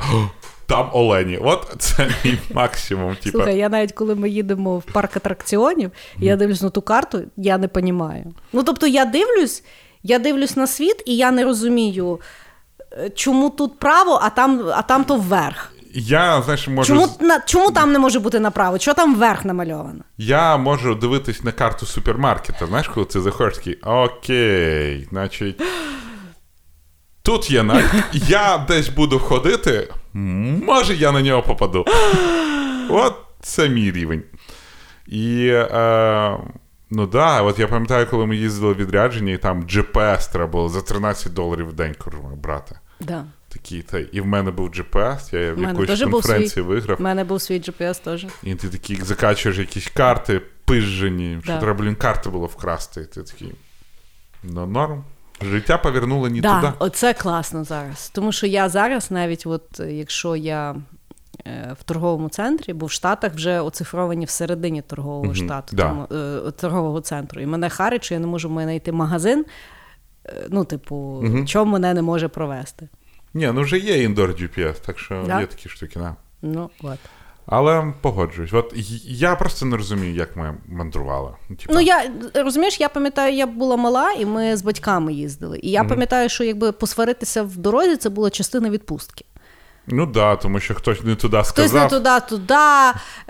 там 0.67 0.91
олені. 0.93 1.39
От 1.43 1.75
це 1.79 2.09
мій 2.25 2.39
максимум. 2.55 3.17
Типа. 3.17 3.31
Слухай, 3.31 3.59
я 3.59 3.69
навіть 3.69 3.93
коли 3.93 4.15
ми 4.15 4.29
їдемо 4.29 4.79
в 4.79 4.83
парк 4.83 5.17
атракціонів, 5.17 5.91
я 6.19 6.37
дивлюсь 6.37 6.63
на 6.63 6.71
ту 6.71 6.83
карту, 6.83 7.23
я 7.37 7.59
не 7.59 7.69
понімаю. 7.69 8.35
Ну 8.53 8.63
тобто 8.63 8.87
я 8.87 9.05
дивлюсь, 9.05 9.65
я 10.09 10.19
дивлюсь 10.19 10.57
на 10.57 10.67
світ, 10.67 11.03
і 11.07 11.17
я 11.17 11.31
не 11.31 11.45
розумію, 11.45 12.21
е, 12.93 13.11
чому 13.11 13.51
тут 13.51 13.79
право, 13.79 14.21
а 14.23 14.31
там, 14.31 14.61
а 14.75 14.83
там 14.83 15.05
то 15.05 15.17
вверх. 15.17 15.73
Я, 15.95 16.43
знаєш, 16.43 16.69
можу, 16.69 16.95
Чому, 16.95 17.09
на, 17.21 17.41
чому 17.41 17.71
там 17.71 17.93
не 17.93 17.99
може 17.99 18.21
бути 18.21 18.41
направо? 18.41 18.79
Що 18.79 18.95
там 18.95 19.17
вверх 19.17 19.45
намальовано? 19.45 20.05
я 20.19 20.57
можу 20.57 20.95
дивитись 20.95 21.45
на 21.45 21.53
карту 21.53 21.87
супермаркета. 21.87 22.67
Знаєш, 22.67 22.89
коли 22.89 23.07
ти 23.07 23.21
заходиш 23.21 23.55
такий, 23.55 23.75
окей, 23.83 25.09
значить. 25.11 25.63
Тут 27.23 27.51
є 27.51 27.63
на... 27.63 27.83
Я 28.13 28.65
десь 28.69 28.89
буду 28.89 29.19
ходити, 29.19 29.89
може 30.13 30.95
я 30.95 31.13
на 31.13 31.23
нього 31.23 31.43
попаду. 31.43 31.85
От 32.91 33.15
це 33.43 33.69
мій 33.69 33.93
рівень. 33.93 34.23
І 35.07 35.47
е, 35.53 36.39
ну 36.91 37.07
да, 37.07 37.43
от 37.43 37.59
я 37.59 37.69
пам'ятаю, 37.69 38.07
коли 38.11 38.27
ми 38.27 38.37
їздили 38.37 38.73
в 38.73 38.77
відрядження, 38.77 39.33
і 39.33 39.39
там 39.39 39.63
GPS 39.63 40.33
треба 40.33 40.47
було 40.53 40.69
за 40.69 40.81
13 40.83 41.33
доларів 41.33 41.69
в 41.69 41.73
день 41.73 41.95
курва, 42.05 42.31
брати. 42.37 42.79
Да. 43.01 43.25
Такий, 43.49 43.83
та, 43.83 43.99
і 43.99 44.21
в 44.21 44.27
мене 44.27 44.51
був 44.51 44.69
GPS, 44.69 45.35
я 45.47 45.55
в 45.55 45.59
якоїсь 45.59 46.03
конференції 46.03 46.49
свій. 46.51 46.61
виграв. 46.61 47.01
У 47.01 47.03
мене 47.03 47.25
був 47.25 47.41
свій 47.43 47.61
GPS 47.61 48.05
теж. 48.05 48.27
І 48.43 48.55
ти 48.55 48.69
такий 48.69 48.97
закачуєш 48.97 49.59
якісь 49.59 49.89
карти, 49.89 50.41
пижжені, 50.65 51.39
що 51.43 51.53
Да. 51.53 51.61
треба, 51.61 51.79
блін, 51.79 51.95
карти 51.95 52.31
було 52.31 52.47
вкрасти. 52.47 53.01
І 53.01 53.05
ти 53.05 53.23
такий. 53.23 53.53
Ну, 54.43 54.67
норм. 54.67 55.05
Життя 55.43 55.79
повернуло 55.79 56.29
не 56.29 56.41
Да, 56.41 56.61
туди. 56.61 56.73
оце 56.79 57.15
класно 57.15 57.65
зараз. 57.65 58.11
Тому 58.15 58.33
що 58.33 58.47
я 58.47 58.69
зараз, 58.69 59.11
навіть 59.11 59.47
от 59.47 59.81
якщо 59.89 60.37
я 60.37 60.77
в 61.81 61.83
торговому 61.85 62.29
центрі, 62.29 62.73
бо 62.73 62.87
в 62.87 62.91
Штатах 62.91 63.33
вже 63.35 63.61
оцифровані 63.61 64.25
всередині 64.25 64.83
торгового 64.83 65.25
Мгм, 65.25 65.35
штату, 65.35 65.77
да. 65.77 65.89
тому, 65.89 66.07
е, 66.47 66.51
торгового 66.51 67.01
центру. 67.01 67.41
І 67.41 67.47
мене 67.47 67.69
харить, 67.69 68.05
що 68.05 68.15
я 68.15 68.21
не 68.21 68.27
можу 68.27 68.49
в 68.49 68.53
мене 68.53 68.65
знайти 68.67 68.93
магазин. 68.93 69.45
е, 70.27 70.47
Ну, 70.51 70.65
типу, 70.65 71.25
чому 71.47 71.73
мене 71.73 71.95
не 71.95 72.03
може 72.03 72.29
провести? 72.29 72.89
Ні, 73.35 73.51
ну 73.55 73.61
вже 73.63 73.79
є 73.79 74.03
індор 74.03 74.31
GPS, 74.31 74.75
так 74.87 74.99
що 74.99 75.25
Да? 75.27 75.41
є 75.41 75.47
такі 75.47 75.69
штуки, 75.69 75.99
да. 75.99 76.17
Ну, 76.43 76.71
от. 76.83 76.99
Але 77.47 77.93
погоджуюсь. 78.01 78.53
От 78.53 78.73
я 79.05 79.37
просто 79.37 79.67
не 79.67 79.77
розумію, 79.77 80.15
як 80.15 80.37
ми 80.37 80.55
мандрували. 80.69 81.31
Типа, 81.49 81.75
Ну 81.75 81.81
я 81.81 82.11
розумієш, 82.35 82.81
я 82.81 82.89
пам'ятаю, 82.89 83.35
я 83.35 83.47
була 83.47 83.77
мала, 83.77 84.13
і 84.13 84.27
ми 84.27 84.57
з 84.57 84.63
батьками 84.63 85.13
їздили. 85.13 85.59
І 85.63 85.71
я 85.71 85.85
пам'ятаю, 85.85 86.29
що 86.29 86.45
якби 86.45 86.73
посваритися 86.73 87.43
в 87.43 87.57
дорозі, 87.57 87.97
це 87.97 88.09
була 88.11 88.31
частина 88.31 88.71
відпустки. 88.71 89.25
Ну 89.89 90.07
да, 90.07 90.37
тому 90.37 90.61
що 90.61 90.75
хтось 90.75 91.03
не 91.03 91.15
туди 91.15 91.43
Хтось 91.45 91.73
не 91.73 91.89
туди, 91.89 92.11
туди, 92.29 92.55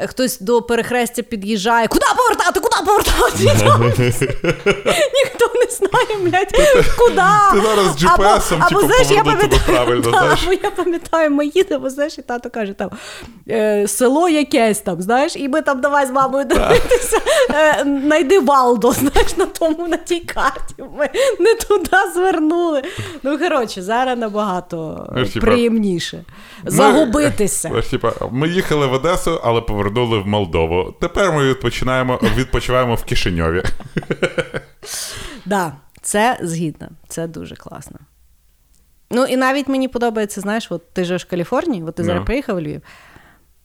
хтось 0.07 0.41
до 0.41 0.63
перехрестя 0.63 1.23
під'їжджає. 1.23 1.89
Куди 1.89 2.07
повертати? 2.17 2.61
Куди 2.61 2.77
повертати? 2.87 3.43
Ніхто 5.15 5.53
не 5.55 5.67
знає, 5.71 6.19
блядь, 6.23 6.53
куди. 6.99 7.23
Ти 7.53 7.61
зараз 7.61 8.03
GPS-ом, 8.03 8.69
типу, 8.69 8.81
повернути 8.81 9.23
пам'ятаю, 9.25 9.61
правильно, 9.67 10.11
знаєш. 10.11 10.43
або 10.43 10.53
я 10.53 10.71
пам'ятаю, 10.71 11.31
ми 11.31 11.47
їдемо, 11.47 11.91
знаєш, 11.91 12.19
і 12.19 12.23
тато 12.23 12.51
каже 12.51 12.73
там 12.73 12.91
е, 13.49 13.89
село 13.89 14.29
якесь 14.29 14.81
там, 14.81 15.03
знаєш, 15.03 15.37
і 15.37 15.49
ми 15.49 15.63
там 15.63 15.81
давай 15.81 16.07
з 16.07 16.11
мамою 16.11 16.45
дивитися, 16.45 17.21
е, 17.51 17.85
найди 17.85 18.41
Валдо, 18.41 18.93
знаєш, 18.93 19.37
на 19.37 19.45
тому, 19.47 19.89
на 19.89 19.97
тій 19.97 20.21
карті. 20.21 20.75
Ми 20.99 21.09
не 21.39 21.55
туди 21.55 21.97
звернули. 22.15 22.83
Ну, 23.23 23.39
коротше, 23.39 23.83
зараз 23.83 24.19
набагато 24.19 25.07
Ну, 25.17 25.41
приємніше. 25.41 26.25
Ми- 26.65 26.71
Загубитися. 26.71 27.71
Ось, 27.75 27.89
типа, 27.89 28.13
ми 28.31 28.49
їхали 28.49 28.87
в 28.87 28.93
Одесу, 28.93 29.41
але 29.45 29.61
повернули 29.61 30.19
в 30.19 30.27
Молдову. 30.27 30.95
Тепер 31.01 31.33
ми 31.33 31.49
відпочинаємо, 31.49 32.21
відпочиваємо 32.37 32.95
в 32.95 33.05
Кишиньові. 33.05 33.63
Да, 35.47 35.73
це 36.03 36.39
згідно, 36.43 36.89
це 37.09 37.27
дуже 37.27 37.57
класно. 37.57 37.99
Ну, 39.11 39.25
і 39.25 39.37
навіть 39.37 39.69
мені 39.69 39.89
подобається, 39.89 40.41
знаєш, 40.41 40.67
от 40.73 40.93
ти 40.93 41.05
живеш 41.05 41.25
в 41.25 41.29
Каліфорнії, 41.29 41.83
от 41.85 41.95
ти 41.95 42.05
зараз 42.05 42.25
приїхав 42.27 42.57
у 42.57 42.61
Львів. 42.61 42.81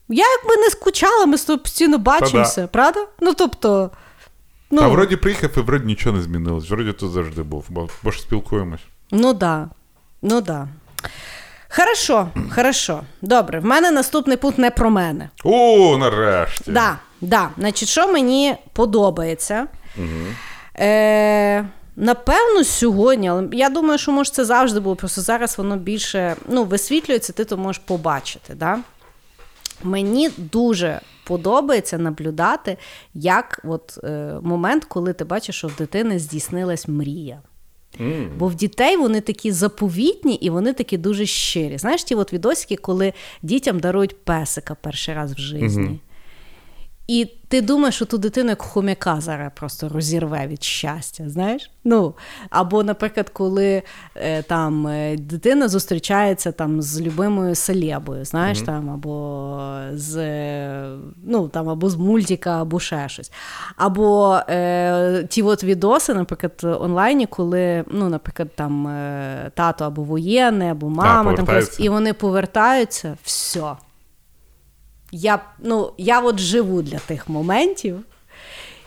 Я 0.09 0.25
якби 0.37 0.55
не 0.61 0.69
скучала, 0.69 1.25
ми 1.25 1.37
з 1.37 1.45
тобою 1.45 1.63
постійно 1.63 1.97
бачимося, 1.97 2.67
правда? 2.67 3.07
Ну, 3.19 3.33
тобто. 3.33 3.91
Ну, 4.71 4.81
А 4.81 4.87
вроді 4.87 5.15
приїхав 5.15 5.49
і 5.57 5.59
вроді 5.59 5.85
нічого 5.85 6.17
не 6.17 6.23
змінилось. 6.23 6.69
Вроді 6.69 6.93
тут 6.93 7.11
завжди 7.11 7.43
був, 7.43 7.65
бо, 7.69 7.89
бо 8.03 8.11
ж 8.11 8.21
спілкуємось. 8.21 8.81
ну 9.11 9.33
да. 9.33 9.69
Ну 10.21 10.41
да. 10.41 10.67
Хорошо, 11.75 12.27
хорошо. 12.55 13.03
Добре, 13.21 13.59
в 13.59 13.65
мене 13.65 13.91
наступний 13.91 14.37
пункт 14.37 14.57
не 14.57 14.71
про 14.71 14.89
мене. 14.89 15.29
О, 15.43 15.97
нарешті. 15.97 16.71
Да, 16.71 16.97
да. 17.21 17.49
Значить, 17.57 17.89
що 17.89 18.07
мені 18.07 18.55
подобається? 18.73 19.67
Е, 20.79 21.65
напевно, 21.95 22.63
сьогодні, 22.63 23.29
але 23.29 23.47
я 23.51 23.69
думаю, 23.69 23.97
що 23.97 24.11
може 24.11 24.31
це 24.31 24.45
завжди 24.45 24.79
було, 24.79 24.95
просто 24.95 25.21
зараз 25.21 25.57
воно 25.57 25.77
більше 25.77 26.35
ну, 26.47 26.63
висвітлюється, 26.63 27.33
ти 27.33 27.45
то 27.45 27.57
можеш 27.57 27.81
побачити. 27.85 28.53
Да? 28.55 28.79
Мені 29.83 30.29
дуже 30.37 31.01
подобається 31.23 31.97
наблюдати, 31.97 32.77
як 33.13 33.59
от, 33.63 33.99
е, 34.03 34.33
момент, 34.41 34.85
коли 34.85 35.13
ти 35.13 35.23
бачиш, 35.23 35.55
що 35.55 35.67
в 35.67 35.75
дитини 35.75 36.19
здійснилась 36.19 36.87
мрія. 36.87 37.41
Бо 38.37 38.47
в 38.47 38.55
дітей 38.55 38.97
вони 38.97 39.21
такі 39.21 39.51
заповітні 39.51 40.35
і 40.35 40.49
вони 40.49 40.73
такі 40.73 40.97
дуже 40.97 41.25
щирі. 41.25 41.77
Знаєш, 41.77 42.03
ті 42.03 42.15
от 42.15 42.33
відосики, 42.33 42.75
коли 42.75 43.13
дітям 43.41 43.79
дарують 43.79 44.25
песика 44.25 44.75
перший 44.81 45.15
раз 45.15 45.33
в 45.33 45.37
житті. 45.39 45.99
І 47.07 47.31
ти 47.47 47.61
думаєш, 47.61 47.95
що 47.95 48.05
ту 48.05 48.17
дитину 48.17 48.49
як 48.49 48.61
хомяка 48.61 49.21
зараз 49.21 49.51
просто 49.55 49.89
розірве 49.89 50.47
від 50.47 50.63
щастя, 50.63 51.29
знаєш? 51.29 51.71
Ну, 51.83 52.13
або, 52.49 52.83
наприклад, 52.83 53.29
коли 53.29 53.81
е, 54.15 54.43
там 54.43 54.87
е, 54.87 55.17
дитина 55.17 55.67
зустрічається 55.67 56.51
там 56.51 56.81
з 56.81 57.01
любимою 57.01 57.55
селебою, 57.55 58.25
знаєш, 58.25 58.61
там, 58.61 58.89
або 58.89 59.59
з, 59.93 60.17
е, 60.17 60.89
ну, 61.23 61.47
там, 61.47 61.69
або 61.69 61.89
з 61.89 61.95
мультика, 61.95 62.61
або 62.61 62.79
ще 62.79 63.09
щось. 63.09 63.31
Або 63.75 64.39
е, 64.49 65.23
ті 65.29 65.41
от 65.41 65.63
відоси, 65.63 66.13
наприклад, 66.13 66.81
онлайні, 66.81 67.25
коли, 67.25 67.83
ну, 67.91 68.09
наприклад, 68.09 68.49
там 68.55 68.87
е, 68.87 69.51
тато 69.55 69.85
або 69.85 70.03
воєнний, 70.03 70.69
або 70.69 70.89
мама, 70.89 71.33
там, 71.33 71.45
і 71.79 71.89
вони 71.89 72.13
повертаються, 72.13 73.17
все. 73.23 73.75
Я, 75.11 75.41
ну, 75.59 75.91
я 75.97 76.21
от 76.21 76.39
живу 76.39 76.81
для 76.81 76.99
тих 76.99 77.29
моментів. 77.29 77.99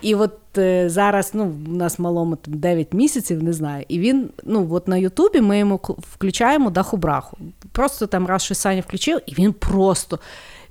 І 0.02 0.14
от 0.14 0.58
е, 0.58 0.88
зараз, 0.88 1.30
ну, 1.34 1.52
у 1.68 1.72
нас 1.72 1.98
малому 1.98 2.36
там 2.36 2.54
9 2.54 2.94
місяців, 2.94 3.42
не 3.42 3.52
знаю. 3.52 3.84
І 3.88 3.98
він, 3.98 4.28
ну, 4.44 4.68
от 4.70 4.88
на 4.88 4.96
Ютубі 4.96 5.40
ми 5.40 5.58
йому 5.58 5.80
включаємо 6.14 6.70
даху-браху. 6.70 7.36
Просто 7.72 8.06
там 8.06 8.26
раз 8.26 8.42
щось 8.42 8.58
Саня 8.58 8.80
включив, 8.80 9.20
і 9.26 9.34
він 9.34 9.52
просто. 9.52 10.18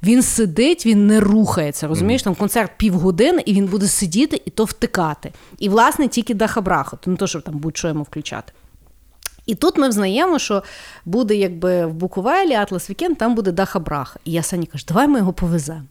Він 0.04 0.24
сидить, 0.24 0.86
він 0.86 1.08
не 1.08 1.20
рухається. 1.20 1.88
Розумієш, 1.88 2.24
там 2.24 2.36
концерт 2.36 2.72
півгодини, 2.78 3.44
і 3.46 3.54
він 3.54 3.66
буде 3.66 3.88
сидіти 3.88 4.42
і 4.46 4.50
то 4.50 4.66
втикати. 4.66 5.32
І, 5.60 5.70
власне, 5.70 6.08
тільки 6.08 6.34
даха-браха, 6.34 6.98
то 6.98 7.12
не 7.12 7.18
то, 7.18 7.28
що 7.28 7.42
там 7.42 7.58
будь-що 7.58 7.88
йому 7.88 8.04
включати. 8.04 8.54
І 9.46 9.56
тут 9.56 9.78
ми 9.78 9.90
взнаємо, 9.90 10.40
що 10.40 10.64
буде 11.06 11.36
якби 11.36 11.86
в 11.86 11.94
Буковелі, 11.94 12.54
Атлас 12.54 12.90
Вікенд, 12.90 13.18
там 13.18 13.36
буде 13.36 13.52
Даха 13.52 13.80
Браха. 13.80 14.20
І 14.26 14.32
я 14.32 14.44
Сані 14.44 14.66
кажу, 14.66 14.86
давай 14.88 15.08
ми 15.08 15.20
його 15.20 15.34
повеземо. 15.34 15.84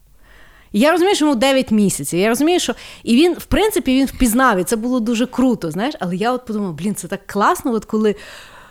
Я 0.73 0.93
розумію, 0.93 1.15
що 1.15 1.25
йому 1.25 1.37
9 1.37 1.71
місяців. 1.71 2.21
Я 2.21 2.29
розумію, 2.29 2.61
що 2.61 2.75
і 3.03 3.17
він, 3.17 3.35
в 3.35 3.45
принципі, 3.45 3.95
він 3.99 4.07
впізнав, 4.07 4.59
і 4.59 4.65
це 4.65 4.77
було 4.77 5.01
дуже 5.01 5.27
круто. 5.27 5.71
знаєш. 5.71 5.95
Але 6.01 6.17
я 6.17 6.33
от 6.33 6.45
подумала, 6.45 6.73
блін, 6.73 6.95
це 6.95 7.09
так 7.09 7.27
класно, 7.27 7.73
от 7.73 7.85
коли 7.85 8.17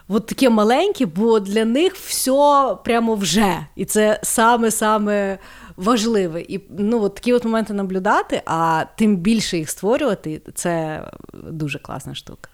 от 0.08 0.26
таке 0.26 0.50
маленьке, 0.50 1.06
бо 1.06 1.40
для 1.40 1.66
них 1.66 1.96
все 1.96 2.76
прямо 2.84 3.16
вже. 3.16 3.66
І 3.76 3.86
це 3.86 4.20
саме-саме 4.24 5.38
важливе. 5.78 6.42
І 6.42 6.62
ну, 6.78 7.04
от 7.04 7.16
такі 7.16 7.34
от 7.34 7.46
моменти 7.46 7.74
наблюдати, 7.74 8.42
а 8.46 8.86
тим 8.98 9.18
більше 9.18 9.58
їх 9.58 9.70
створювати, 9.70 10.42
це 10.56 11.04
дуже 11.34 11.80
класна 11.80 12.16
штука. 12.16 12.51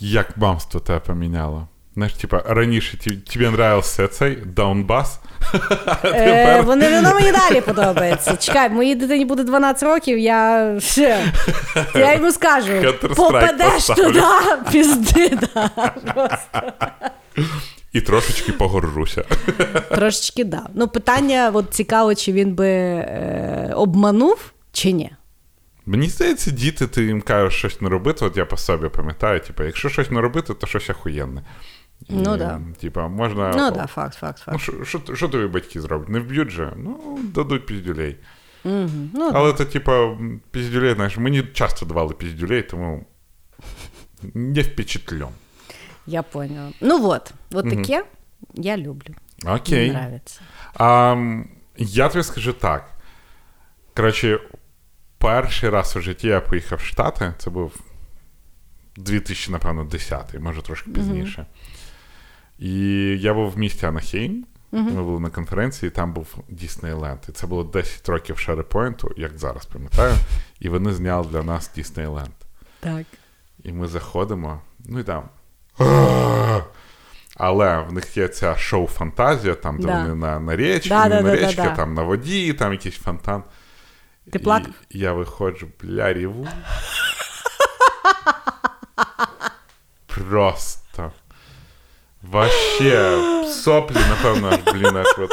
Як 0.00 0.36
мамство 0.36 0.80
тебе 0.80 1.00
поміняло? 1.00 1.68
Знаєш, 1.94 2.14
типа, 2.14 2.42
раніше 2.46 2.96
ті- 2.98 3.16
тобі 3.16 3.44
нравився 3.44 4.08
цей 4.08 4.36
Донбас, 4.36 5.20
Е, 6.04 6.60
вони 6.60 6.88
воно 6.96 7.14
мені 7.14 7.32
далі 7.32 7.60
подобається. 7.60 8.36
Чекай, 8.36 8.70
моїй 8.70 8.94
дитині 8.94 9.24
буде 9.24 9.44
12 9.44 9.82
років, 9.82 10.18
я 10.18 10.74
ще. 10.80 11.24
Я 11.94 12.14
йому 12.14 12.32
скажу: 12.32 12.72
попадеш 13.16 13.86
туди, 13.86 14.22
пізди, 14.72 15.38
да. 15.54 15.68
Просто. 16.14 16.72
і 17.92 18.00
трошечки 18.00 18.52
погоржуся. 18.52 19.24
Трошечки 19.90 20.44
да. 20.44 20.62
Ну, 20.74 20.88
питання: 20.88 21.50
от 21.54 21.74
цікаво, 21.74 22.14
чи 22.14 22.32
він 22.32 22.54
би 22.54 22.68
е, 22.68 23.72
обманув, 23.76 24.52
чи 24.72 24.92
ні. 24.92 25.10
Мені 25.85 26.07
здається, 26.07 26.51
діти, 26.51 26.87
ти 26.87 27.03
їм 27.05 27.21
кажеш 27.21 27.53
щось 27.59 27.81
не 27.81 27.89
робити, 27.89 28.25
от 28.25 28.37
я 28.37 28.45
по 28.45 28.57
собі 28.57 28.89
пам'ятаю, 28.89 29.39
типу, 29.39 29.63
якщо 29.63 29.89
щось 29.89 30.11
не 30.11 30.21
робити, 30.21 30.53
то 30.53 30.67
щось 30.67 30.89
охуєнне. 30.89 31.43
І, 32.01 32.13
Ну 32.13 32.37
да. 32.37 32.61
Типа, 32.81 33.07
можна. 33.07 33.47
Ну 33.49 33.57
так, 33.57 33.73
да, 33.73 33.87
факт, 33.87 34.15
факт, 34.17 34.43
Ну, 34.47 34.53
факт. 34.59 34.63
що, 34.63 34.85
що, 34.99 35.15
що 35.15 35.27
тобі 35.27 35.47
батьки 35.47 35.81
зроблять? 35.81 36.09
Не 36.09 36.19
вб'ють 36.19 36.49
же? 36.49 36.73
Ну, 36.77 37.19
дадуть 37.23 37.65
піздюлей. 37.65 38.17
Угу. 38.65 38.89
Ну, 39.13 39.31
да. 39.31 39.37
Але 39.37 39.53
це, 39.53 39.65
типа, 39.65 40.17
піздюлей, 40.51 40.95
знаєш, 40.95 41.17
мені 41.17 41.43
часто 41.43 41.85
давали 41.85 42.13
піздюлей, 42.13 42.61
тому 42.61 43.05
не 44.33 44.61
впечатлен. 44.61 45.27
Я 46.07 46.23
поняла. 46.23 46.69
Ну 46.81 47.09
от, 47.09 47.33
от 47.53 47.69
таке 47.69 48.05
я 48.53 48.77
люблю. 48.77 49.13
Окей. 49.45 49.79
Мені 49.87 49.89
нравиться. 49.99 50.41
А, 50.73 51.11
м, 51.11 51.49
я 51.77 52.09
тобі 52.09 52.23
скажу 52.23 52.53
так. 52.53 52.89
Коротше, 53.95 54.39
перший 55.24 55.70
раз 55.70 55.96
у 55.96 56.00
житті 56.00 56.28
я 56.28 56.40
поїхав 56.40 56.78
в 56.78 56.84
Штати, 56.84 57.34
це 57.38 57.50
був 57.50 57.72
2000, 58.96 59.52
напевно, 59.52 59.84
10 59.84 60.40
може 60.40 60.62
трошки 60.62 60.90
пізніше. 60.90 61.46
І 62.58 62.78
я 63.20 63.34
був 63.34 63.50
в 63.50 63.58
місті 63.58 63.86
Анахейм. 63.86 64.46
Ми 64.72 65.02
були 65.02 65.20
на 65.20 65.30
конференції, 65.30 65.90
там 65.90 66.12
був 66.12 66.36
Діснейленд. 66.48 67.18
І 67.28 67.32
це 67.32 67.46
було 67.46 67.64
10 67.64 68.08
років 68.08 68.38
Шерепойнту, 68.38 69.14
як 69.16 69.38
зараз 69.38 69.66
пам'ятаю. 69.66 70.14
І 70.60 70.68
вони 70.68 70.92
зняли 70.92 71.26
для 71.30 71.42
нас 71.42 71.70
Діснейленд. 71.74 72.34
Так. 72.80 73.06
І 73.62 73.72
ми 73.72 73.88
заходимо, 73.88 74.60
ну 74.84 74.98
і 74.98 75.02
там. 75.02 75.28
Але 77.36 77.78
в 77.78 77.92
них 77.92 78.16
є 78.16 78.28
ця 78.28 78.56
шоу-фантазія, 78.56 79.54
там, 79.54 79.78
де 79.78 79.86
Да. 79.86 80.02
вони 80.02 80.14
на, 80.14 80.40
на 80.40 80.56
річці, 80.56 80.88
Да, 80.88 81.08
да, 81.08 81.14
на 81.14 81.22
да, 81.22 81.36
да, 81.36 81.36
річці, 81.36 81.56
да. 81.56 81.76
там 81.76 81.94
на 81.94 82.02
воді, 82.02 82.52
там 82.52 82.72
якийсь 82.72 82.96
фонтан. 82.96 83.42
Ти 84.32 84.38
плакав? 84.38 84.74
І 84.90 84.98
я 84.98 85.12
виходжу, 85.12 85.68
бля, 85.82 86.12
ріву. 86.12 86.48
Просто 90.06 90.83
Вообще, 92.32 93.10
соплі, 93.48 93.96
напевно, 94.10 94.48
аж, 94.52 94.74
блін, 94.74 94.96
аж 94.96 95.06
от 95.18 95.30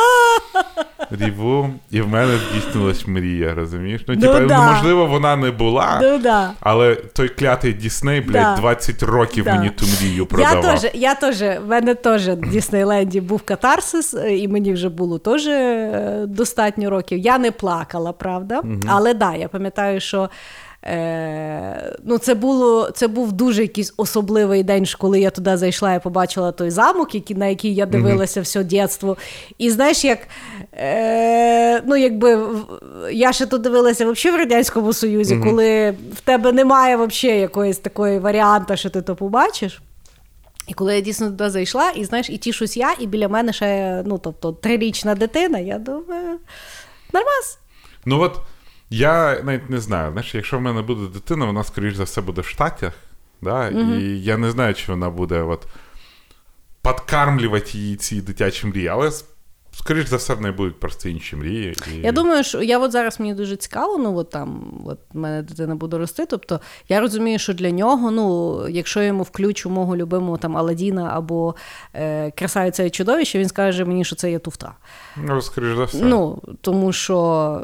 ріву. 1.19 1.69
І 1.91 2.01
в 2.01 2.07
мене 2.07 2.37
здійснилась 2.37 3.07
мрія, 3.07 3.53
розумієш? 3.55 4.01
Ну, 4.07 4.13
Ну, 4.17 4.21
типа, 4.21 4.39
да. 4.39 4.57
ну, 4.65 4.73
можливо, 4.73 5.05
вона 5.05 5.35
не 5.35 5.51
була, 5.51 5.99
Ну 6.03 6.17
да. 6.17 6.51
але 6.59 6.95
той 6.95 7.29
клятий 7.29 7.73
Дісней, 7.73 8.21
блядь, 8.21 8.31
Да. 8.33 8.55
20 8.55 9.03
років 9.03 9.45
мені 9.45 9.69
ту 9.69 9.85
мрію 9.85 10.17
Я 10.19 10.25
продавав. 10.25 10.79
теж, 10.81 10.91
я 10.93 11.15
теж, 11.15 11.41
в 11.41 11.59
мене 11.67 11.95
теж 11.95 12.27
в 12.29 12.35
Діснейленді 12.49 13.21
був 13.21 13.41
катарсис, 13.41 14.13
е, 14.13 14.37
і 14.37 14.47
мені 14.47 14.73
вже 14.73 14.89
було 14.89 15.19
теж 15.19 15.47
е, 15.47 16.23
достатньо 16.27 16.89
років. 16.89 17.17
Я 17.19 17.37
не 17.37 17.51
плакала, 17.51 18.11
правда. 18.11 18.61
Але 18.87 19.13
да, 19.13 19.35
я 19.35 19.47
пам'ятаю, 19.47 19.99
що 19.99 20.29
е, 20.83 21.95
ну, 22.03 22.17
це, 22.17 22.33
було, 22.35 22.91
це 22.91 23.07
був 23.07 23.31
дуже 23.31 23.61
якийсь 23.61 23.93
особливий 23.97 24.63
день, 24.63 24.85
коли 24.97 25.19
я 25.19 25.29
туди 25.29 25.57
зайшла 25.57 25.93
і 25.93 26.03
побачила 26.03 26.51
той 26.51 26.69
замок, 26.69 27.15
який, 27.15 27.37
на 27.37 27.47
який 27.47 27.75
я 27.75 27.85
дивилася 27.85 28.41
все 28.41 28.63
дитинство. 28.63 29.17
І 29.57 29.69
знаєш, 29.69 30.05
як 30.05 30.19
е, 30.73 31.81
ну, 31.81 31.95
якби 31.95 32.47
я 33.11 33.33
ще 33.33 33.45
тут 33.45 33.61
дивилася 33.61 34.11
взагалі 34.11 34.37
в 34.37 34.39
Радянському 34.39 34.93
Союзі, 34.93 35.37
коли 35.43 35.91
в 36.13 36.21
тебе 36.23 36.51
немає 36.51 36.95
взагалі 36.95 37.39
якоїсь 37.39 37.77
такої 37.77 38.19
варіанта, 38.19 38.75
що 38.75 38.89
ти 38.89 39.01
то 39.01 39.15
побачиш. 39.15 39.81
І 40.67 40.73
коли 40.73 40.95
я 40.95 41.01
дійсно 41.01 41.27
туди 41.27 41.49
зайшла, 41.49 41.89
і 41.89 42.05
знаєш, 42.05 42.29
і 42.29 42.37
тішусь 42.37 42.77
я, 42.77 42.95
і 42.99 43.07
біля 43.07 43.27
мене 43.27 43.53
ще 43.53 44.03
ну, 44.05 44.17
тобто, 44.17 44.51
трирічна 44.51 45.15
дитина, 45.15 45.59
я 45.59 45.77
думаю, 45.77 46.39
нормас. 47.13 47.59
Ну 48.05 48.21
от 48.21 48.39
я 48.91 49.41
навіть 49.43 49.69
не 49.69 49.79
знаю, 49.79 50.11
знаєш, 50.11 50.35
якщо 50.35 50.57
в 50.57 50.61
мене 50.61 50.81
буде 50.81 51.07
дитина, 51.13 51.45
вона, 51.45 51.63
скоріш 51.63 51.95
за 51.95 52.03
все, 52.03 52.21
буде 52.21 52.41
в 52.41 52.45
Штатах. 52.45 52.93
Да? 53.41 53.69
І 53.69 54.21
я 54.21 54.37
не 54.37 54.51
знаю, 54.51 54.73
чи 54.73 54.91
вона 54.91 55.09
буде 55.09 55.41
от, 55.41 55.67
підкармлювати 56.83 57.77
її 57.77 57.95
ці 57.95 58.21
дитячі 58.21 58.67
мрії, 58.67 58.87
але 58.87 59.11
скоріш 59.73 60.07
за 60.07 60.15
все, 60.15 60.33
в 60.33 60.41
неї 60.41 60.53
будуть 60.53 60.79
просто 60.79 61.09
інші 61.09 61.35
мрії. 61.35 61.75
І... 61.93 62.01
Я 62.01 62.11
думаю, 62.11 62.43
що 62.43 62.61
я 62.61 62.79
от 62.79 62.91
зараз 62.91 63.19
мені 63.19 63.33
дуже 63.33 63.55
цікаво, 63.55 63.97
ну 63.97 64.17
от 64.17 64.29
там 64.29 64.81
от 64.85 64.99
мене 65.13 65.41
дитина 65.41 65.75
буде 65.75 65.97
рости. 65.97 66.25
Тобто 66.25 66.59
я 66.89 66.99
розумію, 66.99 67.39
що 67.39 67.53
для 67.53 67.71
нього, 67.71 68.11
ну, 68.11 68.59
якщо 68.69 68.99
я 68.99 69.05
йому 69.05 69.23
включу 69.23 69.69
мого 69.69 69.97
любимого 69.97 70.37
там 70.37 70.57
Аладдіна 70.57 71.11
або 71.13 71.55
е, 71.93 72.31
красавиця 72.31 72.83
і 72.83 72.89
чудовище, 72.89 73.39
він 73.39 73.49
скаже 73.49 73.85
мені, 73.85 74.05
що 74.05 74.15
це 74.15 74.31
є 74.31 74.39
туфта. 74.39 74.73
Ну, 75.17 75.41
скоріш 75.41 75.75
за 75.75 75.83
все. 75.83 75.97
Ну, 76.01 76.41
тому 76.61 76.93
що, 76.93 77.61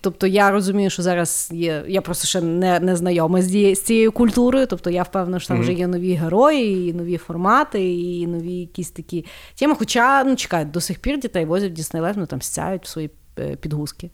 тобто, 0.00 0.26
я 0.26 0.50
розумію, 0.50 0.90
що 0.90 1.02
зараз 1.02 1.50
є. 1.52 1.84
Я 1.88 2.00
просто 2.00 2.26
ще 2.26 2.40
не, 2.40 2.80
не 2.80 2.96
знайома 2.96 3.42
з, 3.42 3.74
з 3.74 3.80
цією 3.80 4.12
культурою. 4.12 4.66
Тобто 4.66 4.90
я 4.90 5.02
впевнена, 5.02 5.40
що 5.40 5.48
там 5.48 5.60
вже 5.60 5.72
є 5.72 5.86
нові 5.86 6.14
герої, 6.14 6.88
і 6.88 6.92
нові 6.92 7.16
формати, 7.16 7.94
і 7.94 8.26
нові 8.26 8.52
якісь 8.52 8.90
такі 8.90 9.26
теми. 9.58 9.74
Хоча, 9.78 10.24
ну 10.24 10.36
чекай, 10.36 10.64
до 10.64 10.80
сих 10.80 10.98
пір 10.98 11.20
дітей 11.20 11.44
возять 11.44 11.70
в 11.70 11.74
Діснейленд, 11.74 12.16
ну 12.16 12.26
там 12.26 12.42
стяють 12.42 12.84
в 12.84 12.88
свої 12.88 13.10
е, 13.38 13.56
підгузки. 13.56 14.10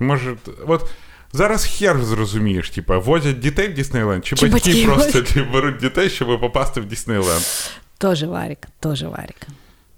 Може, 0.00 0.36
от 0.66 0.90
зараз 1.32 1.64
хер 1.64 2.04
зрозумієш, 2.04 2.70
типа, 2.70 2.98
возять 2.98 3.38
дітей 3.38 3.68
в 3.68 3.74
Діснейленд, 3.74 4.26
чи, 4.26 4.36
Чи 4.36 4.46
батьки, 4.48 4.70
батьки 4.70 4.86
просто 4.86 5.40
беруть 5.52 5.76
дітей, 5.76 6.10
щоб 6.10 6.40
попасти 6.40 6.80
в 6.80 6.84
Діснейленд. 6.84 7.42
Тоже 7.98 8.26
варік, 8.26 8.58
тоже 8.80 9.08
варік. 9.08 9.46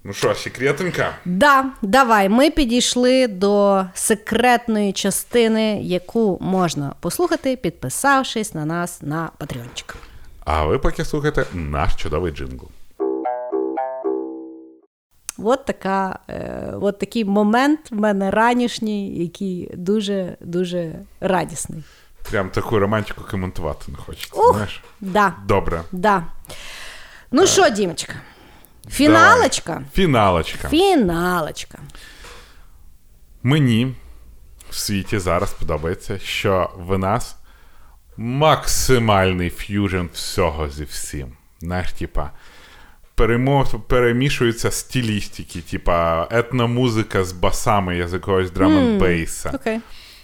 Ну 0.03 0.13
що, 0.13 0.35
секретенька? 0.35 1.15
Да, 1.25 1.65
давай. 1.81 2.29
Ми 2.29 2.51
підійшли 2.51 3.27
до 3.27 3.85
секретної 3.93 4.93
частини, 4.93 5.81
яку 5.81 6.37
можна 6.41 6.93
послухати, 6.99 7.55
підписавшись 7.55 8.53
на 8.53 8.65
нас 8.65 9.01
на 9.01 9.29
Патреончик. 9.37 9.95
А 10.45 10.65
ви 10.65 10.79
поки 10.79 11.05
слухаєте 11.05 11.45
наш 11.53 11.95
чудовий 11.95 12.31
джингл. 12.31 12.67
От, 15.37 15.65
така, 15.65 16.19
е, 16.29 16.73
от 16.81 16.99
такий 16.99 17.25
момент 17.25 17.79
в 17.91 17.95
мене 17.95 18.31
ранішній, 18.31 19.17
який 19.23 19.71
дуже 19.73 20.37
дуже 20.39 20.91
радісний. 21.21 21.83
Прям 22.29 22.49
таку 22.49 22.79
романтику 22.79 23.21
коментувати 23.31 23.91
не 23.91 23.97
хочеться. 23.97 24.41
Ух! 24.41 24.53
знаєш? 24.53 24.83
Да, 25.01 25.33
Добре. 25.47 25.81
да. 25.91 26.23
Ну 27.31 27.47
що, 27.47 27.69
Дімочка? 27.69 28.13
Фіналочка. 28.89 29.73
Давай. 29.73 29.85
Фіналочка. 29.93 30.69
Фіналочка. 30.69 31.77
Мені 33.43 33.95
в 34.69 34.75
світі 34.75 35.19
зараз 35.19 35.51
подобається, 35.53 36.19
що 36.19 36.69
в 36.77 36.97
нас 36.97 37.35
максимальний 38.17 39.49
ф'южн 39.49 40.05
всього 40.13 40.69
зі 40.69 40.83
всім. 40.83 41.27
Знаєш, 41.59 41.91
типа. 41.93 42.31
Перемішуються 43.87 44.71
стилістики, 44.71 45.61
типа 45.61 46.27
етномузика 46.31 47.23
з 47.23 47.31
басами 47.31 48.07
з 48.07 48.13
якогось 48.13 48.51
драм 48.51 48.97
бейса. 48.99 49.51
Окей. 49.53 49.79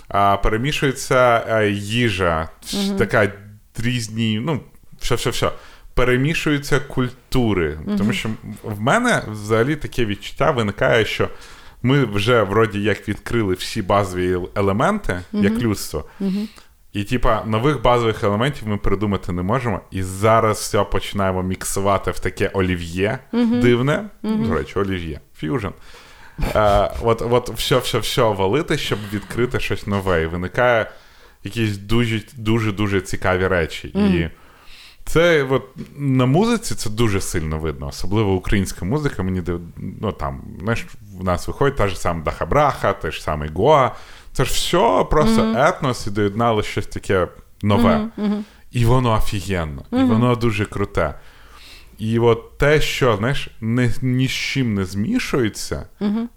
А, 0.07 0.37
перемішується 0.37 1.45
е, 1.49 1.69
їжа, 1.69 2.49
ш- 2.65 2.77
така 2.97 3.31
різні, 3.77 4.39
ну, 4.45 4.59
що, 5.01 5.17
що, 5.17 5.31
що. 5.31 5.51
Перемішуються 5.93 6.79
культури. 6.79 7.77
Тому 7.97 8.13
що 8.13 8.29
в 8.63 8.81
мене 8.81 9.23
взагалі 9.31 9.75
таке 9.75 10.05
відчуття 10.05 10.51
виникає, 10.51 11.05
що 11.05 11.29
ми 11.83 12.05
вже 12.05 12.43
вроді 12.43 12.81
як 12.81 13.09
відкрили 13.09 13.53
всі 13.53 13.81
базові 13.81 14.37
елементи, 14.55 15.19
як 15.33 15.53
людство. 15.53 16.05
І, 16.93 17.03
типа, 17.03 17.43
нових 17.45 17.81
базових 17.81 18.23
елементів 18.23 18.67
ми 18.67 18.77
придумати 18.77 19.31
не 19.31 19.41
можемо. 19.41 19.81
І 19.91 20.03
зараз 20.03 20.57
все 20.57 20.83
починаємо 20.83 21.43
міксувати 21.43 22.11
в 22.11 22.19
таке 22.19 22.47
олів'є 22.53 23.19
дивне. 23.61 24.05
До 24.23 24.53
речі, 24.53 24.79
олів'є, 24.79 25.19
ф'южн. 25.37 25.67
Е, 26.55 26.91
от, 27.01 27.21
от 27.21 27.49
все, 27.49 27.77
все, 27.77 27.97
все 27.99 28.21
валити, 28.21 28.77
щоб 28.77 28.99
відкрити 29.13 29.59
щось 29.59 29.87
нове. 29.87 30.23
І 30.23 30.25
виникає 30.25 30.91
якісь 31.43 31.77
дуже 31.77 32.21
дуже 32.37 32.71
дуже 32.71 33.01
цікаві 33.01 33.47
речі. 33.47 33.87
І 33.87 34.29
це 35.05 35.43
от, 35.43 35.63
на 35.97 36.25
музиці 36.25 36.75
це 36.75 36.89
дуже 36.89 37.21
сильно 37.21 37.57
видно, 37.57 37.87
особливо 37.87 38.33
українська 38.33 38.85
музика. 38.85 39.23
Мені 39.23 39.41
ну, 40.01 40.11
там, 40.11 40.41
знаєш, 40.59 40.85
в 41.19 41.23
нас 41.23 41.47
виходить 41.47 41.75
та 41.75 41.87
ж 41.87 41.99
сама 41.99 42.23
Дахабраха, 42.23 42.93
той 42.93 43.11
ж 43.11 43.21
самий 43.21 43.49
Гоа. 43.49 43.91
Це 44.33 44.45
ж 44.45 44.51
все 44.51 45.05
просто 45.09 45.53
етнос 45.57 46.07
і 46.07 46.11
доєднали 46.11 46.63
щось 46.63 46.87
таке 46.87 47.27
нове. 47.61 48.07
І 48.71 48.85
воно 48.85 49.13
офігенно, 49.13 49.85
і 49.91 50.03
воно 50.03 50.35
дуже 50.35 50.65
круте. 50.65 51.13
І 51.97 52.19
от 52.19 52.57
те, 52.57 52.81
що 52.81 53.17
знаєш, 53.17 53.49
не, 53.61 53.93
ні 54.01 54.27
з 54.27 54.31
чим 54.31 54.73
не 54.73 54.85
змішується, 54.85 55.85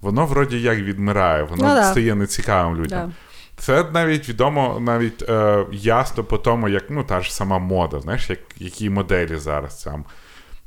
воно 0.00 0.26
вроді 0.26 0.60
як 0.60 0.78
відмирає, 0.78 1.42
воно 1.42 1.74
Ну 1.76 1.84
стає 1.84 2.14
нецікавим 2.14 2.76
людям. 2.76 3.08
Да. 3.08 3.12
Це 3.56 3.84
навіть 3.92 4.28
відомо, 4.28 4.78
навіть 4.80 5.22
е, 5.22 5.66
ясно 5.72 6.24
по 6.24 6.38
тому, 6.38 6.68
як 6.68 6.84
ну, 6.90 7.04
та 7.04 7.20
ж 7.20 7.34
сама 7.34 7.58
мода, 7.58 8.00
знаєш, 8.00 8.30
як, 8.30 8.38
які 8.58 8.90
моделі 8.90 9.36
зараз 9.36 9.84
там. 9.84 10.04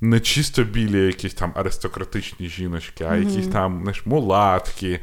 Не 0.02 0.20
чисто 0.20 0.64
білі 0.64 1.06
якісь 1.06 1.34
там 1.34 1.52
аристократичні 1.56 2.48
жіночки, 2.48 3.06
а 3.10 3.16
якісь 3.16 3.48
там 3.48 3.80
знаєш, 3.82 4.06
мулатки. 4.06 5.00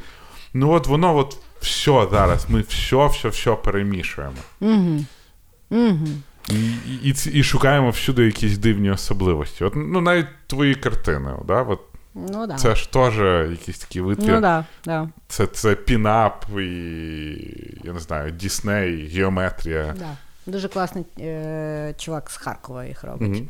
Ну 0.53 0.71
от 0.71 0.87
воно 0.87 1.17
от 1.17 1.37
все 1.59 2.07
зараз. 2.11 2.45
Ми 2.49 2.61
все, 2.61 3.07
все, 3.07 3.29
все 3.29 3.51
перемішуємо. 3.51 4.35
І, 6.49 7.09
і, 7.09 7.15
і 7.33 7.43
шукаємо 7.43 7.89
всюди 7.89 8.25
якісь 8.25 8.57
дивні 8.57 8.91
особливості. 8.91 9.63
От, 9.63 9.73
ну, 9.75 10.01
навіть 10.01 10.27
твої 10.47 10.75
картини, 10.75 11.31
да? 11.47 11.61
От, 11.61 11.79
Ну 12.31 12.47
да. 12.47 12.55
це 12.55 12.75
ж 12.75 12.91
теж 12.91 13.17
якісь 13.51 13.79
такі 13.79 14.01
витвір. 14.01 14.33
Ну 14.33 14.41
да, 14.41 14.65
да, 14.85 15.09
Це, 15.27 15.47
це 15.47 15.75
пінап 15.75 16.45
і, 16.59 16.61
я 17.83 17.93
не 17.93 17.99
знаю, 17.99 18.31
Дісней, 18.31 19.07
геометрія. 19.07 19.95
да. 19.99 20.17
Дуже 20.51 20.67
класний 20.67 21.05
е, 21.19 21.93
чувак 21.97 22.29
з 22.31 22.37
Харкова 22.37 22.85
їх 22.85 23.03
робить. 23.03 23.43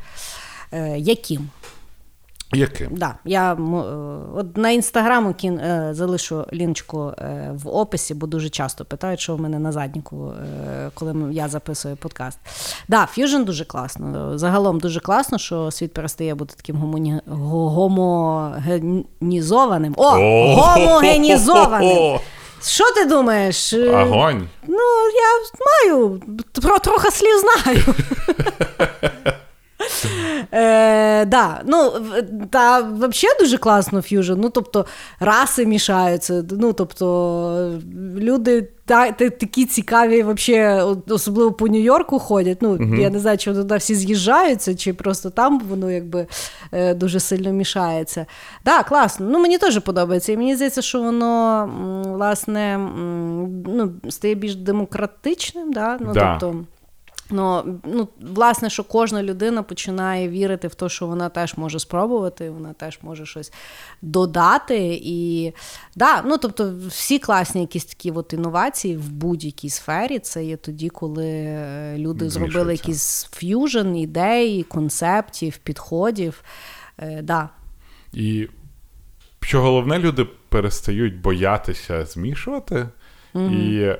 Е, 0.72 0.98
Яким? 0.98 1.50
Яким? 2.52 2.88
Да, 2.90 3.14
я 3.24 3.52
е, 3.52 3.56
от 4.36 4.56
на 4.56 4.70
інстаграму 4.70 5.34
кін, 5.34 5.58
е, 5.58 5.88
залишу 5.92 6.44
лінчку 6.52 7.12
е, 7.18 7.50
в 7.54 7.68
описі, 7.68 8.14
бо 8.14 8.26
дуже 8.26 8.48
часто 8.48 8.84
питають, 8.84 9.20
що 9.20 9.36
в 9.36 9.40
мене 9.40 9.58
на 9.58 9.72
задніку, 9.72 10.32
коли 10.94 11.14
я 11.32 11.48
записую 11.48 11.96
подкаст. 11.96 12.38
Да, 12.88 13.06
ф'южн 13.06 13.42
дуже 13.42 13.64
класно. 13.64 14.38
Загалом 14.38 14.80
дуже 14.80 15.00
класно, 15.00 15.38
що 15.38 15.70
світ 15.70 15.92
перестає 15.92 16.34
бути 16.34 16.54
таким 16.56 16.76
гомоні... 16.76 17.20
гомогенізованим. 17.26 19.94
О! 19.96 20.10
Гомогенізованим! 20.60 22.18
Що 22.62 22.92
ти 22.94 23.04
думаєш? 23.04 23.72
Огонь. 23.72 24.48
Ну, 24.66 24.78
я 25.14 25.40
маю, 25.66 26.22
тро, 26.52 26.78
трохи 26.78 27.10
слів 27.10 27.38
знаю. 27.38 27.84
Е, 30.52 31.24
да, 31.24 31.60
ну, 31.66 31.92
Та 32.50 32.80
взагалі 32.80 33.38
дуже 33.40 33.58
класно 33.58 34.02
ф'южн. 34.02 34.34
Ну, 34.36 34.50
тобто, 34.50 34.86
раси 35.20 35.66
мішаються. 35.66 36.44
Ну, 36.50 36.72
тобто, 36.72 37.78
люди 38.16 38.68
та, 38.84 39.12
та- 39.12 39.30
такі 39.30 39.64
цікаві, 39.66 40.22
вообще, 40.22 40.84
особливо 41.08 41.52
по 41.52 41.66
Нью-Йорку 41.68 42.18
ходять. 42.18 42.58
Ну, 42.60 42.96
Я 43.00 43.10
не 43.10 43.18
знаю, 43.18 43.38
чи 43.38 43.54
туди 43.54 43.76
всі 43.76 43.94
з'їжджаються, 43.94 44.74
чи 44.74 44.92
просто 44.92 45.30
там 45.30 45.60
воно 45.60 45.90
якби 45.90 46.26
е, 46.72 46.94
дуже 46.94 47.20
сильно 47.20 47.52
мішається. 47.52 48.26
Да, 48.64 48.82
класно. 48.82 49.26
Ну, 49.30 49.38
мені 49.38 49.58
теж 49.58 49.78
подобається. 49.78 50.32
І 50.32 50.36
мені 50.36 50.54
здається, 50.56 50.82
що 50.82 51.02
воно 51.02 51.70
власне 52.06 52.78
ну, 53.66 53.92
стає 54.08 54.34
більш 54.34 54.54
демократичним. 54.56 55.72
Да? 55.72 55.96
Ну, 56.00 56.12
Да. 56.14 56.36
тобто, 56.40 56.58
Ну, 57.30 57.80
ну, 57.84 58.08
власне, 58.20 58.70
що 58.70 58.84
кожна 58.84 59.22
людина 59.22 59.62
починає 59.62 60.28
вірити 60.28 60.68
в 60.68 60.74
те, 60.74 60.88
що 60.88 61.06
вона 61.06 61.28
теж 61.28 61.56
може 61.56 61.78
спробувати, 61.78 62.50
вона 62.50 62.72
теж 62.72 62.98
може 63.02 63.26
щось 63.26 63.52
додати. 64.02 65.00
І 65.02 65.52
да, 65.96 66.22
ну, 66.22 66.38
тобто, 66.38 66.74
всі 66.88 67.18
класні 67.18 67.60
якісь 67.60 67.84
такі 67.84 68.10
от 68.10 68.32
інновації 68.32 68.96
в 68.96 69.10
будь-якій 69.10 69.70
сфері. 69.70 70.18
Це 70.18 70.44
є 70.44 70.56
тоді, 70.56 70.88
коли 70.88 71.26
е, 71.26 71.98
люди 71.98 72.30
зробили 72.30 72.72
якийсь 72.72 73.28
ф'южн 73.32 73.96
ідей, 73.96 74.62
концептів, 74.62 75.56
підходів. 75.56 76.42
Е, 76.98 77.22
да. 77.22 77.48
І 78.12 78.48
що 79.40 79.62
головне, 79.62 79.98
люди 79.98 80.26
перестають 80.48 81.20
боятися 81.20 82.04
змішувати. 82.04 82.88
І 83.34 83.92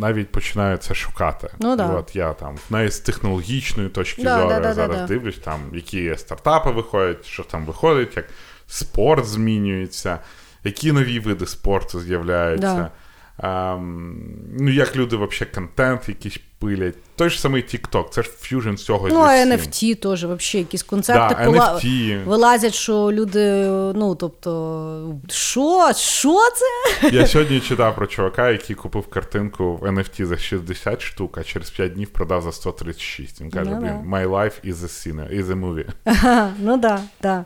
навіть 0.00 0.32
починаю 0.32 0.76
це 0.76 0.94
шукати. 0.94 1.50
Ну, 1.60 1.76
да. 1.76 1.86
От 1.88 2.16
я 2.16 2.32
там 2.32 2.56
навіть 2.70 2.92
з 2.92 3.00
технологічної 3.00 3.88
точки 3.88 4.22
Да, 4.22 4.36
зору 4.36 4.48
да, 4.48 4.60
да, 4.60 4.74
зараз 4.74 4.96
да, 4.96 5.02
да. 5.02 5.06
дивлюсь, 5.06 5.38
там 5.38 5.60
які 5.72 6.14
стартапи 6.16 6.70
виходять, 6.70 7.26
що 7.26 7.42
там 7.42 7.64
виходить, 7.64 8.16
як 8.16 8.26
спорт 8.66 9.26
змінюється, 9.26 10.18
які 10.64 10.92
нові 10.92 11.20
види 11.20 11.46
спорту 11.46 12.00
з'являються. 12.00 12.74
Да. 12.74 12.90
Ем, 13.38 14.16
ну, 14.58 14.70
як 14.70 14.96
люди 14.96 15.16
взагалі 15.16 15.54
контент 15.54 16.08
якийсь 16.08 16.40
пилять. 16.62 16.94
Той 17.16 17.30
ж 17.30 17.40
самий 17.40 17.62
TikTok, 17.62 18.08
це 18.10 18.22
ж 18.22 18.30
ф'южн 18.40 18.70
всього 18.70 19.08
Ну, 19.08 19.18
а. 19.20 19.28
NFT 19.28 19.94
теж 19.96 20.24
вообще 20.24 20.58
якісь 20.58 20.82
концепти 20.82 21.34
Да, 21.38 21.44
пола- 21.50 21.74
NFT. 21.74 22.24
вилазять, 22.24 22.74
що 22.74 23.12
люди, 23.12 23.64
ну 23.94 24.14
тобто, 24.14 25.14
що? 25.28 25.92
Що 25.96 26.38
це? 26.50 27.08
Я 27.10 27.26
сьогодні 27.26 27.60
читав 27.60 27.94
про 27.94 28.06
чувака, 28.06 28.50
який 28.50 28.76
купив 28.76 29.06
картинку 29.06 29.76
в 29.76 29.82
NFT 29.86 30.24
за 30.26 30.38
60 30.38 31.02
штук, 31.02 31.38
а 31.38 31.42
через 31.44 31.70
5 31.70 31.92
днів 31.94 32.08
продав 32.08 32.42
за 32.42 32.52
136. 32.52 33.40
Він 33.40 33.50
каже: 33.50 33.70
Ну, 33.70 33.76
блін, 33.80 34.12
my 34.14 34.28
life 34.28 34.52
is 34.72 34.74
a 34.74 34.88
scene, 34.88 35.38
is 35.40 35.46
a 35.46 35.60
movie. 35.60 35.86
Ага, 36.04 36.50
ну 36.60 36.76
да, 36.76 37.00
да. 37.22 37.44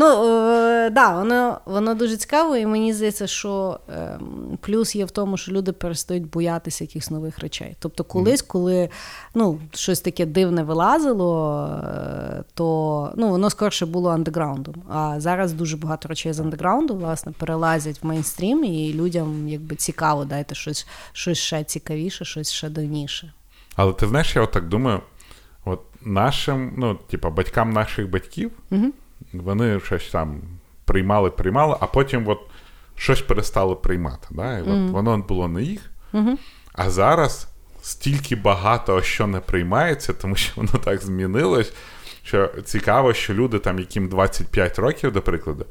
Ну, 0.00 0.06
е, 0.06 0.90
да, 0.90 1.18
воно, 1.18 1.60
воно 1.64 1.94
дуже 1.94 2.16
цікаво, 2.16 2.56
і 2.56 2.66
мені 2.66 2.92
здається, 2.92 3.26
що 3.26 3.80
е, 3.90 4.18
плюс 4.60 4.96
є 4.96 5.04
в 5.04 5.10
тому, 5.10 5.36
що 5.36 5.52
люди 5.52 5.72
перестають 5.72 6.30
боятися 6.30 6.84
якихось 6.84 7.10
нових 7.10 7.38
речей. 7.38 7.76
Тобто, 7.78 8.04
колись, 8.04 8.42
коли 8.42 8.88
ну, 9.34 9.60
щось 9.74 10.00
таке 10.00 10.26
дивне 10.26 10.62
вилазило, 10.62 11.66
е, 11.84 12.44
то 12.54 13.12
ну, 13.16 13.28
воно 13.28 13.50
скорше 13.50 13.86
було 13.86 14.10
андеграундом. 14.10 14.74
А 14.88 15.20
зараз 15.20 15.52
дуже 15.52 15.76
багато 15.76 16.08
речей 16.08 16.32
з 16.32 16.40
андеграунду, 16.40 16.96
власне, 16.96 17.32
перелазять 17.32 18.02
в 18.02 18.06
мейнстрім, 18.06 18.64
і 18.64 18.94
людям 18.94 19.48
якби 19.48 19.76
цікаво, 19.76 20.24
дайте 20.24 20.54
щось, 20.54 20.86
щось 21.12 21.38
ще 21.38 21.64
цікавіше, 21.64 22.24
щось 22.24 22.52
ще 22.52 22.68
давніше. 22.68 23.32
Але 23.76 23.92
ти 23.92 24.06
знаєш, 24.06 24.36
я 24.36 24.42
отак 24.42 24.68
думаю: 24.68 25.00
от 25.64 25.80
нашим, 26.02 26.74
ну, 26.76 26.98
типа, 27.10 27.30
батькам 27.30 27.72
наших 27.72 28.10
батьків, 28.10 28.50
вони 29.32 29.80
щось 29.80 30.10
там 30.10 30.40
приймали, 30.84 31.30
приймали, 31.30 31.76
а 31.80 31.86
потім 31.86 32.28
от 32.28 32.38
щось 32.96 33.20
перестали 33.20 33.74
приймати. 33.74 34.28
Да? 34.30 34.58
І 34.58 34.62
от 34.62 34.90
воно 34.90 35.18
було 35.18 35.48
не 35.48 35.62
їх. 35.62 35.90
А 36.72 36.90
зараз 36.90 37.48
стільки 37.82 38.36
багато 38.36 39.02
що 39.02 39.26
не 39.26 39.40
приймається, 39.40 40.12
тому 40.12 40.36
що 40.36 40.52
воно 40.56 40.72
так 40.84 41.02
змінилось. 41.02 41.72
Що 42.22 42.50
цікаво, 42.64 43.14
що 43.14 43.34
люди, 43.34 43.58
там, 43.58 43.78
яким 43.78 44.08
25 44.08 44.78
років, 44.78 45.12
до 45.12 45.22
прикладу, 45.22 45.66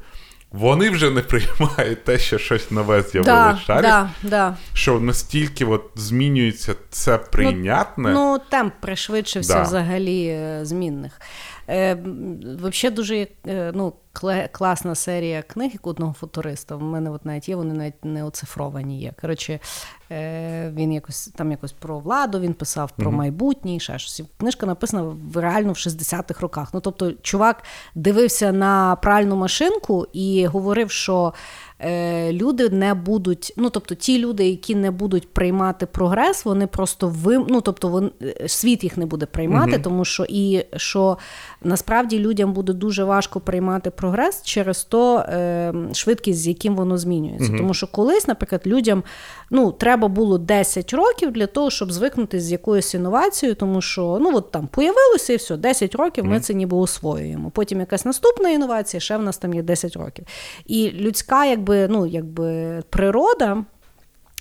вони 0.52 0.90
вже 0.90 1.10
не 1.10 1.20
приймають 1.20 2.04
те, 2.04 2.18
що 2.18 2.38
щось 2.38 2.70
нове 2.70 3.02
з'явилося 3.02 3.60
шарі, 3.66 3.82
да, 3.82 4.10
да. 4.22 4.56
що 4.72 5.00
настільки 5.00 5.64
от 5.64 5.84
змінюється 5.94 6.74
це 6.90 7.18
прийнятне. 7.18 8.10
Ну, 8.10 8.40
темп 8.50 8.74
пришвидшився 8.80 9.54
Да. 9.54 9.62
взагалі 9.62 10.26
е, 10.26 10.60
змінних. 10.62 11.20
Е, 11.70 11.96
Взагалі 12.42 12.94
дуже 12.96 13.26
е, 13.46 13.72
ну, 13.74 13.92
кле- 14.14 14.48
класна 14.52 14.94
серія 14.94 15.42
книг 15.42 15.70
як 15.72 15.86
одного 15.86 16.12
футуриста. 16.12 16.74
У 16.74 16.80
мене 16.80 17.10
от 17.10 17.24
навіть 17.24 17.48
є, 17.48 17.56
вони 17.56 17.74
навіть 17.74 18.04
не 18.04 18.24
оцифровані 18.24 19.00
є. 19.00 19.12
Коротше, 19.20 19.60
е, 20.10 20.70
він 20.74 20.92
якось 20.92 21.26
там 21.28 21.50
якось 21.50 21.72
про 21.72 21.98
владу, 21.98 22.40
він 22.40 22.54
писав 22.54 22.90
про 22.96 23.12
майбутнє 23.12 23.76
і 23.76 23.80
ще 23.80 23.98
щось. 23.98 24.22
Книжка 24.38 24.66
написана 24.66 25.02
в 25.32 25.36
реально 25.36 25.72
в 25.72 25.76
60-х 25.76 26.40
роках. 26.40 26.70
Ну, 26.74 26.80
тобто, 26.80 27.12
чувак 27.12 27.62
дивився 27.94 28.52
на 28.52 28.96
пральну 28.96 29.36
машинку 29.36 30.06
і 30.12 30.46
говорив, 30.46 30.90
що 30.90 31.34
люди 32.32 32.68
не 32.68 32.94
будуть, 32.94 33.52
ну 33.56 33.70
тобто 33.70 33.94
ті 33.94 34.18
люди, 34.18 34.48
які 34.48 34.74
не 34.74 34.90
будуть 34.90 35.28
приймати 35.32 35.86
прогрес, 35.86 36.44
вони 36.44 36.66
просто 36.66 37.08
вим, 37.08 37.46
ну 37.48 37.60
тобто 37.60 37.88
вон, 37.88 38.10
е, 38.22 38.48
світ 38.48 38.84
їх 38.84 38.96
не 38.96 39.06
буде 39.06 39.26
приймати, 39.26 39.78
тому 39.78 40.04
що 40.04 40.26
і 40.28 40.64
що 40.76 41.18
насправді 41.62 42.18
людям 42.18 42.52
буде 42.52 42.72
дуже 42.72 43.04
важко 43.04 43.40
приймати 43.40 43.90
прогрес 43.90 44.42
через 44.42 44.84
то 44.84 45.18
е, 45.18 45.74
швидкість, 45.92 46.38
з 46.38 46.48
яким 46.48 46.76
воно 46.76 46.98
змінюється. 46.98 47.52
Тому 47.58 47.74
що 47.74 47.86
колись, 47.86 48.28
наприклад, 48.28 48.62
людям 48.66 49.02
ну, 49.50 49.72
треба 49.72 50.08
було 50.08 50.38
10 50.38 50.92
років 50.92 51.32
для 51.32 51.46
того, 51.46 51.70
щоб 51.70 51.92
звикнути 51.92 52.40
з 52.40 52.52
якоюсь 52.52 52.94
інновацією, 52.94 53.54
тому 53.54 53.80
що 53.80 54.18
ну 54.20 54.36
от 54.36 54.50
там 54.50 54.66
появилося 54.66 55.32
і 55.32 55.36
все, 55.36 55.56
10 55.56 55.94
років 55.94 56.24
ми 56.24 56.40
це 56.40 56.54
ніби 56.54 56.76
освоюємо. 56.76 57.50
Потім 57.50 57.80
якась 57.80 58.04
наступна 58.04 58.50
інновація, 58.50 59.00
ще 59.00 59.16
в 59.16 59.22
нас 59.22 59.38
там 59.38 59.54
є 59.54 59.62
10 59.62 59.96
років. 59.96 60.24
І 60.66 60.90
людська, 60.90 61.44
якби, 61.44 61.67
ну, 61.68 62.06
якби 62.06 62.82
природа. 62.90 63.64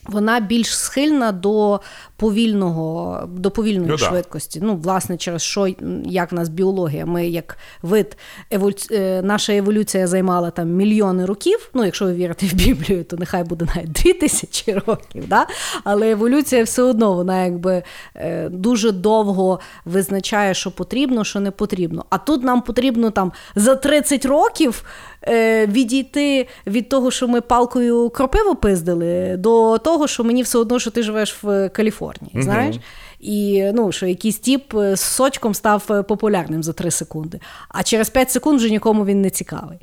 Вона 0.07 0.39
більш 0.39 0.77
схильна 0.77 1.31
до 1.31 1.81
повільного, 2.17 3.23
до 3.27 3.51
повільної 3.51 3.89
Ну, 3.89 3.97
да. 3.97 4.05
швидкості. 4.05 4.59
Ну, 4.63 4.75
власне, 4.75 5.17
через 5.17 5.41
що 5.41 5.67
як 6.05 6.31
в 6.31 6.35
нас 6.35 6.49
біологія. 6.49 7.05
Ми 7.05 7.27
як 7.27 7.57
вид 7.81 8.17
еволю... 8.51 8.73
е, 8.91 9.21
наша 9.21 9.53
еволюція 9.55 10.07
займала 10.07 10.49
там 10.51 10.69
мільйони 10.69 11.25
років. 11.25 11.69
Ну, 11.73 11.85
якщо 11.85 12.05
ви 12.05 12.13
вірите 12.13 12.45
в 12.45 12.53
Біблію, 12.53 13.03
то 13.03 13.17
нехай 13.17 13.43
буде 13.43 13.67
навіть 13.75 13.91
дві 13.91 14.13
тисячі 14.13 14.73
років. 14.73 15.27
Да? 15.27 15.47
Але 15.83 16.11
еволюція 16.11 16.63
все 16.63 16.81
одно 16.81 17.13
вона 17.13 17.43
якби 17.43 17.83
е, 18.15 18.49
дуже 18.49 18.91
довго 18.91 19.59
визначає, 19.85 20.53
що 20.53 20.71
потрібно, 20.71 21.23
що 21.23 21.39
не 21.39 21.51
потрібно. 21.51 22.05
А 22.09 22.17
тут 22.17 22.43
нам 22.43 22.61
потрібно 22.61 23.11
там 23.11 23.31
за 23.55 23.75
30 23.75 24.25
років 24.25 24.83
е, 25.27 25.65
відійти 25.67 26.47
від 26.67 26.89
того, 26.89 27.11
що 27.11 27.27
ми 27.27 27.41
палкою 27.41 28.09
кропиву 28.09 28.55
пиздили, 28.55 29.35
до 29.37 29.77
того, 29.77 30.07
що 30.07 30.23
мені 30.23 30.41
все 30.43 30.57
одно, 30.57 30.79
що 30.79 30.91
ти 30.91 31.03
живеш 31.03 31.43
в 31.43 31.69
Каліфорнії. 31.69 32.06
Знаєш? 32.33 32.75
І 33.19 33.63
ну, 33.73 33.91
що 33.91 34.07
якийсь 34.07 34.39
тіп 34.39 34.75
е, 34.75 34.95
з 34.95 35.01
сочком 35.01 35.53
став 35.53 35.83
е, 35.89 36.03
популярним 36.03 36.63
за 36.63 36.73
3 36.73 36.91
секунди, 36.91 37.39
а 37.69 37.83
через 37.83 38.09
5 38.09 38.31
секунд 38.31 38.59
вже 38.59 38.69
нікому 38.69 39.05
він 39.05 39.21
не 39.21 39.29
цікавий. 39.29 39.77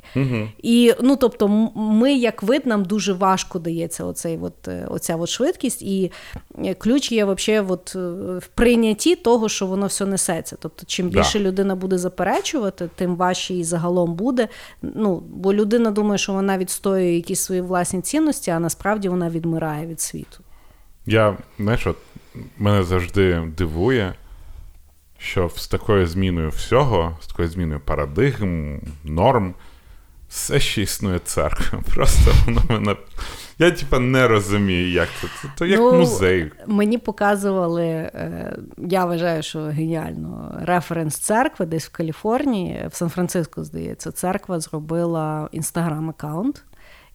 І 0.63 0.93
ну, 1.01 1.15
тобто, 1.15 1.47
ми, 1.75 2.13
як 2.13 2.43
вид, 2.43 2.65
нам 2.65 2.85
дуже 2.85 3.13
важко 3.13 3.59
дається 3.59 4.05
оцей, 4.05 4.39
от, 4.41 4.67
е, 4.67 4.87
оця 4.89 5.15
от 5.15 5.29
швидкість, 5.29 5.81
і 5.81 6.11
ключ 6.77 7.11
є 7.11 7.25
вообще 7.25 7.61
от, 7.61 7.95
в 7.95 8.47
прийнятті 8.55 9.15
того, 9.15 9.49
що 9.49 9.65
воно 9.65 9.87
все 9.87 10.05
несеться. 10.05 10.57
Тобто, 10.59 10.83
чим 10.85 11.09
більше 11.09 11.39
людина 11.39 11.75
буде 11.75 11.97
заперечувати, 11.97 12.89
тим 12.95 13.15
важче 13.15 13.53
їй 13.53 13.63
загалом 13.63 14.13
буде. 14.13 14.47
Ну, 14.81 15.23
бо 15.29 15.53
людина 15.53 15.91
думає, 15.91 16.17
що 16.17 16.33
вона 16.33 16.57
відстоює 16.57 17.11
якісь 17.11 17.39
свої 17.39 17.61
власні 17.61 18.01
цінності, 18.01 18.51
а 18.51 18.59
насправді 18.59 19.09
вона 19.09 19.29
відмирає 19.29 19.87
від 19.87 20.01
світу. 20.01 20.39
Я, 21.05 21.37
знаєш, 21.59 21.87
от 21.87 21.97
мене 22.57 22.83
завжди 22.83 23.41
дивує, 23.57 24.13
що 25.17 25.49
з 25.55 25.67
такою 25.67 26.07
зміною 26.07 26.49
всього, 26.49 27.17
з 27.21 27.27
такою 27.27 27.47
зміною 27.47 27.79
парадигм, 27.79 28.79
норм, 29.03 29.53
все 30.29 30.59
ще 30.59 30.81
існує 30.81 31.19
церква. 31.19 31.79
Просто 31.95 32.31
воно 32.45 32.61
мене. 32.69 32.95
Я, 33.59 33.71
типа, 33.71 33.99
не 33.99 34.27
розумію, 34.27 34.91
як 34.91 35.09
це. 35.21 35.27
Це 35.41 35.47
то 35.57 35.65
як 35.65 35.79
Ну, 35.79 35.93
музей. 35.93 36.51
Мені 36.67 36.97
показували, 36.97 37.85
е, 37.85 38.57
я 38.77 39.05
вважаю, 39.05 39.43
що 39.43 39.59
геніально, 39.59 40.59
референс 40.61 41.17
церкви 41.17 41.65
десь 41.65 41.85
в 41.85 41.91
Каліфорнії, 41.91 42.87
в 42.91 42.95
Сан-Франциско, 42.95 43.63
здається, 43.63 44.11
церква 44.11 44.59
зробила 44.59 45.49
інстаграм-аккаунт. 45.53 46.63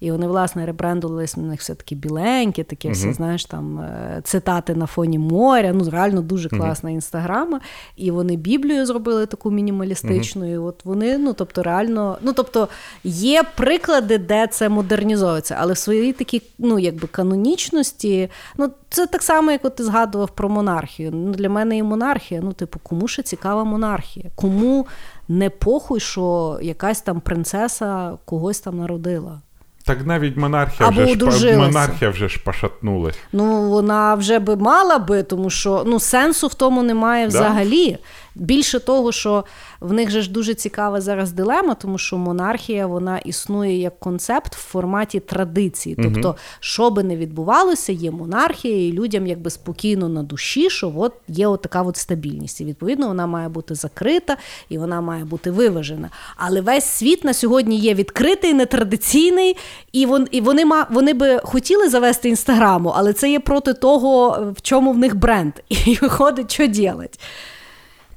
І 0.01 0.13
вони, 0.13 0.27
власне, 0.27 0.67
ребрендувались 0.67 1.37
на 1.37 1.43
них 1.43 1.61
все 1.61 1.75
таки 1.75 1.95
біленькі, 1.95 2.65
такі 2.65 2.89
uh 2.89 2.93
все, 2.93 3.13
знаєш, 3.13 3.45
там 3.45 3.79
е, 3.79 4.21
цитати 4.25 4.75
на 4.75 4.87
фоні 4.87 5.19
моря. 5.19 5.73
Ну, 5.75 5.91
реально 5.91 6.23
дуже 6.23 6.49
класна 6.49 6.91
uh 6.91 6.93
інстаграма. 6.93 7.61
І 7.97 8.11
вони 8.11 8.37
Біблію 8.37 8.87
зробили 8.87 9.27
таку 9.27 9.51
мінімалістичну. 9.51 10.53
І 10.53 10.57
От 10.57 10.85
вони, 10.85 11.19
ну 11.19 11.33
тобто, 11.33 11.63
реально, 11.63 12.19
ну 12.23 12.33
тобто, 12.33 12.69
є 13.05 13.43
приклади, 13.57 14.19
де 14.19 14.47
це 14.47 14.69
модернізується, 14.69 15.57
але 15.61 15.73
в 15.73 15.79
своїй 15.79 16.13
такій, 16.13 16.43
ну, 16.59 16.79
якби 16.79 17.09
канонічності, 17.09 18.31
ну, 18.57 18.71
це 18.91 19.07
так 19.07 19.23
само, 19.23 19.51
як 19.51 19.65
от 19.65 19.77
ти 19.77 19.85
згадував 19.85 20.31
про 20.31 20.49
монархію. 20.49 21.11
Ну, 21.15 21.33
Для 21.33 21.49
мене 21.49 21.77
і 21.77 21.83
монархія, 21.83 22.41
ну, 22.45 22.53
типу, 22.53 22.79
кому 22.83 23.09
ще 23.09 23.23
цікава 23.23 23.65
монархія? 23.65 24.31
Кому 24.35 24.87
не 25.29 25.51
похуй, 25.51 26.01
що 26.01 26.59
якась 26.63 27.01
там 27.01 27.21
принцеса 27.21 28.19
когось 28.25 28.61
там 28.61 28.79
народила. 28.79 29.41
Так 29.85 30.07
навіть 30.07 30.37
монархія 30.37 30.89
Або 30.89 31.03
вже 31.03 31.31
ж 31.31 31.57
монархія 31.57 32.11
вже 32.11 32.29
ж 32.29 32.41
пошатнулась. 32.45 33.19
Ну 33.33 33.71
вона 33.71 34.15
вже 34.15 34.39
би 34.39 34.57
мала 34.57 34.99
би, 34.99 35.23
тому 35.23 35.51
що 35.51 35.83
ну 35.87 36.01
сенсу 36.01 36.47
в 36.47 36.55
тому 36.55 36.83
немає 36.83 37.27
взагалі. 37.27 37.99
Більше 38.35 38.81
того, 38.81 39.13
що 39.13 39.45
в 39.81 39.93
них 39.93 40.11
же 40.11 40.23
ж 40.23 40.31
дуже 40.31 40.55
цікава 40.55 41.01
зараз 41.01 41.33
дилема, 41.33 41.75
тому 41.75 41.99
що 41.99 42.19
монархія 42.19 42.87
вона 42.87 43.19
існує 43.19 43.81
як 43.81 44.01
концепт 44.01 44.55
в 44.55 44.59
форматі 44.59 45.21
традиції. 45.21 45.97
Тобто, 46.03 46.29
угу. 46.29 46.39
що 46.61 46.91
би 46.91 47.03
не 47.03 47.17
відбувалося, 47.17 47.93
є 47.93 48.11
монархія, 48.11 48.89
і 48.89 48.93
людям 48.93 49.27
якби 49.27 49.51
спокійно 49.51 50.09
на 50.09 50.23
душі, 50.23 50.71
що 50.71 50.93
от 50.97 51.13
є 51.29 51.47
от 51.47 51.63
така 51.63 51.83
от 51.83 51.97
стабільність. 51.97 52.61
І 52.61 52.65
відповідно 52.65 53.09
вона 53.09 53.27
має 53.27 53.49
бути 53.49 53.75
закрита 53.75 54.37
і 54.69 54.79
вона 54.79 55.01
має 55.01 55.25
бути 55.25 55.51
виважена. 55.51 56.11
Але 56.37 56.61
весь 56.61 56.85
світ 56.85 57.25
на 57.25 57.35
сьогодні 57.35 57.77
є 57.77 57.95
відкритий, 57.95 58.55
нетрадиційний, 58.55 59.57
і 59.93 60.07
вон, 60.07 60.29
і 60.31 60.41
вони 60.41 60.65
вони 60.91 61.15
би 61.15 61.41
хотіли 61.45 61.89
завести 61.89 62.29
інстаграму, 62.29 62.93
але 62.97 63.13
це 63.13 63.31
є 63.31 63.41
проти 63.41 63.75
того, 63.75 64.31
в 64.57 64.63
чому 64.63 64.93
в 64.93 64.99
них 64.99 65.17
бренд. 65.17 65.53
І 65.69 65.99
виходить, 66.03 66.53
що 66.53 66.67
ділять. 66.67 67.21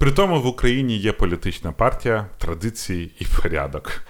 При 0.04 0.12
тому 0.12 0.42
в 0.42 0.46
Україні 0.46 0.98
є 0.98 1.12
політична 1.12 1.72
партія, 1.72 2.26
традиції 2.38 3.12
і 3.20 3.26
порядок. 3.26 4.02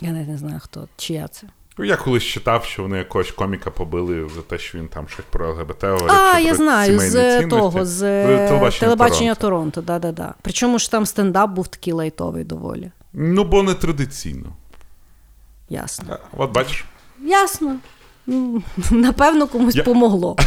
Я 0.00 0.10
навіть 0.10 0.28
не 0.28 0.38
знаю, 0.38 0.60
хто 0.62 0.88
чия 0.96 1.28
це. 1.28 1.46
Я 1.78 1.96
колись 1.96 2.22
читав, 2.22 2.64
що 2.64 2.82
вони 2.82 2.98
якогось 2.98 3.30
коміка 3.30 3.70
побили 3.70 4.28
за 4.34 4.42
те, 4.42 4.58
що 4.58 4.78
він 4.78 4.88
там 4.88 5.08
щось 5.08 5.24
про 5.30 5.50
ЛГБТ 5.50 5.84
говорить. 5.84 6.16
А, 6.34 6.38
я 6.38 6.54
знаю, 6.54 7.00
з 7.00 7.46
того, 7.46 7.84
з 7.84 8.00
телебачення, 8.26 8.80
телебачення 8.80 9.34
Торонто. 9.34 9.82
да, 9.82 9.98
да, 9.98 10.12
да. 10.12 10.34
Причому 10.42 10.78
ж 10.78 10.90
там 10.90 11.06
стендап 11.06 11.50
був 11.50 11.68
такий 11.68 11.92
лайтовий 11.92 12.44
доволі. 12.44 12.90
Ну, 13.12 13.44
бо 13.44 13.62
не 13.62 13.74
традиційно. 13.74 14.46
Ясно. 15.68 16.06
А, 16.10 16.36
от 16.36 16.52
бачиш. 16.52 16.84
Ясно. 17.22 17.76
Напевно, 18.90 19.46
комусь 19.46 19.74
я... 19.74 19.82
помогло. 19.82 20.36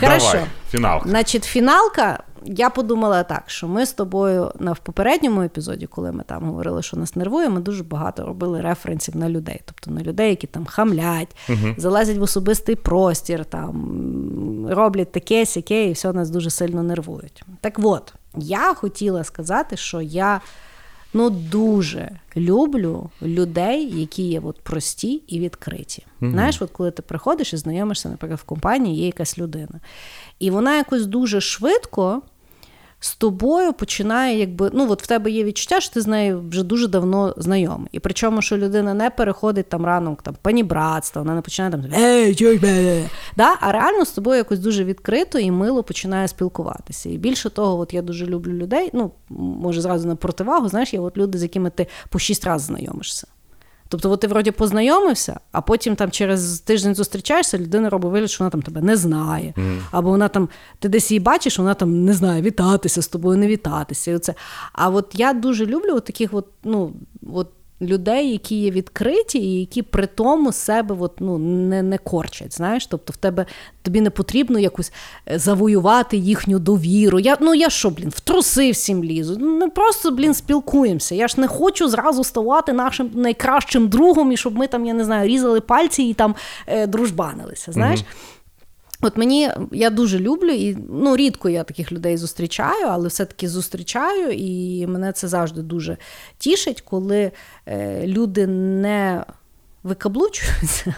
Хорошо. 0.00 0.32
Давай, 0.32 0.46
фіналка. 0.70 1.08
Значить, 1.08 1.44
фіналка. 1.44 2.22
Я 2.48 2.70
подумала 2.70 3.22
так, 3.22 3.42
що 3.46 3.68
ми 3.68 3.86
з 3.86 3.92
тобою 3.92 4.52
на 4.58 4.72
в 4.72 4.78
попередньому 4.78 5.42
епізоді, 5.42 5.86
коли 5.86 6.12
ми 6.12 6.22
там 6.26 6.44
говорили, 6.44 6.82
що 6.82 6.96
нас 6.96 7.16
нервує, 7.16 7.48
ми 7.48 7.60
дуже 7.60 7.84
багато 7.84 8.26
робили 8.26 8.60
референсів 8.60 9.16
на 9.16 9.28
людей, 9.28 9.60
тобто 9.64 9.90
на 9.90 10.00
людей, 10.00 10.30
які 10.30 10.46
там 10.46 10.64
хамлять, 10.66 11.36
uh 11.48 11.74
залазять 11.80 12.18
в 12.18 12.22
особистий 12.22 12.74
простір, 12.74 13.44
там 13.44 14.66
роблять 14.70 15.12
таке, 15.12 15.46
сяке, 15.46 15.84
і 15.88 15.92
все 15.92 16.12
нас 16.12 16.30
дуже 16.30 16.50
сильно 16.50 16.82
нервують. 16.82 17.44
Так 17.60 17.78
от, 17.82 18.14
я 18.36 18.74
хотіла 18.74 19.24
сказати, 19.24 19.76
що 19.76 20.00
я 20.00 20.40
ну 21.16 21.30
дуже 21.30 22.10
люблю 22.36 23.10
людей, 23.22 24.00
які 24.00 24.22
є 24.22 24.40
от 24.40 24.60
прості 24.60 25.22
і 25.26 25.40
відкриті. 25.40 26.04
Mm-hmm. 26.20 26.30
Знаєш, 26.30 26.62
от 26.62 26.70
коли 26.70 26.90
ти 26.90 27.02
приходиш 27.02 27.52
і 27.52 27.56
знайомишся, 27.56 28.08
наприклад, 28.08 28.40
в 28.40 28.42
компанії 28.42 28.96
є 28.96 29.06
якась 29.06 29.38
людина, 29.38 29.80
і 30.38 30.50
вона 30.50 30.76
якось 30.76 31.06
дуже 31.06 31.40
швидко 31.40 32.22
з 33.00 33.16
тобою 33.16 33.72
починає, 33.72 34.38
якби 34.38 34.70
ну 34.72 34.90
от 34.90 35.02
в 35.02 35.06
тебе 35.06 35.30
є 35.30 35.44
відчуття, 35.44 35.80
що 35.80 35.94
ти 35.94 36.00
з 36.00 36.06
нею 36.06 36.44
вже 36.50 36.62
дуже 36.62 36.88
давно 36.88 37.34
знайомий. 37.36 37.88
І 37.92 38.00
причому, 38.00 38.42
що 38.42 38.56
людина 38.58 38.94
не 38.94 39.10
переходить 39.10 39.68
там 39.68 39.86
ранок 39.86 40.22
там 40.22 40.36
панібратства, 40.42 41.22
вона 41.22 41.34
не 41.34 41.40
починає 41.40 41.72
там 41.72 41.84
да? 43.36 43.56
а 43.60 43.72
реально 43.72 44.04
з 44.04 44.10
тобою 44.10 44.36
якось 44.36 44.58
дуже 44.58 44.84
відкрито 44.84 45.38
і 45.38 45.50
мило 45.50 45.82
починає 45.82 46.28
спілкуватися. 46.28 47.08
І 47.08 47.18
більше 47.18 47.50
того, 47.50 47.78
от 47.78 47.94
я 47.94 48.02
дуже 48.02 48.26
люблю 48.26 48.52
людей. 48.52 48.90
Ну 48.92 49.10
може 49.28 49.80
зразу 49.80 50.08
на 50.08 50.16
противагу, 50.16 50.68
знаєш, 50.68 50.94
є 50.94 51.00
от 51.00 51.16
люди, 51.16 51.38
з 51.38 51.42
якими 51.42 51.70
ти 51.70 51.86
по 52.08 52.18
шість 52.18 52.44
разів 52.44 52.66
знайомишся. 52.66 53.26
Тобто, 53.88 54.10
от 54.10 54.20
ти 54.20 54.26
вроді 54.26 54.50
познайомився, 54.50 55.40
а 55.52 55.60
потім 55.60 55.96
там 55.96 56.10
через 56.10 56.60
тиждень 56.60 56.94
зустрічаєшся, 56.94 57.58
людина 57.58 57.90
робить 57.90 58.12
вигляд, 58.12 58.30
що 58.30 58.44
вона 58.44 58.50
там 58.50 58.62
тебе 58.62 58.80
не 58.80 58.96
знає. 58.96 59.54
Mm. 59.56 59.78
Або 59.90 60.10
вона 60.10 60.28
там, 60.28 60.48
ти 60.78 60.88
десь 60.88 61.10
її 61.10 61.20
бачиш, 61.20 61.58
вона 61.58 61.74
там 61.74 62.04
не 62.04 62.12
знає, 62.12 62.42
вітатися 62.42 63.02
з 63.02 63.08
тобою, 63.08 63.38
не 63.38 63.46
вітатися. 63.46 64.10
І 64.10 64.14
оце. 64.14 64.34
А 64.72 64.88
от 64.88 65.06
я 65.12 65.32
дуже 65.32 65.66
люблю 65.66 65.94
от 65.94 66.04
таких 66.04 66.34
от, 66.34 66.46
ну, 66.64 66.92
от 67.32 67.48
людей, 67.80 68.32
які 68.32 68.60
є 68.60 68.70
відкриті, 68.70 69.34
і 69.34 69.60
які 69.60 69.82
при 69.82 70.06
тому 70.06 70.52
себе 70.52 70.96
от, 71.00 71.12
ну, 71.20 71.38
не 71.38 71.82
не 71.82 71.98
корчать. 71.98 72.54
знаєш, 72.54 72.86
Тобто 72.86 73.12
в 73.12 73.16
тебе 73.16 73.46
тобі 73.82 74.00
не 74.00 74.10
потрібно 74.10 74.58
якось 74.58 74.92
е, 75.30 75.38
завоювати 75.38 76.16
їхню 76.16 76.58
довіру. 76.58 77.18
Я, 77.18 77.36
Ну 77.40 77.54
я 77.54 77.70
що, 77.70 77.90
блін, 77.90 78.08
в 78.08 78.20
труси 78.20 78.70
всім 78.70 79.04
лізу. 79.04 79.38
Ми 79.38 79.46
ну, 79.46 79.70
просто, 79.70 80.10
блін, 80.10 80.34
спілкуємося. 80.34 81.14
Я 81.14 81.28
ж 81.28 81.40
не 81.40 81.48
хочу 81.48 81.88
зразу 81.88 82.24
ставати 82.24 82.72
нашим 82.72 83.10
найкращим 83.14 83.88
другом, 83.88 84.32
і 84.32 84.36
щоб 84.36 84.56
ми 84.56 84.66
там, 84.66 84.86
я 84.86 84.94
не 84.94 85.04
знаю, 85.04 85.28
різали 85.28 85.60
пальці 85.60 86.02
і 86.02 86.14
там 86.14 86.34
е, 86.66 86.86
дружбанилися. 86.86 87.72
знаєш. 87.72 88.00
Mm-hmm. 88.00 88.35
От 89.00 89.16
мені 89.16 89.50
я 89.72 89.90
дуже 89.90 90.18
люблю, 90.18 90.50
і 90.50 90.76
ну 90.90 91.16
рідко 91.16 91.48
я 91.48 91.64
таких 91.64 91.92
людей 91.92 92.16
зустрічаю, 92.16 92.86
але 92.86 93.08
все-таки 93.08 93.48
зустрічаю, 93.48 94.32
і 94.32 94.86
мене 94.86 95.12
це 95.12 95.28
завжди 95.28 95.62
дуже 95.62 95.96
тішить, 96.38 96.80
коли 96.80 97.30
е, 97.66 98.06
люди 98.06 98.46
не 98.46 99.24
викаблучуються. 99.82 100.94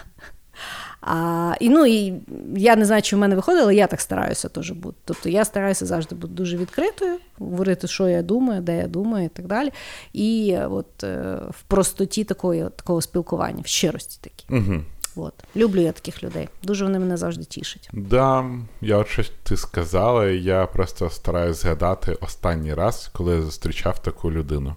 А, 1.01 1.53
І 1.59 1.69
ну, 1.69 1.85
і 1.85 2.13
я 2.55 2.75
не 2.75 2.85
знаю, 2.85 3.01
чи 3.01 3.15
в 3.15 3.19
мене 3.19 3.35
виходить, 3.35 3.61
але 3.63 3.75
я 3.75 3.87
так 3.87 4.01
стараюся 4.01 4.49
теж 4.49 4.71
бути. 4.71 4.97
Тобто 5.05 5.29
я 5.29 5.45
стараюся 5.45 5.85
завжди 5.85 6.15
бути 6.15 6.33
дуже 6.33 6.57
відкритою, 6.57 7.17
говорити, 7.37 7.87
що 7.87 8.09
я 8.09 8.21
думаю, 8.21 8.61
де 8.61 8.77
я 8.77 8.87
думаю, 8.87 9.25
і 9.25 9.29
так 9.29 9.47
далі. 9.47 9.71
І 10.13 10.57
от 10.69 11.03
е, 11.03 11.39
в 11.49 11.61
простоті 11.67 12.23
такої, 12.23 12.63
такого 12.75 13.01
спілкування, 13.01 13.61
в 13.65 13.67
щирості 13.67 14.19
такі. 14.21 14.53
Угу. 14.53 14.83
От. 15.21 15.33
Люблю 15.55 15.81
я 15.81 15.91
таких 15.91 16.23
людей. 16.23 16.49
Дуже 16.63 16.85
вони 16.85 16.99
мене 16.99 17.17
завжди 17.17 17.43
тішать. 17.43 17.89
Да, 17.93 18.45
я 18.81 18.97
от 18.97 19.07
щось 19.07 19.31
ти 19.43 19.57
сказала, 19.57 20.29
і 20.29 20.41
я 20.41 20.65
просто 20.65 21.09
стараюся 21.09 21.61
згадати 21.61 22.17
останній 22.21 22.73
раз, 22.73 23.09
коли 23.13 23.35
я 23.35 23.41
зустрічав 23.41 24.01
таку 24.01 24.31
людину. 24.31 24.75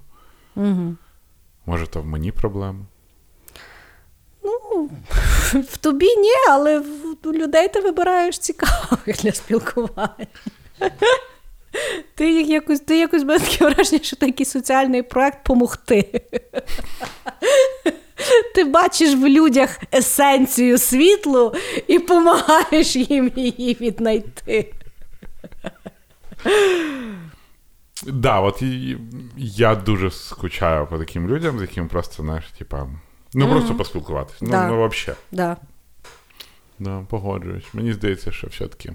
Угу. 0.56 0.94
Може, 1.66 1.86
то 1.86 2.00
в 2.00 2.06
мені 2.06 2.32
проблема? 2.32 2.86
Ну, 4.44 4.90
в 5.52 5.76
тобі 5.76 6.16
ні, 6.16 6.32
але 6.50 6.78
в 6.78 7.32
людей 7.32 7.68
ти 7.68 7.80
вибираєш 7.80 8.38
цікавих 8.38 9.22
для 9.22 9.32
спілкування. 9.32 10.26
Ти 12.14 12.42
якось 12.42 12.80
ти 12.80 12.98
якось 12.98 13.22
таке 13.22 13.64
враження, 13.64 14.02
що 14.02 14.16
такий 14.16 14.46
соціальний 14.46 15.02
проект 15.02 15.44
помогти. 15.44 16.22
Ти 18.54 18.64
бачиш 18.64 19.14
в 19.14 19.26
людях 19.26 19.80
есенцію 19.94 20.78
світлу 20.78 21.54
і 21.86 21.98
допомагаєш 21.98 22.96
їм 22.96 23.32
її 23.36 23.76
віднайти. 23.80 24.72
Да, 28.06 28.40
от 28.40 28.62
я 29.36 29.74
дуже 29.74 30.10
скучаю 30.10 30.86
по 30.86 30.98
таким 30.98 31.28
людям, 31.28 31.58
з 31.58 31.62
яким 31.62 31.88
просто, 31.88 32.22
знаєш, 32.22 32.44
типа, 32.58 32.86
ну 33.34 33.48
просто 33.48 33.72
mm-hmm. 33.72 33.76
поспілкуватися. 33.76 34.38
Ну, 34.40 34.50
да. 34.50 34.68
ну 34.68 34.88
взагалі. 34.88 35.18
Да. 35.32 35.56
Да, 36.78 37.06
погоджуюсь. 37.08 37.74
Мені 37.74 37.92
здається, 37.92 38.32
що 38.32 38.46
все-таки 38.46 38.92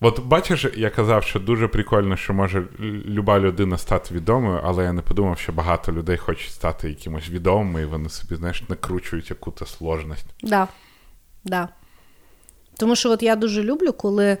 От 0.00 0.24
бачиш, 0.24 0.66
я 0.76 0.90
казав, 0.90 1.24
що 1.24 1.40
дуже 1.40 1.68
прикольно, 1.68 2.16
що 2.16 2.34
може 2.34 2.64
люба 3.06 3.40
людина 3.40 3.78
стати 3.78 4.14
відомою, 4.14 4.60
але 4.64 4.84
я 4.84 4.92
не 4.92 5.02
подумав, 5.02 5.38
що 5.38 5.52
багато 5.52 5.92
людей 5.92 6.16
хочуть 6.16 6.52
стати 6.52 6.88
якимось 6.88 7.28
відомими, 7.28 7.82
і 7.82 7.84
вони 7.84 8.08
собі, 8.08 8.34
знаєш, 8.34 8.68
накручують 8.68 9.30
яку-то 9.30 9.66
сложність. 9.66 10.26
Да. 10.42 10.68
Да. 11.44 11.68
Тому 12.76 12.96
що 12.96 13.10
от 13.10 13.22
я 13.22 13.36
дуже 13.36 13.62
люблю, 13.62 13.92
коли, 13.92 14.38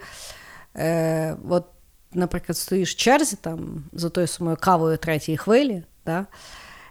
е, 0.76 1.36
от, 1.48 1.64
наприклад, 2.12 2.56
стоїш 2.56 2.94
в 2.94 2.96
черзі 2.96 3.36
там 3.40 3.84
за 3.92 4.10
тою 4.10 4.26
самою 4.26 4.56
кавою 4.60 4.96
третьої 4.96 5.38
хвилі, 5.38 5.82
да, 6.06 6.26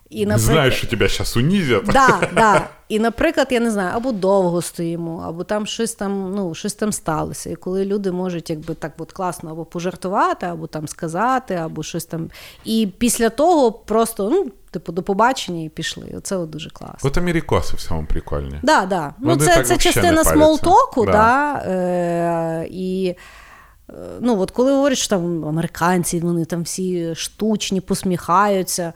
І, 0.09 0.25
Не 0.25 0.37
знаєш, 0.37 0.77
що 0.77 0.87
тебе 0.87 1.07
зараз 1.07 1.37
унізять. 1.37 1.83
Да, 1.85 2.29
да. 2.35 2.69
І, 2.89 2.99
наприклад, 2.99 3.47
я 3.51 3.59
не 3.59 3.71
знаю, 3.71 3.91
або 3.95 4.11
довго 4.11 4.61
стоїмо, 4.61 5.23
або 5.27 5.43
там 5.43 5.65
щось 5.65 5.93
там, 5.93 6.35
ну, 6.35 6.55
щось 6.55 6.73
там 6.73 6.91
сталося. 6.91 7.49
І 7.49 7.55
коли 7.55 7.85
люди 7.85 8.11
можуть 8.11 8.49
якби 8.49 8.73
так 8.73 8.91
от 8.97 9.11
класно 9.11 9.51
або 9.51 9.65
пожартувати, 9.65 10.45
або 10.45 10.67
там 10.67 10.87
сказати, 10.87 11.55
або 11.55 11.83
щось 11.83 12.05
там. 12.05 12.29
І 12.65 12.89
після 12.97 13.29
того 13.29 13.71
просто, 13.71 14.29
ну, 14.29 14.51
типу, 14.71 14.91
до 14.91 15.03
побачення 15.03 15.63
і 15.63 15.69
пішли. 15.69 16.13
Оце 16.17 16.37
от 16.37 16.49
дуже 16.49 16.69
класно. 16.69 17.09
От 17.09 17.17
америкоси 17.17 17.77
в 17.77 17.81
цьому 17.81 18.05
прикольні. 18.05 18.59
Да, 18.63 18.85
да. 18.85 19.13
Ну, 19.19 19.29
Вони 19.29 19.45
це, 19.45 19.63
це 19.63 19.77
частина 19.77 20.23
смолтоку, 20.23 21.05
Да. 21.05 21.11
да. 21.11 21.63
е, 21.71 22.67
і 22.71 23.15
е, 23.89 23.93
ну, 24.19 24.39
от 24.39 24.51
коли 24.51 24.71
говорять, 24.71 24.97
що 24.97 25.09
там 25.09 25.45
американці, 25.45 26.19
вони 26.19 26.45
там 26.45 26.63
всі 26.63 27.15
штучні, 27.15 27.81
посміхаються. 27.81 28.93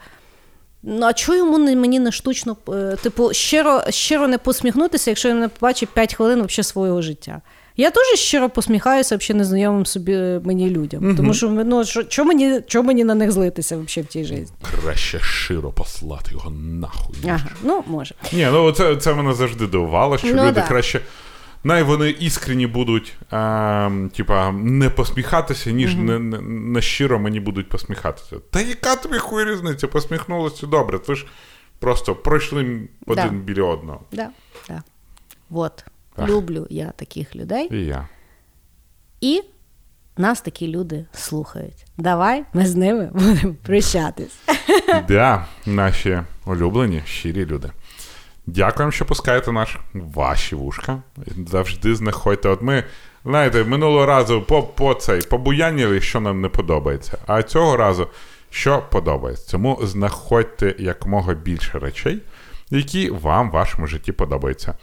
Ну, 0.84 1.06
а 1.06 1.14
чого 1.14 1.38
йому 1.38 1.58
не, 1.58 1.76
мені 1.76 1.99
не 1.99 2.12
штучно, 2.12 2.58
е, 2.70 2.98
типу, 3.03 3.34
щиро, 3.34 3.82
щиро 3.90 4.28
не 4.28 4.38
посміхнутися, 4.38 5.12
якщо 5.12 5.30
він 5.30 5.40
не 5.40 5.48
побачить 5.48 5.90
5 5.90 6.14
хвилин 6.14 6.38
вообще 6.38 6.64
свого 6.64 7.02
життя. 7.02 7.41
Я 7.78 7.91
теж 7.91 8.20
щиро 8.20 8.49
посміхаюся 8.49 9.18
взагалі 9.18 9.38
незнайомим 9.38 9.86
собі 9.86 10.14
е, 10.14 10.41
мені 10.44 10.70
людям. 10.70 11.16
Тому 11.16 11.34
що 11.34 11.49
ну, 11.49 11.84
що, 12.10 12.26
мені, 12.26 12.62
мені 12.76 13.03
на 13.03 13.16
них 13.16 13.32
злитися 13.32 13.78
взагалі 13.78 14.06
в 14.08 14.12
тій 14.12 14.24
житті? 14.26 14.52
Краще 14.84 15.20
широ 15.20 15.72
послати 15.72 16.32
його 16.32 16.49
нахуй. 16.49 17.16
Ага, 17.26 17.49
ну, 17.64 17.84
може. 17.88 18.16
Ні, 18.34 18.48
ну 18.52 18.72
це, 18.72 18.95
це 18.95 19.14
мене 19.14 19.34
завжди 19.34 19.68
дивувало, 19.68 20.18
що 20.18 20.28
Ну, 20.28 20.34
люди 20.34 20.52
да. 20.52 20.62
краще. 20.62 21.02
Най 21.63 21.83
вони 21.83 22.09
іскренні 22.09 22.67
будуть, 22.67 23.13
е, 23.33 23.91
типа, 24.15 24.51
не 24.51 24.89
посміхатися, 24.89 25.71
ніж 25.71 25.95
не, 25.95 26.19
не, 26.19 26.41
не 26.41 26.81
щиро 26.81 27.19
мені 27.19 27.39
будуть 27.39 27.69
посміхатися. 27.69 28.35
Та 28.51 28.61
яка 28.61 28.95
тобі 28.95 29.17
хуй 29.17 29.45
різниця? 29.45 29.88
Посміхнулося 29.88 30.67
добре. 30.67 30.99
Це 30.99 31.15
ж 31.15 31.25
просто 31.79 32.15
пройшли 32.15 32.89
один 33.07 33.29
Да. 33.29 33.35
біля 33.35 33.63
одного. 33.63 34.01
Да, 34.11 34.29
да. 34.69 34.83
Вот. 35.49 35.85
Ах. 36.15 36.29
Люблю 36.29 36.67
я 36.69 36.91
таких 36.91 37.35
людей. 37.35 37.67
І 37.71 37.85
я. 37.85 38.07
І 39.21 39.41
нас 40.17 40.41
такі 40.41 40.67
люди 40.67 41.05
слухають. 41.13 41.85
Давай 41.97 42.43
ми 42.53 42.65
з 42.65 42.75
ними 42.75 43.09
будемо 43.13 43.55
прощатись. 43.63 44.33
Да, 45.07 45.45
наші 45.65 46.21
улюблені, 46.45 47.03
щирі 47.05 47.45
люди. 47.45 47.71
Дякуємо, 48.56 48.91
що 48.91 49.06
пускаєте 49.06 49.52
наш 49.52 49.78
ваші 49.94 50.56
вушка. 50.56 51.02
Завжди 51.48 51.95
знаходьте. 51.95 52.49
От 52.49 52.61
ми, 52.61 52.84
знаєте, 53.26 53.64
минулого 53.64 54.06
разу 54.06 54.41
по, 54.41 54.64
по 54.64 54.94
цей 54.94 55.22
побуяніли, 55.22 56.02
що 56.02 56.19
нам 56.19 56.41
не 56.41 56.49
подобається. 56.49 57.18
А 57.28 57.44
цього 57.44 57.78
разу 57.78 58.07
що 58.49 58.84
подобається. 58.91 59.52
Тому 59.52 59.80
знаходьте 59.84 60.76
якомога 60.80 61.34
більше 61.34 61.80
речей, 61.80 62.22
які 62.69 63.10
вам 63.10 63.49
в 63.49 63.53
вашому 63.53 63.88
житті 63.88 64.11
подобаються. 64.11 64.73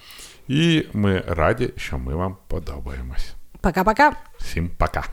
І 0.47 0.85
ми 0.93 1.23
раді, 1.27 1.73
що 1.77 1.97
ми 1.97 2.15
вам 2.15 2.37
подобаємось. 2.47 3.35
Пока-пока. 3.61 4.11
Всім 4.39 4.69
пока! 4.77 5.03